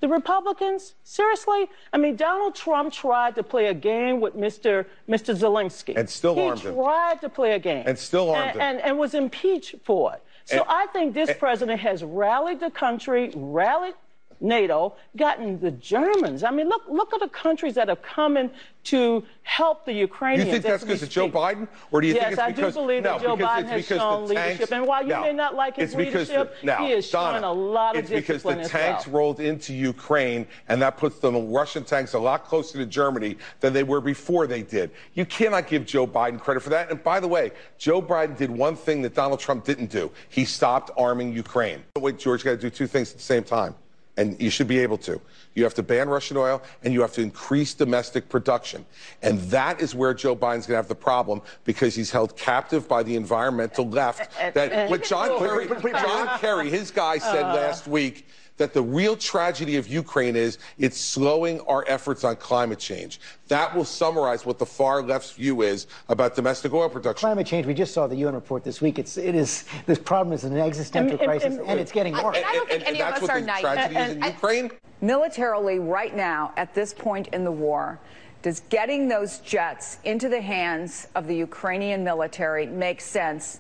the 0.02 0.07
Republicans, 0.07 0.95
seriously? 1.03 1.69
I 1.94 1.98
mean, 1.98 2.15
Donald 2.15 2.56
Trump 2.56 2.91
tried 2.91 3.36
to 3.36 3.44
play 3.44 3.68
a 3.68 3.73
game 3.73 4.19
with 4.19 4.36
Mr. 4.36 4.86
Mr. 5.07 5.36
Zelensky. 5.36 5.95
And 5.95 6.10
still 6.10 6.36
he 6.36 6.41
armed 6.41 6.61
him. 6.61 6.73
He 6.73 6.78
tried 6.82 7.22
to 7.22 7.30
play 7.30 7.53
a 7.53 7.60
game. 7.60 7.84
And 7.86 7.98
still 7.98 8.32
armed 8.32 8.52
and, 8.52 8.56
him. 8.56 8.61
And, 8.61 8.82
and 8.82 8.99
was 8.99 9.14
impeached 9.14 9.76
for 9.84 10.14
it. 10.14 10.23
So 10.45 10.57
And- 10.57 10.65
I 10.68 10.88
think 10.88 11.14
this 11.14 11.32
president 11.38 11.80
has 11.80 12.03
rallied 12.03 12.60
the 12.60 12.72
country, 12.72 13.32
rallied 13.36 13.94
NATO, 14.41 14.95
gotten 15.15 15.59
the 15.59 15.72
Germans. 15.72 16.43
I 16.43 16.51
mean, 16.51 16.68
look 16.68 16.84
look 16.89 17.13
at 17.13 17.19
the 17.19 17.30
countries 17.30 17.76
that 17.76 17.88
have 17.88 18.01
come 18.01 18.38
in 18.38 18.51
to 18.84 19.23
help 19.43 19.85
the 19.85 19.93
Ukrainians. 19.93 20.47
You 20.47 20.53
think 20.53 20.63
that's 20.63 20.84
because 20.84 21.03
of 21.03 21.09
Joe. 21.09 21.30
Biden, 21.30 21.68
or 21.91 22.01
do 22.01 22.07
you 22.07 22.15
yes, 22.15 22.23
think 22.23 22.34
it's 22.34 22.41
I 22.41 22.51
because 22.51 22.73
do 22.73 22.80
believe 22.81 23.03
no, 23.03 23.11
that 23.13 23.22
Joe 23.22 23.35
because 23.35 23.63
Biden 23.63 23.68
has 23.68 23.85
shown 23.85 24.27
tanks, 24.27 24.30
leadership. 24.30 24.72
And 24.72 24.88
while 24.88 25.03
you 25.03 25.09
no, 25.09 25.22
may 25.22 25.34
not 25.34 25.55
like 25.55 25.76
his 25.76 25.93
leadership, 25.93 26.55
the, 26.61 26.65
now, 26.65 26.77
he 26.85 26.91
is 26.91 27.09
Donna, 27.09 27.34
showing 27.34 27.43
a 27.43 27.53
lot 27.53 27.95
of 27.95 28.03
it's 28.03 28.09
because 28.09 28.41
the 28.41 28.55
tanks 28.68 29.07
well. 29.07 29.18
rolled 29.18 29.39
into 29.39 29.73
Ukraine, 29.73 30.47
and 30.68 30.81
that 30.81 30.97
puts 30.97 31.19
the 31.19 31.31
Russian 31.31 31.84
tanks 31.84 32.13
a 32.13 32.19
lot 32.19 32.45
closer 32.45 32.80
to 32.80 32.85
Germany 32.85 33.38
than 33.59 33.72
they 33.73 33.84
were 33.84 34.01
before 34.01 34.47
they 34.47 34.63
did. 34.63 34.89
You 35.13 35.26
cannot 35.26 35.68
give 35.68 35.85
Joe 35.85 36.07
Biden 36.07 36.39
credit 36.39 36.61
for 36.61 36.72
that. 36.72 36.89
And 36.89 37.03
by 37.03 37.19
the 37.19 37.27
way, 37.27 37.51
Joe 37.77 38.01
Biden 38.01 38.35
did 38.35 38.49
one 38.49 38.76
thing 38.76 39.03
that 39.03 39.13
Donald 39.13 39.39
Trump 39.39 39.63
didn't 39.63 39.91
do. 39.91 40.11
He 40.30 40.43
stopped 40.43 40.89
arming 40.97 41.34
Ukraine. 41.34 41.84
Wait, 41.97 42.18
George, 42.18 42.43
got 42.43 42.51
to 42.51 42.57
do 42.57 42.69
two 42.72 42.88
things 42.88 43.11
at 43.11 43.18
the 43.18 43.23
same 43.23 43.43
time. 43.43 43.76
And 44.17 44.39
you 44.41 44.49
should 44.49 44.67
be 44.67 44.79
able 44.79 44.97
to. 44.99 45.21
You 45.55 45.63
have 45.63 45.73
to 45.75 45.83
ban 45.83 46.09
Russian 46.09 46.38
oil 46.38 46.61
and 46.83 46.93
you 46.93 47.01
have 47.01 47.13
to 47.13 47.21
increase 47.21 47.73
domestic 47.73 48.27
production. 48.29 48.85
And 49.21 49.39
that 49.51 49.79
is 49.81 49.95
where 49.95 50.13
Joe 50.13 50.35
Biden's 50.35 50.67
going 50.67 50.75
to 50.75 50.75
have 50.75 50.88
the 50.88 50.95
problem 50.95 51.41
because 51.63 51.95
he's 51.95 52.11
held 52.11 52.35
captive 52.38 52.88
by 52.88 53.03
the 53.03 53.15
environmental 53.15 53.88
left. 53.88 54.31
That 54.53 54.89
what 54.89 55.03
John 55.03 55.39
Kerry, 55.39 55.67
John 55.91 56.39
Kerry, 56.39 56.69
his 56.69 56.91
guy 56.91 57.17
said 57.19 57.43
Uh. 57.43 57.53
last 57.53 57.88
week 57.88 58.27
that 58.57 58.73
the 58.73 58.82
real 58.82 59.15
tragedy 59.15 59.78
of 59.78 59.88
Ukraine 59.88 60.36
is 60.36 60.57
it's 60.78 60.99
slowing 60.99 61.60
our 61.61 61.84
efforts 61.88 62.23
on 62.23 62.36
climate 62.36 62.80
change. 62.80 63.19
That 63.48 63.76
will 63.76 63.86
summarize 63.86 64.45
what 64.45 64.60
the 64.60 64.65
far 64.65 65.02
left's 65.02 65.32
view 65.32 65.64
is 65.64 65.88
about 66.10 66.36
domestic 66.36 66.73
oil 66.73 66.90
production. 66.90 67.26
Climate 67.26 67.48
change, 67.48 67.65
we 67.65 67.73
just 67.73 67.94
saw 67.94 68.07
the 68.07 68.15
UN 68.18 68.36
report 68.36 68.64
this 68.64 68.80
week. 68.80 68.99
It's, 68.99 69.18
it 69.18 69.36
is, 69.36 69.65
this 69.86 69.98
problem 69.99 70.34
is 70.34 70.44
an 70.44 70.57
existential 70.57 71.14
And- 71.14 71.22
and- 71.22 71.28
crisis, 71.28 71.57
and- 71.57 71.68
and 71.68 71.80
it's 71.80 71.91
getting 71.91 72.14
worse. 72.14 72.38
And 72.38 72.45
I 72.45 72.53
don't 72.53 72.69
think 72.69 72.88
any 72.88 73.02
of 73.02 73.23
us 73.23 73.30
are 73.30 73.41
naive. 73.41 74.23
Ukraine? 74.23 74.72
Militarily, 75.02 75.80
right 75.80 76.15
now, 76.15 76.53
at 76.57 76.76
this 76.76 76.94
point 76.94 77.28
in 77.30 77.44
the 77.44 77.52
war, 77.52 77.99
does 78.44 78.61
getting 78.69 79.07
those 79.07 79.40
jets 79.40 79.98
into 80.03 80.30
the 80.30 80.41
hands 80.41 81.07
of 81.15 81.28
the 81.28 81.36
Ukrainian 81.36 82.03
military 82.03 82.65
make 82.68 83.02
sense 83.02 83.60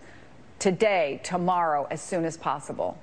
today, 0.59 1.19
tomorrow, 1.23 1.87
as 1.89 2.01
soon 2.01 2.25
as 2.25 2.37
possible? 2.37 2.97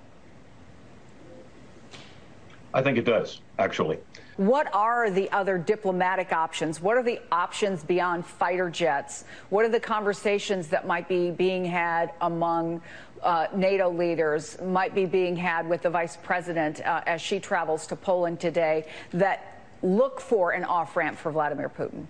I 2.75 2.83
think 2.83 2.99
it 2.99 3.05
does, 3.05 3.41
actually. 3.59 3.99
What 4.37 4.73
are 4.75 5.11
the 5.11 5.31
other 5.33 5.59
diplomatic 5.59 6.33
options? 6.33 6.81
What 6.81 6.97
are 6.97 7.03
the 7.03 7.21
options 7.33 7.83
beyond 7.83 8.27
fighter 8.27 8.71
jets? 8.71 9.25
What 9.51 9.65
are 9.65 9.69
the 9.69 9.81
conversations 9.81 10.69
that 10.69 10.87
might 10.87 11.09
be 11.09 11.31
being 11.31 11.65
had 11.65 12.13
among 12.21 12.83
uh, 13.23 13.49
NATO 13.55 13.91
leaders, 13.91 14.61
might 14.63 14.95
be 14.95 15.07
being 15.07 15.35
had 15.35 15.69
with 15.69 15.83
the 15.83 15.91
vice 15.91 16.17
president 16.17 16.81
uh, 16.87 17.03
as 17.07 17.21
she 17.21 17.41
travels 17.41 17.87
to 17.89 17.97
Poland 17.97 18.39
today 18.39 18.87
that 19.13 19.63
look 19.83 20.21
for 20.21 20.53
an 20.53 20.65
off 20.65 20.97
ramp 20.97 21.19
for 21.19 21.33
Vladimir 21.33 21.69
Putin? 21.69 22.07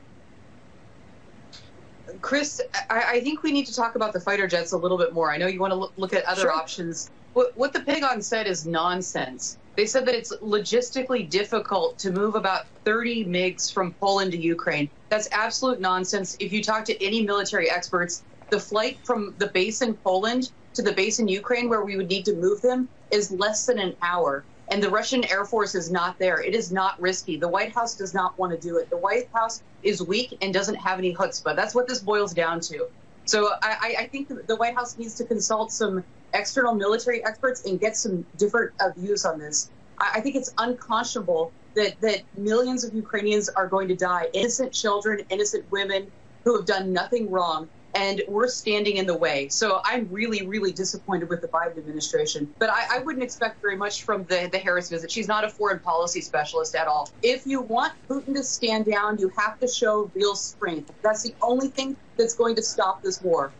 Chris, 2.20 2.60
I, 2.90 3.04
I 3.08 3.20
think 3.20 3.42
we 3.42 3.52
need 3.52 3.66
to 3.66 3.74
talk 3.74 3.94
about 3.94 4.12
the 4.12 4.20
fighter 4.20 4.46
jets 4.46 4.72
a 4.72 4.76
little 4.76 4.98
bit 4.98 5.12
more. 5.12 5.30
I 5.30 5.36
know 5.36 5.46
you 5.46 5.60
want 5.60 5.72
to 5.72 5.76
look, 5.76 5.92
look 5.96 6.12
at 6.12 6.24
other 6.24 6.42
Sure. 6.42 6.52
options. 6.52 7.10
What, 7.34 7.56
what 7.56 7.72
the 7.72 7.80
Pentagon 7.80 8.22
said 8.22 8.46
is 8.46 8.66
nonsense. 8.66 9.57
They 9.78 9.86
said 9.86 10.06
that 10.06 10.16
it's 10.16 10.36
logistically 10.38 11.30
difficult 11.30 12.00
to 12.00 12.10
move 12.10 12.34
about 12.34 12.66
30 12.84 13.26
MiGs 13.26 13.72
from 13.72 13.94
Poland 14.00 14.32
to 14.32 14.36
Ukraine. 14.36 14.90
That's 15.08 15.28
absolute 15.30 15.80
nonsense. 15.80 16.36
If 16.40 16.52
you 16.52 16.64
talk 16.64 16.84
to 16.86 17.00
any 17.00 17.24
military 17.24 17.70
experts, 17.70 18.24
the 18.50 18.58
flight 18.58 18.98
from 19.04 19.36
the 19.38 19.46
base 19.46 19.80
in 19.80 19.94
Poland 19.94 20.50
to 20.74 20.82
the 20.82 20.90
base 20.90 21.20
in 21.20 21.28
Ukraine, 21.28 21.68
where 21.68 21.84
we 21.84 21.96
would 21.96 22.08
need 22.08 22.24
to 22.24 22.34
move 22.34 22.60
them, 22.60 22.88
is 23.12 23.30
less 23.30 23.66
than 23.66 23.78
an 23.78 23.94
hour. 24.02 24.44
And 24.72 24.82
the 24.82 24.90
Russian 24.90 25.22
Air 25.30 25.44
Force 25.44 25.76
is 25.76 25.92
not 25.92 26.18
there. 26.18 26.42
It 26.42 26.56
is 26.56 26.72
not 26.72 27.00
risky. 27.00 27.36
The 27.36 27.46
White 27.46 27.72
House 27.72 27.94
does 27.94 28.12
not 28.12 28.36
want 28.36 28.50
to 28.52 28.58
do 28.58 28.78
it. 28.78 28.90
The 28.90 28.98
White 28.98 29.28
House 29.32 29.62
is 29.84 30.02
weak 30.02 30.36
and 30.40 30.52
doesn't 30.52 30.74
have 30.74 30.98
any 30.98 31.14
chutzpah. 31.14 31.54
That's 31.54 31.76
what 31.76 31.86
this 31.86 32.00
boils 32.00 32.34
down 32.34 32.58
to. 32.62 32.88
So 33.28 33.50
I, 33.62 33.94
I 33.98 34.06
think 34.06 34.28
the 34.46 34.56
White 34.56 34.74
House 34.74 34.96
needs 34.96 35.14
to 35.16 35.24
consult 35.24 35.70
some 35.70 36.02
external 36.32 36.74
military 36.74 37.22
experts 37.26 37.62
and 37.66 37.78
get 37.78 37.94
some 37.94 38.24
different 38.38 38.72
uh, 38.80 38.88
views 38.96 39.26
on 39.26 39.38
this. 39.38 39.70
I, 39.98 40.22
think 40.22 40.34
it's 40.34 40.54
unconscionable 40.56 41.52
that, 41.74 42.00
that 42.00 42.22
millions 42.38 42.84
of 42.84 42.94
Ukrainians 42.94 43.50
are 43.50 43.66
going 43.66 43.86
to 43.88 43.94
die, 43.94 44.28
innocent 44.32 44.72
children, 44.72 45.26
innocent 45.28 45.70
women 45.70 46.10
who 46.44 46.56
have 46.56 46.64
done 46.64 46.90
nothing 46.90 47.30
wrong. 47.30 47.68
And 47.98 48.22
we're 48.28 48.48
standing 48.48 48.96
in 48.96 49.06
the 49.06 49.16
way. 49.16 49.48
So 49.48 49.80
I'm 49.84 50.08
really, 50.08 50.46
really 50.46 50.72
disappointed 50.72 51.28
with 51.28 51.40
the 51.40 51.48
Biden 51.48 51.76
administration. 51.78 52.54
But 52.60 52.70
I, 52.70 52.98
I 52.98 52.98
wouldn't 53.00 53.24
expect 53.24 53.60
very 53.60 53.76
much 53.76 54.04
from 54.04 54.24
the, 54.24 54.48
the 54.52 54.58
Harris 54.58 54.88
visit. 54.88 55.10
She's 55.10 55.26
not 55.26 55.44
a 55.44 55.48
foreign 55.48 55.80
policy 55.80 56.20
specialist 56.20 56.76
at 56.76 56.86
all. 56.86 57.10
If 57.22 57.44
you 57.44 57.60
want 57.60 57.92
Putin 58.08 58.34
to 58.34 58.44
stand 58.44 58.86
down, 58.86 59.18
you 59.18 59.32
have 59.36 59.58
to 59.58 59.66
show 59.66 60.12
real 60.14 60.36
strength. 60.36 60.92
That's 61.02 61.24
the 61.24 61.34
only 61.42 61.68
thing 61.68 61.96
that's 62.16 62.34
going 62.34 62.54
to 62.56 62.62
stop 62.62 63.02
this 63.02 63.20
war 63.20 63.52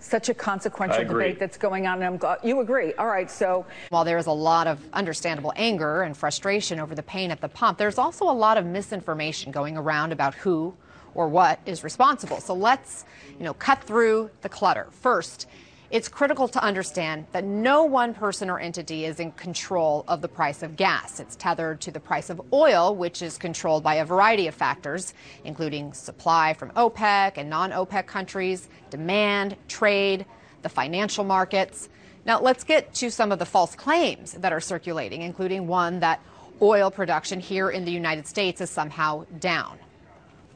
such 0.00 0.28
a 0.28 0.34
consequential 0.34 1.04
debate 1.04 1.38
that's 1.38 1.56
going 1.56 1.86
on. 1.86 1.98
And 1.98 2.04
I'm 2.04 2.16
glad 2.16 2.38
you 2.42 2.60
agree. 2.60 2.94
All 2.94 3.06
right. 3.06 3.30
So 3.30 3.66
while 3.90 4.04
there 4.04 4.18
is 4.18 4.26
a 4.26 4.32
lot 4.32 4.66
of 4.66 4.80
understandable 4.92 5.52
anger 5.56 6.02
and 6.02 6.16
frustration 6.16 6.80
over 6.80 6.94
the 6.94 7.02
pain 7.02 7.30
at 7.30 7.40
the 7.40 7.48
pump, 7.48 7.78
there's 7.78 7.98
also 7.98 8.24
a 8.24 8.32
lot 8.32 8.58
of 8.58 8.66
misinformation 8.66 9.52
going 9.52 9.76
around 9.76 10.12
about 10.12 10.34
who 10.34 10.74
or 11.14 11.28
what 11.28 11.60
is 11.66 11.84
responsible. 11.84 12.40
So 12.40 12.54
let's, 12.54 13.04
you 13.38 13.44
know, 13.44 13.54
cut 13.54 13.82
through 13.84 14.30
the 14.42 14.48
clutter. 14.48 14.88
First, 14.90 15.46
it's 15.90 16.08
critical 16.08 16.46
to 16.46 16.62
understand 16.62 17.26
that 17.32 17.44
no 17.44 17.82
one 17.82 18.14
person 18.14 18.48
or 18.48 18.60
entity 18.60 19.04
is 19.04 19.18
in 19.18 19.32
control 19.32 20.04
of 20.06 20.22
the 20.22 20.28
price 20.28 20.62
of 20.62 20.76
gas. 20.76 21.18
It's 21.18 21.34
tethered 21.34 21.80
to 21.80 21.90
the 21.90 21.98
price 21.98 22.30
of 22.30 22.40
oil, 22.52 22.94
which 22.94 23.22
is 23.22 23.36
controlled 23.36 23.82
by 23.82 23.96
a 23.96 24.04
variety 24.04 24.46
of 24.46 24.54
factors, 24.54 25.14
including 25.44 25.92
supply 25.92 26.54
from 26.54 26.70
OPEC 26.70 27.38
and 27.38 27.50
non 27.50 27.72
OPEC 27.72 28.06
countries, 28.06 28.68
demand, 28.90 29.56
trade, 29.66 30.26
the 30.62 30.68
financial 30.68 31.24
markets. 31.24 31.88
Now, 32.24 32.40
let's 32.40 32.62
get 32.62 32.94
to 32.94 33.10
some 33.10 33.32
of 33.32 33.40
the 33.40 33.46
false 33.46 33.74
claims 33.74 34.34
that 34.34 34.52
are 34.52 34.60
circulating, 34.60 35.22
including 35.22 35.66
one 35.66 35.98
that 36.00 36.20
oil 36.62 36.90
production 36.90 37.40
here 37.40 37.70
in 37.70 37.84
the 37.84 37.90
United 37.90 38.28
States 38.28 38.60
is 38.60 38.70
somehow 38.70 39.24
down. 39.40 39.78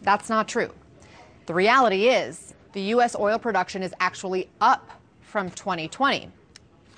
That's 0.03 0.29
not 0.29 0.47
true. 0.47 0.71
The 1.47 1.55
reality 1.55 2.09
is 2.09 2.55
the 2.73 2.83
U.S. 2.83 3.17
oil 3.19 3.39
production 3.39 3.83
is 3.83 3.95
actually 3.99 4.49
up 4.61 4.91
from 5.35 5.51
2020. 5.51 6.31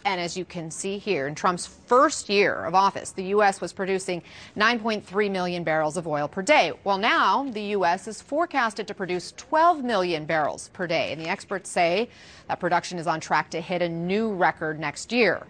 And 0.05 0.21
as 0.21 0.37
you 0.37 0.45
can 0.45 0.71
see 0.71 0.99
here, 0.99 1.27
in 1.27 1.35
Trump's 1.35 1.67
first 1.67 2.29
year 2.29 2.67
of 2.67 2.75
office, 2.75 3.13
the 3.13 3.25
U.S. 3.29 3.63
was 3.63 3.73
producing 3.73 4.23
9.3 4.59 5.31
million 5.31 5.65
barrels 5.65 5.97
of 5.97 6.07
oil 6.07 6.29
per 6.29 6.43
day. 6.43 6.73
Well, 6.85 6.99
now 6.99 7.45
the 7.51 7.63
U.S. 7.79 8.07
is 8.07 8.21
forecasted 8.21 8.87
to 8.89 8.95
produce 8.95 9.33
12 9.39 9.83
million 9.83 10.27
barrels 10.27 10.69
per 10.75 10.87
day. 10.87 11.13
And 11.13 11.21
the 11.23 11.31
experts 11.31 11.71
say 11.71 12.11
that 12.47 12.61
production 12.61 12.99
is 12.99 13.07
on 13.07 13.21
track 13.21 13.49
to 13.53 13.61
hit 13.63 13.81
a 13.81 13.89
new 13.89 14.35
record 14.35 14.79
next 14.79 15.13
year. 15.13 15.47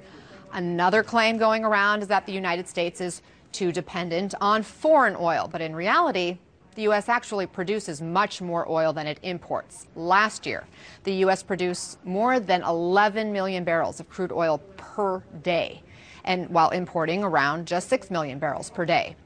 Another 0.52 1.02
claim 1.02 1.38
going 1.38 1.64
around 1.64 2.02
is 2.02 2.08
that 2.08 2.24
the 2.24 2.32
United 2.32 2.68
States 2.68 3.00
is 3.00 3.20
too 3.50 3.72
dependent 3.72 4.32
on 4.40 4.62
foreign 4.62 5.16
oil. 5.18 5.48
But 5.50 5.60
in 5.60 5.74
reality, 5.74 6.38
the 6.76 6.82
U.S. 6.82 7.08
actually 7.08 7.46
produces 7.46 8.00
much 8.00 8.40
more 8.40 8.70
oil 8.70 8.92
than 8.92 9.06
it 9.06 9.18
imports. 9.22 9.86
Last 9.96 10.46
year, 10.46 10.64
the 11.04 11.12
U.S. 11.14 11.42
produced 11.42 12.04
more 12.04 12.38
than 12.38 12.62
11 12.62 13.32
million 13.32 13.64
barrels 13.64 13.98
of 13.98 14.08
crude 14.08 14.30
oil 14.30 14.58
per 14.76 15.22
day, 15.42 15.82
and 16.24 16.48
while 16.50 16.68
importing 16.70 17.24
around 17.24 17.66
just 17.66 17.88
6 17.88 18.10
million 18.10 18.38
barrels 18.38 18.70
per 18.70 18.84
day. 18.84 19.16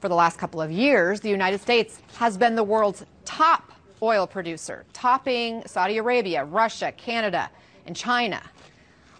For 0.00 0.08
the 0.08 0.14
last 0.14 0.38
couple 0.38 0.60
of 0.60 0.70
years, 0.70 1.20
the 1.20 1.30
United 1.30 1.60
States 1.60 2.00
has 2.16 2.36
been 2.36 2.54
the 2.54 2.64
world's 2.64 3.04
top 3.24 3.72
oil 4.02 4.26
producer, 4.26 4.84
topping 4.92 5.62
Saudi 5.66 5.96
Arabia, 5.96 6.44
Russia, 6.44 6.92
Canada, 6.92 7.50
and 7.86 7.96
China. 7.96 8.42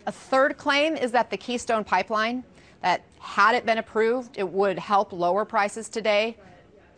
A 0.06 0.12
third 0.12 0.58
claim 0.58 0.96
is 0.96 1.12
that 1.12 1.30
the 1.30 1.36
Keystone 1.36 1.84
Pipeline, 1.84 2.44
that 2.82 3.04
had 3.18 3.54
it 3.54 3.64
been 3.64 3.78
approved, 3.78 4.38
it 4.38 4.48
would 4.48 4.78
help 4.78 5.12
lower 5.12 5.44
prices 5.44 5.88
today. 5.88 6.36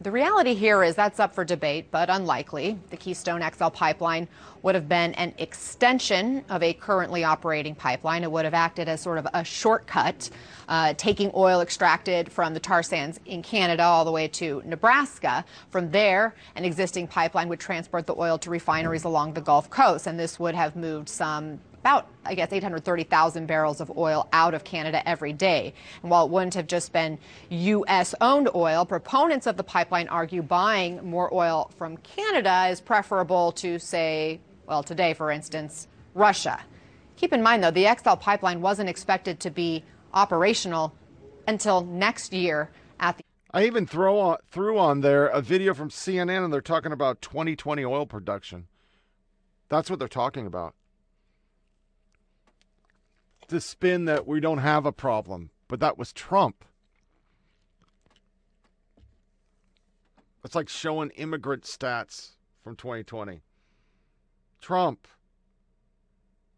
The 0.03 0.11
reality 0.11 0.55
here 0.55 0.83
is 0.83 0.97
that's 0.97 1.21
up 1.21 1.33
for 1.33 1.45
debate, 1.45 1.93
but 1.93 2.11
unlikely. 2.11 2.77
The 2.91 2.97
Keystone 2.97 3.41
XL 3.41 3.69
pipeline 3.69 4.27
would 4.63 4.75
have 4.75 4.89
been 4.89 5.15
an 5.15 5.33
extension 5.39 6.45
of 6.49 6.61
a 6.61 6.73
currently 6.73 7.23
operating 7.23 7.77
pipeline. 7.77 8.25
It 8.25 8.33
would 8.33 8.45
have 8.45 8.55
acted 8.55 8.89
as 8.89 9.01
sort 9.01 9.19
of 9.19 9.29
a 9.33 9.45
shortcut, 9.45 10.29
uh, 10.69 10.95
taking 10.97 11.31
oil 11.37 11.61
extracted 11.61 12.33
from 12.33 12.53
the 12.53 12.59
tar 12.59 12.83
sands 12.83 13.21
in 13.27 13.43
Canada 13.43 13.85
all 13.85 14.05
the 14.05 14.11
way 14.11 14.27
to 14.27 14.61
Nebraska. 14.65 15.45
From 15.71 15.93
there, 15.93 16.35
an 16.57 16.65
existing 16.65 17.07
pipeline 17.07 17.49
would 17.49 17.61
transport 17.61 18.09
the 18.09 18.17
oil 18.19 18.39
to 18.39 18.51
refineries 18.51 19.05
along 19.05 19.35
the 19.35 19.41
Gulf 19.41 19.71
Coast, 19.71 20.09
and 20.09 20.19
this 20.19 20.37
would 20.41 20.57
have 20.57 20.75
moved 20.75 21.09
some 21.09 21.61
about, 21.83 22.07
I 22.25 22.37
guess, 22.37 22.53
830,000 22.53 23.47
barrels 23.47 23.81
of 23.81 23.91
oil 23.97 24.29
out 24.33 24.55
of 24.55 24.63
Canada 24.63 25.07
every 25.07 25.33
day. 25.33 25.75
And 26.03 26.13
while 26.13 26.27
it 26.27 26.31
wouldn't 26.31 26.55
have 26.55 26.69
just 26.69 26.93
been 26.93 27.19
U.S. 27.51 28.15
owned 28.21 28.49
oil, 28.55 28.87
proponents 28.87 29.49
of 29.49 29.57
the 29.57 29.65
pipeline 29.65 30.07
argue 30.07 30.43
buying 30.43 31.05
more 31.05 31.33
oil 31.35 31.73
from 31.77 31.97
Canada 31.97 32.69
is 32.71 32.81
preferable 32.81 33.51
to, 33.53 33.81
say, 33.81 34.39
well, 34.67 34.85
today, 34.85 35.13
for 35.13 35.33
instance, 35.33 35.89
Russia. 36.15 36.61
Keep 37.17 37.33
in 37.33 37.43
mind, 37.43 37.65
though, 37.65 37.73
the 37.73 37.93
XL 38.01 38.15
pipeline 38.15 38.61
wasn't 38.61 38.89
expected 38.89 39.41
to 39.41 39.51
be 39.51 39.83
operational 40.15 40.95
until 41.49 41.85
next 41.85 42.33
year 42.33 42.71
at 43.01 43.17
the 43.17 43.25
I 43.51 43.67
even 43.67 43.87
throw 43.87 44.21
on, 44.21 44.37
threw 44.53 44.79
on 44.79 45.01
there 45.01 45.27
a 45.27 45.43
video 45.43 45.75
from 45.75 45.91
CNN 45.91 46.45
and 46.45 46.53
they're 46.53 46.61
talking 46.61 46.93
about 46.93 47.21
2020 47.21 47.85
oil 47.85 48.07
production. 48.07 48.67
That's 49.69 49.91
what 49.91 49.99
they're 49.99 50.09
talking 50.09 50.47
about 50.47 50.75
to 53.53 53.61
spin 53.61 54.07
that 54.07 54.27
we 54.27 54.41
don't 54.41 54.59
have 54.59 54.85
a 54.85 54.93
problem, 54.93 55.51
but 55.69 55.81
that 55.81 55.97
was 55.97 56.13
Trump. 56.13 56.65
It's 60.45 60.55
like 60.55 60.69
showing 60.69 61.11
immigrant 61.11 61.63
stats 61.63 62.33
from 62.65 62.75
2020. 62.77 63.43
Trump. 64.61 65.07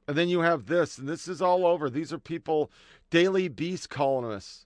And 0.08 0.16
then 0.16 0.28
you 0.28 0.40
have 0.40 0.66
this, 0.66 0.98
and 0.98 1.08
this 1.08 1.28
is 1.28 1.42
all 1.42 1.66
over. 1.66 1.90
These 1.90 2.12
are 2.12 2.18
people, 2.18 2.70
Daily 3.10 3.48
Beast 3.48 3.90
columnists 3.90 4.63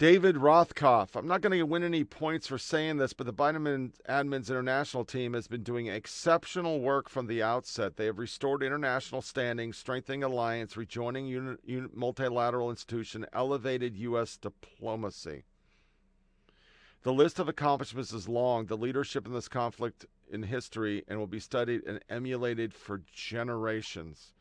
David 0.00 0.36
Rothkopf. 0.36 1.14
I'm 1.14 1.26
not 1.26 1.42
going 1.42 1.52
to 1.58 1.62
win 1.64 1.84
any 1.84 2.04
points 2.04 2.46
for 2.46 2.56
saying 2.56 2.96
this, 2.96 3.12
but 3.12 3.26
the 3.26 3.34
Biden 3.34 3.92
admin's 4.08 4.48
international 4.48 5.04
team 5.04 5.34
has 5.34 5.46
been 5.46 5.62
doing 5.62 5.88
exceptional 5.88 6.80
work 6.80 7.10
from 7.10 7.26
the 7.26 7.42
outset. 7.42 7.96
They 7.98 8.06
have 8.06 8.18
restored 8.18 8.62
international 8.62 9.20
standing, 9.20 9.74
strengthening 9.74 10.22
alliance, 10.24 10.74
rejoining 10.74 11.26
uni- 11.26 11.58
uni- 11.66 11.88
multilateral 11.92 12.70
institution, 12.70 13.26
elevated 13.34 13.94
U.S. 13.98 14.38
diplomacy. 14.38 15.44
The 17.02 17.12
list 17.12 17.38
of 17.38 17.50
accomplishments 17.50 18.14
is 18.14 18.26
long. 18.26 18.64
The 18.64 18.78
leadership 18.78 19.26
in 19.26 19.34
this 19.34 19.48
conflict 19.48 20.06
in 20.32 20.44
history 20.44 21.04
and 21.08 21.18
will 21.18 21.26
be 21.26 21.40
studied 21.40 21.82
and 21.86 22.00
emulated 22.08 22.72
for 22.72 23.02
generations 23.12 24.32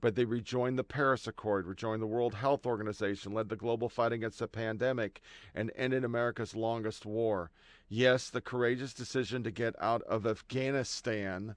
but 0.00 0.14
they 0.14 0.24
rejoined 0.24 0.78
the 0.78 0.84
Paris 0.84 1.26
Accord, 1.26 1.66
rejoined 1.66 2.02
the 2.02 2.06
World 2.06 2.34
Health 2.34 2.66
Organization, 2.66 3.32
led 3.32 3.48
the 3.48 3.56
global 3.56 3.88
fight 3.88 4.12
against 4.12 4.38
the 4.38 4.48
pandemic, 4.48 5.20
and 5.54 5.70
ended 5.76 6.04
America's 6.04 6.54
longest 6.54 7.04
war. 7.04 7.50
Yes, 7.88 8.30
the 8.30 8.40
courageous 8.40 8.94
decision 8.94 9.42
to 9.42 9.50
get 9.50 9.74
out 9.80 10.02
of 10.02 10.26
Afghanistan 10.26 11.56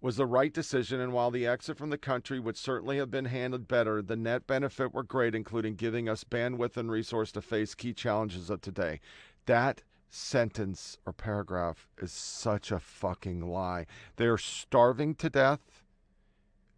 was 0.00 0.16
the 0.16 0.26
right 0.26 0.52
decision, 0.52 1.00
and 1.00 1.12
while 1.12 1.30
the 1.30 1.46
exit 1.46 1.76
from 1.76 1.90
the 1.90 1.98
country 1.98 2.38
would 2.38 2.56
certainly 2.56 2.98
have 2.98 3.10
been 3.10 3.24
handled 3.24 3.66
better, 3.66 4.00
the 4.00 4.16
net 4.16 4.46
benefit 4.46 4.94
were 4.94 5.02
great, 5.02 5.34
including 5.34 5.74
giving 5.74 6.08
us 6.08 6.24
bandwidth 6.24 6.76
and 6.76 6.90
resource 6.90 7.32
to 7.32 7.42
face 7.42 7.74
key 7.74 7.92
challenges 7.92 8.48
of 8.48 8.60
today. 8.60 9.00
That 9.46 9.82
sentence 10.08 10.98
or 11.04 11.12
paragraph 11.12 11.88
is 12.00 12.12
such 12.12 12.70
a 12.70 12.78
fucking 12.78 13.40
lie. 13.40 13.86
They're 14.16 14.38
starving 14.38 15.16
to 15.16 15.30
death 15.30 15.82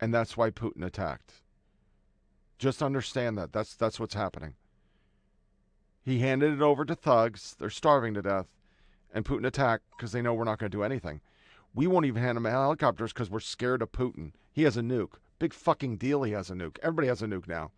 and 0.01 0.13
that's 0.13 0.37
why 0.37 0.51
Putin 0.51 0.85
attacked. 0.85 1.43
Just 2.59 2.83
understand 2.83 3.39
that. 3.39 3.53
That's 3.53 3.75
that's 3.75 4.01
what's 4.01 4.15
happening. 4.15 4.55
He 6.03 6.21
handed 6.21 6.53
it 6.53 6.63
over 6.63 6.85
to 6.85 6.95
thugs. 6.95 7.57
They're 7.59 7.71
starving 7.71 8.15
to 8.15 8.23
death, 8.23 8.47
and 9.13 9.25
Putin 9.25 9.47
attacked 9.47 9.85
because 9.97 10.13
they 10.13 10.23
know 10.23 10.35
we're 10.35 10.45
not 10.45 10.59
going 10.59 10.71
to 10.71 10.77
do 10.77 10.83
anything. 10.83 11.21
We 11.75 11.87
won't 11.87 12.07
even 12.07 12.23
hand 12.23 12.37
him 12.37 12.45
helicopters 12.45 13.13
because 13.13 13.31
we're 13.31 13.41
scared 13.41 13.83
of 13.83 13.93
Putin. 13.93 14.33
He 14.53 14.65
has 14.65 14.77
a 14.77 14.83
nuke. 14.83 15.15
Big 15.39 15.53
fucking 15.55 15.97
deal. 15.97 16.23
He 16.23 16.33
has 16.33 16.51
a 16.51 16.55
nuke. 16.55 16.79
Everybody 16.83 17.09
has 17.09 17.23
a 17.23 17.27
nuke 17.27 17.49
now. 17.49 17.71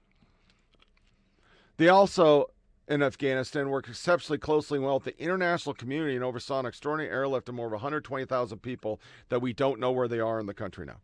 They 1.76 1.88
also 1.88 2.50
in 2.88 3.02
Afghanistan 3.02 3.70
work 3.70 3.88
exceptionally 3.88 4.38
closely 4.38 4.78
well 4.78 4.94
with 4.94 5.04
the 5.04 5.22
international 5.22 5.74
community 5.74 6.14
and 6.14 6.24
oversaw 6.24 6.60
an 6.60 6.66
extraordinary 6.66 7.12
airlift 7.12 7.48
of 7.48 7.54
more 7.54 7.66
of 7.66 7.72
120,000 7.72 8.58
people 8.58 9.00
that 9.28 9.40
we 9.40 9.52
don't 9.52 9.80
know 9.80 9.92
where 9.92 10.08
they 10.08 10.20
are 10.20 10.40
in 10.40 10.46
the 10.46 10.54
country 10.54 10.84
now. 10.84 10.98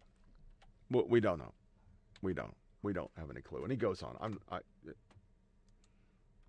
We 0.91 1.21
don't 1.21 1.39
know. 1.39 1.53
We 2.23 2.35
don't. 2.35 2.55
We 2.83 2.93
don't 2.93 3.11
have 3.19 3.31
any 3.31 3.41
clue. 3.41 3.63
And 3.63 3.71
he 3.71 3.77
goes 3.77 4.03
on. 4.03 4.17
I'm. 4.21 4.41
I, 4.51 4.61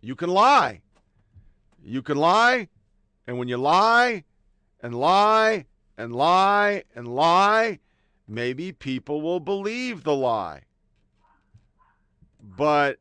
you 0.02 0.16
can 0.16 0.30
lie. 0.30 0.82
You 1.84 2.02
can 2.02 2.18
lie, 2.18 2.68
and 3.28 3.38
when 3.38 3.48
you 3.48 3.58
lie, 3.58 4.24
and 4.82 4.94
lie, 4.94 5.66
and 5.98 6.14
lie, 6.14 6.84
and 6.96 7.08
lie, 7.08 7.80
maybe 8.28 8.72
people 8.72 9.22
will 9.22 9.40
believe 9.40 10.04
the 10.04 10.16
lie. 10.16 10.64
But 12.42 13.00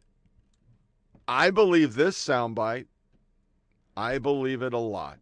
I 1.27 1.51
believe 1.51 1.95
this 1.95 2.17
soundbite. 2.17 2.87
I 3.97 4.19
believe 4.19 4.63
it 4.63 4.73
a 4.73 4.79
lot. 4.79 5.19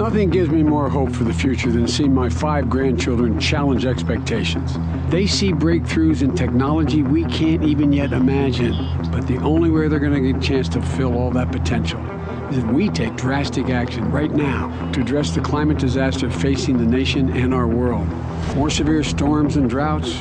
Nothing 0.00 0.30
gives 0.30 0.48
me 0.48 0.62
more 0.62 0.88
hope 0.88 1.12
for 1.12 1.24
the 1.24 1.34
future 1.34 1.70
than 1.70 1.86
seeing 1.86 2.14
my 2.14 2.30
five 2.30 2.70
grandchildren 2.70 3.38
challenge 3.38 3.84
expectations. 3.84 4.78
They 5.10 5.26
see 5.26 5.52
breakthroughs 5.52 6.22
in 6.22 6.34
technology 6.34 7.02
we 7.02 7.26
can't 7.26 7.62
even 7.62 7.92
yet 7.92 8.14
imagine. 8.14 8.72
But 9.12 9.26
the 9.26 9.36
only 9.42 9.68
way 9.68 9.88
they're 9.88 9.98
going 9.98 10.14
to 10.14 10.32
get 10.32 10.42
a 10.42 10.46
chance 10.46 10.70
to 10.70 10.80
fulfill 10.80 11.18
all 11.18 11.30
that 11.32 11.52
potential 11.52 12.00
is 12.48 12.56
if 12.56 12.64
we 12.64 12.88
take 12.88 13.14
drastic 13.14 13.68
action 13.68 14.10
right 14.10 14.30
now 14.30 14.70
to 14.92 15.02
address 15.02 15.32
the 15.32 15.42
climate 15.42 15.76
disaster 15.76 16.30
facing 16.30 16.78
the 16.78 16.86
nation 16.86 17.36
and 17.36 17.52
our 17.52 17.68
world. 17.68 18.08
More 18.56 18.70
severe 18.70 19.04
storms 19.04 19.56
and 19.56 19.68
droughts, 19.68 20.18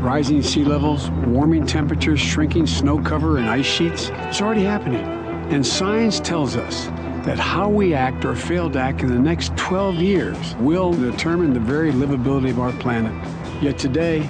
rising 0.00 0.42
sea 0.42 0.64
levels, 0.64 1.10
warming 1.10 1.66
temperatures, 1.66 2.18
shrinking 2.18 2.66
snow 2.66 2.98
cover, 3.02 3.36
and 3.36 3.46
ice 3.46 3.66
sheets. 3.66 4.08
It's 4.10 4.40
already 4.40 4.64
happening. 4.64 5.04
And 5.50 5.66
science 5.66 6.18
tells 6.18 6.56
us 6.56 6.88
that 7.28 7.38
how 7.38 7.68
we 7.68 7.92
act 7.92 8.24
or 8.24 8.34
fail 8.34 8.70
to 8.70 8.80
act 8.80 9.02
in 9.02 9.08
the 9.08 9.18
next 9.18 9.54
12 9.58 9.96
years 9.96 10.56
will 10.60 10.94
determine 10.94 11.52
the 11.52 11.60
very 11.60 11.92
livability 11.92 12.48
of 12.48 12.58
our 12.58 12.72
planet. 12.72 13.12
Yet 13.60 13.78
today, 13.78 14.26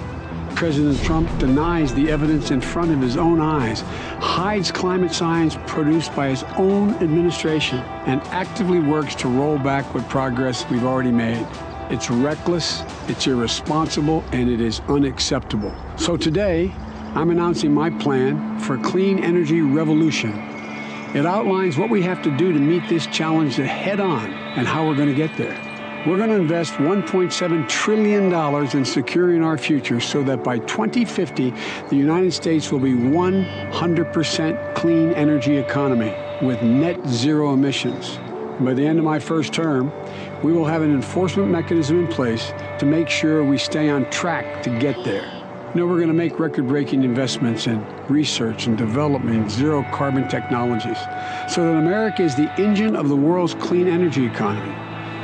President 0.53 1.01
Trump 1.05 1.29
denies 1.39 1.93
the 1.93 2.11
evidence 2.11 2.51
in 2.51 2.59
front 2.59 2.91
of 2.91 2.99
his 2.99 3.15
own 3.15 3.39
eyes, 3.39 3.85
hides 4.19 4.69
climate 4.69 5.13
science 5.13 5.55
produced 5.65 6.13
by 6.13 6.27
his 6.27 6.43
own 6.57 6.93
administration, 6.95 7.79
and 8.05 8.21
actively 8.33 8.81
works 8.81 9.15
to 9.15 9.29
roll 9.29 9.57
back 9.57 9.93
what 9.93 10.09
progress 10.09 10.69
we've 10.69 10.83
already 10.83 11.13
made. 11.13 11.47
It's 11.89 12.09
reckless, 12.09 12.83
it's 13.07 13.25
irresponsible, 13.27 14.25
and 14.33 14.49
it 14.49 14.59
is 14.59 14.81
unacceptable. 14.89 15.73
So 15.95 16.17
today, 16.17 16.73
I'm 17.15 17.29
announcing 17.29 17.73
my 17.73 17.91
plan 17.91 18.59
for 18.59 18.75
a 18.75 18.81
clean 18.81 19.23
energy 19.23 19.61
revolution 19.61 20.48
it 21.15 21.25
outlines 21.25 21.77
what 21.77 21.89
we 21.89 22.03
have 22.03 22.21
to 22.21 22.29
do 22.37 22.53
to 22.53 22.59
meet 22.59 22.87
this 22.87 23.07
challenge 23.07 23.55
head 23.55 23.99
on 23.99 24.31
and 24.31 24.67
how 24.67 24.87
we're 24.87 24.95
going 24.95 25.09
to 25.09 25.15
get 25.15 25.35
there. 25.37 25.57
We're 26.05 26.17
going 26.17 26.29
to 26.29 26.35
invest 26.35 26.73
$1.7 26.73 27.67
trillion 27.67 28.33
in 28.77 28.85
securing 28.85 29.43
our 29.43 29.57
future 29.57 29.99
so 29.99 30.23
that 30.23 30.43
by 30.43 30.59
2050, 30.59 31.51
the 31.89 31.95
United 31.95 32.31
States 32.31 32.71
will 32.71 32.79
be 32.79 32.93
100% 32.93 34.75
clean 34.75 35.13
energy 35.13 35.57
economy 35.57 36.15
with 36.41 36.61
net 36.61 37.05
zero 37.07 37.53
emissions. 37.53 38.17
By 38.63 38.73
the 38.75 38.85
end 38.85 38.99
of 38.99 39.05
my 39.05 39.19
first 39.19 39.51
term, 39.51 39.91
we 40.43 40.53
will 40.53 40.65
have 40.65 40.83
an 40.83 40.93
enforcement 40.93 41.49
mechanism 41.49 41.99
in 41.99 42.07
place 42.07 42.53
to 42.77 42.85
make 42.85 43.09
sure 43.09 43.43
we 43.43 43.57
stay 43.57 43.89
on 43.89 44.09
track 44.09 44.61
to 44.63 44.69
get 44.79 45.03
there. 45.03 45.38
Know, 45.75 45.85
we're 45.85 45.97
going 45.97 46.07
to 46.07 46.15
make 46.15 46.39
record 46.39 46.67
breaking 46.67 47.03
investments 47.03 47.67
in 47.67 47.85
research 48.07 48.65
and 48.65 48.75
development 48.75 49.51
zero 49.51 49.83
carbon 49.91 50.27
technologies 50.27 50.97
so 51.47 51.63
that 51.63 51.77
America 51.77 52.23
is 52.23 52.35
the 52.35 52.49
engine 52.59 52.95
of 52.95 53.07
the 53.07 53.15
world's 53.15 53.53
clean 53.53 53.87
energy 53.87 54.25
economy, 54.25 54.73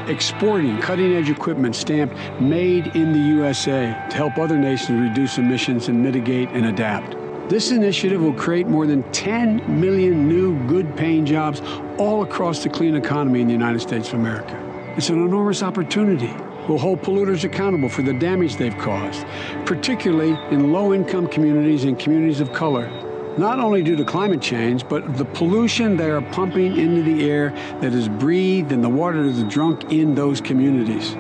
exporting 0.08 0.80
cutting 0.80 1.14
edge 1.14 1.32
equipment 1.32 1.76
stamped 1.76 2.16
made 2.40 2.96
in 2.96 3.12
the 3.12 3.20
USA 3.20 3.88
to 4.12 4.16
help 4.16 4.38
other 4.38 4.56
nations 4.56 5.02
reduce 5.02 5.40
emissions 5.40 5.88
and 5.88 6.04
mitigate 6.04 6.50
and 6.50 6.68
adapt. 6.68 7.18
This 7.50 7.72
initiative 7.72 8.22
will 8.22 8.34
create 8.34 8.68
more 8.68 8.86
than 8.86 9.02
10 9.12 9.82
million 9.82 10.28
new 10.28 10.64
good 10.68 10.96
paying 10.96 11.26
jobs 11.26 11.60
all 11.98 12.22
across 12.22 12.62
the 12.62 12.70
clean 12.70 12.96
economy 12.96 13.42
in 13.42 13.48
the 13.48 13.54
United 13.54 13.82
States 13.82 14.10
of 14.10 14.20
America. 14.20 14.62
It's 14.96 15.10
an 15.10 15.26
enormous 15.26 15.64
opportunity 15.64 16.34
will 16.68 16.78
hold 16.78 17.02
polluters 17.02 17.44
accountable 17.44 17.90
for 17.90 18.02
the 18.02 18.14
damage 18.14 18.56
they've 18.56 18.78
caused, 18.78 19.26
particularly 19.66 20.32
in 20.54 20.72
low 20.72 20.94
income 20.94 21.28
communities 21.28 21.84
and 21.84 22.00
communities 22.00 22.40
of 22.40 22.52
color. 22.54 22.90
Not 23.38 23.60
only 23.60 23.84
due 23.84 23.98
to 23.98 24.06
climate 24.06 24.42
change, 24.42 24.88
but 24.88 25.18
the 25.18 25.26
pollution 25.26 25.98
they 25.98 26.10
are 26.10 26.22
pumping 26.22 26.78
into 26.78 27.04
the 27.04 27.30
air 27.30 27.50
that 27.82 27.94
is 27.94 28.08
breathed 28.08 28.72
and 28.72 28.84
the 28.84 28.90
water 28.90 29.24
that 29.24 29.30
is 29.30 29.44
drunk 29.44 29.92
in 29.92 30.16
those 30.16 30.40
communities. 30.40 31.16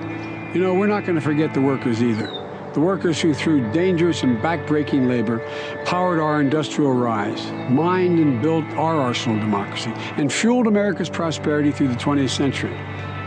You 0.55 0.61
know, 0.61 0.73
we're 0.73 0.87
not 0.87 1.03
going 1.03 1.15
to 1.15 1.21
forget 1.21 1.53
the 1.53 1.61
workers 1.61 2.01
either. 2.01 2.27
The 2.73 2.79
workers 2.79 3.21
who, 3.21 3.33
through 3.33 3.71
dangerous 3.71 4.23
and 4.23 4.37
backbreaking 4.39 5.07
labor, 5.07 5.39
powered 5.85 6.19
our 6.19 6.39
industrial 6.41 6.93
rise, 6.93 7.51
mined 7.69 8.19
and 8.19 8.41
built 8.41 8.65
our 8.71 8.95
arsenal 8.95 9.39
democracy, 9.39 9.91
and 10.17 10.31
fueled 10.31 10.67
America's 10.67 11.09
prosperity 11.09 11.71
through 11.71 11.89
the 11.89 11.95
20th 11.95 12.29
century. 12.29 12.77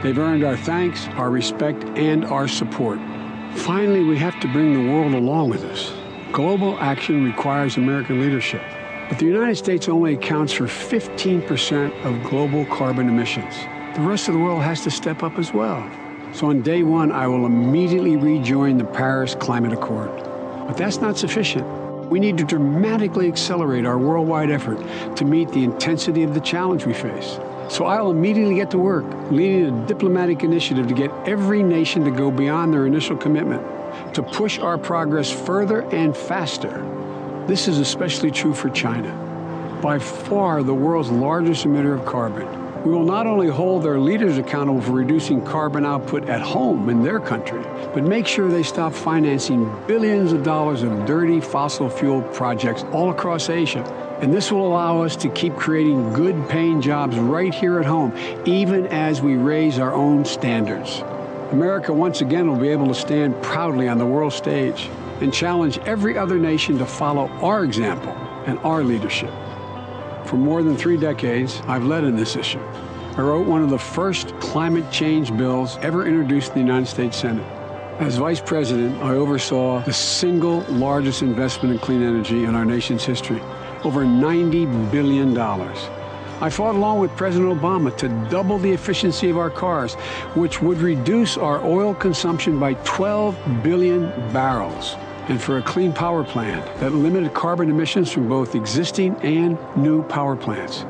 They've 0.03 0.19
earned 0.19 0.45
our 0.45 0.57
thanks, 0.57 1.09
our 1.17 1.29
respect, 1.29 1.83
and 1.99 2.25
our 2.25 2.47
support. 2.47 3.01
Finally, 3.57 4.05
we 4.05 4.17
have 4.19 4.39
to 4.41 4.49
bring 4.49 4.73
the 4.75 4.93
world 4.93 5.13
along 5.13 5.51
with 5.51 5.65
us. 5.65 5.93
Global 6.31 6.79
action 6.79 7.25
requires 7.25 7.77
American 7.77 8.21
leadership. 8.21 8.63
But 9.09 9.19
the 9.19 9.27
United 9.27 9.57
States 9.57 9.89
only 9.89 10.15
accounts 10.15 10.53
for 10.53 10.67
15% 10.67 12.05
of 12.05 12.31
global 12.31 12.65
carbon 12.67 13.09
emissions. 13.09 13.57
The 13.97 14.03
rest 14.03 14.29
of 14.29 14.35
the 14.35 14.41
world 14.41 14.63
has 14.63 14.83
to 14.83 14.91
step 14.91 15.25
up 15.25 15.37
as 15.37 15.53
well. 15.53 15.91
So 16.33 16.49
on 16.51 16.63
day 16.63 16.85
one, 16.85 17.11
I 17.11 17.27
will 17.27 17.45
immediately 17.47 18.17
rejoin 18.17 18.79
the 18.79 18.85
Paris 18.85 19.35
Climate 19.35 19.73
Accord. 19.73 20.11
But 20.69 20.77
that's 20.77 20.99
not 20.99 21.19
sufficient. 21.19 21.67
We 22.09 22.21
need 22.21 22.39
to 22.39 22.45
dramatically 22.45 23.27
accelerate 23.27 23.85
our 23.85 23.99
worldwide 23.99 24.51
effort 24.51 24.79
to 25.17 25.25
meet 25.25 25.49
the 25.49 25.65
intensity 25.65 26.23
of 26.23 26.35
the 26.35 26.41
challenge 26.41 26.87
we 26.87 26.95
face. 26.95 27.39
So 27.69 27.85
I'll 27.85 28.11
immediately 28.11 28.55
get 28.55 28.71
to 28.71 28.79
work 28.79 29.05
leading 29.31 29.67
a 29.67 29.87
diplomatic 29.87 30.43
initiative 30.43 30.89
to 30.89 30.95
get 30.95 31.11
every 31.29 31.63
nation 31.63 32.03
to 32.05 32.11
go 32.11 32.31
beyond 32.31 32.73
their 32.73 32.87
initial 32.87 33.15
commitment, 33.17 33.63
to 34.15 34.23
push 34.23 34.59
our 34.59 34.79
progress 34.79 35.31
further 35.31 35.83
and 35.95 36.17
faster. 36.17 36.83
This 37.47 37.69
is 37.69 37.79
especially 37.79 38.31
true 38.31 38.55
for 38.55 38.71
China, 38.71 39.13
by 39.83 39.99
far 39.99 40.63
the 40.63 40.73
world's 40.73 41.11
largest 41.11 41.67
emitter 41.67 41.99
of 41.99 42.07
carbon. 42.07 42.47
We 42.85 42.93
will 42.93 43.05
not 43.05 43.27
only 43.27 43.49
hold 43.49 43.83
their 43.83 43.99
leaders 43.99 44.39
accountable 44.39 44.81
for 44.81 44.93
reducing 44.93 45.45
carbon 45.45 45.85
output 45.85 46.27
at 46.29 46.41
home 46.41 46.89
in 46.89 47.03
their 47.03 47.21
country, 47.21 47.63
but 47.93 48.03
make 48.03 48.27
sure 48.27 48.49
they 48.49 48.63
stop 48.63 48.95
financing 48.95 49.71
billions 49.87 50.33
of 50.33 50.43
dollars 50.43 50.83
of 50.83 51.05
dirty 51.05 51.41
fossil 51.41 51.91
fuel 51.91 52.23
projects 52.23 52.85
all 52.93 53.11
across 53.11 53.51
Asia 53.51 53.85
and 54.21 54.35
this 54.35 54.51
will 54.51 54.67
allow 54.67 55.03
us 55.03 55.15
to 55.15 55.29
keep 55.29 55.55
creating 55.55 56.13
good 56.13 56.49
paying 56.49 56.81
jobs 56.81 57.17
right 57.17 57.55
here 57.55 57.79
at 57.79 57.87
home, 57.87 58.13
even 58.45 58.87
as 58.89 59.23
we 59.23 59.37
raise 59.37 59.79
our 59.79 59.95
own 59.95 60.25
standards. 60.25 61.03
America 61.53 61.93
once 61.93 62.21
again 62.21 62.49
will 62.49 62.59
be 62.59 62.69
able 62.69 62.89
to 62.89 62.95
stand 62.95 63.41
proudly 63.43 63.89
on 63.89 63.97
the 63.97 64.05
world 64.05 64.33
stage 64.33 64.91
and 65.21 65.33
challenge 65.33 65.79
every 65.87 66.19
other 66.19 66.37
nation 66.37 66.79
to 66.79 66.85
follow 66.85 67.29
our 67.41 67.63
example 67.63 68.13
and 68.47 68.59
our 68.61 68.83
leadership. 68.83 69.31
For 70.27 70.37
more 70.37 70.65
than 70.65 70.77
three 70.77 70.97
decades, 70.97 71.63
I've 71.69 71.85
led 71.85 72.03
in 72.03 72.17
this 72.17 72.35
issue. 72.35 72.63
I 73.17 73.23
wrote 73.23 73.47
one 73.47 73.63
of 73.63 73.71
the 73.71 73.79
first 73.79 74.39
climate 74.41 74.91
change 74.91 75.35
bills 75.37 75.79
ever 75.79 76.07
introduced 76.07 76.49
in 76.49 76.55
the 76.55 76.61
United 76.61 76.87
States 76.87 77.17
Senate. 77.17 77.47
As 78.01 78.17
vice 78.17 78.41
president, 78.41 79.01
I 79.03 79.15
oversaw 79.15 79.83
the 79.83 79.93
single 79.93 80.61
largest 80.69 81.23
investment 81.23 81.75
in 81.75 81.81
clean 81.81 82.03
energy 82.03 82.45
in 82.45 82.55
our 82.55 82.65
nation's 82.65 83.05
history 83.05 83.41
over 83.85 84.05
$90 84.05 84.91
billion. 84.91 85.37
I 86.41 86.51
fought 86.51 86.77
along 86.77 87.01
with 87.01 87.17
President 87.17 87.61
Obama 87.61 87.97
to 87.97 88.09
double 88.31 88.59
the 88.59 88.71
efficiency 88.71 89.29
of 89.29 89.39
our 89.39 89.51
cars, 89.51 89.95
which 90.35 90.63
would 90.63 90.79
reduce 90.79 91.37
our 91.37 91.65
oil 91.65 91.95
consumption 91.95 92.61
by 92.61 92.75
12 92.75 93.63
billion 93.65 94.11
barrels, 94.33 94.95
and 95.29 95.43
for 95.43 95.59
a 95.59 95.63
clean 95.63 95.93
power 95.93 96.23
plant 96.23 96.65
that 96.79 96.93
limited 96.93 97.35
carbon 97.35 97.69
emissions 97.69 98.13
from 98.13 98.29
both 98.29 98.55
existing 98.55 99.17
and 99.17 99.59
new 99.77 100.05
power 100.05 100.37
plants. 100.37 100.85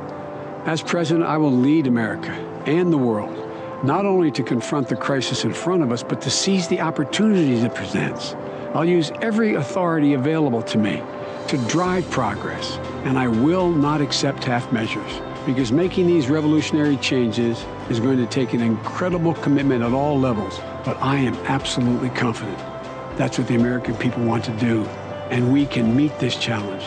As 0.67 0.83
president, 0.83 1.25
I 1.25 1.39
will 1.39 1.53
lead 1.53 1.87
America 1.87 2.33
and 2.67 2.93
the 2.93 2.99
world, 2.99 3.35
not 3.83 4.05
only 4.05 4.31
to 4.33 4.43
confront 4.43 4.87
the 4.89 4.97
crisis 4.97 5.45
in 5.45 5.55
front 5.55 5.83
of 5.83 5.93
us, 5.93 6.03
but 6.03 6.21
to 6.21 6.31
seize 6.31 6.69
the 6.69 6.83
opportunities 6.83 7.65
it 7.65 7.75
presents. 7.75 8.35
I'll 8.75 8.85
use 8.85 9.13
every 9.23 9.55
authority 9.55 10.13
available 10.13 10.61
to 10.61 10.77
me 10.77 11.03
to 11.49 11.57
drive 11.67 12.09
progress, 12.11 12.77
and 13.05 13.19
I 13.19 13.27
will 13.27 13.71
not 13.71 14.03
accept 14.03 14.45
half 14.45 14.71
measures 14.71 15.23
because 15.47 15.73
making 15.73 16.07
these 16.07 16.29
revolutionary 16.29 16.99
changes 16.99 17.65
is 17.89 18.01
going 18.01 18.19
to 18.19 18.27
take 18.27 18.53
an 18.53 18.61
incredible 18.61 19.33
commitment 19.33 19.83
at 19.83 19.95
all 19.95 20.21
levels. 20.21 20.61
But 20.85 21.03
I 21.03 21.17
am 21.17 21.35
absolutely 21.47 22.11
confident 22.11 22.59
that's 23.17 23.39
what 23.39 23.49
the 23.49 23.55
American 23.55 23.97
people 23.97 24.25
want 24.25 24.45
to 24.45 24.51
do, 24.59 24.85
and 25.31 25.51
we 25.51 25.65
can 25.65 25.97
meet 25.97 26.19
this 26.19 26.37
challenge 26.37 26.85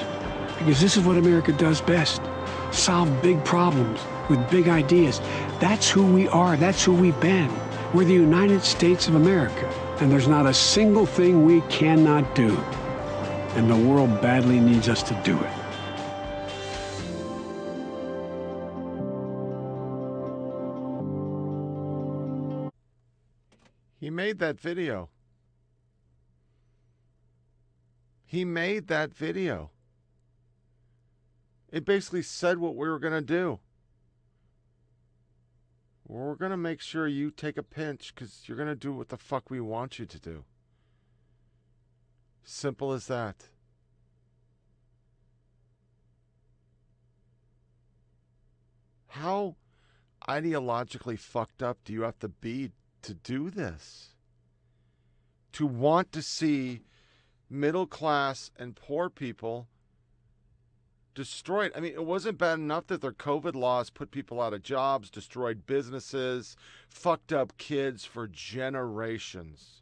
because 0.59 0.79
this 0.79 0.95
is 0.95 1.03
what 1.03 1.17
America 1.17 1.51
does 1.53 1.81
best 1.81 2.21
solve 2.69 3.09
big 3.23 3.43
problems 3.43 3.99
with 4.29 4.47
big 4.51 4.67
ideas. 4.67 5.21
That's 5.59 5.89
who 5.89 6.05
we 6.05 6.27
are, 6.27 6.55
that's 6.55 6.83
who 6.83 6.93
we've 6.93 7.19
been. 7.19 7.51
We're 7.95 8.05
the 8.05 8.13
United 8.13 8.61
States 8.61 9.07
of 9.07 9.15
America, 9.15 9.67
and 9.99 10.11
there's 10.11 10.27
not 10.27 10.45
a 10.45 10.53
single 10.53 11.07
thing 11.07 11.45
we 11.45 11.61
cannot 11.61 12.35
do 12.35 12.63
and 13.56 13.69
the 13.69 13.76
world 13.76 14.22
badly 14.22 14.60
needs 14.60 14.88
us 14.88 15.03
to 15.03 15.14
do 15.23 15.38
it. 15.38 15.52
He 23.99 24.10
made 24.10 24.40
that 24.40 24.60
video. 24.60 25.10
He 28.26 28.45
made 28.45 28.88
that 28.88 29.14
video. 29.14 29.69
It 31.72 31.86
basically 31.86 32.22
said 32.22 32.57
what 32.57 32.76
we 32.76 32.88
were 32.88 32.99
going 32.99 33.14
to 33.14 33.22
do. 33.22 33.60
we're 36.07 36.36
going 36.36 36.52
to 36.52 36.57
make 36.57 36.82
sure 36.82 37.07
you 37.07 37.30
take 37.30 37.57
a 37.57 37.64
pinch 37.64 38.14
because 38.14 38.44
you're 38.45 38.57
going 38.57 38.69
to 38.69 38.76
do 38.76 38.94
what 38.94 39.10
the 39.10 39.18
fuck 39.18 39.49
we 39.49 39.60
want 39.60 39.99
you 39.99 40.06
to 40.06 40.19
do. 40.19 40.45
Simple 42.43 42.91
as 42.91 43.07
that. 43.07 43.49
How 49.07 49.55
ideologically 50.27 51.19
fucked 51.19 51.61
up 51.61 51.80
do 51.84 51.93
you 51.93 52.03
have 52.03 52.19
to 52.19 52.30
be 52.30 52.72
to 53.01 53.13
do 53.13 53.49
this? 53.49 54.15
To 55.53 55.68
want 55.68 56.11
to 56.13 56.22
see 56.22 56.81
middle 57.49 57.85
class 57.85 58.51
and 58.57 58.76
poor 58.76 59.09
people 59.09 59.68
destroyed. 61.13 61.72
I 61.76 61.81
mean, 61.81 61.93
it 61.93 62.05
wasn't 62.05 62.38
bad 62.38 62.59
enough 62.59 62.88
that 62.88 63.01
their 63.01 63.11
COVID 63.11 63.53
laws 63.53 63.89
put 63.89 64.11
people 64.11 64.41
out 64.41 64.53
of 64.53 64.63
jobs, 64.63 65.09
destroyed 65.09 65.65
businesses, 65.65 66.55
fucked 66.89 67.34
up 67.34 67.57
kids 67.57 68.05
for 68.05 68.27
generations. 68.27 69.80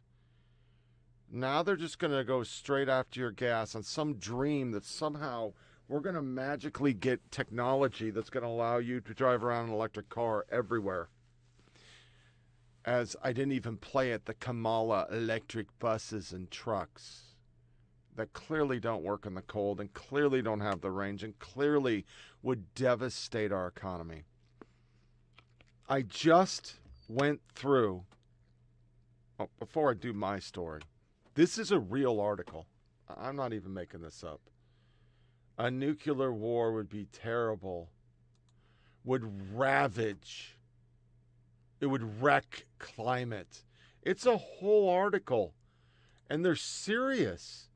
Now 1.32 1.62
they're 1.62 1.76
just 1.76 2.00
going 2.00 2.12
to 2.12 2.24
go 2.24 2.42
straight 2.42 2.88
after 2.88 3.20
your 3.20 3.30
gas 3.30 3.76
on 3.76 3.84
some 3.84 4.14
dream 4.14 4.72
that 4.72 4.84
somehow 4.84 5.52
we're 5.86 6.00
going 6.00 6.16
to 6.16 6.22
magically 6.22 6.92
get 6.92 7.30
technology 7.30 8.10
that's 8.10 8.30
going 8.30 8.42
to 8.42 8.48
allow 8.48 8.78
you 8.78 9.00
to 9.00 9.14
drive 9.14 9.44
around 9.44 9.68
an 9.68 9.74
electric 9.74 10.08
car 10.08 10.44
everywhere. 10.50 11.08
As 12.84 13.14
I 13.22 13.32
didn't 13.32 13.52
even 13.52 13.76
play 13.76 14.10
it, 14.10 14.24
the 14.24 14.34
Kamala 14.34 15.06
electric 15.10 15.66
buses 15.78 16.32
and 16.32 16.50
trucks 16.50 17.34
that 18.16 18.32
clearly 18.32 18.80
don't 18.80 19.04
work 19.04 19.24
in 19.24 19.34
the 19.34 19.42
cold 19.42 19.80
and 19.80 19.92
clearly 19.94 20.42
don't 20.42 20.60
have 20.60 20.80
the 20.80 20.90
range 20.90 21.22
and 21.22 21.38
clearly 21.38 22.04
would 22.42 22.74
devastate 22.74 23.52
our 23.52 23.68
economy. 23.68 24.22
I 25.88 26.02
just 26.02 26.80
went 27.08 27.40
through, 27.54 28.02
well, 29.38 29.50
before 29.58 29.90
I 29.90 29.94
do 29.94 30.12
my 30.12 30.38
story, 30.38 30.82
this 31.34 31.58
is 31.58 31.70
a 31.70 31.78
real 31.78 32.20
article. 32.20 32.66
I'm 33.08 33.36
not 33.36 33.52
even 33.52 33.74
making 33.74 34.02
this 34.02 34.22
up. 34.24 34.40
A 35.58 35.70
nuclear 35.70 36.32
war 36.32 36.72
would 36.72 36.88
be 36.88 37.06
terrible, 37.12 37.90
would 39.04 39.54
ravage, 39.54 40.56
it 41.80 41.86
would 41.86 42.22
wreck 42.22 42.66
climate. 42.78 43.64
It's 44.02 44.26
a 44.26 44.36
whole 44.36 44.88
article, 44.88 45.54
and 46.28 46.44
they're 46.44 46.54
serious. 46.54 47.68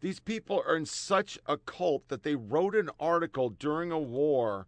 These 0.00 0.20
people 0.20 0.62
are 0.66 0.76
in 0.76 0.86
such 0.86 1.38
a 1.46 1.56
cult 1.56 2.08
that 2.08 2.22
they 2.22 2.34
wrote 2.34 2.74
an 2.74 2.90
article 2.98 3.50
during 3.50 3.92
a 3.92 3.98
war. 3.98 4.66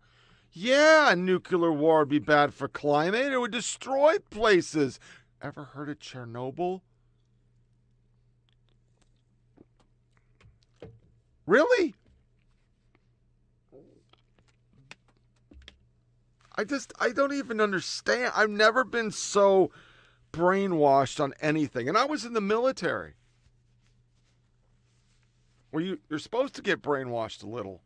Yeah, 0.53 1.11
a 1.11 1.17
nuclear 1.17 1.73
war 1.73 2.01
would 2.01 2.09
be 2.09 2.19
bad 2.19 2.55
for 2.55 2.69
climate. 2.69 3.33
It 3.33 3.39
would 3.39 3.51
destroy 3.51 4.19
places. 4.31 5.01
Ever 5.43 5.65
heard 5.65 5.89
of 5.89 5.99
Chernobyl? 5.99 6.83
Really? 11.47 11.95
I 16.57 16.65
just, 16.65 16.93
I 17.01 17.11
don't 17.11 17.33
even 17.33 17.61
understand. 17.61 18.33
I've 18.35 18.51
never 18.51 18.85
been 18.85 19.11
so 19.11 19.71
brainwashed 20.33 21.21
on 21.21 21.35
anything. 21.41 21.89
And 21.89 21.99
I 21.99 22.05
was 22.05 22.25
in 22.25 22.33
the 22.33 22.41
military 22.41 23.15
where 25.71 25.83
you, 25.83 25.99
you're 26.09 26.21
supposed 26.21 26.55
to 26.55 26.63
get 26.63 26.83
brainwashed 26.83 27.43
a 27.43 27.49
little. 27.49 27.83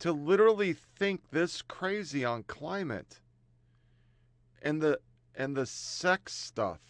To 0.00 0.12
literally 0.12 0.74
think 0.74 1.30
this 1.30 1.62
crazy 1.62 2.24
on 2.24 2.42
climate 2.42 3.20
and 4.60 4.82
the 4.82 4.98
and 5.34 5.56
the 5.56 5.64
sex 5.64 6.34
stuff. 6.34 6.80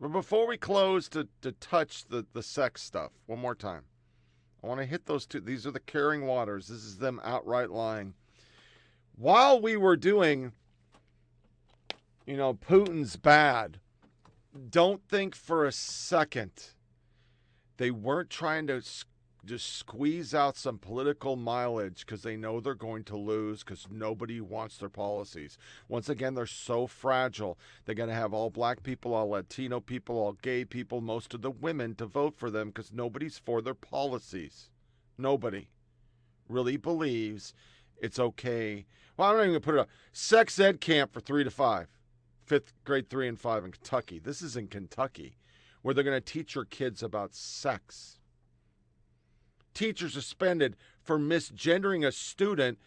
But 0.00 0.12
before 0.12 0.46
we 0.46 0.56
close 0.56 1.08
to, 1.10 1.28
to 1.42 1.52
touch 1.52 2.06
the, 2.06 2.24
the 2.32 2.42
sex 2.42 2.82
stuff, 2.82 3.12
one 3.26 3.38
more 3.38 3.54
time. 3.54 3.82
I 4.62 4.66
want 4.66 4.80
to 4.80 4.86
hit 4.86 5.06
those 5.06 5.26
two. 5.26 5.40
These 5.40 5.66
are 5.66 5.70
the 5.70 5.80
caring 5.80 6.26
waters. 6.26 6.68
This 6.68 6.84
is 6.84 6.98
them 6.98 7.20
outright 7.22 7.70
lying. 7.70 8.14
While 9.16 9.60
we 9.60 9.76
were 9.76 9.96
doing, 9.96 10.52
you 12.26 12.36
know, 12.36 12.54
Putin's 12.54 13.16
bad, 13.16 13.78
don't 14.70 15.06
think 15.08 15.34
for 15.34 15.66
a 15.66 15.72
second 15.72 16.52
they 17.76 17.90
weren't 17.90 18.30
trying 18.30 18.66
to 18.68 18.82
just 19.44 19.76
squeeze 19.76 20.34
out 20.34 20.56
some 20.56 20.78
political 20.78 21.36
mileage 21.36 22.04
because 22.04 22.22
they 22.22 22.36
know 22.36 22.60
they're 22.60 22.74
going 22.74 23.04
to 23.04 23.16
lose 23.16 23.62
because 23.62 23.86
nobody 23.90 24.40
wants 24.40 24.76
their 24.76 24.88
policies. 24.88 25.56
Once 25.88 26.08
again, 26.08 26.34
they're 26.34 26.46
so 26.46 26.86
fragile. 26.86 27.58
They're 27.84 27.94
going 27.94 28.08
to 28.08 28.14
have 28.14 28.34
all 28.34 28.50
black 28.50 28.82
people, 28.82 29.14
all 29.14 29.30
Latino 29.30 29.80
people, 29.80 30.16
all 30.16 30.32
gay 30.32 30.64
people, 30.64 31.00
most 31.00 31.34
of 31.34 31.42
the 31.42 31.50
women 31.50 31.94
to 31.96 32.06
vote 32.06 32.34
for 32.36 32.50
them 32.50 32.68
because 32.68 32.92
nobody's 32.92 33.38
for 33.38 33.62
their 33.62 33.74
policies. 33.74 34.70
Nobody 35.16 35.68
really 36.48 36.76
believes 36.76 37.54
it's 37.98 38.18
okay. 38.18 38.86
Well, 39.16 39.30
I'm 39.30 39.36
not 39.36 39.42
even 39.42 39.52
going 39.52 39.60
to 39.62 39.64
put 39.64 39.74
it 39.74 39.80
up. 39.80 39.90
Sex 40.12 40.58
ed 40.58 40.80
camp 40.80 41.12
for 41.12 41.20
three 41.20 41.44
to 41.44 41.50
five 41.50 41.88
fifth 42.50 42.72
grade 42.82 43.08
three 43.08 43.28
and 43.28 43.38
five 43.38 43.64
in 43.64 43.70
Kentucky. 43.70 44.18
This 44.18 44.42
is 44.42 44.56
in 44.56 44.66
Kentucky, 44.66 45.36
where 45.82 45.94
they're 45.94 46.02
going 46.02 46.20
to 46.20 46.32
teach 46.32 46.56
your 46.56 46.64
kids 46.64 47.00
about 47.00 47.32
sex. 47.32 48.18
Teacher 49.74 50.08
suspended 50.08 50.76
for 51.02 51.18
misgendering 51.18 52.06
a 52.06 52.12
student, 52.12 52.78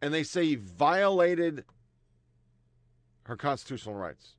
and 0.00 0.12
they 0.12 0.22
say 0.22 0.44
he 0.46 0.54
violated 0.54 1.64
her 3.24 3.36
constitutional 3.36 3.94
rights. 3.94 4.36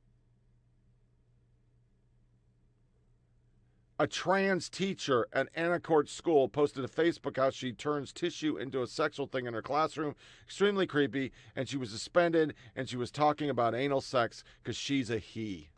a 3.99 4.07
trans 4.07 4.69
teacher 4.69 5.27
at 5.34 5.53
Anacourt 5.55 6.07
School 6.07 6.47
posted 6.47 6.88
to 6.88 6.89
Facebook 6.89 7.35
how 7.35 7.49
she 7.49 7.73
turns 7.73 8.13
tissue 8.13 8.55
into 8.55 8.81
a 8.81 8.88
sexual 8.88 9.27
thing 9.27 9.45
in 9.45 9.53
her 9.53 9.61
classroom. 9.61 10.15
Extremely 10.45 10.88
creepy. 10.88 11.34
And 11.53 11.67
she 11.67 11.76
was 11.76 11.91
suspended 11.91 12.53
and 12.77 12.88
she 12.88 12.95
was 12.95 13.11
talking 13.11 13.49
about 13.49 13.76
anal 13.76 13.99
sex 13.99 14.43
because 14.63 14.77
she's 14.77 15.09
a 15.09 15.19
he. 15.19 15.69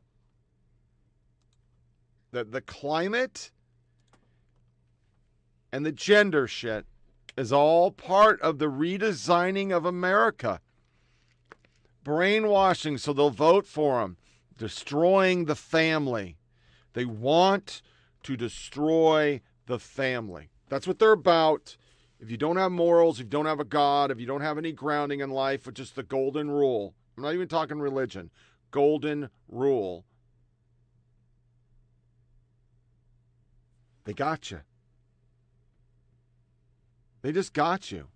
The, 2.31 2.43
the 2.43 2.61
climate 2.61 3.51
and 5.71 5.85
the 5.85 5.91
gender 5.91 6.47
shit 6.47 6.85
is 7.37 7.53
all 7.53 7.91
part 7.91 8.41
of 8.41 8.59
the 8.59 8.65
redesigning 8.65 9.75
of 9.75 9.85
America. 9.85 10.59
Brainwashing 12.03 12.97
so 12.97 13.13
they'll 13.13 13.29
vote 13.29 13.65
for 13.65 14.01
them, 14.01 14.17
destroying 14.57 15.45
the 15.45 15.55
family. 15.55 16.37
They 16.93 17.05
want 17.05 17.81
to 18.23 18.35
destroy 18.35 19.41
the 19.67 19.79
family. 19.79 20.49
That's 20.69 20.87
what 20.87 20.99
they're 20.99 21.11
about. 21.11 21.77
If 22.19 22.29
you 22.29 22.37
don't 22.37 22.57
have 22.57 22.71
morals, 22.71 23.19
if 23.19 23.25
you 23.25 23.29
don't 23.29 23.45
have 23.45 23.59
a 23.59 23.65
God, 23.65 24.11
if 24.11 24.19
you 24.19 24.27
don't 24.27 24.41
have 24.41 24.57
any 24.57 24.71
grounding 24.71 25.21
in 25.21 25.31
life, 25.31 25.65
which 25.65 25.79
is 25.79 25.91
the 25.91 26.03
golden 26.03 26.51
rule, 26.51 26.93
I'm 27.17 27.23
not 27.23 27.33
even 27.33 27.47
talking 27.47 27.79
religion, 27.79 28.29
golden 28.69 29.29
rule, 29.47 30.05
they 34.05 34.13
got 34.13 34.51
you. 34.51 34.61
They 37.21 37.31
just 37.31 37.53
got 37.53 37.91
you. 37.91 38.07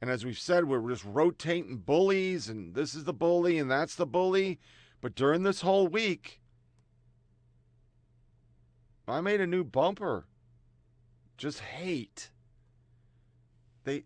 And 0.00 0.10
as 0.10 0.24
we've 0.24 0.38
said, 0.38 0.66
we're 0.66 0.86
just 0.90 1.04
rotating 1.04 1.78
bullies, 1.78 2.48
and 2.48 2.74
this 2.74 2.94
is 2.94 3.04
the 3.04 3.12
bully, 3.12 3.58
and 3.58 3.70
that's 3.70 3.94
the 3.94 4.06
bully. 4.06 4.58
But 5.00 5.14
during 5.14 5.42
this 5.42 5.60
whole 5.60 5.86
week, 5.86 6.40
I 9.06 9.20
made 9.20 9.40
a 9.40 9.46
new 9.46 9.64
bumper. 9.64 10.26
Just 11.36 11.60
hate. 11.60 12.30
They 13.84 14.04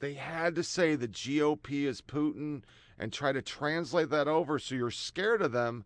they 0.00 0.14
had 0.14 0.54
to 0.54 0.62
say 0.62 0.94
the 0.94 1.08
GOP 1.08 1.84
is 1.84 2.00
Putin 2.00 2.62
and 2.98 3.12
try 3.12 3.32
to 3.32 3.42
translate 3.42 4.10
that 4.10 4.28
over 4.28 4.58
so 4.58 4.74
you're 4.74 4.90
scared 4.90 5.42
of 5.42 5.52
them 5.52 5.84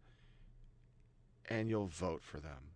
and 1.49 1.69
you'll 1.69 1.86
vote 1.86 2.23
for 2.23 2.40
them. 2.40 2.72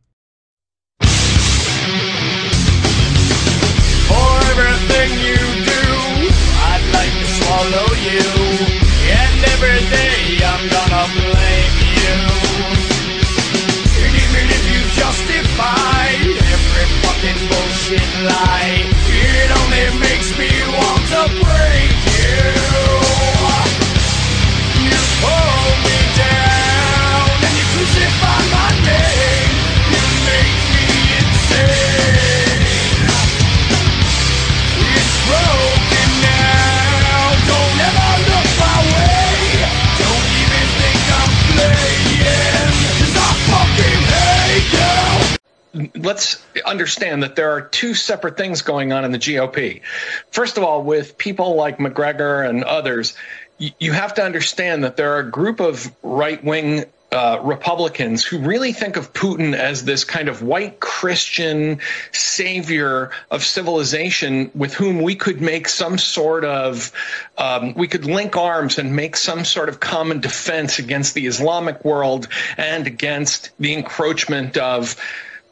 Everything 4.76 5.12
you 5.24 5.40
do, 5.64 5.84
I'd 6.68 6.84
like 6.92 7.14
to 7.16 7.26
swallow 7.38 7.88
you. 7.96 8.28
And 9.08 9.36
every 9.56 9.80
day 9.88 10.44
I'm 10.44 10.64
gonna 10.68 11.04
blame 11.16 11.76
you. 11.96 12.16
And 14.04 14.12
Even 14.24 14.44
if 14.56 14.64
you 14.72 14.80
justify 15.00 16.12
every 16.52 16.86
fucking 17.02 17.40
bullshit 17.48 18.10
lie, 18.28 18.84
it 19.08 19.48
only 19.60 19.86
makes 20.04 20.28
me 20.36 20.50
want 20.76 21.04
to 21.14 21.22
break 21.40 21.96
you. 22.20 22.44
You 24.92 24.98
pull 25.24 25.68
me 25.88 25.95
let's 45.94 46.42
understand 46.64 47.22
that 47.22 47.36
there 47.36 47.50
are 47.50 47.60
two 47.60 47.94
separate 47.94 48.36
things 48.36 48.62
going 48.62 48.92
on 48.92 49.04
in 49.04 49.12
the 49.12 49.18
GOP. 49.18 49.82
First 50.30 50.56
of 50.56 50.64
all, 50.64 50.82
with 50.82 51.18
people 51.18 51.54
like 51.54 51.78
McGregor 51.78 52.48
and 52.48 52.64
others, 52.64 53.16
you 53.58 53.92
have 53.92 54.14
to 54.14 54.22
understand 54.22 54.84
that 54.84 54.96
there 54.96 55.14
are 55.14 55.20
a 55.20 55.30
group 55.30 55.60
of 55.60 55.94
right 56.02 56.42
wing 56.42 56.84
uh, 57.12 57.38
Republicans 57.42 58.24
who 58.24 58.38
really 58.38 58.72
think 58.72 58.96
of 58.96 59.12
Putin 59.12 59.54
as 59.54 59.84
this 59.84 60.04
kind 60.04 60.28
of 60.28 60.42
white 60.42 60.80
Christian 60.80 61.80
savior 62.12 63.10
of 63.30 63.44
civilization 63.44 64.50
with 64.54 64.74
whom 64.74 65.00
we 65.02 65.14
could 65.14 65.40
make 65.40 65.68
some 65.68 65.98
sort 65.98 66.44
of, 66.44 66.92
um, 67.38 67.74
we 67.74 67.86
could 67.86 68.04
link 68.04 68.36
arms 68.36 68.78
and 68.78 68.96
make 68.96 69.16
some 69.16 69.44
sort 69.44 69.68
of 69.68 69.78
common 69.78 70.20
defense 70.20 70.78
against 70.78 71.14
the 71.14 71.26
Islamic 71.26 71.84
world 71.84 72.28
and 72.56 72.86
against 72.86 73.50
the 73.58 73.72
encroachment 73.72 74.56
of 74.56 74.96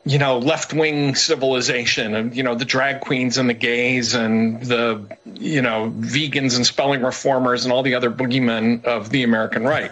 you 0.06 0.18
know, 0.18 0.39
left 0.39 0.74
wing 0.74 1.14
civilization 1.14 2.14
and, 2.14 2.36
you 2.36 2.43
know, 2.43 2.55
the 2.55 2.66
drag 2.66 3.01
queens 3.01 3.39
and 3.39 3.48
the 3.48 3.55
gays 3.55 4.14
and 4.14 4.62
the, 4.62 5.02
you 5.35 5.62
know, 5.62 5.90
vegans 5.97 6.56
and 6.56 6.66
spelling 6.66 7.02
reformers 7.02 7.64
and 7.64 7.72
all 7.72 7.82
the 7.82 7.94
other 7.94 8.10
boogeymen 8.10 8.85
of 8.85 9.09
the 9.09 9.22
American 9.22 9.64
right. 9.64 9.90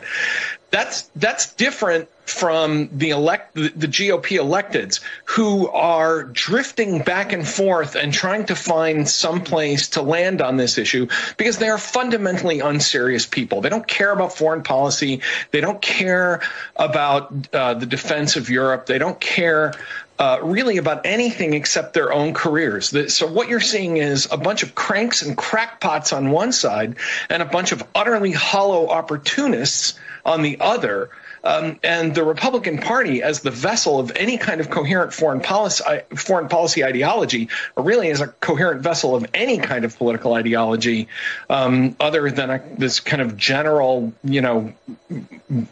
That's 0.72 1.02
that's 1.14 1.52
different 1.52 2.08
from 2.24 2.88
the 2.92 3.10
elect 3.10 3.54
the, 3.54 3.68
the 3.68 3.86
GOP 3.86 4.38
electeds 4.38 5.00
who 5.26 5.68
are 5.68 6.24
drifting 6.24 7.02
back 7.02 7.34
and 7.34 7.46
forth 7.46 7.94
and 7.94 8.10
trying 8.10 8.46
to 8.46 8.56
find 8.56 9.06
some 9.06 9.42
place 9.42 9.90
to 9.90 10.02
land 10.02 10.40
on 10.40 10.56
this 10.56 10.78
issue 10.78 11.08
because 11.36 11.58
they 11.58 11.68
are 11.68 11.76
fundamentally 11.76 12.60
unserious 12.60 13.26
people. 13.26 13.60
They 13.60 13.68
don't 13.68 13.86
care 13.86 14.12
about 14.12 14.32
foreign 14.32 14.62
policy. 14.62 15.20
They 15.50 15.60
don't 15.60 15.82
care 15.82 16.40
about 16.74 17.52
uh, 17.52 17.74
the 17.74 17.86
defense 17.86 18.36
of 18.36 18.48
Europe. 18.48 18.86
They 18.86 18.98
don't 18.98 19.20
care 19.20 19.74
uh, 20.22 20.38
really 20.40 20.76
about 20.76 21.04
anything 21.04 21.52
except 21.52 21.94
their 21.94 22.12
own 22.12 22.32
careers. 22.32 23.12
So 23.12 23.26
what 23.26 23.48
you're 23.48 23.58
seeing 23.58 23.96
is 23.96 24.28
a 24.30 24.36
bunch 24.36 24.62
of 24.62 24.72
cranks 24.76 25.20
and 25.20 25.36
crackpots 25.36 26.12
on 26.12 26.30
one 26.30 26.52
side 26.52 26.94
and 27.28 27.42
a 27.42 27.44
bunch 27.44 27.72
of 27.72 27.82
utterly 27.92 28.30
hollow 28.30 28.88
opportunists 28.88 29.98
on 30.24 30.42
the 30.42 30.58
other. 30.60 31.10
Um, 31.44 31.78
and 31.82 32.14
the 32.14 32.24
Republican 32.24 32.78
Party, 32.78 33.22
as 33.22 33.40
the 33.40 33.50
vessel 33.50 33.98
of 33.98 34.12
any 34.16 34.38
kind 34.38 34.60
of 34.60 34.70
coherent 34.70 35.12
foreign 35.12 35.40
policy, 35.40 35.84
foreign 36.14 36.48
policy 36.48 36.84
ideology, 36.84 37.48
or 37.76 37.84
really 37.84 38.10
as 38.10 38.20
a 38.20 38.28
coherent 38.28 38.82
vessel 38.82 39.14
of 39.14 39.26
any 39.34 39.58
kind 39.58 39.84
of 39.84 39.96
political 39.96 40.34
ideology, 40.34 41.08
um, 41.50 41.96
other 42.00 42.30
than 42.30 42.50
a, 42.50 42.62
this 42.78 43.00
kind 43.00 43.22
of 43.22 43.36
general, 43.36 44.12
you 44.24 44.40
know, 44.40 44.72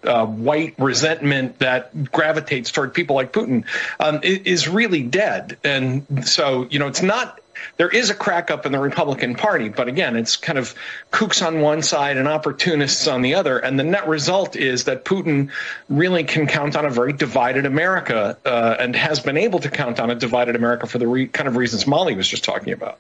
uh, 0.05 0.27
white 0.27 0.75
resentment 0.79 1.59
that 1.59 2.11
gravitates 2.13 2.71
toward 2.71 2.93
people 2.93 3.17
like 3.17 3.33
Putin, 3.33 3.65
um, 3.99 4.21
is 4.23 4.69
really 4.69 5.03
dead. 5.03 5.57
And 5.65 6.27
so, 6.27 6.67
you 6.71 6.79
know, 6.79 6.87
it's 6.87 7.03
not 7.03 7.40
there 7.77 7.89
is 7.89 8.11
a 8.11 8.15
crack 8.15 8.51
up 8.51 8.67
in 8.67 8.73
the 8.73 8.79
Republican 8.79 9.35
Party, 9.35 9.69
but 9.69 9.89
again, 9.89 10.17
it's 10.17 10.37
kind 10.37 10.59
of 10.59 10.75
kooks 11.13 11.45
on 11.47 11.61
one 11.61 11.83
side 11.83 12.17
and 12.17 12.29
opportunists 12.29 13.07
on 13.07 13.23
the 13.23 13.35
other. 13.35 13.59
And 13.59 13.79
the 13.79 13.85
net 13.85 14.07
result 14.09 14.57
is 14.57 14.85
that 14.85 15.05
Putin 15.05 15.51
really 15.89 16.25
can 16.25 16.47
count 16.47 16.77
on 16.77 16.85
a 16.85 16.91
very 16.91 17.13
divided 17.13 17.67
America 17.67 18.37
uh, 18.45 18.77
and 18.79 18.95
has 18.97 19.21
been 19.21 19.37
able 19.37 19.59
to 19.61 19.71
count 19.71 20.01
on 20.01 20.11
a 20.11 20.15
divided 20.15 20.57
America 20.57 20.87
for 20.87 20.99
the 20.99 21.07
re- 21.07 21.27
kind 21.27 21.49
of 21.49 21.57
reasons 21.57 21.87
Molly 21.87 22.15
was 22.15 22.29
just 22.29 22.45
talking 22.45 22.73
about. 22.73 22.99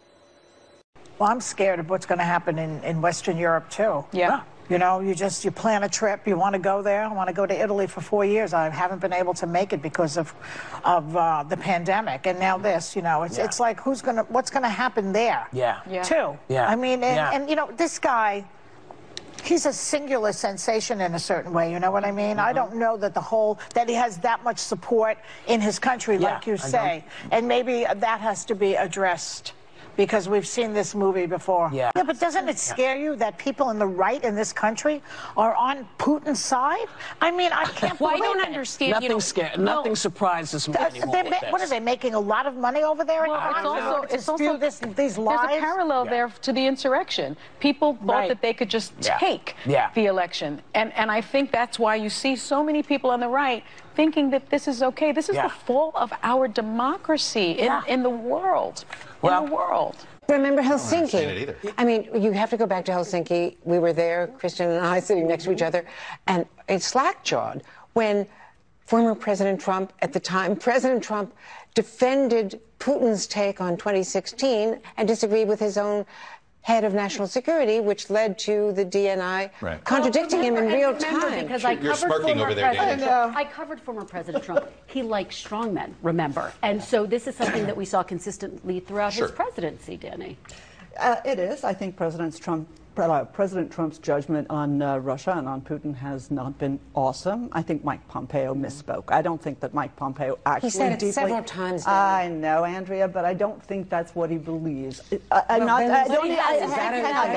Well, 1.18 1.28
I'm 1.28 1.42
scared 1.42 1.80
of 1.80 1.90
what's 1.90 2.06
going 2.06 2.18
to 2.18 2.24
happen 2.24 2.58
in, 2.58 2.82
in 2.82 3.02
Western 3.02 3.36
Europe, 3.36 3.68
too. 3.68 4.06
Yeah. 4.10 4.40
You 4.70 4.78
know, 4.78 5.00
you 5.00 5.16
just 5.16 5.44
you 5.44 5.50
plan 5.50 5.82
a 5.82 5.88
trip, 5.88 6.28
you 6.28 6.36
want 6.36 6.52
to 6.54 6.60
go 6.60 6.80
there. 6.80 7.02
I 7.02 7.12
want 7.12 7.26
to 7.26 7.34
go 7.34 7.44
to 7.44 7.60
Italy 7.60 7.88
for 7.88 8.00
four 8.00 8.24
years. 8.24 8.54
I 8.54 8.68
haven't 8.70 9.00
been 9.00 9.12
able 9.12 9.34
to 9.34 9.46
make 9.48 9.72
it 9.72 9.82
because 9.82 10.16
of 10.16 10.32
of 10.84 11.16
uh, 11.16 11.42
the 11.42 11.56
pandemic, 11.56 12.28
and 12.28 12.38
now 12.38 12.56
this. 12.56 12.94
You 12.94 13.02
know, 13.02 13.24
it's 13.24 13.36
Yeah. 13.36 13.46
it's 13.46 13.58
like 13.58 13.80
who's 13.80 14.00
gonna 14.00 14.22
what's 14.28 14.48
gonna 14.50 14.68
happen 14.68 15.12
there? 15.12 15.48
Yeah. 15.52 15.80
Yeah. 15.90 16.02
Too. 16.04 16.38
Yeah. 16.48 16.68
I 16.68 16.76
mean, 16.76 17.02
and, 17.02 17.16
Yeah. 17.16 17.30
and 17.34 17.50
you 17.50 17.56
know, 17.56 17.68
this 17.76 17.98
guy. 17.98 18.44
He's 19.42 19.64
a 19.64 19.72
singular 19.72 20.32
sensation 20.32 21.00
in 21.00 21.14
a 21.14 21.18
certain 21.18 21.54
way, 21.54 21.72
you 21.72 21.80
know 21.80 21.90
what 21.90 22.04
I 22.04 22.12
mean? 22.12 22.38
I 22.38 22.52
don't 22.52 22.74
know 22.76 22.98
that 22.98 23.14
the 23.14 23.22
whole 23.22 23.58
that 23.72 23.88
he 23.88 23.94
has 23.94 24.18
that 24.18 24.44
much 24.44 24.58
support 24.58 25.16
in 25.46 25.62
his 25.62 25.78
country, 25.78 26.18
Yeah, 26.18 26.34
like 26.34 26.46
you 26.46 26.54
I 26.54 26.56
say, 26.56 27.04
and 27.30 27.48
maybe 27.48 27.84
that 27.84 28.20
has 28.20 28.44
to 28.44 28.54
be 28.54 28.74
addressed 28.74 29.54
because 30.00 30.30
we've 30.30 30.46
seen 30.46 30.72
this 30.72 30.94
movie 30.94 31.26
before. 31.26 31.68
Yeah. 31.74 31.90
Yeah, 31.94 32.04
but 32.04 32.18
doesn't 32.18 32.48
it 32.48 32.58
scare 32.58 32.96
you 32.96 33.16
that 33.16 33.36
people 33.36 33.68
in 33.68 33.78
the 33.78 33.86
right 33.86 34.24
in 34.24 34.34
this 34.34 34.50
country 34.50 35.02
are 35.36 35.54
on 35.54 35.86
Putin's 35.98 36.42
side? 36.42 36.86
I 37.20 37.30
mean, 37.30 37.52
I 37.52 37.64
can't 37.66 38.00
Well, 38.00 38.08
I 38.08 38.14
believe 38.16 38.32
don't 38.32 38.40
it. 38.40 38.46
understand, 38.46 38.92
Nothing 38.92 39.20
sca- 39.20 39.56
nothing 39.58 39.94
surprises 39.96 40.66
me 40.68 40.72
Th- 40.74 40.86
anymore 40.92 41.12
they're 41.12 41.24
with 41.24 41.32
ma- 41.32 41.40
this. 41.40 41.52
What 41.52 41.60
are 41.60 41.68
they 41.68 41.80
making 41.80 42.14
a 42.14 42.20
lot 42.34 42.46
of 42.46 42.54
money 42.56 42.82
over 42.82 43.04
there? 43.04 43.24
Well, 43.28 43.34
I 43.34 43.58
it's 43.58 43.66
also 43.66 44.14
it's 44.14 44.28
also 44.30 44.56
this, 44.56 44.78
these 44.78 44.94
There's 44.94 45.18
lies. 45.18 45.58
a 45.58 45.60
parallel 45.60 46.06
there 46.06 46.28
to 46.46 46.50
the 46.54 46.64
insurrection. 46.66 47.36
People 47.66 47.88
thought 48.06 48.06
Right. 48.20 48.28
that 48.30 48.40
they 48.40 48.54
could 48.54 48.70
just 48.70 48.92
Yeah. 49.02 49.18
take 49.18 49.54
Yeah. 49.66 49.90
the 49.94 50.06
election, 50.06 50.62
and 50.72 50.94
and 51.00 51.10
I 51.10 51.20
think 51.20 51.52
that's 51.52 51.78
why 51.78 51.94
you 51.96 52.08
see 52.08 52.36
so 52.36 52.64
many 52.64 52.82
people 52.82 53.10
on 53.10 53.20
the 53.20 53.28
right 53.28 53.62
thinking 53.96 54.30
that 54.30 54.48
this 54.48 54.66
is 54.66 54.82
okay. 54.82 55.12
This 55.12 55.28
is 55.28 55.36
Yeah. 55.36 55.42
the 55.48 55.50
fall 55.66 55.92
of 55.94 56.10
our 56.22 56.48
democracy 56.48 57.48
in 57.58 57.66
Yeah. 57.66 57.82
in 57.94 58.02
the 58.02 58.14
world. 58.32 58.84
In 59.22 59.44
the 59.44 59.52
world. 59.52 59.96
Remember 60.28 60.62
understand 60.62 61.08
Helsinki? 61.08 61.22
it 61.22 61.38
either. 61.38 61.74
I 61.76 61.84
mean, 61.84 62.08
you 62.22 62.32
have 62.32 62.50
to 62.50 62.56
go 62.56 62.66
back 62.66 62.84
to 62.86 62.92
Helsinki. 62.92 63.56
We 63.64 63.78
were 63.78 63.92
there, 63.92 64.28
Christian 64.38 64.70
and 64.70 64.86
I, 64.86 65.00
sitting 65.08 65.26
next 65.26 65.44
to 65.44 65.52
each 65.52 65.62
other, 65.62 65.84
and 66.26 66.46
it's 66.68 66.86
slack-jawed 66.86 67.62
when 67.94 68.26
former 68.86 69.14
President 69.14 69.60
Trump, 69.60 69.92
at 70.00 70.12
the 70.12 70.20
time, 70.20 70.56
President 70.68 71.02
Trump 71.02 71.34
defended 71.74 72.60
Putin's 72.78 73.26
take 73.26 73.60
on 73.60 73.76
2016 73.76 74.80
and 74.96 75.08
disagreed 75.08 75.48
with 75.48 75.60
his 75.60 75.76
own 75.78 76.04
head 76.62 76.84
of 76.84 76.92
national 76.92 77.26
security, 77.26 77.80
which 77.80 78.10
led 78.10 78.38
to 78.38 78.72
the 78.72 78.84
DNI 78.84 79.50
Right. 79.60 79.82
contradicting 79.84 80.42
him 80.42 80.56
in 80.56 80.66
real 80.66 80.94
time. 80.96 81.42
because 81.46 81.64
I 81.64 81.72
You're 81.72 81.92
covered 81.92 81.96
smirking 81.96 82.26
former 82.28 82.42
over 82.44 82.54
there, 82.54 82.74
President 82.74 83.02
Trump. 83.02 83.36
I 83.36 83.44
covered 83.44 83.80
former 83.80 84.04
President 84.04 84.44
Trump. 84.44 84.66
He 84.86 85.02
likes 85.02 85.42
strongmen, 85.42 85.94
remember? 86.02 86.52
And 86.62 86.82
so 86.82 87.06
this 87.06 87.26
is 87.26 87.34
something 87.34 87.64
that 87.66 87.76
we 87.76 87.84
saw 87.84 88.02
consistently 88.02 88.80
throughout 88.80 89.12
Sure. 89.14 89.26
his 89.26 89.34
presidency, 89.34 89.96
Danny. 89.96 90.36
Uh, 90.98 91.16
it 91.24 91.38
is. 91.38 91.64
I 91.64 91.72
think 91.72 91.96
President 91.96 92.38
Trump. 92.40 92.68
Uh, 93.00 93.24
President 93.24 93.70
Trump's 93.72 93.98
judgment 93.98 94.46
on 94.50 94.82
uh, 94.82 94.98
Russia 94.98 95.32
and 95.36 95.48
on 95.48 95.60
Putin 95.62 95.94
has 95.96 96.30
not 96.30 96.58
been 96.58 96.78
awesome. 96.94 97.48
I 97.52 97.62
think 97.62 97.84
Mike 97.84 98.06
Pompeo 98.08 98.54
misspoke. 98.54 99.04
I 99.08 99.22
don't 99.22 99.40
think 99.40 99.60
that 99.60 99.72
Mike 99.72 99.96
Pompeo 99.96 100.38
actually 100.44 100.68
He 100.68 100.76
said 100.76 100.92
it 100.92 100.98
deeply. 100.98 101.12
several 101.12 101.42
times, 101.44 101.86
I 101.86 102.28
know, 102.28 102.64
Andrea, 102.64 103.08
but 103.08 103.24
I 103.24 103.32
don't 103.34 103.62
think 103.62 103.88
that's 103.88 104.14
what 104.14 104.28
he 104.30 104.36
believes. 104.36 105.00
I, 105.30 105.42
I'm 105.48 105.64
Well, 105.64 105.66
not. 105.66 105.82
I 105.82 106.08
don't. 106.08 106.26
he 106.26 106.32
I- 106.32 106.42
has, 106.42 106.70
is 106.70 106.76
that 106.76 106.92
hang, 106.94 107.04
a- 107.04 107.06
hang 107.06 107.36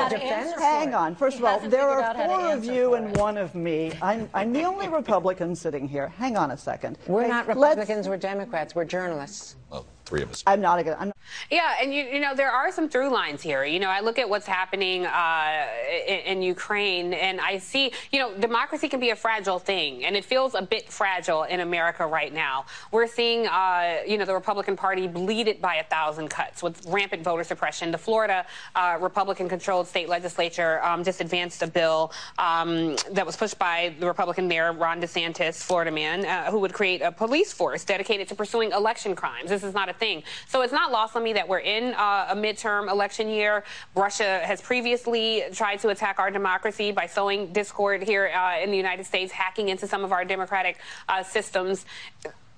on, 0.53 0.59
hang 0.59 0.93
on. 0.93 1.15
First 1.15 1.37
He 1.37 1.43
of 1.43 1.49
all, 1.63 1.69
there 1.69 1.87
are 1.89 2.01
out 2.01 2.15
how 2.15 2.23
to 2.23 2.27
four 2.27 2.53
of 2.53 2.65
you 2.65 2.95
and 2.95 3.15
one 3.17 3.37
of 3.37 3.55
me. 3.55 3.91
I'm, 4.01 4.29
I'm 4.33 4.51
the 4.51 4.63
only 4.63 4.89
Republican 5.03 5.55
sitting 5.55 5.87
here. 5.87 6.09
Hang 6.09 6.35
on 6.37 6.51
a 6.51 6.57
second. 6.57 6.97
We're 7.07 7.23
Hey, 7.23 7.29
not 7.29 7.47
Republicans, 7.47 8.09
we're 8.09 8.17
Democrats, 8.17 8.75
we're 8.75 8.85
journalists. 8.85 9.55
Well, 9.69 9.85
three 10.05 10.21
of 10.21 10.31
us. 10.31 10.43
I'm 10.45 10.61
not 10.61 10.79
a. 10.79 10.99
I'm 10.99 11.11
Yeah, 11.49 11.75
and 11.81 11.93
you, 11.93 12.03
you 12.03 12.19
know 12.19 12.35
there 12.35 12.51
are 12.51 12.71
some 12.71 12.89
through 12.89 13.09
lines 13.09 13.41
here. 13.41 13.63
You 13.63 13.79
know, 13.79 13.89
I 13.89 14.01
look 14.01 14.19
at 14.19 14.27
what's 14.27 14.47
happening 14.47 15.05
uh, 15.05 15.67
in, 16.07 16.19
in 16.19 16.41
Ukraine, 16.41 17.13
and 17.13 17.39
I 17.39 17.57
see, 17.57 17.91
you 18.11 18.19
know, 18.19 18.37
democracy 18.37 18.89
can 18.89 18.99
be 18.99 19.11
a 19.11 19.15
fragile 19.15 19.59
thing, 19.59 20.05
and 20.05 20.15
it 20.15 20.25
feels 20.25 20.55
a 20.55 20.61
bit 20.61 20.91
fragile 20.91 21.43
in 21.43 21.61
America 21.61 22.05
right 22.05 22.33
now. 22.33 22.65
We're 22.91 23.07
seeing, 23.07 23.47
uh, 23.47 23.99
you 24.07 24.17
know, 24.17 24.25
the 24.25 24.33
Republican 24.33 24.75
Party 24.75 25.07
bleeded 25.07 25.61
by 25.61 25.75
a 25.75 25.83
thousand 25.83 26.29
cuts 26.29 26.61
with 26.61 26.85
rampant 26.87 27.23
voter 27.23 27.43
suppression. 27.43 27.91
The 27.91 27.97
Florida 27.97 28.45
uh, 28.75 28.97
Republican-controlled 28.99 29.87
state 29.87 30.09
legislature 30.09 30.83
um, 30.83 31.03
just 31.03 31.21
advanced 31.21 31.61
a 31.61 31.67
bill 31.67 32.11
um, 32.37 32.95
that 33.11 33.25
was 33.25 33.35
pushed 33.35 33.57
by 33.59 33.93
the 33.99 34.05
Republican 34.05 34.47
mayor 34.47 34.73
Ron 34.73 35.01
DeSantis, 35.01 35.63
Florida 35.63 35.91
man, 35.91 36.25
uh, 36.25 36.51
who 36.51 36.59
would 36.59 36.73
create 36.73 37.01
a 37.01 37.11
police 37.11 37.53
force 37.53 37.83
dedicated 37.85 38.27
to 38.27 38.35
pursuing 38.35 38.71
election 38.71 39.15
crimes. 39.15 39.49
This 39.49 39.63
is 39.63 39.73
not 39.73 39.89
a 39.89 39.92
thing. 39.93 40.23
So 40.47 40.61
it's 40.61 40.73
not 40.73 40.91
lost 40.91 41.15
on 41.15 41.23
me 41.23 41.33
that 41.33 41.47
we're 41.47 41.59
in 41.59 41.93
uh, 41.93 42.27
a 42.29 42.35
midterm 42.35 42.89
election 42.89 43.29
year. 43.29 43.63
Russia 43.95 44.41
has 44.43 44.61
previously 44.61 45.43
tried 45.53 45.79
to 45.79 45.89
attack 45.89 46.19
our 46.19 46.31
democracy 46.31 46.91
by 46.91 47.05
sowing 47.07 47.53
discord 47.53 48.03
here 48.03 48.31
uh, 48.35 48.59
in 48.59 48.71
the 48.71 48.77
United 48.77 49.05
States, 49.05 49.31
hacking 49.31 49.69
into 49.69 49.87
some 49.87 50.03
of 50.03 50.11
our 50.11 50.25
democratic 50.25 50.77
uh, 51.09 51.23
systems. 51.23 51.85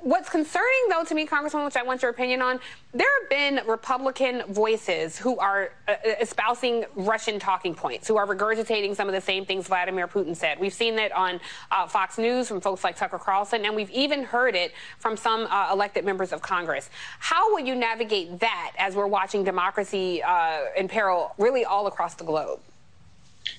What's 0.06 0.30
concerning, 0.30 0.90
though, 0.90 1.04
to 1.04 1.16
me, 1.16 1.26
Congresswoman, 1.26 1.66
which 1.66 1.76
I 1.76 1.82
want 1.82 2.04
your 2.04 2.12
opinion 2.12 2.40
on, 2.40 2.60
there 2.94 3.08
have 3.22 3.28
been 3.28 3.68
Republican 3.68 4.44
voices 4.54 5.18
who 5.18 5.40
are 5.40 5.72
uh, 5.88 5.96
espousing 6.22 6.86
Russian 6.94 7.40
talking 7.40 7.74
points, 7.74 8.08
who 8.08 8.16
are 8.16 8.28
regurgitating 8.28 8.96
some 8.96 9.08
of 9.08 9.16
the 9.16 9.22
same 9.22 9.48
things 9.48 9.66
Vladimir 9.66 10.08
Putin 10.08 10.36
said. 10.36 10.60
We've 10.60 10.72
seen 10.72 10.96
that 10.98 11.12
on 11.12 11.40
uh, 11.72 11.88
Fox 11.88 12.20
News 12.20 12.48
from 12.48 12.62
folks 12.62 12.84
like 12.84 12.96
Tucker 12.96 13.18
Carlson, 13.18 13.66
and 13.66 13.76
we've 13.76 13.90
even 13.90 14.24
heard 14.24 14.54
it 14.54 14.74
from 15.00 15.18
some 15.18 15.48
uh, 15.50 15.70
elected 15.74 16.06
members 16.06 16.32
of 16.32 16.40
Congress. 16.40 16.92
How 17.18 17.52
will 17.52 17.66
you 17.66 17.74
navigate 17.74 18.40
that 18.42 18.74
as 18.78 18.96
we're 18.96 19.08
watching 19.08 19.44
democracy 19.44 20.22
uh, 20.22 20.66
in 20.78 20.88
peril 20.88 21.34
really 21.40 21.66
all 21.66 21.88
across 21.88 22.14
the 22.14 22.26
globe? 22.26 22.60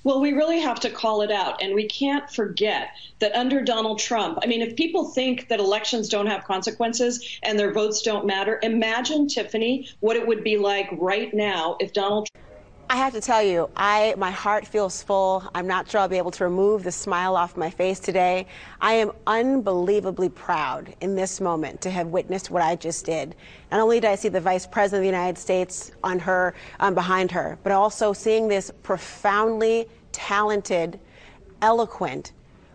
Well, 0.06 0.20
we 0.20 0.34
really 0.34 0.60
have 0.60 0.78
to 0.80 0.90
call 0.90 1.22
it 1.22 1.32
out. 1.32 1.60
And 1.60 1.74
we 1.74 1.88
can't 1.88 2.30
forget 2.30 2.90
that 3.18 3.34
under 3.34 3.60
Donald 3.60 3.98
Trump, 3.98 4.38
I 4.40 4.46
mean, 4.46 4.62
if 4.62 4.76
people 4.76 5.08
think 5.08 5.48
that 5.48 5.58
elections 5.58 6.08
don't 6.08 6.28
have 6.28 6.44
consequences 6.44 7.40
and 7.42 7.58
their 7.58 7.72
votes 7.72 8.02
don't 8.02 8.24
matter, 8.24 8.60
imagine, 8.62 9.26
Tiffany, 9.26 9.88
what 9.98 10.14
it 10.14 10.24
would 10.24 10.44
be 10.44 10.58
like 10.58 10.88
right 10.92 11.34
now 11.34 11.76
if 11.80 11.92
Donald 11.92 12.28
Trump. 12.28 12.55
I 12.88 12.94
have 12.98 13.14
to 13.14 13.20
tell 13.20 13.42
you, 13.42 13.68
I 13.76 14.14
my 14.16 14.30
heart 14.30 14.64
feels 14.64 15.02
full. 15.02 15.42
I'm 15.56 15.66
not 15.66 15.90
sure 15.90 16.00
I'll 16.00 16.08
be 16.08 16.18
able 16.18 16.30
to 16.32 16.44
remove 16.44 16.84
the 16.84 16.92
smile 16.92 17.34
off 17.34 17.56
my 17.56 17.68
face 17.68 17.98
today. 17.98 18.46
I 18.80 18.92
am 18.92 19.10
unbelievably 19.26 20.28
proud 20.28 20.94
in 21.00 21.16
this 21.16 21.40
moment 21.40 21.80
to 21.80 21.90
have 21.90 22.06
witnessed 22.06 22.48
what 22.48 22.62
I 22.62 22.76
just 22.76 23.04
did. 23.04 23.34
Not 23.72 23.80
only 23.80 23.98
did 23.98 24.08
I 24.08 24.14
see 24.14 24.28
the 24.28 24.40
Vice 24.40 24.68
President 24.68 25.00
of 25.00 25.02
the 25.02 25.18
United 25.18 25.36
States 25.36 25.90
on 26.04 26.20
her 26.20 26.54
um, 26.78 26.94
behind 26.94 27.32
her, 27.32 27.58
but 27.64 27.72
also 27.72 28.12
seeing 28.12 28.46
this 28.46 28.70
profoundly 28.84 29.88
talented, 30.12 31.00
eloquent, 31.62 32.32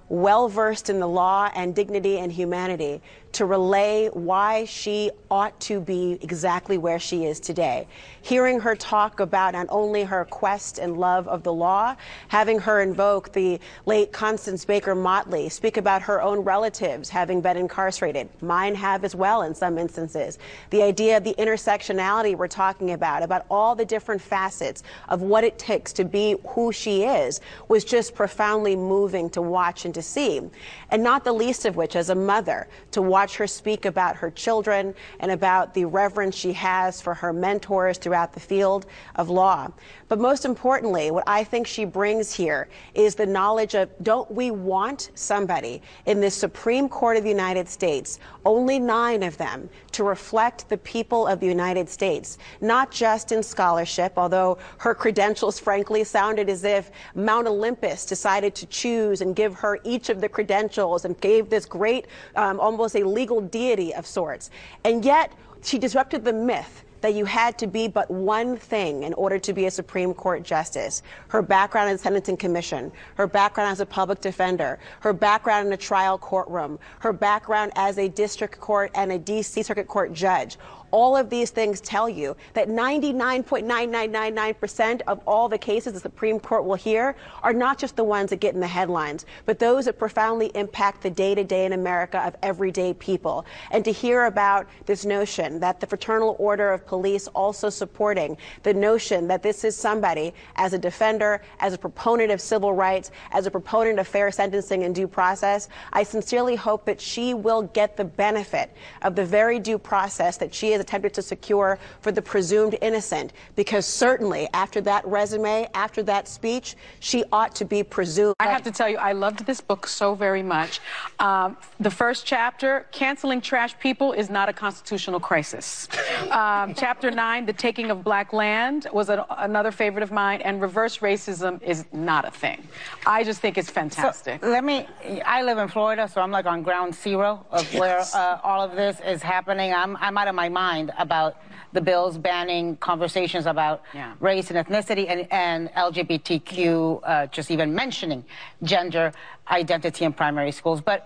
well 0.09 0.49
versed 0.49 0.89
in 0.89 0.99
the 0.99 1.07
law 1.07 1.49
and 1.55 1.73
dignity 1.73 2.19
and 2.19 2.33
humanity 2.33 3.01
to 3.33 3.45
relay 3.45 4.09
why 4.09 4.65
she 4.65 5.11
ought 5.29 5.57
to 5.61 5.79
be 5.79 6.17
exactly 6.21 6.77
where 6.77 6.99
she 6.99 7.25
is 7.25 7.39
today. 7.39 7.87
Hearing 8.21 8.59
her 8.59 8.75
talk 8.75 9.19
about 9.19 9.53
not 9.53 9.67
only 9.69 10.03
her 10.03 10.25
quest 10.25 10.77
and 10.77 10.97
love 10.97 11.27
of 11.27 11.43
the 11.43 11.53
law, 11.53 11.95
having 12.27 12.59
her 12.59 12.81
invoke 12.81 13.31
the 13.31 13.59
late 13.85 14.11
Constance 14.11 14.65
Baker 14.65 14.93
Motley, 14.93 15.49
speak 15.49 15.77
about 15.77 16.01
her 16.01 16.21
own 16.21 16.39
relatives 16.39 17.09
having 17.09 17.41
been 17.41 17.57
incarcerated. 17.57 18.29
Mine 18.41 18.75
have 18.75 19.05
as 19.05 19.15
well 19.15 19.43
in 19.43 19.55
some 19.55 19.77
instances. 19.77 20.37
The 20.69 20.83
idea 20.83 21.17
of 21.17 21.23
the 21.23 21.33
intersectionality 21.35 22.35
we're 22.35 22.47
talking 22.47 22.91
about, 22.91 23.23
about 23.23 23.45
all 23.49 23.75
the 23.75 23.85
different 23.85 24.21
facets 24.21 24.83
of 25.07 25.21
what 25.21 25.43
it 25.43 25.57
takes 25.57 25.93
to 25.93 26.03
be 26.05 26.35
who 26.49 26.71
she 26.71 27.03
is, 27.03 27.39
was 27.69 27.85
just 27.85 28.13
profoundly 28.13 28.75
moving 28.75 29.29
to 29.29 29.41
watch 29.41 29.85
and 29.85 29.93
to 29.93 30.01
see. 30.01 30.41
And 30.89 31.01
not 31.01 31.23
the 31.23 31.33
least 31.33 31.65
of 31.65 31.75
which, 31.75 31.95
as 31.95 32.09
a 32.09 32.15
mother, 32.15 32.67
to 32.91 33.01
watch 33.01 33.20
watch 33.21 33.37
her 33.37 33.45
speak 33.45 33.85
about 33.85 34.15
her 34.15 34.31
children 34.31 34.95
and 35.19 35.29
about 35.31 35.75
the 35.75 35.85
reverence 35.85 36.35
she 36.35 36.53
has 36.53 36.99
for 36.99 37.13
her 37.13 37.31
mentors 37.31 37.99
throughout 37.99 38.33
the 38.33 38.39
field 38.39 38.87
of 39.15 39.29
law. 39.29 39.69
But 40.11 40.19
most 40.19 40.43
importantly, 40.43 41.09
what 41.09 41.23
I 41.25 41.41
think 41.41 41.65
she 41.65 41.85
brings 41.85 42.33
here 42.33 42.67
is 42.93 43.15
the 43.15 43.25
knowledge 43.25 43.75
of 43.75 43.89
don't 44.03 44.29
we 44.29 44.51
want 44.51 45.09
somebody 45.15 45.81
in 46.05 46.19
the 46.19 46.29
Supreme 46.29 46.89
Court 46.89 47.15
of 47.15 47.23
the 47.23 47.29
United 47.29 47.69
States, 47.69 48.19
only 48.43 48.77
nine 48.77 49.23
of 49.23 49.37
them, 49.37 49.69
to 49.93 50.03
reflect 50.03 50.67
the 50.67 50.79
people 50.79 51.27
of 51.27 51.39
the 51.39 51.47
United 51.47 51.87
States, 51.87 52.39
not 52.59 52.91
just 52.91 53.31
in 53.31 53.41
scholarship, 53.41 54.11
although 54.17 54.57
her 54.79 54.93
credentials, 54.93 55.61
frankly, 55.61 56.03
sounded 56.03 56.49
as 56.49 56.65
if 56.65 56.91
Mount 57.15 57.47
Olympus 57.47 58.05
decided 58.05 58.53
to 58.55 58.65
choose 58.65 59.21
and 59.21 59.33
give 59.33 59.53
her 59.53 59.79
each 59.85 60.09
of 60.09 60.19
the 60.19 60.27
credentials 60.27 61.05
and 61.05 61.17
gave 61.21 61.49
this 61.49 61.65
great, 61.65 62.07
um, 62.35 62.59
almost 62.59 62.97
a 62.97 63.07
legal 63.07 63.39
deity 63.39 63.93
of 63.93 64.05
sorts. 64.05 64.49
And 64.83 65.05
yet, 65.05 65.31
she 65.61 65.79
disrupted 65.79 66.25
the 66.25 66.33
myth 66.33 66.83
that 67.01 67.13
you 67.13 67.25
had 67.25 67.57
to 67.59 67.67
be 67.67 67.87
but 67.87 68.09
one 68.09 68.57
thing 68.57 69.03
in 69.03 69.13
order 69.15 69.37
to 69.39 69.53
be 69.53 69.65
a 69.65 69.71
Supreme 69.71 70.13
Court 70.13 70.43
justice. 70.43 71.03
Her 71.27 71.41
background 71.41 71.91
in 71.91 71.97
Sentencing 71.97 72.37
Commission, 72.37 72.91
her 73.15 73.27
background 73.27 73.71
as 73.71 73.79
a 73.79 73.85
public 73.85 74.21
defender, 74.21 74.79
her 75.01 75.13
background 75.13 75.67
in 75.67 75.73
a 75.73 75.77
trial 75.77 76.17
courtroom, 76.17 76.79
her 76.99 77.13
background 77.13 77.71
as 77.75 77.97
a 77.97 78.07
district 78.07 78.59
court 78.59 78.91
and 78.95 79.11
a 79.11 79.17
D.C. 79.17 79.63
Circuit 79.63 79.87
Court 79.87 80.13
judge. 80.13 80.57
All 80.91 81.15
of 81.15 81.29
these 81.29 81.51
things 81.51 81.79
tell 81.79 82.09
you 82.09 82.35
that 82.53 82.67
99.9999% 82.67 85.01
of 85.07 85.21
all 85.25 85.47
the 85.47 85.57
cases 85.57 85.93
the 85.93 85.99
Supreme 85.99 86.37
Court 86.39 86.65
will 86.65 86.75
hear 86.75 87.15
are 87.43 87.53
not 87.53 87.77
just 87.77 87.95
the 87.95 88.03
ones 88.03 88.31
that 88.31 88.41
get 88.41 88.53
in 88.53 88.59
the 88.59 88.67
headlines, 88.67 89.25
but 89.45 89.57
those 89.57 89.85
that 89.85 89.97
profoundly 89.97 90.51
impact 90.53 91.01
the 91.01 91.09
day 91.09 91.33
to 91.33 91.45
day 91.45 91.65
in 91.65 91.71
America 91.73 92.19
of 92.19 92.35
everyday 92.43 92.93
people. 92.93 93.45
And 93.71 93.83
to 93.85 93.91
hear 93.91 94.25
about 94.25 94.67
this 94.85 95.05
notion 95.05 95.61
that 95.61 95.79
the 95.79 95.87
Fraternal 95.87 96.35
Order 96.39 96.73
of 96.73 96.85
Police 96.85 97.27
also 97.27 97.69
supporting 97.69 98.35
the 98.63 98.73
notion 98.73 99.27
that 99.27 99.43
this 99.43 99.63
is 99.63 99.77
somebody 99.77 100.33
as 100.57 100.73
a 100.73 100.77
defender, 100.77 101.41
as 101.59 101.73
a 101.73 101.77
proponent 101.77 102.31
of 102.31 102.41
civil 102.41 102.73
rights, 102.73 103.11
as 103.31 103.45
a 103.45 103.51
proponent 103.51 103.97
of 103.99 104.07
fair 104.07 104.29
sentencing 104.31 104.83
and 104.83 104.93
due 104.93 105.07
process, 105.07 105.69
I 105.93 106.03
sincerely 106.03 106.57
hope 106.57 106.83
that 106.85 106.99
she 106.99 107.33
will 107.33 107.61
get 107.63 107.95
the 107.95 108.03
benefit 108.03 108.75
of 109.03 109.15
the 109.15 109.25
very 109.25 109.57
due 109.59 109.77
process 109.77 110.35
that 110.37 110.53
she 110.53 110.71
has 110.71 110.80
attempted 110.81 111.13
to 111.13 111.21
secure 111.21 111.79
for 112.01 112.11
the 112.11 112.21
presumed 112.21 112.75
innocent, 112.81 113.31
because 113.55 113.85
certainly 113.85 114.49
after 114.53 114.81
that 114.81 115.05
resume, 115.05 115.67
after 115.73 116.03
that 116.03 116.27
speech, 116.27 116.75
she 116.99 117.23
ought 117.31 117.55
to 117.55 117.65
be 117.65 117.83
presumed. 117.83 118.35
I 118.39 118.47
have 118.47 118.63
to 118.63 118.71
tell 118.71 118.89
you, 118.89 118.97
I 118.97 119.13
loved 119.13 119.45
this 119.45 119.61
book 119.61 119.87
so 119.87 120.15
very 120.15 120.43
much. 120.43 120.81
Um, 121.19 121.55
the 121.79 121.91
first 121.91 122.25
chapter, 122.25 122.87
canceling 122.91 123.39
trash 123.41 123.77
people 123.79 124.11
is 124.11 124.29
not 124.29 124.49
a 124.49 124.53
constitutional 124.65 125.19
crisis. 125.19 125.87
Um, 126.31 126.73
chapter 126.73 127.09
nine, 127.11 127.45
the 127.45 127.53
taking 127.53 127.91
of 127.91 128.03
black 128.03 128.33
land, 128.33 128.87
was 128.91 129.09
a, 129.09 129.25
another 129.37 129.71
favorite 129.71 130.03
of 130.03 130.11
mine, 130.11 130.41
and 130.41 130.61
reverse 130.61 130.97
racism 131.09 131.61
is 131.61 131.85
not 131.93 132.25
a 132.25 132.31
thing. 132.31 132.59
I 133.05 133.23
just 133.23 133.39
think 133.41 133.57
it's 133.59 133.69
fantastic. 133.69 134.41
So, 134.41 134.49
let 134.49 134.63
me, 134.63 134.87
I 135.25 135.43
live 135.43 135.59
in 135.59 135.67
Florida, 135.67 136.07
so 136.07 136.21
I'm 136.21 136.31
like 136.31 136.47
on 136.47 136.63
ground 136.63 136.95
zero 136.95 137.45
of 137.51 137.71
where 137.75 138.03
uh, 138.13 138.39
all 138.43 138.61
of 138.67 138.75
this 138.75 138.99
is 139.05 139.21
happening. 139.21 139.73
I'm, 139.73 139.95
I'm 139.97 140.17
out 140.17 140.27
of 140.27 140.35
my 140.43 140.49
mind 140.49 140.70
mind 140.71 140.91
about 140.97 141.35
the 141.73 141.81
bills 141.81 142.17
banning 142.17 142.75
conversations 142.77 143.45
about 143.45 143.77
yeah. 143.93 144.13
race 144.19 144.51
and 144.51 144.57
ethnicity 144.63 145.05
and, 145.11 145.21
and 145.31 145.69
LGBTQ, 145.87 146.99
uh, 147.03 147.27
just 147.27 147.49
even 147.55 147.73
mentioning 147.83 148.21
gender 148.63 149.11
identity 149.49 150.03
in 150.05 150.11
primary 150.13 150.51
schools. 150.51 150.79
But 150.81 150.99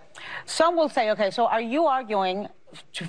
some 0.45 0.75
will 0.75 0.89
say, 0.89 1.11
okay, 1.11 1.29
so 1.31 1.45
are 1.45 1.61
you 1.61 1.85
arguing 1.85 2.47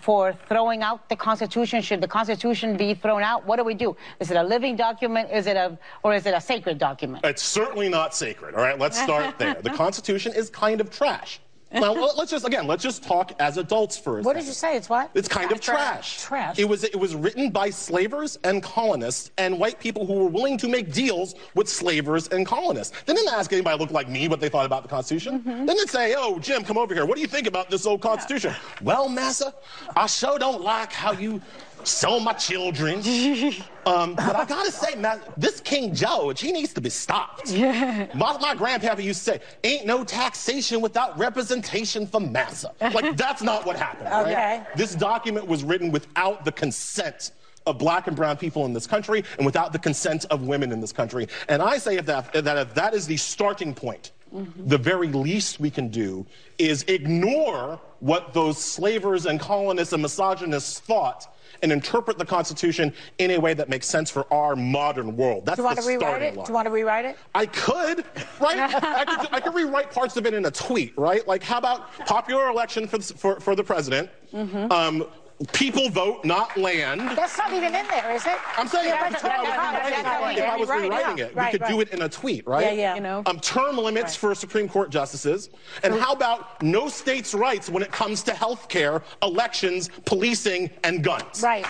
for 0.03 0.35
throwing 0.49 0.81
out 0.83 1.09
the 1.09 1.17
Constitution? 1.17 1.83
Should 1.83 2.01
the 2.07 2.13
Constitution 2.19 2.77
be 2.77 2.95
thrown 2.95 3.23
out? 3.23 3.47
What 3.49 3.57
do 3.57 3.65
we 3.65 3.75
do? 3.75 3.97
Is 4.21 4.31
it 4.31 4.37
a 4.37 4.47
living 4.55 4.77
document? 4.77 5.31
Is 5.33 5.47
it 5.47 5.57
a, 5.57 5.79
or 6.05 6.15
is 6.15 6.25
it 6.27 6.35
a 6.35 6.41
sacred 6.41 6.79
document? 6.79 7.25
It's 7.25 7.43
certainly 7.43 7.89
not 7.89 8.15
sacred. 8.15 8.55
All 8.55 8.63
right, 8.63 8.79
let's 8.79 8.99
start 9.01 9.39
there. 9.41 9.57
The 9.69 9.71
Constitution 9.85 10.33
is 10.41 10.51
kind 10.51 10.81
of 10.83 10.91
trash 10.91 11.41
now 11.73 11.93
let's 11.93 12.31
just 12.31 12.47
again 12.47 12.67
let's 12.69 12.83
just 12.83 13.03
talk 13.03 13.33
as 13.41 13.57
adults 13.59 13.99
for 13.99 14.21
a 14.21 14.23
What 14.23 14.35
second. 14.37 14.41
did 14.41 14.47
you 14.47 14.53
say? 14.55 14.77
It's 14.77 14.89
what? 14.89 15.11
It's 15.15 15.29
kind 15.29 15.51
of 15.51 15.61
trash. 15.61 16.21
Trash. 16.23 16.59
It 16.61 16.69
was 16.69 16.85
it 16.85 16.95
was 16.95 17.17
written 17.17 17.51
by 17.51 17.71
slavers 17.71 18.39
and 18.45 18.63
colonists 18.63 19.33
and 19.37 19.59
white 19.59 19.81
people 19.81 20.07
who 20.07 20.15
were 20.15 20.29
willing 20.29 20.57
to 20.59 20.69
make 20.69 20.93
deals 20.93 21.35
with 21.57 21.69
slavers 21.69 22.29
and 22.29 22.47
colonists. 22.47 22.97
They 23.05 23.15
didn't 23.15 23.35
ask 23.35 23.53
anybody 23.53 23.79
look 23.81 23.91
like 23.91 24.09
me 24.09 24.29
what 24.29 24.39
they 24.41 24.49
thought 24.49 24.65
about 24.65 24.85
the 24.85 24.89
Constitution. 24.89 25.41
Mm-hmm. 25.41 25.67
They 25.67 25.75
didn't 25.75 25.91
say, 25.91 26.15
"Oh, 26.17 26.39
Jim, 26.39 26.63
come 26.63 26.79
over 26.79 26.95
here. 26.95 27.05
What 27.05 27.17
do 27.17 27.21
you 27.21 27.27
think 27.27 27.49
about 27.49 27.69
this 27.69 27.85
old 27.85 28.01
Constitution?" 28.01 28.55
Well, 28.81 29.09
massa, 29.09 29.53
I 29.97 30.07
sure 30.07 30.39
don't 30.39 30.63
like 30.63 30.93
how 30.93 31.13
you 31.13 31.43
sell 31.87 32.21
my 32.21 32.33
children. 32.33 33.03
Um, 33.87 34.17
but 34.17 34.35
I 34.35 34.45
gotta 34.45 34.73
say, 34.73 34.97
man, 34.97 35.21
this 35.37 35.61
King 35.61 35.95
George, 35.95 36.41
he 36.41 36.51
needs 36.51 36.73
to 36.73 36.81
be 36.81 36.91
stopped. 36.91 37.53
Yeah. 37.57 38.09
My, 38.15 38.37
my 38.39 38.57
grandpappy 38.57 39.05
used 39.05 39.25
to 39.25 39.35
say, 39.35 39.41
ain't 39.63 39.87
no 39.87 40.03
taxation 40.03 40.81
without 40.81 41.17
representation 41.17 42.05
for 42.05 42.19
massa. 42.19 42.73
Like, 42.81 43.17
that's 43.25 43.43
not 43.43 43.65
what 43.65 43.77
happened. 43.77 44.09
Okay. 44.09 44.35
Right? 44.35 44.77
This 44.77 44.97
document 44.97 45.47
was 45.47 45.63
written 45.63 45.93
without 45.93 46.45
the 46.45 46.51
consent 46.51 47.31
of 47.65 47.79
black 47.79 48.09
and 48.09 48.17
brown 48.17 48.37
people 48.37 48.65
in 48.65 48.73
this 48.73 48.89
country 48.89 49.23
and 49.37 49.47
without 49.47 49.73
the 49.73 49.79
consent 49.79 50.25
of 50.31 50.43
women 50.43 50.73
in 50.73 50.81
this 50.81 50.93
country. 50.93 51.29
And 51.49 51.63
I 51.63 51.79
say 51.79 51.97
if 51.97 52.07
that, 52.07 52.33
that 52.33 52.59
if 52.59 52.75
that 52.75 52.93
is 52.93 53.07
the 53.07 53.17
starting 53.17 53.73
point, 53.73 54.11
Mm-hmm. 54.35 54.67
the 54.67 54.77
very 54.77 55.07
least 55.07 55.61
we 55.61 55.71
can 55.71 55.87
do 55.87 56.27
is 56.59 56.83
ignore 56.89 57.79
what 58.01 58.35
those 58.35 58.59
slavers 58.59 59.25
and 59.27 59.39
colonists 59.39 59.93
and 59.93 60.03
misogynists 60.03 60.81
thought 60.81 61.33
and 61.63 61.73
interpret 61.73 62.19
the 62.19 62.25
Constitution 62.25 62.93
in 63.19 63.33
a 63.33 63.39
way 63.39 63.55
that 63.55 63.69
makes 63.69 63.87
sense 63.87 64.11
for 64.11 64.33
our 64.33 64.57
modern 64.57 65.17
world. 65.17 65.47
That's 65.47 65.57
Do 65.57 65.63
you 65.63 65.67
want 65.67 65.77
the 65.77 65.83
to 65.83 65.89
rewrite 65.89 66.01
starting 66.03 66.29
it? 66.29 66.37
line. 66.37 66.45
Do 66.47 66.51
you 66.51 66.55
want 66.55 66.67
to 66.67 66.71
rewrite 66.71 67.05
it? 67.05 67.19
I 67.35 67.47
could, 67.47 68.05
right? 68.41 68.59
I, 68.59 69.05
could, 69.05 69.29
I 69.33 69.41
could 69.41 69.55
rewrite 69.55 69.91
parts 69.91 70.17
of 70.17 70.27
it 70.27 70.35
in 70.35 70.47
a 70.47 70.51
tweet, 70.51 70.97
right? 70.97 71.27
Like, 71.27 71.43
how 71.43 71.59
about 71.59 71.93
popular 72.07 72.49
election 72.49 72.87
for, 72.87 73.01
for, 73.01 73.41
for 73.41 73.55
the 73.55 73.65
president? 73.65 74.11
Mm-hmm. 74.33 74.71
Um, 74.73 75.07
people 75.53 75.91
vote, 75.91 76.25
not 76.25 76.57
land. 76.57 77.01
That's 77.17 77.37
not 77.37 77.53
even 77.53 77.75
in 77.75 77.87
there, 77.89 78.11
is 78.15 78.25
it? 78.27 78.37
I'm 78.57 78.67
saying 78.69 78.89
Yeah, 78.89 79.07
if 79.09 79.23
but- 79.23 79.31
I 79.31 79.43
was 79.43 79.59
rewriting 79.59 80.39
it, 80.39 80.39
if 80.39 80.49
I 80.49 80.57
was 80.57 80.69
Right, 80.69 80.83
rewriting 80.83 81.19
yeah. 81.19 81.25
it, 81.27 81.35
Right, 81.37 81.47
we 81.47 81.51
could 81.53 81.61
right. 81.63 81.71
do 81.71 81.81
it 81.83 81.89
in 81.91 82.03
a 82.03 82.09
tweet, 82.09 82.47
right? 82.47 82.65
Yeah, 82.65 82.73
yeah. 82.73 82.95
You 82.95 83.01
know? 83.03 83.23
Um, 83.27 83.39
term 83.41 83.77
limits 83.77 84.17
for 84.17 84.35
Supreme 84.35 84.69
Court 84.69 84.89
justices. 84.91 85.51
And 85.83 85.95
how 85.95 86.13
about 86.15 86.63
no 86.63 86.89
states' 86.89 87.35
rights 87.35 87.69
when 87.69 87.83
it 87.83 87.93
comes 87.93 88.23
to 88.25 88.33
health 88.33 88.69
care, 88.69 89.03
elections, 89.23 89.91
policing, 90.07 90.71
and 90.85 91.05
guns? 91.05 91.43
Right. 91.43 91.67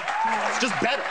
It's 0.51 0.61
just 0.61 0.81
better. 0.81 1.03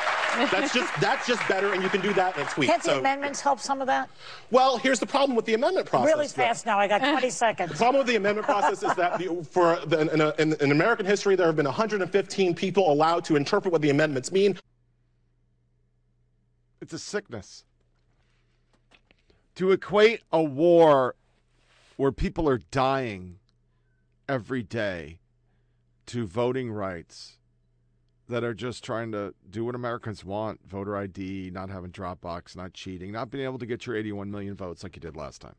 That's 0.52 0.74
just 0.74 0.94
that's 1.00 1.26
just 1.26 1.48
better, 1.48 1.74
and 1.74 1.82
you 1.82 1.88
can 1.88 2.02
do 2.02 2.12
that 2.14 2.36
in 2.36 2.44
a 2.44 2.46
tweet. 2.50 2.70
Can't 2.70 2.84
the 2.84 2.90
So- 2.90 3.00
amendments 3.00 3.40
help 3.40 3.60
some 3.62 3.80
of 3.80 3.88
that? 3.88 4.10
well, 4.52 4.78
here's 4.78 5.00
the 5.00 5.06
problem 5.06 5.34
with 5.36 5.46
the 5.46 5.54
amendment 5.54 5.88
process. 5.88 6.14
Really 6.14 6.28
though. 6.28 6.34
fast 6.34 6.66
now. 6.66 6.78
I 6.78 6.88
got 6.90 7.00
20 7.00 7.30
seconds. 7.30 7.32
The 7.32 7.32
seconds. 7.32 7.78
problem 7.78 8.00
with 8.00 8.08
the 8.08 8.18
amendment 8.18 8.46
process 8.46 8.84
is 8.84 8.94
that 8.96 9.18
the, 9.18 9.46
for 9.50 9.80
the, 9.86 10.02
in, 10.38 10.52
in, 10.52 10.62
in 10.62 10.72
American 10.74 11.06
history, 11.06 11.38
there 11.38 11.46
have 11.48 11.56
been 11.56 11.66
115 11.66 12.45
people 12.54 12.92
allowed 12.92 13.24
to 13.26 13.36
interpret 13.36 13.72
what 13.72 13.82
the 13.82 13.90
amendments 13.90 14.32
mean. 14.32 14.60
It's 16.82 16.94
a 16.94 17.00
sickness. 17.00 17.64
To 19.56 19.72
equate 19.72 20.22
a 20.32 20.44
war 20.44 21.16
where 21.96 22.12
people 22.12 22.48
are 22.50 22.58
dying 22.58 23.40
every 24.28 24.62
day 24.62 25.20
to 26.08 26.28
voting 26.28 26.72
rights 26.72 27.38
that 28.28 28.44
are 28.44 28.54
just 28.54 28.84
trying 28.84 29.12
to 29.12 29.34
do 29.50 29.66
what 29.66 29.76
Americans 29.76 30.26
want 30.26 30.60
voter 30.68 30.98
ID, 30.98 31.52
not 31.52 31.70
having 31.70 31.92
Dropbox, 31.92 32.56
not 32.56 32.74
cheating, 32.74 33.12
not 33.12 33.30
being 33.30 33.44
able 33.44 33.60
to 33.60 33.66
get 33.66 33.86
your 33.86 33.96
81 33.96 34.32
million 34.32 34.56
votes 34.56 34.84
like 34.84 34.96
you 34.96 35.00
did 35.00 35.16
last 35.16 35.42
time. 35.42 35.56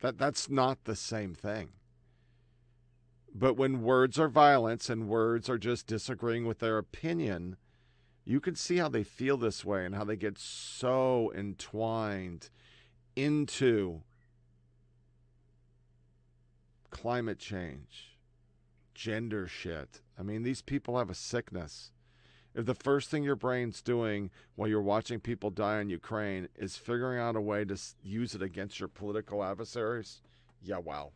That, 0.00 0.18
that's 0.18 0.48
not 0.48 0.84
the 0.84 0.96
same 0.96 1.34
thing. 1.34 1.70
But 3.34 3.54
when 3.54 3.82
words 3.82 4.18
are 4.18 4.28
violence 4.28 4.90
and 4.90 5.08
words 5.08 5.48
are 5.48 5.58
just 5.58 5.86
disagreeing 5.86 6.46
with 6.46 6.58
their 6.58 6.78
opinion, 6.78 7.56
you 8.24 8.40
can 8.40 8.54
see 8.54 8.76
how 8.76 8.88
they 8.88 9.04
feel 9.04 9.36
this 9.36 9.64
way 9.64 9.84
and 9.84 9.94
how 9.94 10.04
they 10.04 10.16
get 10.16 10.38
so 10.38 11.32
entwined 11.34 12.50
into 13.16 14.02
climate 16.90 17.38
change, 17.38 18.16
gender 18.94 19.46
shit. 19.46 20.02
I 20.18 20.22
mean, 20.22 20.42
these 20.42 20.62
people 20.62 20.98
have 20.98 21.10
a 21.10 21.14
sickness. 21.14 21.92
If 22.54 22.66
the 22.66 22.74
first 22.74 23.10
thing 23.10 23.22
your 23.22 23.36
brain's 23.36 23.80
doing 23.80 24.30
while 24.56 24.68
you're 24.68 24.82
watching 24.82 25.20
people 25.20 25.50
die 25.50 25.80
in 25.80 25.88
Ukraine 25.88 26.48
is 26.56 26.76
figuring 26.76 27.20
out 27.20 27.36
a 27.36 27.40
way 27.40 27.64
to 27.64 27.78
use 28.02 28.34
it 28.34 28.42
against 28.42 28.80
your 28.80 28.88
political 28.88 29.44
adversaries, 29.44 30.20
yeah, 30.60 30.78
wow. 30.78 31.12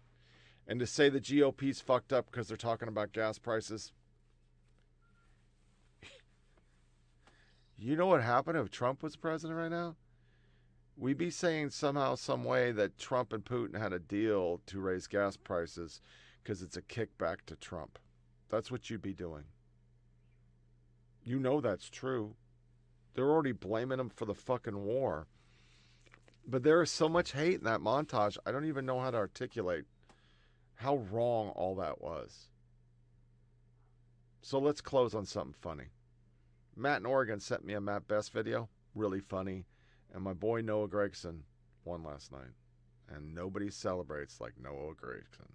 And 0.66 0.80
to 0.80 0.86
say 0.86 1.08
the 1.08 1.20
GOP's 1.20 1.80
fucked 1.80 2.12
up 2.12 2.26
because 2.30 2.48
they're 2.48 2.56
talking 2.56 2.88
about 2.88 3.12
gas 3.12 3.38
prices, 3.38 3.92
you 7.78 7.96
know 7.96 8.06
what 8.06 8.22
happened 8.22 8.58
if 8.58 8.70
Trump 8.70 9.02
was 9.02 9.16
president 9.16 9.58
right 9.58 9.70
now? 9.70 9.96
We'd 10.96 11.18
be 11.18 11.30
saying 11.30 11.70
somehow, 11.70 12.14
some 12.14 12.44
way 12.44 12.70
that 12.72 12.98
Trump 12.98 13.32
and 13.32 13.44
Putin 13.44 13.78
had 13.78 13.92
a 13.92 13.98
deal 13.98 14.60
to 14.66 14.80
raise 14.80 15.06
gas 15.06 15.36
prices 15.36 16.00
because 16.42 16.62
it's 16.62 16.76
a 16.76 16.82
kickback 16.82 17.38
to 17.46 17.56
Trump. 17.56 17.98
That's 18.48 18.70
what 18.70 18.88
you'd 18.88 19.02
be 19.02 19.12
doing. 19.12 19.44
You 21.24 21.38
know 21.40 21.60
that's 21.60 21.90
true. 21.90 22.36
They're 23.14 23.30
already 23.30 23.52
blaming 23.52 23.98
him 23.98 24.08
for 24.08 24.24
the 24.24 24.34
fucking 24.34 24.84
war. 24.84 25.26
But 26.46 26.62
there 26.62 26.82
is 26.82 26.90
so 26.90 27.08
much 27.08 27.32
hate 27.32 27.58
in 27.58 27.64
that 27.64 27.80
montage, 27.80 28.36
I 28.44 28.52
don't 28.52 28.66
even 28.66 28.86
know 28.86 29.00
how 29.00 29.10
to 29.10 29.16
articulate 29.16 29.84
how 30.76 30.96
wrong 31.10 31.48
all 31.50 31.76
that 31.76 32.00
was. 32.00 32.48
So 34.42 34.58
let's 34.58 34.80
close 34.80 35.14
on 35.14 35.24
something 35.24 35.54
funny. 35.60 35.86
Matt 36.76 37.00
in 37.00 37.06
Oregon 37.06 37.40
sent 37.40 37.64
me 37.64 37.74
a 37.74 37.80
Mat 37.80 38.06
Best 38.08 38.32
video, 38.32 38.68
really 38.94 39.20
funny. 39.20 39.64
And 40.12 40.22
my 40.22 40.32
boy 40.32 40.60
Noah 40.60 40.88
Gragson 40.88 41.40
won 41.84 42.02
last 42.02 42.30
night. 42.30 42.52
And 43.08 43.34
nobody 43.34 43.70
celebrates 43.70 44.40
like 44.40 44.52
Noah 44.60 44.94
Gragson. 44.94 45.50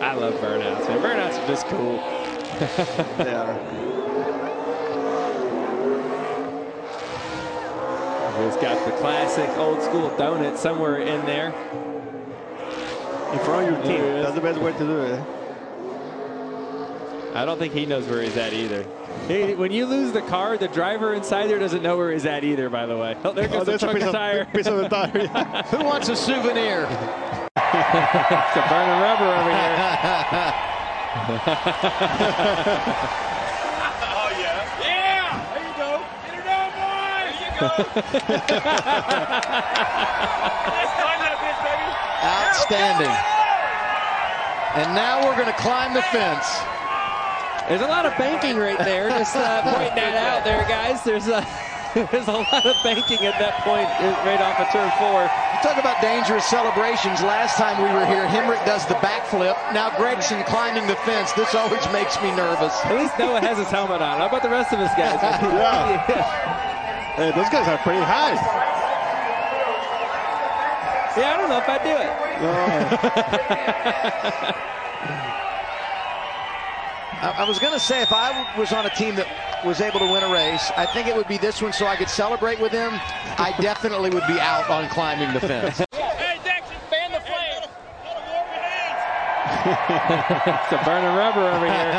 I 0.00 0.13
love 0.30 0.34
burnouts, 0.40 0.88
man. 0.88 1.00
Burnouts 1.02 1.42
are 1.42 1.46
just 1.46 1.66
cool. 1.66 1.96
they 3.24 3.34
are. 3.34 3.54
He's 8.44 8.56
got 8.56 8.84
the 8.84 8.92
classic 8.98 9.48
old 9.58 9.82
school 9.82 10.10
donut 10.10 10.56
somewhere 10.56 10.98
in 10.98 11.24
there. 11.26 11.48
In 13.32 13.38
front 13.40 13.68
of 13.68 13.74
your 13.74 13.82
team. 13.82 14.00
There 14.02 14.16
it 14.16 14.18
is. 14.18 14.24
That's 14.24 14.34
the 14.34 14.40
best 14.40 14.60
way 14.60 14.72
to 14.72 14.78
do 14.78 15.00
it. 15.02 15.20
I 17.36 17.44
don't 17.44 17.58
think 17.58 17.72
he 17.74 17.84
knows 17.84 18.06
where 18.06 18.22
he's 18.22 18.36
at 18.36 18.52
either. 18.52 18.86
Hey, 19.26 19.54
when 19.54 19.72
you 19.72 19.86
lose 19.86 20.12
the 20.12 20.22
car, 20.22 20.56
the 20.56 20.68
driver 20.68 21.14
inside 21.14 21.48
there 21.48 21.58
doesn't 21.58 21.82
know 21.82 21.96
where 21.96 22.12
he's 22.12 22.26
at 22.26 22.44
either, 22.44 22.70
by 22.70 22.86
the 22.86 22.96
way. 22.96 23.16
Oh, 23.24 23.32
there 23.32 23.48
goes 23.48 23.56
Oh, 23.56 23.64
the 23.64 23.70
there's 23.72 23.82
a 23.82 23.88
piece 23.92 24.02
of 24.02 24.08
of- 24.08 24.14
tire. 24.14 24.44
piece 24.46 24.66
of 24.66 24.76
the 24.78 24.88
tire, 24.88 25.10
yeah. 25.18 25.62
Who 25.66 25.84
wants 25.84 26.08
a 26.08 26.16
souvenir? 26.16 26.86
it's 27.74 28.56
a 28.56 28.62
burning 28.70 29.00
rubber 29.02 29.26
over 29.34 29.50
here. 29.50 29.74
Oh, 34.04 34.30
yeah. 34.38 34.62
Yeah! 34.78 35.42
There 35.54 35.66
you 35.66 35.74
go. 35.74 36.02
Get 36.26 36.34
her 36.34 36.44
down, 36.46 36.70
boys! 36.74 37.34
There 37.34 37.50
you 37.50 37.58
go. 37.60 37.66
Let's 40.74 40.94
climb 40.98 41.20
that 41.22 41.34
bitch, 41.42 41.60
baby. 41.66 41.86
Outstanding. 42.22 43.14
And 44.74 44.94
now 44.94 45.22
we're 45.26 45.36
going 45.36 45.46
to 45.46 45.58
climb 45.60 45.94
the 45.94 46.02
fence. 46.02 46.46
There's 47.68 47.80
a 47.80 47.86
lot 47.86 48.06
of 48.06 48.16
banking 48.18 48.56
right 48.56 48.78
there. 48.78 49.08
Just 49.08 49.36
uh, 49.36 49.62
pointing 49.62 49.94
that 49.94 50.14
out 50.16 50.44
there, 50.44 50.64
guys. 50.68 51.02
There's 51.02 51.28
a, 51.28 51.46
there's 52.10 52.28
a 52.28 52.32
lot 52.32 52.66
of 52.66 52.82
banking 52.82 53.24
at 53.26 53.38
that 53.38 53.54
point 53.58 53.88
right 54.26 54.40
off 54.40 54.58
of 54.58 54.68
turn 54.72 54.90
four. 54.98 55.22
You 55.22 55.58
talk 55.62 55.78
about 55.78 56.00
dangerous 56.02 56.44
celebrations. 56.44 57.22
Last 57.22 57.56
time 57.56 57.78
we 57.78 57.92
were 57.92 58.04
here, 58.06 58.26
Hemric 58.26 58.64
does 58.66 58.84
the 58.86 58.94
backflip. 58.96 59.54
Now 59.72 59.90
Gragson 59.90 60.44
climbing 60.44 60.86
the 60.88 60.96
fence. 60.96 61.32
This 61.32 61.54
always 61.54 61.88
makes 61.92 62.20
me 62.20 62.32
nervous. 62.32 62.84
At 62.84 62.96
least 62.96 63.18
Noah 63.18 63.40
has 63.40 63.58
his 63.58 63.70
helmet 63.70 64.02
on. 64.02 64.18
How 64.18 64.26
about 64.26 64.42
the 64.42 64.50
rest 64.50 64.72
of 64.72 64.80
us 64.80 64.94
guys? 64.94 65.20
Yeah. 65.54 66.24
Hey, 67.16 67.30
those 67.32 67.48
guys 67.48 67.68
are 67.68 67.78
pretty 67.78 68.02
high. 68.02 68.34
Yeah, 71.16 71.34
I 71.34 71.36
don't 71.36 71.48
know 71.48 71.58
if 71.58 71.68
I'd 71.68 71.82
do 71.84 71.96
it. 71.98 72.14
I, 77.20 77.30
I 77.38 77.44
was 77.44 77.58
going 77.58 77.72
to 77.72 77.80
say 77.80 78.02
if 78.02 78.12
I 78.12 78.46
was 78.58 78.72
on 78.72 78.86
a 78.86 78.90
team 78.90 79.16
that 79.16 79.28
was 79.64 79.80
able 79.80 79.98
to 80.00 80.06
win 80.06 80.22
a 80.22 80.30
race, 80.30 80.70
I 80.76 80.86
think 80.86 81.08
it 81.08 81.16
would 81.16 81.28
be 81.28 81.38
this 81.38 81.62
one 81.62 81.72
so 81.72 81.86
I 81.86 81.96
could 81.96 82.10
celebrate 82.10 82.60
with 82.60 82.72
him. 82.72 82.92
I 82.92 83.54
definitely 83.60 84.10
would 84.10 84.26
be 84.26 84.38
out 84.38 84.68
on 84.68 84.88
climbing 84.90 85.32
the 85.32 85.40
fence. 85.40 85.80
Hey, 85.92 86.38
Dexter, 86.44 86.74
fan 86.90 87.12
the 87.12 87.20
flame. 87.20 87.62
it's 89.66 90.72
a 90.72 90.84
burning 90.84 91.14
rubber 91.16 91.48
over 91.48 91.66
here. 91.66 91.92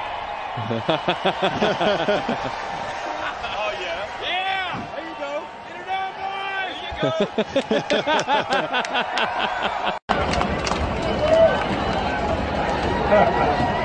Oh, 3.42 3.70
yeah. 3.80 4.06
Yeah! 13.10 13.79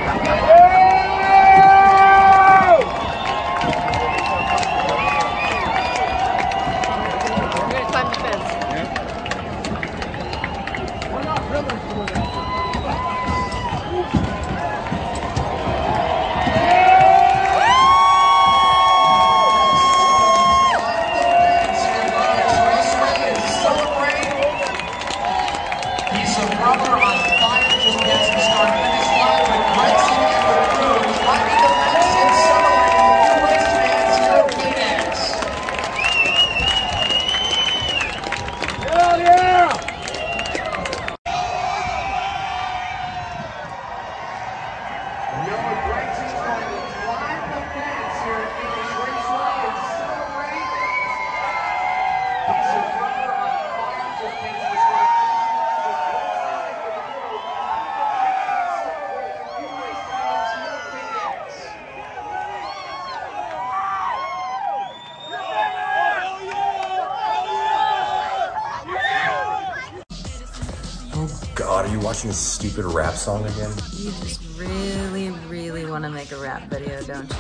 This 72.36 72.44
stupid 72.44 72.84
rap 72.84 73.14
song 73.14 73.46
again? 73.46 73.72
You 73.94 74.12
just 74.20 74.42
really, 74.58 75.30
really 75.48 75.86
want 75.86 76.04
to 76.04 76.10
make 76.10 76.34
a 76.34 76.38
rap 76.38 76.70
video, 76.70 77.02
don't 77.04 77.30
you? 77.30 77.38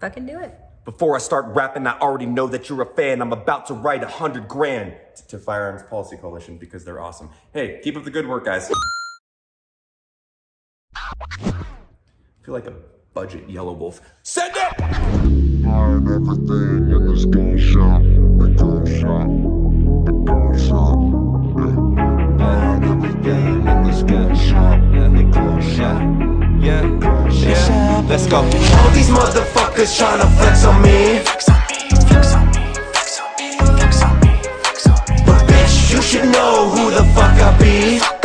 Fucking 0.00 0.24
do 0.24 0.38
it. 0.38 0.58
Before 0.86 1.14
I 1.14 1.18
start 1.18 1.44
rapping, 1.48 1.86
I 1.86 1.98
already 1.98 2.24
know 2.24 2.46
that 2.46 2.70
you're 2.70 2.80
a 2.80 2.86
fan. 2.86 3.20
I'm 3.20 3.34
about 3.34 3.66
to 3.66 3.74
write 3.74 4.02
a 4.02 4.08
hundred 4.08 4.48
grand 4.48 4.94
to 5.28 5.38
Firearms 5.38 5.82
Policy 5.90 6.16
Coalition 6.16 6.56
because 6.56 6.86
they're 6.86 7.02
awesome. 7.02 7.28
Hey, 7.52 7.80
keep 7.84 7.98
up 7.98 8.04
the 8.04 8.10
good 8.10 8.26
work, 8.26 8.46
guys. 8.46 8.72
I 10.94 11.52
feel 12.42 12.54
like 12.54 12.66
a 12.66 12.72
budget 13.12 13.46
Yelawolf. 13.46 14.00
Send 14.22 14.54
it! 14.56 14.78
Buying 14.78 16.08
everything 16.08 16.92
in 16.92 17.14
this 17.14 17.26
gun 17.26 17.58
shop. 17.58 18.00
The 18.00 18.48
gun 18.56 18.86
shop. 18.98 19.28
The 20.06 20.12
gun 20.24 20.58
shop. 20.66 20.97
Yeah. 23.28 23.34
Buying 23.34 23.68
everything 23.68 23.68
in 23.68 23.84
this 23.84 24.02
gun 24.02 24.34
shop. 24.36 24.80
The 25.12 25.22
gun 25.32 25.60
shop. 25.60 26.00
Yeah, 26.60 26.82
yeah, 27.30 28.06
let's 28.08 28.26
go. 28.26 28.38
All 28.38 28.90
these 28.92 29.10
motherfuckers 29.10 29.92
tryna 29.98 30.28
flex 30.38 30.64
on 30.64 30.80
me. 30.82 31.22
But 35.26 35.40
bitch, 35.46 35.92
you 35.92 36.02
should 36.02 36.28
know 36.32 36.70
who 36.70 36.90
the 36.90 37.04
fuck 37.14 37.38
I 37.40 37.58
be. 37.58 38.17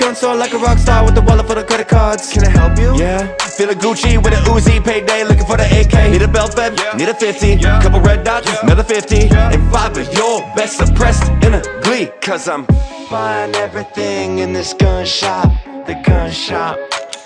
Gun 0.00 0.14
store 0.16 0.34
like 0.34 0.52
a 0.52 0.58
rock 0.58 0.78
star 0.78 1.04
with 1.04 1.14
the 1.14 1.20
wallet 1.20 1.46
for 1.46 1.54
the 1.54 1.62
credit 1.62 1.88
cards. 1.88 2.32
Can 2.32 2.44
I 2.44 2.50
help 2.50 2.78
you? 2.78 2.96
Yeah. 2.98 3.36
Feeling 3.56 3.78
Gucci 3.78 4.16
with 4.16 4.32
a 4.32 4.40
Uzi 4.50 4.82
payday, 4.82 5.22
looking 5.24 5.44
for 5.44 5.56
the 5.56 5.64
AK. 5.64 6.10
Need 6.10 6.22
a 6.22 6.28
belt 6.28 6.54
fed, 6.54 6.72
need 6.96 7.08
a 7.08 7.14
50. 7.14 7.58
Couple 7.82 8.00
red 8.00 8.24
dots, 8.24 8.50
another 8.62 8.82
50. 8.82 9.28
And 9.30 9.62
five 9.70 9.96
of 9.96 10.12
your 10.14 10.40
best 10.56 10.78
suppressed 10.78 11.28
in 11.44 11.54
a 11.54 11.62
glee. 11.82 12.10
Cause 12.22 12.48
I'm 12.48 12.66
buying 13.10 13.54
everything 13.54 14.38
in 14.38 14.52
this 14.52 14.72
gun 14.72 15.04
shop. 15.04 15.50
The 15.86 15.94
gun 16.06 16.30
shop. 16.30 16.76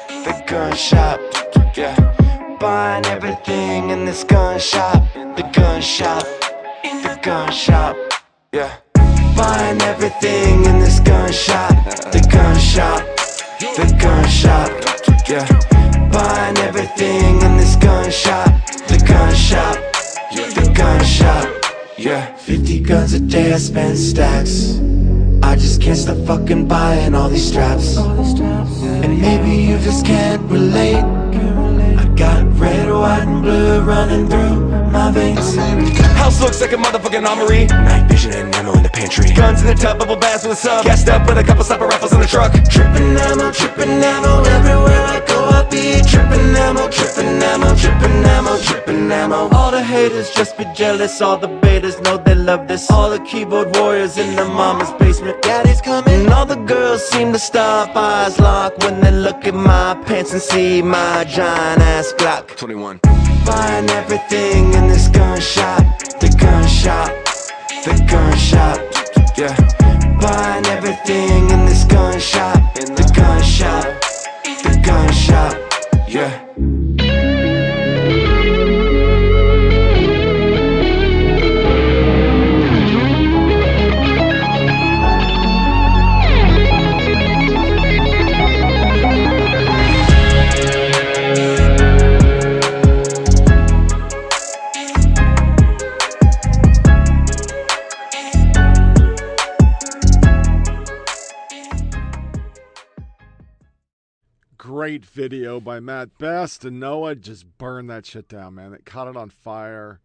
The 0.08 0.44
gun 0.46 0.74
shop. 0.74 1.20
Yeah. 1.76 1.94
Buying 2.58 3.06
everything 3.06 3.90
in 3.90 4.04
this 4.04 4.24
gun 4.24 4.58
shop. 4.58 5.02
The 5.14 5.48
gun 5.52 5.80
shop. 5.80 6.24
The 6.82 7.18
gun 7.22 7.52
shop. 7.52 7.96
Yeah. 8.52 8.83
Buying 9.36 9.80
everything 9.82 10.64
in 10.64 10.78
this 10.78 11.00
gun 11.00 11.32
shop. 11.32 11.70
The 12.12 12.26
gun 12.30 12.58
shop. 12.58 13.02
The 13.58 13.96
gun 14.00 14.28
shop. 14.28 14.70
Yeah. 15.28 15.46
Buying 16.12 16.56
everything 16.58 17.42
in 17.42 17.56
this 17.56 17.76
gun 17.76 18.10
shop. 18.10 18.46
The 18.88 19.02
gun 19.06 19.34
shop. 19.34 19.76
The 20.32 20.72
gun 20.74 21.04
shop. 21.04 21.48
Yeah. 21.98 22.34
50 22.36 22.80
guns 22.80 23.12
a 23.14 23.20
day, 23.20 23.52
I 23.52 23.58
spend 23.58 23.98
stacks. 23.98 24.78
I 25.42 25.56
just 25.56 25.80
can't 25.80 25.98
stop 25.98 26.18
fucking 26.26 26.68
buying 26.68 27.14
all 27.14 27.28
these 27.28 27.48
straps. 27.48 27.96
And 27.96 29.20
maybe 29.20 29.56
you 29.62 29.78
just 29.78 30.06
can't 30.06 30.42
relate. 30.50 31.02
I 31.02 32.04
got 32.16 32.53
red, 32.64 32.88
white, 32.90 33.26
and 33.28 33.42
blue 33.42 33.80
running 33.82 34.26
through 34.28 34.56
my 34.90 35.10
veins. 35.10 35.56
House 36.22 36.40
looks 36.40 36.60
like 36.60 36.72
a 36.72 36.76
motherfucking 36.76 37.26
armory. 37.30 37.66
Night 37.66 38.08
vision 38.08 38.32
and 38.32 38.54
ammo 38.54 38.72
in 38.78 38.82
the 38.82 38.88
pantry. 38.88 39.26
Guns 39.34 39.60
in 39.62 39.66
the 39.66 39.74
tub, 39.74 39.98
bubble 39.98 40.16
baths 40.16 40.44
with 40.44 40.58
a 40.58 40.60
sub. 40.66 40.84
Gassed 40.84 41.08
up 41.08 41.26
with 41.28 41.38
a 41.38 41.44
couple 41.44 41.64
slapper 41.64 41.88
rifles 41.88 42.12
in 42.12 42.20
the 42.20 42.26
truck. 42.26 42.52
Tripping 42.74 43.10
ammo, 43.28 43.52
tripping 43.52 44.02
ammo. 44.12 44.32
Everywhere 44.56 45.04
I 45.16 45.20
go, 45.26 45.38
I 45.58 45.60
be 45.70 46.00
tripping 46.10 46.56
ammo, 46.66 46.88
tripping 46.88 47.42
ammo, 47.52 47.68
tripping 47.82 48.18
ammo, 48.36 48.54
tripping 48.68 49.12
ammo. 49.12 49.48
All 49.56 49.70
the 49.70 49.82
haters 49.82 50.30
just 50.30 50.56
be 50.56 50.64
jealous. 50.74 51.20
All 51.20 51.36
the 51.36 51.52
betas 51.62 52.02
know 52.04 52.16
they 52.16 52.34
love 52.34 52.66
this. 52.68 52.90
All 52.90 53.10
the 53.10 53.20
keyboard 53.20 53.76
warriors 53.76 54.16
in 54.16 54.34
the 54.36 54.44
mama's 54.44 54.92
basement. 54.92 55.42
Daddy's 55.42 55.82
coming. 55.82 56.32
All 56.32 56.46
the 56.46 56.62
girls 56.72 57.02
seem 57.12 57.32
to 57.32 57.38
stop, 57.38 57.94
eyes 57.96 58.38
locked 58.40 58.82
when 58.84 59.00
they 59.00 59.10
look 59.10 59.44
at 59.50 59.54
my 59.54 59.94
pants 60.06 60.32
and 60.32 60.42
see 60.42 60.82
my 60.82 61.24
giant 61.24 61.82
ass 61.82 62.14
Glock. 62.18 62.53
21. 62.56 63.00
Buying 63.44 63.90
everything 63.90 64.74
in 64.74 64.86
this 64.86 65.08
gun 65.08 65.40
shop. 65.40 65.82
The 66.20 66.34
gun 66.38 66.66
shop. 66.68 67.10
The 67.84 68.06
gun 68.08 68.36
shop. 68.36 68.78
Yeah. 69.36 69.54
Buying 70.20 70.66
everything 70.66 71.50
in 71.50 71.66
this 71.66 71.84
gun 71.84 72.18
shop. 72.20 72.74
The 72.74 73.12
gun 73.14 73.42
shop. 73.42 73.84
The 74.62 74.80
gun 74.84 75.12
shop. 75.12 75.56
Yeah. 76.08 77.33
Great 104.94 105.06
video 105.06 105.58
by 105.58 105.80
Mat 105.80 106.16
Best 106.18 106.64
and 106.64 106.78
Noah. 106.78 107.16
Just 107.16 107.58
burned 107.58 107.90
that 107.90 108.06
shit 108.06 108.28
down, 108.28 108.54
man. 108.54 108.72
It 108.72 108.84
caught 108.84 109.08
it 109.08 109.16
on 109.16 109.28
fire. 109.28 109.98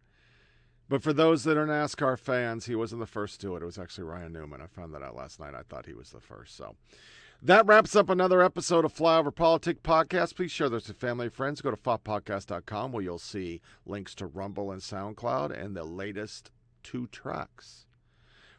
But 0.88 1.00
for 1.00 1.12
those 1.12 1.44
that 1.44 1.56
are 1.56 1.64
NASCAR 1.64 2.18
fans, 2.18 2.66
he 2.66 2.74
wasn't 2.74 2.98
the 2.98 3.06
first 3.06 3.40
to 3.40 3.46
do 3.46 3.54
it. 3.54 3.62
It 3.62 3.66
was 3.66 3.78
actually 3.78 4.02
Ryan 4.02 4.32
Newman. 4.32 4.60
I 4.60 4.66
found 4.66 4.92
that 4.92 5.02
out 5.02 5.14
last 5.14 5.38
night. 5.38 5.54
I 5.54 5.62
thought 5.62 5.86
he 5.86 5.94
was 5.94 6.10
the 6.10 6.18
first. 6.18 6.56
So 6.56 6.74
that 7.40 7.66
wraps 7.66 7.94
up 7.94 8.10
another 8.10 8.42
episode 8.42 8.84
of 8.84 8.92
Flyover 8.92 9.32
Politic 9.32 9.84
Podcast. 9.84 10.34
Please 10.34 10.50
share 10.50 10.68
this 10.68 10.88
with 10.88 10.96
family 10.96 11.26
and 11.26 11.32
friends. 11.32 11.60
Go 11.60 11.70
to 11.70 11.76
foppodcast.com 11.76 12.90
where 12.90 13.04
you'll 13.04 13.20
see 13.20 13.60
links 13.86 14.16
to 14.16 14.26
Rumble 14.26 14.72
and 14.72 14.82
SoundCloud 14.82 15.56
and 15.56 15.76
the 15.76 15.84
latest 15.84 16.50
two 16.82 17.06
tracks. 17.12 17.86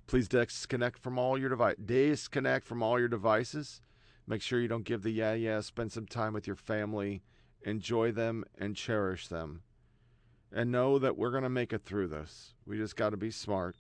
Please 0.08 0.30
disconnect 0.30 0.98
from 0.98 1.20
all 1.20 1.38
your 1.38 1.50
device. 1.50 1.76
Disconnect 1.84 2.66
from 2.66 2.82
all 2.82 2.98
your 2.98 3.10
devices. 3.10 3.82
Make 4.28 4.42
sure 4.42 4.60
you 4.62 4.68
don't 4.68 4.86
give 4.86 5.04
the 5.04 5.12
yeah 5.12 5.34
yeah. 5.34 5.62
Spend 5.62 5.92
some 5.92 6.06
time 6.06 6.34
with 6.34 6.48
your 6.48 6.56
family. 6.56 7.22
Enjoy 7.64 8.12
them 8.12 8.46
and 8.58 8.76
cherish 8.76 9.28
them. 9.28 9.62
And 10.52 10.72
know 10.72 11.00
that 11.00 11.18
we're 11.18 11.32
going 11.32 11.44
to 11.44 11.50
make 11.50 11.72
it 11.72 11.84
through 11.84 12.08
this. 12.08 12.54
We 12.66 12.78
just 12.78 12.96
got 12.96 13.12
to 13.12 13.18
be 13.18 13.32
smart. 13.32 13.76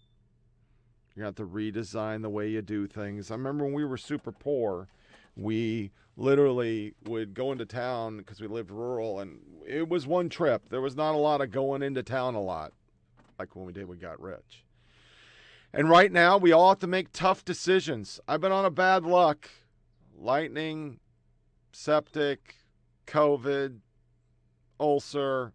You 1.16 1.24
have 1.24 1.36
to 1.36 1.46
redesign 1.46 2.22
the 2.22 2.30
way 2.30 2.50
you 2.50 2.62
do 2.62 2.88
things. 2.88 3.30
I 3.30 3.36
remember 3.36 3.66
when 3.66 3.74
we 3.74 3.84
were 3.84 3.98
super 3.98 4.32
poor, 4.32 4.88
we 5.36 5.92
literally 6.16 6.94
would 7.06 7.34
go 7.34 7.52
into 7.52 7.66
town 7.66 8.18
because 8.18 8.40
we 8.40 8.48
lived 8.48 8.72
rural 8.72 9.20
and 9.20 9.40
it 9.68 9.90
was 9.90 10.08
one 10.08 10.30
trip. 10.30 10.70
There 10.70 10.82
was 10.82 10.96
not 10.96 11.14
a 11.14 11.18
lot 11.18 11.42
of 11.42 11.52
going 11.52 11.82
into 11.82 12.04
town 12.04 12.36
a 12.36 12.42
lot 12.42 12.72
like 13.42 13.56
when 13.56 13.66
we 13.66 13.74
did 13.74 13.88
we 13.88 13.98
got 13.98 14.22
rich. 14.22 14.64
And 15.74 15.90
right 15.90 16.12
now, 16.12 16.38
we 16.38 16.52
all 16.52 16.70
have 16.70 16.80
to 16.80 16.88
make 16.88 17.12
tough 17.12 17.44
decisions. 17.44 18.20
I've 18.28 18.42
been 18.42 18.52
on 18.52 18.66
a 18.66 18.70
bad 18.70 19.04
luck 19.04 19.50
lightning, 20.22 21.00
septic, 21.72 22.56
COVID, 23.08 23.80
ulcer, 24.80 25.54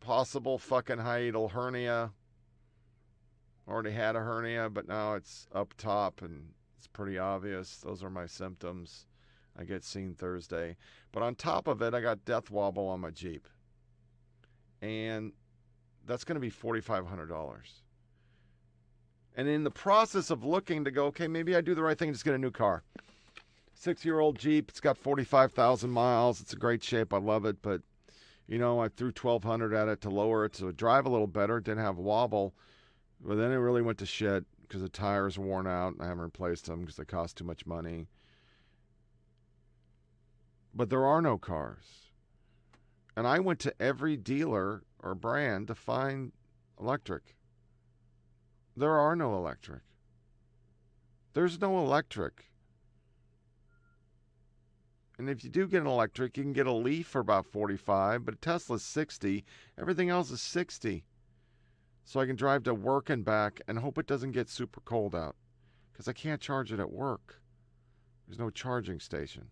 possible 0.00 0.58
fucking 0.58 0.98
hiatal 0.98 1.50
hernia. 1.50 2.12
Already 3.68 3.92
had 3.92 4.16
a 4.16 4.20
hernia, 4.20 4.70
but 4.70 4.88
now 4.88 5.14
it's 5.14 5.46
up 5.54 5.74
top 5.76 6.22
and 6.22 6.48
it's 6.78 6.86
pretty 6.86 7.18
obvious. 7.18 7.78
Those 7.78 8.02
are 8.02 8.10
my 8.10 8.26
symptoms. 8.26 9.06
I 9.58 9.64
get 9.64 9.84
seen 9.84 10.14
Thursday. 10.14 10.76
But 11.12 11.22
on 11.22 11.34
top 11.34 11.68
of 11.68 11.82
it, 11.82 11.94
I 11.94 12.00
got 12.00 12.24
death 12.24 12.50
wobble 12.50 12.88
on 12.88 13.00
my 13.00 13.10
Jeep. 13.10 13.48
And 14.80 15.32
that's 16.06 16.24
going 16.24 16.36
to 16.36 16.40
be 16.40 16.50
$4,500. 16.50 17.60
And 19.36 19.48
in 19.48 19.64
the 19.64 19.70
process 19.70 20.30
of 20.30 20.44
looking 20.44 20.84
to 20.84 20.90
go, 20.90 21.06
okay, 21.06 21.28
maybe 21.28 21.54
I 21.54 21.60
do 21.60 21.74
the 21.74 21.82
right 21.82 21.98
thing 21.98 22.08
and 22.08 22.14
just 22.14 22.24
get 22.24 22.34
a 22.34 22.38
new 22.38 22.50
car 22.50 22.82
six 23.82 24.04
year 24.04 24.20
old 24.20 24.38
Jeep. 24.38 24.68
It's 24.68 24.80
got 24.80 24.96
45,000 24.96 25.90
miles. 25.90 26.40
It's 26.40 26.52
a 26.52 26.56
great 26.56 26.84
shape. 26.84 27.12
I 27.12 27.18
love 27.18 27.44
it. 27.44 27.60
But, 27.62 27.82
you 28.46 28.58
know, 28.58 28.78
I 28.78 28.88
threw 28.88 29.08
1200 29.08 29.74
at 29.74 29.88
it 29.88 30.00
to 30.02 30.10
lower 30.10 30.44
it 30.44 30.52
to 30.54 30.72
drive 30.72 31.04
a 31.04 31.08
little 31.08 31.26
better. 31.26 31.58
It 31.58 31.64
didn't 31.64 31.84
have 31.84 31.98
wobble. 31.98 32.54
But 33.20 33.36
then 33.36 33.50
it 33.50 33.56
really 33.56 33.82
went 33.82 33.98
to 33.98 34.06
shit 34.06 34.44
because 34.62 34.82
the 34.82 34.88
tires 34.88 35.36
were 35.36 35.46
worn 35.46 35.66
out. 35.66 35.94
I 36.00 36.04
haven't 36.04 36.22
replaced 36.22 36.66
them 36.66 36.80
because 36.80 36.96
they 36.96 37.04
cost 37.04 37.36
too 37.36 37.44
much 37.44 37.66
money. 37.66 38.06
But 40.74 40.88
there 40.88 41.04
are 41.04 41.20
no 41.20 41.36
cars. 41.36 42.10
And 43.16 43.26
I 43.26 43.40
went 43.40 43.58
to 43.60 43.74
every 43.82 44.16
dealer 44.16 44.84
or 45.00 45.14
brand 45.14 45.66
to 45.66 45.74
find 45.74 46.32
electric. 46.80 47.36
There 48.76 48.98
are 48.98 49.14
no 49.14 49.36
electric. 49.36 49.82
There's 51.34 51.60
no 51.60 51.78
electric. 51.78 52.51
And 55.18 55.28
if 55.28 55.44
you 55.44 55.50
do 55.50 55.66
get 55.68 55.82
an 55.82 55.86
electric, 55.86 56.36
you 56.36 56.42
can 56.42 56.52
get 56.52 56.66
a 56.66 56.72
Leaf 56.72 57.06
for 57.06 57.20
about 57.20 57.46
45, 57.46 58.24
but 58.24 58.34
a 58.34 58.38
Tesla's 58.38 58.82
60. 58.82 59.44
Everything 59.78 60.08
else 60.08 60.30
is 60.30 60.40
60. 60.40 61.04
So 62.04 62.18
I 62.20 62.26
can 62.26 62.36
drive 62.36 62.64
to 62.64 62.74
work 62.74 63.10
and 63.10 63.24
back 63.24 63.60
and 63.68 63.78
hope 63.78 63.98
it 63.98 64.06
doesn't 64.06 64.32
get 64.32 64.48
super 64.48 64.80
cold 64.80 65.14
out. 65.14 65.36
because 65.92 66.08
I 66.08 66.12
can't 66.14 66.40
charge 66.40 66.72
it 66.72 66.80
at 66.80 66.90
work. 66.90 67.40
There's 68.26 68.38
no 68.38 68.50
charging 68.50 68.98
station. 68.98 69.48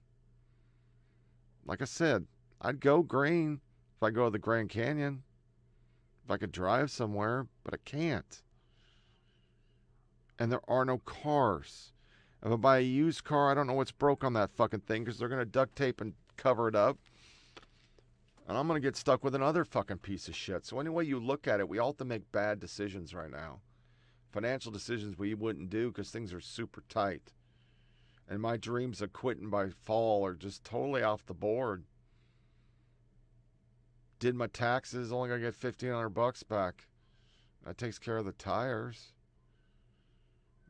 Like 1.66 1.82
I 1.82 1.84
said, 1.84 2.26
I'd 2.60 2.80
go 2.80 3.02
green 3.02 3.60
if 3.96 4.02
I 4.02 4.10
go 4.10 4.24
to 4.24 4.30
the 4.30 4.38
Grand 4.38 4.70
Canyon, 4.70 5.22
if 6.24 6.30
I 6.30 6.38
could 6.38 6.52
drive 6.52 6.90
somewhere, 6.90 7.46
but 7.62 7.74
I 7.74 7.78
can't. 7.84 8.42
And 10.38 10.50
there 10.50 10.62
are 10.68 10.86
no 10.86 10.98
cars. 10.98 11.92
If 12.42 12.50
I 12.52 12.56
buy 12.56 12.78
a 12.78 12.82
used 12.82 13.24
car, 13.24 13.50
I 13.50 13.54
don't 13.54 13.66
know 13.66 13.74
what's 13.74 13.92
broke 13.92 14.24
on 14.24 14.32
that 14.32 14.50
fucking 14.50 14.80
thing 14.80 15.04
because 15.04 15.18
they're 15.18 15.28
going 15.28 15.40
to 15.40 15.44
duct 15.44 15.76
tape 15.76 16.00
and 16.00 16.14
cover 16.36 16.68
it 16.68 16.74
up. 16.74 16.98
And 18.48 18.56
I'm 18.56 18.66
going 18.66 18.80
to 18.80 18.86
get 18.86 18.96
stuck 18.96 19.22
with 19.22 19.34
another 19.34 19.64
fucking 19.64 19.98
piece 19.98 20.26
of 20.26 20.34
shit. 20.34 20.64
So, 20.64 20.80
anyway, 20.80 21.06
you 21.06 21.20
look 21.20 21.46
at 21.46 21.60
it, 21.60 21.68
we 21.68 21.78
all 21.78 21.90
have 21.90 21.98
to 21.98 22.04
make 22.04 22.32
bad 22.32 22.58
decisions 22.58 23.14
right 23.14 23.30
now. 23.30 23.60
Financial 24.32 24.72
decisions 24.72 25.18
we 25.18 25.34
wouldn't 25.34 25.70
do 25.70 25.88
because 25.88 26.10
things 26.10 26.32
are 26.32 26.40
super 26.40 26.82
tight. 26.88 27.32
And 28.28 28.40
my 28.40 28.56
dreams 28.56 29.02
of 29.02 29.12
quitting 29.12 29.50
by 29.50 29.68
fall 29.68 30.24
are 30.24 30.34
just 30.34 30.64
totally 30.64 31.02
off 31.02 31.26
the 31.26 31.34
board. 31.34 31.84
Did 34.18 34.34
my 34.34 34.46
taxes, 34.46 35.12
only 35.12 35.28
gonna 35.28 35.40
get 35.40 35.54
fifteen 35.54 35.90
hundred 35.90 36.10
bucks 36.10 36.42
back. 36.42 36.86
That 37.66 37.76
takes 37.76 37.98
care 37.98 38.18
of 38.18 38.24
the 38.24 38.32
tires. 38.32 39.12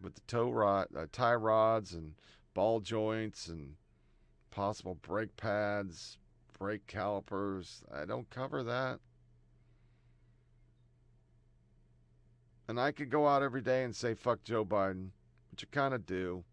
But 0.00 0.14
the 0.14 0.22
tow 0.26 0.50
rod, 0.50 0.88
uh, 0.96 1.06
tie 1.12 1.34
rods, 1.34 1.92
and 1.92 2.14
ball 2.54 2.80
joints, 2.80 3.48
and 3.48 3.76
possible 4.50 4.94
brake 4.94 5.36
pads, 5.36 6.18
brake 6.58 6.86
calipers, 6.86 7.82
I 7.92 8.04
don't 8.04 8.30
cover 8.30 8.62
that. 8.62 9.00
And 12.68 12.78
I 12.78 12.92
could 12.92 13.10
go 13.10 13.26
out 13.26 13.42
every 13.42 13.62
day 13.62 13.82
and 13.82 13.96
say 13.96 14.14
fuck 14.14 14.44
Joe 14.44 14.64
Biden, 14.64 15.10
which 15.50 15.64
I 15.64 15.74
kind 15.74 15.92
of 15.92 16.06
do. 16.06 16.44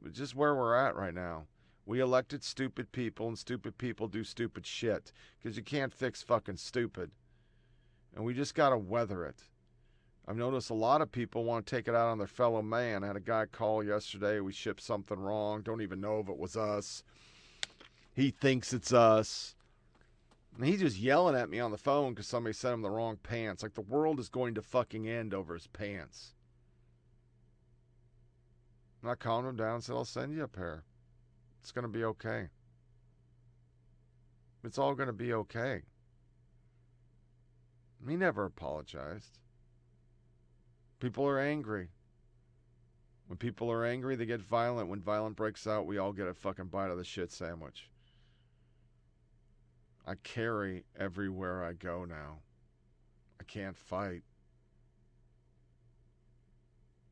But 0.00 0.12
just 0.12 0.34
where 0.34 0.54
we're 0.54 0.74
at 0.74 0.96
right 0.96 1.12
now. 1.12 1.46
We 1.84 2.00
elected 2.00 2.44
stupid 2.44 2.92
people, 2.92 3.26
and 3.26 3.38
stupid 3.38 3.76
people 3.76 4.06
do 4.06 4.22
stupid 4.22 4.64
shit 4.64 5.12
because 5.38 5.56
you 5.56 5.62
can't 5.62 5.92
fix 5.92 6.22
fucking 6.22 6.56
stupid. 6.56 7.10
And 8.14 8.24
we 8.24 8.32
just 8.32 8.54
got 8.54 8.70
to 8.70 8.78
weather 8.78 9.24
it. 9.24 9.42
I've 10.30 10.36
noticed 10.36 10.70
a 10.70 10.74
lot 10.74 11.02
of 11.02 11.10
people 11.10 11.42
want 11.42 11.66
to 11.66 11.74
take 11.74 11.88
it 11.88 11.94
out 11.96 12.06
on 12.06 12.18
their 12.18 12.28
fellow 12.28 12.62
man. 12.62 13.02
I 13.02 13.08
had 13.08 13.16
a 13.16 13.20
guy 13.20 13.46
call 13.46 13.82
yesterday. 13.82 14.38
We 14.38 14.52
shipped 14.52 14.80
something 14.80 15.18
wrong. 15.18 15.62
Don't 15.62 15.82
even 15.82 16.00
know 16.00 16.20
if 16.20 16.28
it 16.28 16.38
was 16.38 16.56
us. 16.56 17.02
He 18.14 18.30
thinks 18.30 18.72
it's 18.72 18.92
us. 18.92 19.56
And 20.56 20.64
he's 20.64 20.78
just 20.78 21.00
yelling 21.00 21.34
at 21.34 21.50
me 21.50 21.58
on 21.58 21.72
the 21.72 21.76
phone 21.76 22.12
because 22.12 22.28
somebody 22.28 22.52
sent 22.52 22.74
him 22.74 22.82
the 22.82 22.90
wrong 22.90 23.18
pants. 23.20 23.64
Like 23.64 23.74
the 23.74 23.80
world 23.80 24.20
is 24.20 24.28
going 24.28 24.54
to 24.54 24.62
fucking 24.62 25.08
end 25.08 25.34
over 25.34 25.54
his 25.54 25.66
pants. 25.66 26.32
And 29.02 29.10
I 29.10 29.16
calmed 29.16 29.48
him 29.48 29.56
down 29.56 29.74
and 29.74 29.82
said, 29.82 29.96
I'll 29.96 30.04
send 30.04 30.32
you 30.32 30.44
a 30.44 30.48
pair. 30.48 30.84
It's 31.60 31.72
going 31.72 31.82
to 31.82 31.88
be 31.88 32.04
okay. 32.04 32.50
It's 34.62 34.78
all 34.78 34.94
going 34.94 35.08
to 35.08 35.12
be 35.12 35.32
okay. 35.32 35.82
He 38.08 38.14
never 38.14 38.44
apologized. 38.44 39.40
People 41.00 41.26
are 41.26 41.40
angry. 41.40 41.88
When 43.26 43.38
people 43.38 43.70
are 43.70 43.84
angry, 43.84 44.16
they 44.16 44.26
get 44.26 44.40
violent. 44.40 44.88
When 44.88 45.00
violence 45.00 45.34
breaks 45.34 45.66
out, 45.66 45.86
we 45.86 45.98
all 45.98 46.12
get 46.12 46.28
a 46.28 46.34
fucking 46.34 46.66
bite 46.66 46.90
of 46.90 46.98
the 46.98 47.04
shit 47.04 47.32
sandwich. 47.32 47.88
I 50.06 50.14
carry 50.16 50.84
everywhere 50.98 51.64
I 51.64 51.72
go 51.72 52.04
now. 52.04 52.40
I 53.40 53.44
can't 53.44 53.76
fight. 53.76 54.22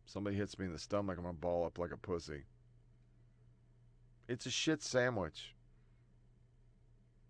Somebody 0.04 0.36
hits 0.36 0.58
me 0.58 0.66
in 0.66 0.72
the 0.72 0.78
stomach, 0.78 1.16
I'm 1.18 1.24
gonna 1.24 1.34
ball 1.34 1.64
up 1.64 1.78
like 1.78 1.92
a 1.92 1.96
pussy. 1.96 2.44
It's 4.26 4.46
a 4.46 4.50
shit 4.50 4.82
sandwich. 4.82 5.54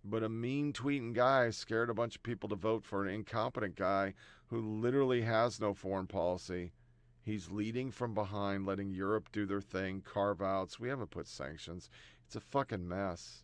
But 0.05 0.23
a 0.23 0.29
mean 0.29 0.73
tweeting 0.73 1.13
guy 1.13 1.51
scared 1.51 1.91
a 1.91 1.95
bunch 1.95 2.17
of 2.17 2.23
people 2.23 2.49
to 2.49 2.57
vote 2.57 2.85
for 2.85 3.05
an 3.05 3.13
incompetent 3.13 3.77
guy 3.77 4.15
who 4.49 4.61
literally 4.61 5.23
has 5.23 5.61
no 5.61 5.75
foreign 5.75 6.07
policy. 6.07 6.73
He's 7.23 7.51
leading 7.51 7.91
from 7.91 8.15
behind, 8.15 8.67
letting 8.67 8.91
Europe 8.91 9.29
do 9.33 9.45
their 9.45 9.61
thing, 9.61 10.03
carve 10.03 10.41
outs. 10.41 10.81
We 10.81 10.89
haven't 10.89 11.11
put 11.11 11.27
sanctions. 11.27 11.91
It's 12.27 12.37
a 12.37 12.41
fucking 12.41 12.89
mess. 12.89 13.43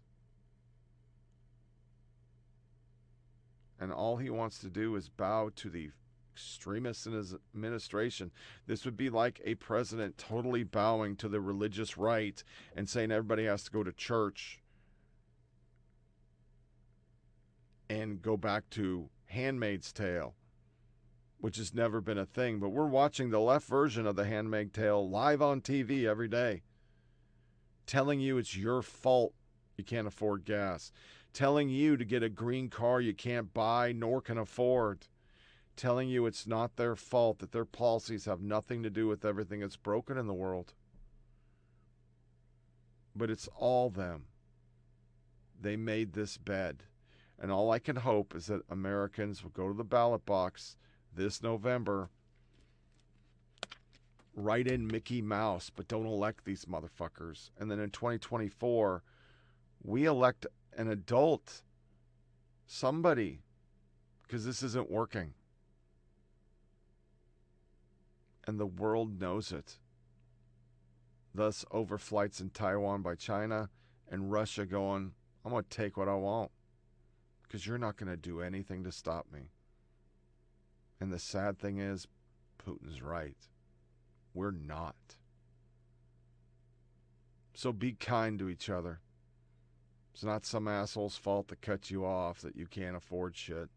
And 3.78 3.92
all 3.92 4.16
he 4.16 4.30
wants 4.30 4.58
to 4.60 4.70
do 4.70 4.96
is 4.96 5.08
bow 5.08 5.50
to 5.56 5.68
the 5.68 5.90
extremists 6.32 7.06
in 7.06 7.12
his 7.12 7.34
administration. 7.54 8.30
This 8.66 8.84
would 8.84 8.96
be 8.96 9.10
like 9.10 9.40
a 9.44 9.54
president 9.56 10.18
totally 10.18 10.64
bowing 10.64 11.16
to 11.16 11.28
the 11.28 11.40
religious 11.40 11.96
right 11.96 12.42
and 12.74 12.88
saying 12.88 13.12
everybody 13.12 13.44
has 13.44 13.64
to 13.64 13.70
go 13.70 13.82
to 13.82 13.92
church 13.92 14.60
and 17.88 18.22
go 18.22 18.36
back 18.36 18.68
to 18.70 19.10
Handmaid's 19.26 19.92
Tale, 19.92 20.34
which 21.44 21.58
has 21.58 21.74
never 21.74 22.00
been 22.00 22.16
a 22.16 22.24
thing. 22.24 22.58
But 22.58 22.70
we're 22.70 22.86
watching 22.86 23.28
the 23.28 23.38
left 23.38 23.68
version 23.68 24.06
of 24.06 24.16
the 24.16 24.24
Handmaid's 24.24 24.72
Tale 24.72 25.06
live 25.06 25.42
on 25.42 25.60
TV 25.60 26.06
every 26.06 26.26
day, 26.26 26.62
telling 27.84 28.18
you 28.18 28.38
it's 28.38 28.56
your 28.56 28.80
fault 28.80 29.34
you 29.76 29.84
can't 29.84 30.06
afford 30.06 30.46
gas, 30.46 30.90
telling 31.34 31.68
you 31.68 31.98
to 31.98 32.04
get 32.06 32.22
a 32.22 32.30
green 32.30 32.70
car 32.70 32.98
you 32.98 33.12
can't 33.12 33.52
buy 33.52 33.92
nor 33.92 34.22
can 34.22 34.38
afford, 34.38 35.06
telling 35.76 36.08
you 36.08 36.24
it's 36.24 36.46
not 36.46 36.76
their 36.76 36.96
fault, 36.96 37.40
that 37.40 37.52
their 37.52 37.66
policies 37.66 38.24
have 38.24 38.40
nothing 38.40 38.82
to 38.82 38.88
do 38.88 39.06
with 39.06 39.22
everything 39.22 39.60
that's 39.60 39.76
broken 39.76 40.16
in 40.16 40.26
the 40.26 40.32
world. 40.32 40.72
But 43.14 43.28
it's 43.28 43.50
all 43.54 43.90
them. 43.90 44.28
They 45.60 45.76
made 45.76 46.14
this 46.14 46.38
bed. 46.38 46.84
And 47.38 47.52
all 47.52 47.70
I 47.70 47.80
can 47.80 47.96
hope 47.96 48.34
is 48.34 48.46
that 48.46 48.62
Americans 48.70 49.42
will 49.42 49.50
go 49.50 49.68
to 49.68 49.74
the 49.74 49.84
ballot 49.84 50.24
box 50.24 50.78
this 51.14 51.42
November, 51.42 52.10
write 54.34 54.66
in 54.66 54.86
Mickey 54.86 55.22
Mouse, 55.22 55.70
but 55.74 55.88
don't 55.88 56.06
elect 56.06 56.44
these 56.44 56.64
motherfuckers. 56.64 57.50
And 57.58 57.70
then 57.70 57.80
in 57.80 57.90
2024, 57.90 59.02
we 59.82 60.04
elect 60.04 60.46
an 60.76 60.88
adult, 60.88 61.62
somebody, 62.66 63.42
because 64.22 64.44
this 64.44 64.62
isn't 64.62 64.90
working. 64.90 65.34
And 68.46 68.58
the 68.58 68.66
world 68.66 69.20
knows 69.20 69.52
it. 69.52 69.78
Thus, 71.34 71.64
overflights 71.72 72.40
in 72.40 72.50
Taiwan 72.50 73.02
by 73.02 73.14
China 73.14 73.70
and 74.08 74.30
Russia 74.30 74.66
going, 74.66 75.12
I'm 75.44 75.52
going 75.52 75.64
to 75.64 75.68
take 75.68 75.96
what 75.96 76.08
I 76.08 76.14
want 76.14 76.50
because 77.42 77.66
you're 77.66 77.78
not 77.78 77.96
going 77.96 78.10
to 78.10 78.16
do 78.16 78.40
anything 78.40 78.84
to 78.84 78.92
stop 78.92 79.26
me. 79.32 79.50
And 81.00 81.12
the 81.12 81.18
sad 81.18 81.58
thing 81.58 81.78
is, 81.78 82.06
Putin's 82.64 83.02
right. 83.02 83.36
We're 84.32 84.50
not. 84.50 84.96
So 87.54 87.72
be 87.72 87.92
kind 87.92 88.38
to 88.38 88.48
each 88.48 88.68
other. 88.68 89.00
It's 90.12 90.24
not 90.24 90.46
some 90.46 90.68
asshole's 90.68 91.16
fault 91.16 91.48
to 91.48 91.56
cut 91.56 91.90
you 91.90 92.04
off 92.04 92.40
that 92.40 92.56
you 92.56 92.66
can't 92.66 92.96
afford 92.96 93.36
shit. 93.36 93.68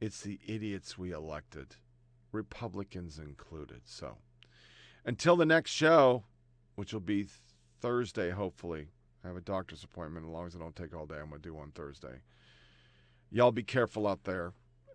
It's 0.00 0.20
the 0.20 0.38
idiots 0.46 0.98
we 0.98 1.10
elected, 1.10 1.76
Republicans 2.32 3.18
included. 3.18 3.82
So 3.84 4.18
until 5.06 5.36
the 5.36 5.46
next 5.46 5.70
show, 5.70 6.24
which 6.74 6.92
will 6.92 7.00
be 7.00 7.26
Thursday, 7.80 8.30
hopefully. 8.30 8.88
I 9.24 9.28
have 9.28 9.36
a 9.36 9.40
doctor's 9.40 9.82
appointment. 9.82 10.26
As 10.26 10.30
long 10.30 10.46
as 10.46 10.54
I 10.54 10.58
don't 10.58 10.76
take 10.76 10.94
all 10.94 11.06
day, 11.06 11.16
I'm 11.16 11.30
going 11.30 11.40
to 11.42 11.48
do 11.48 11.54
one 11.54 11.72
Thursday. 11.72 12.20
Y'all 13.30 13.52
be 13.52 13.62
careful 13.62 14.06
out 14.06 14.24
there, 14.24 14.52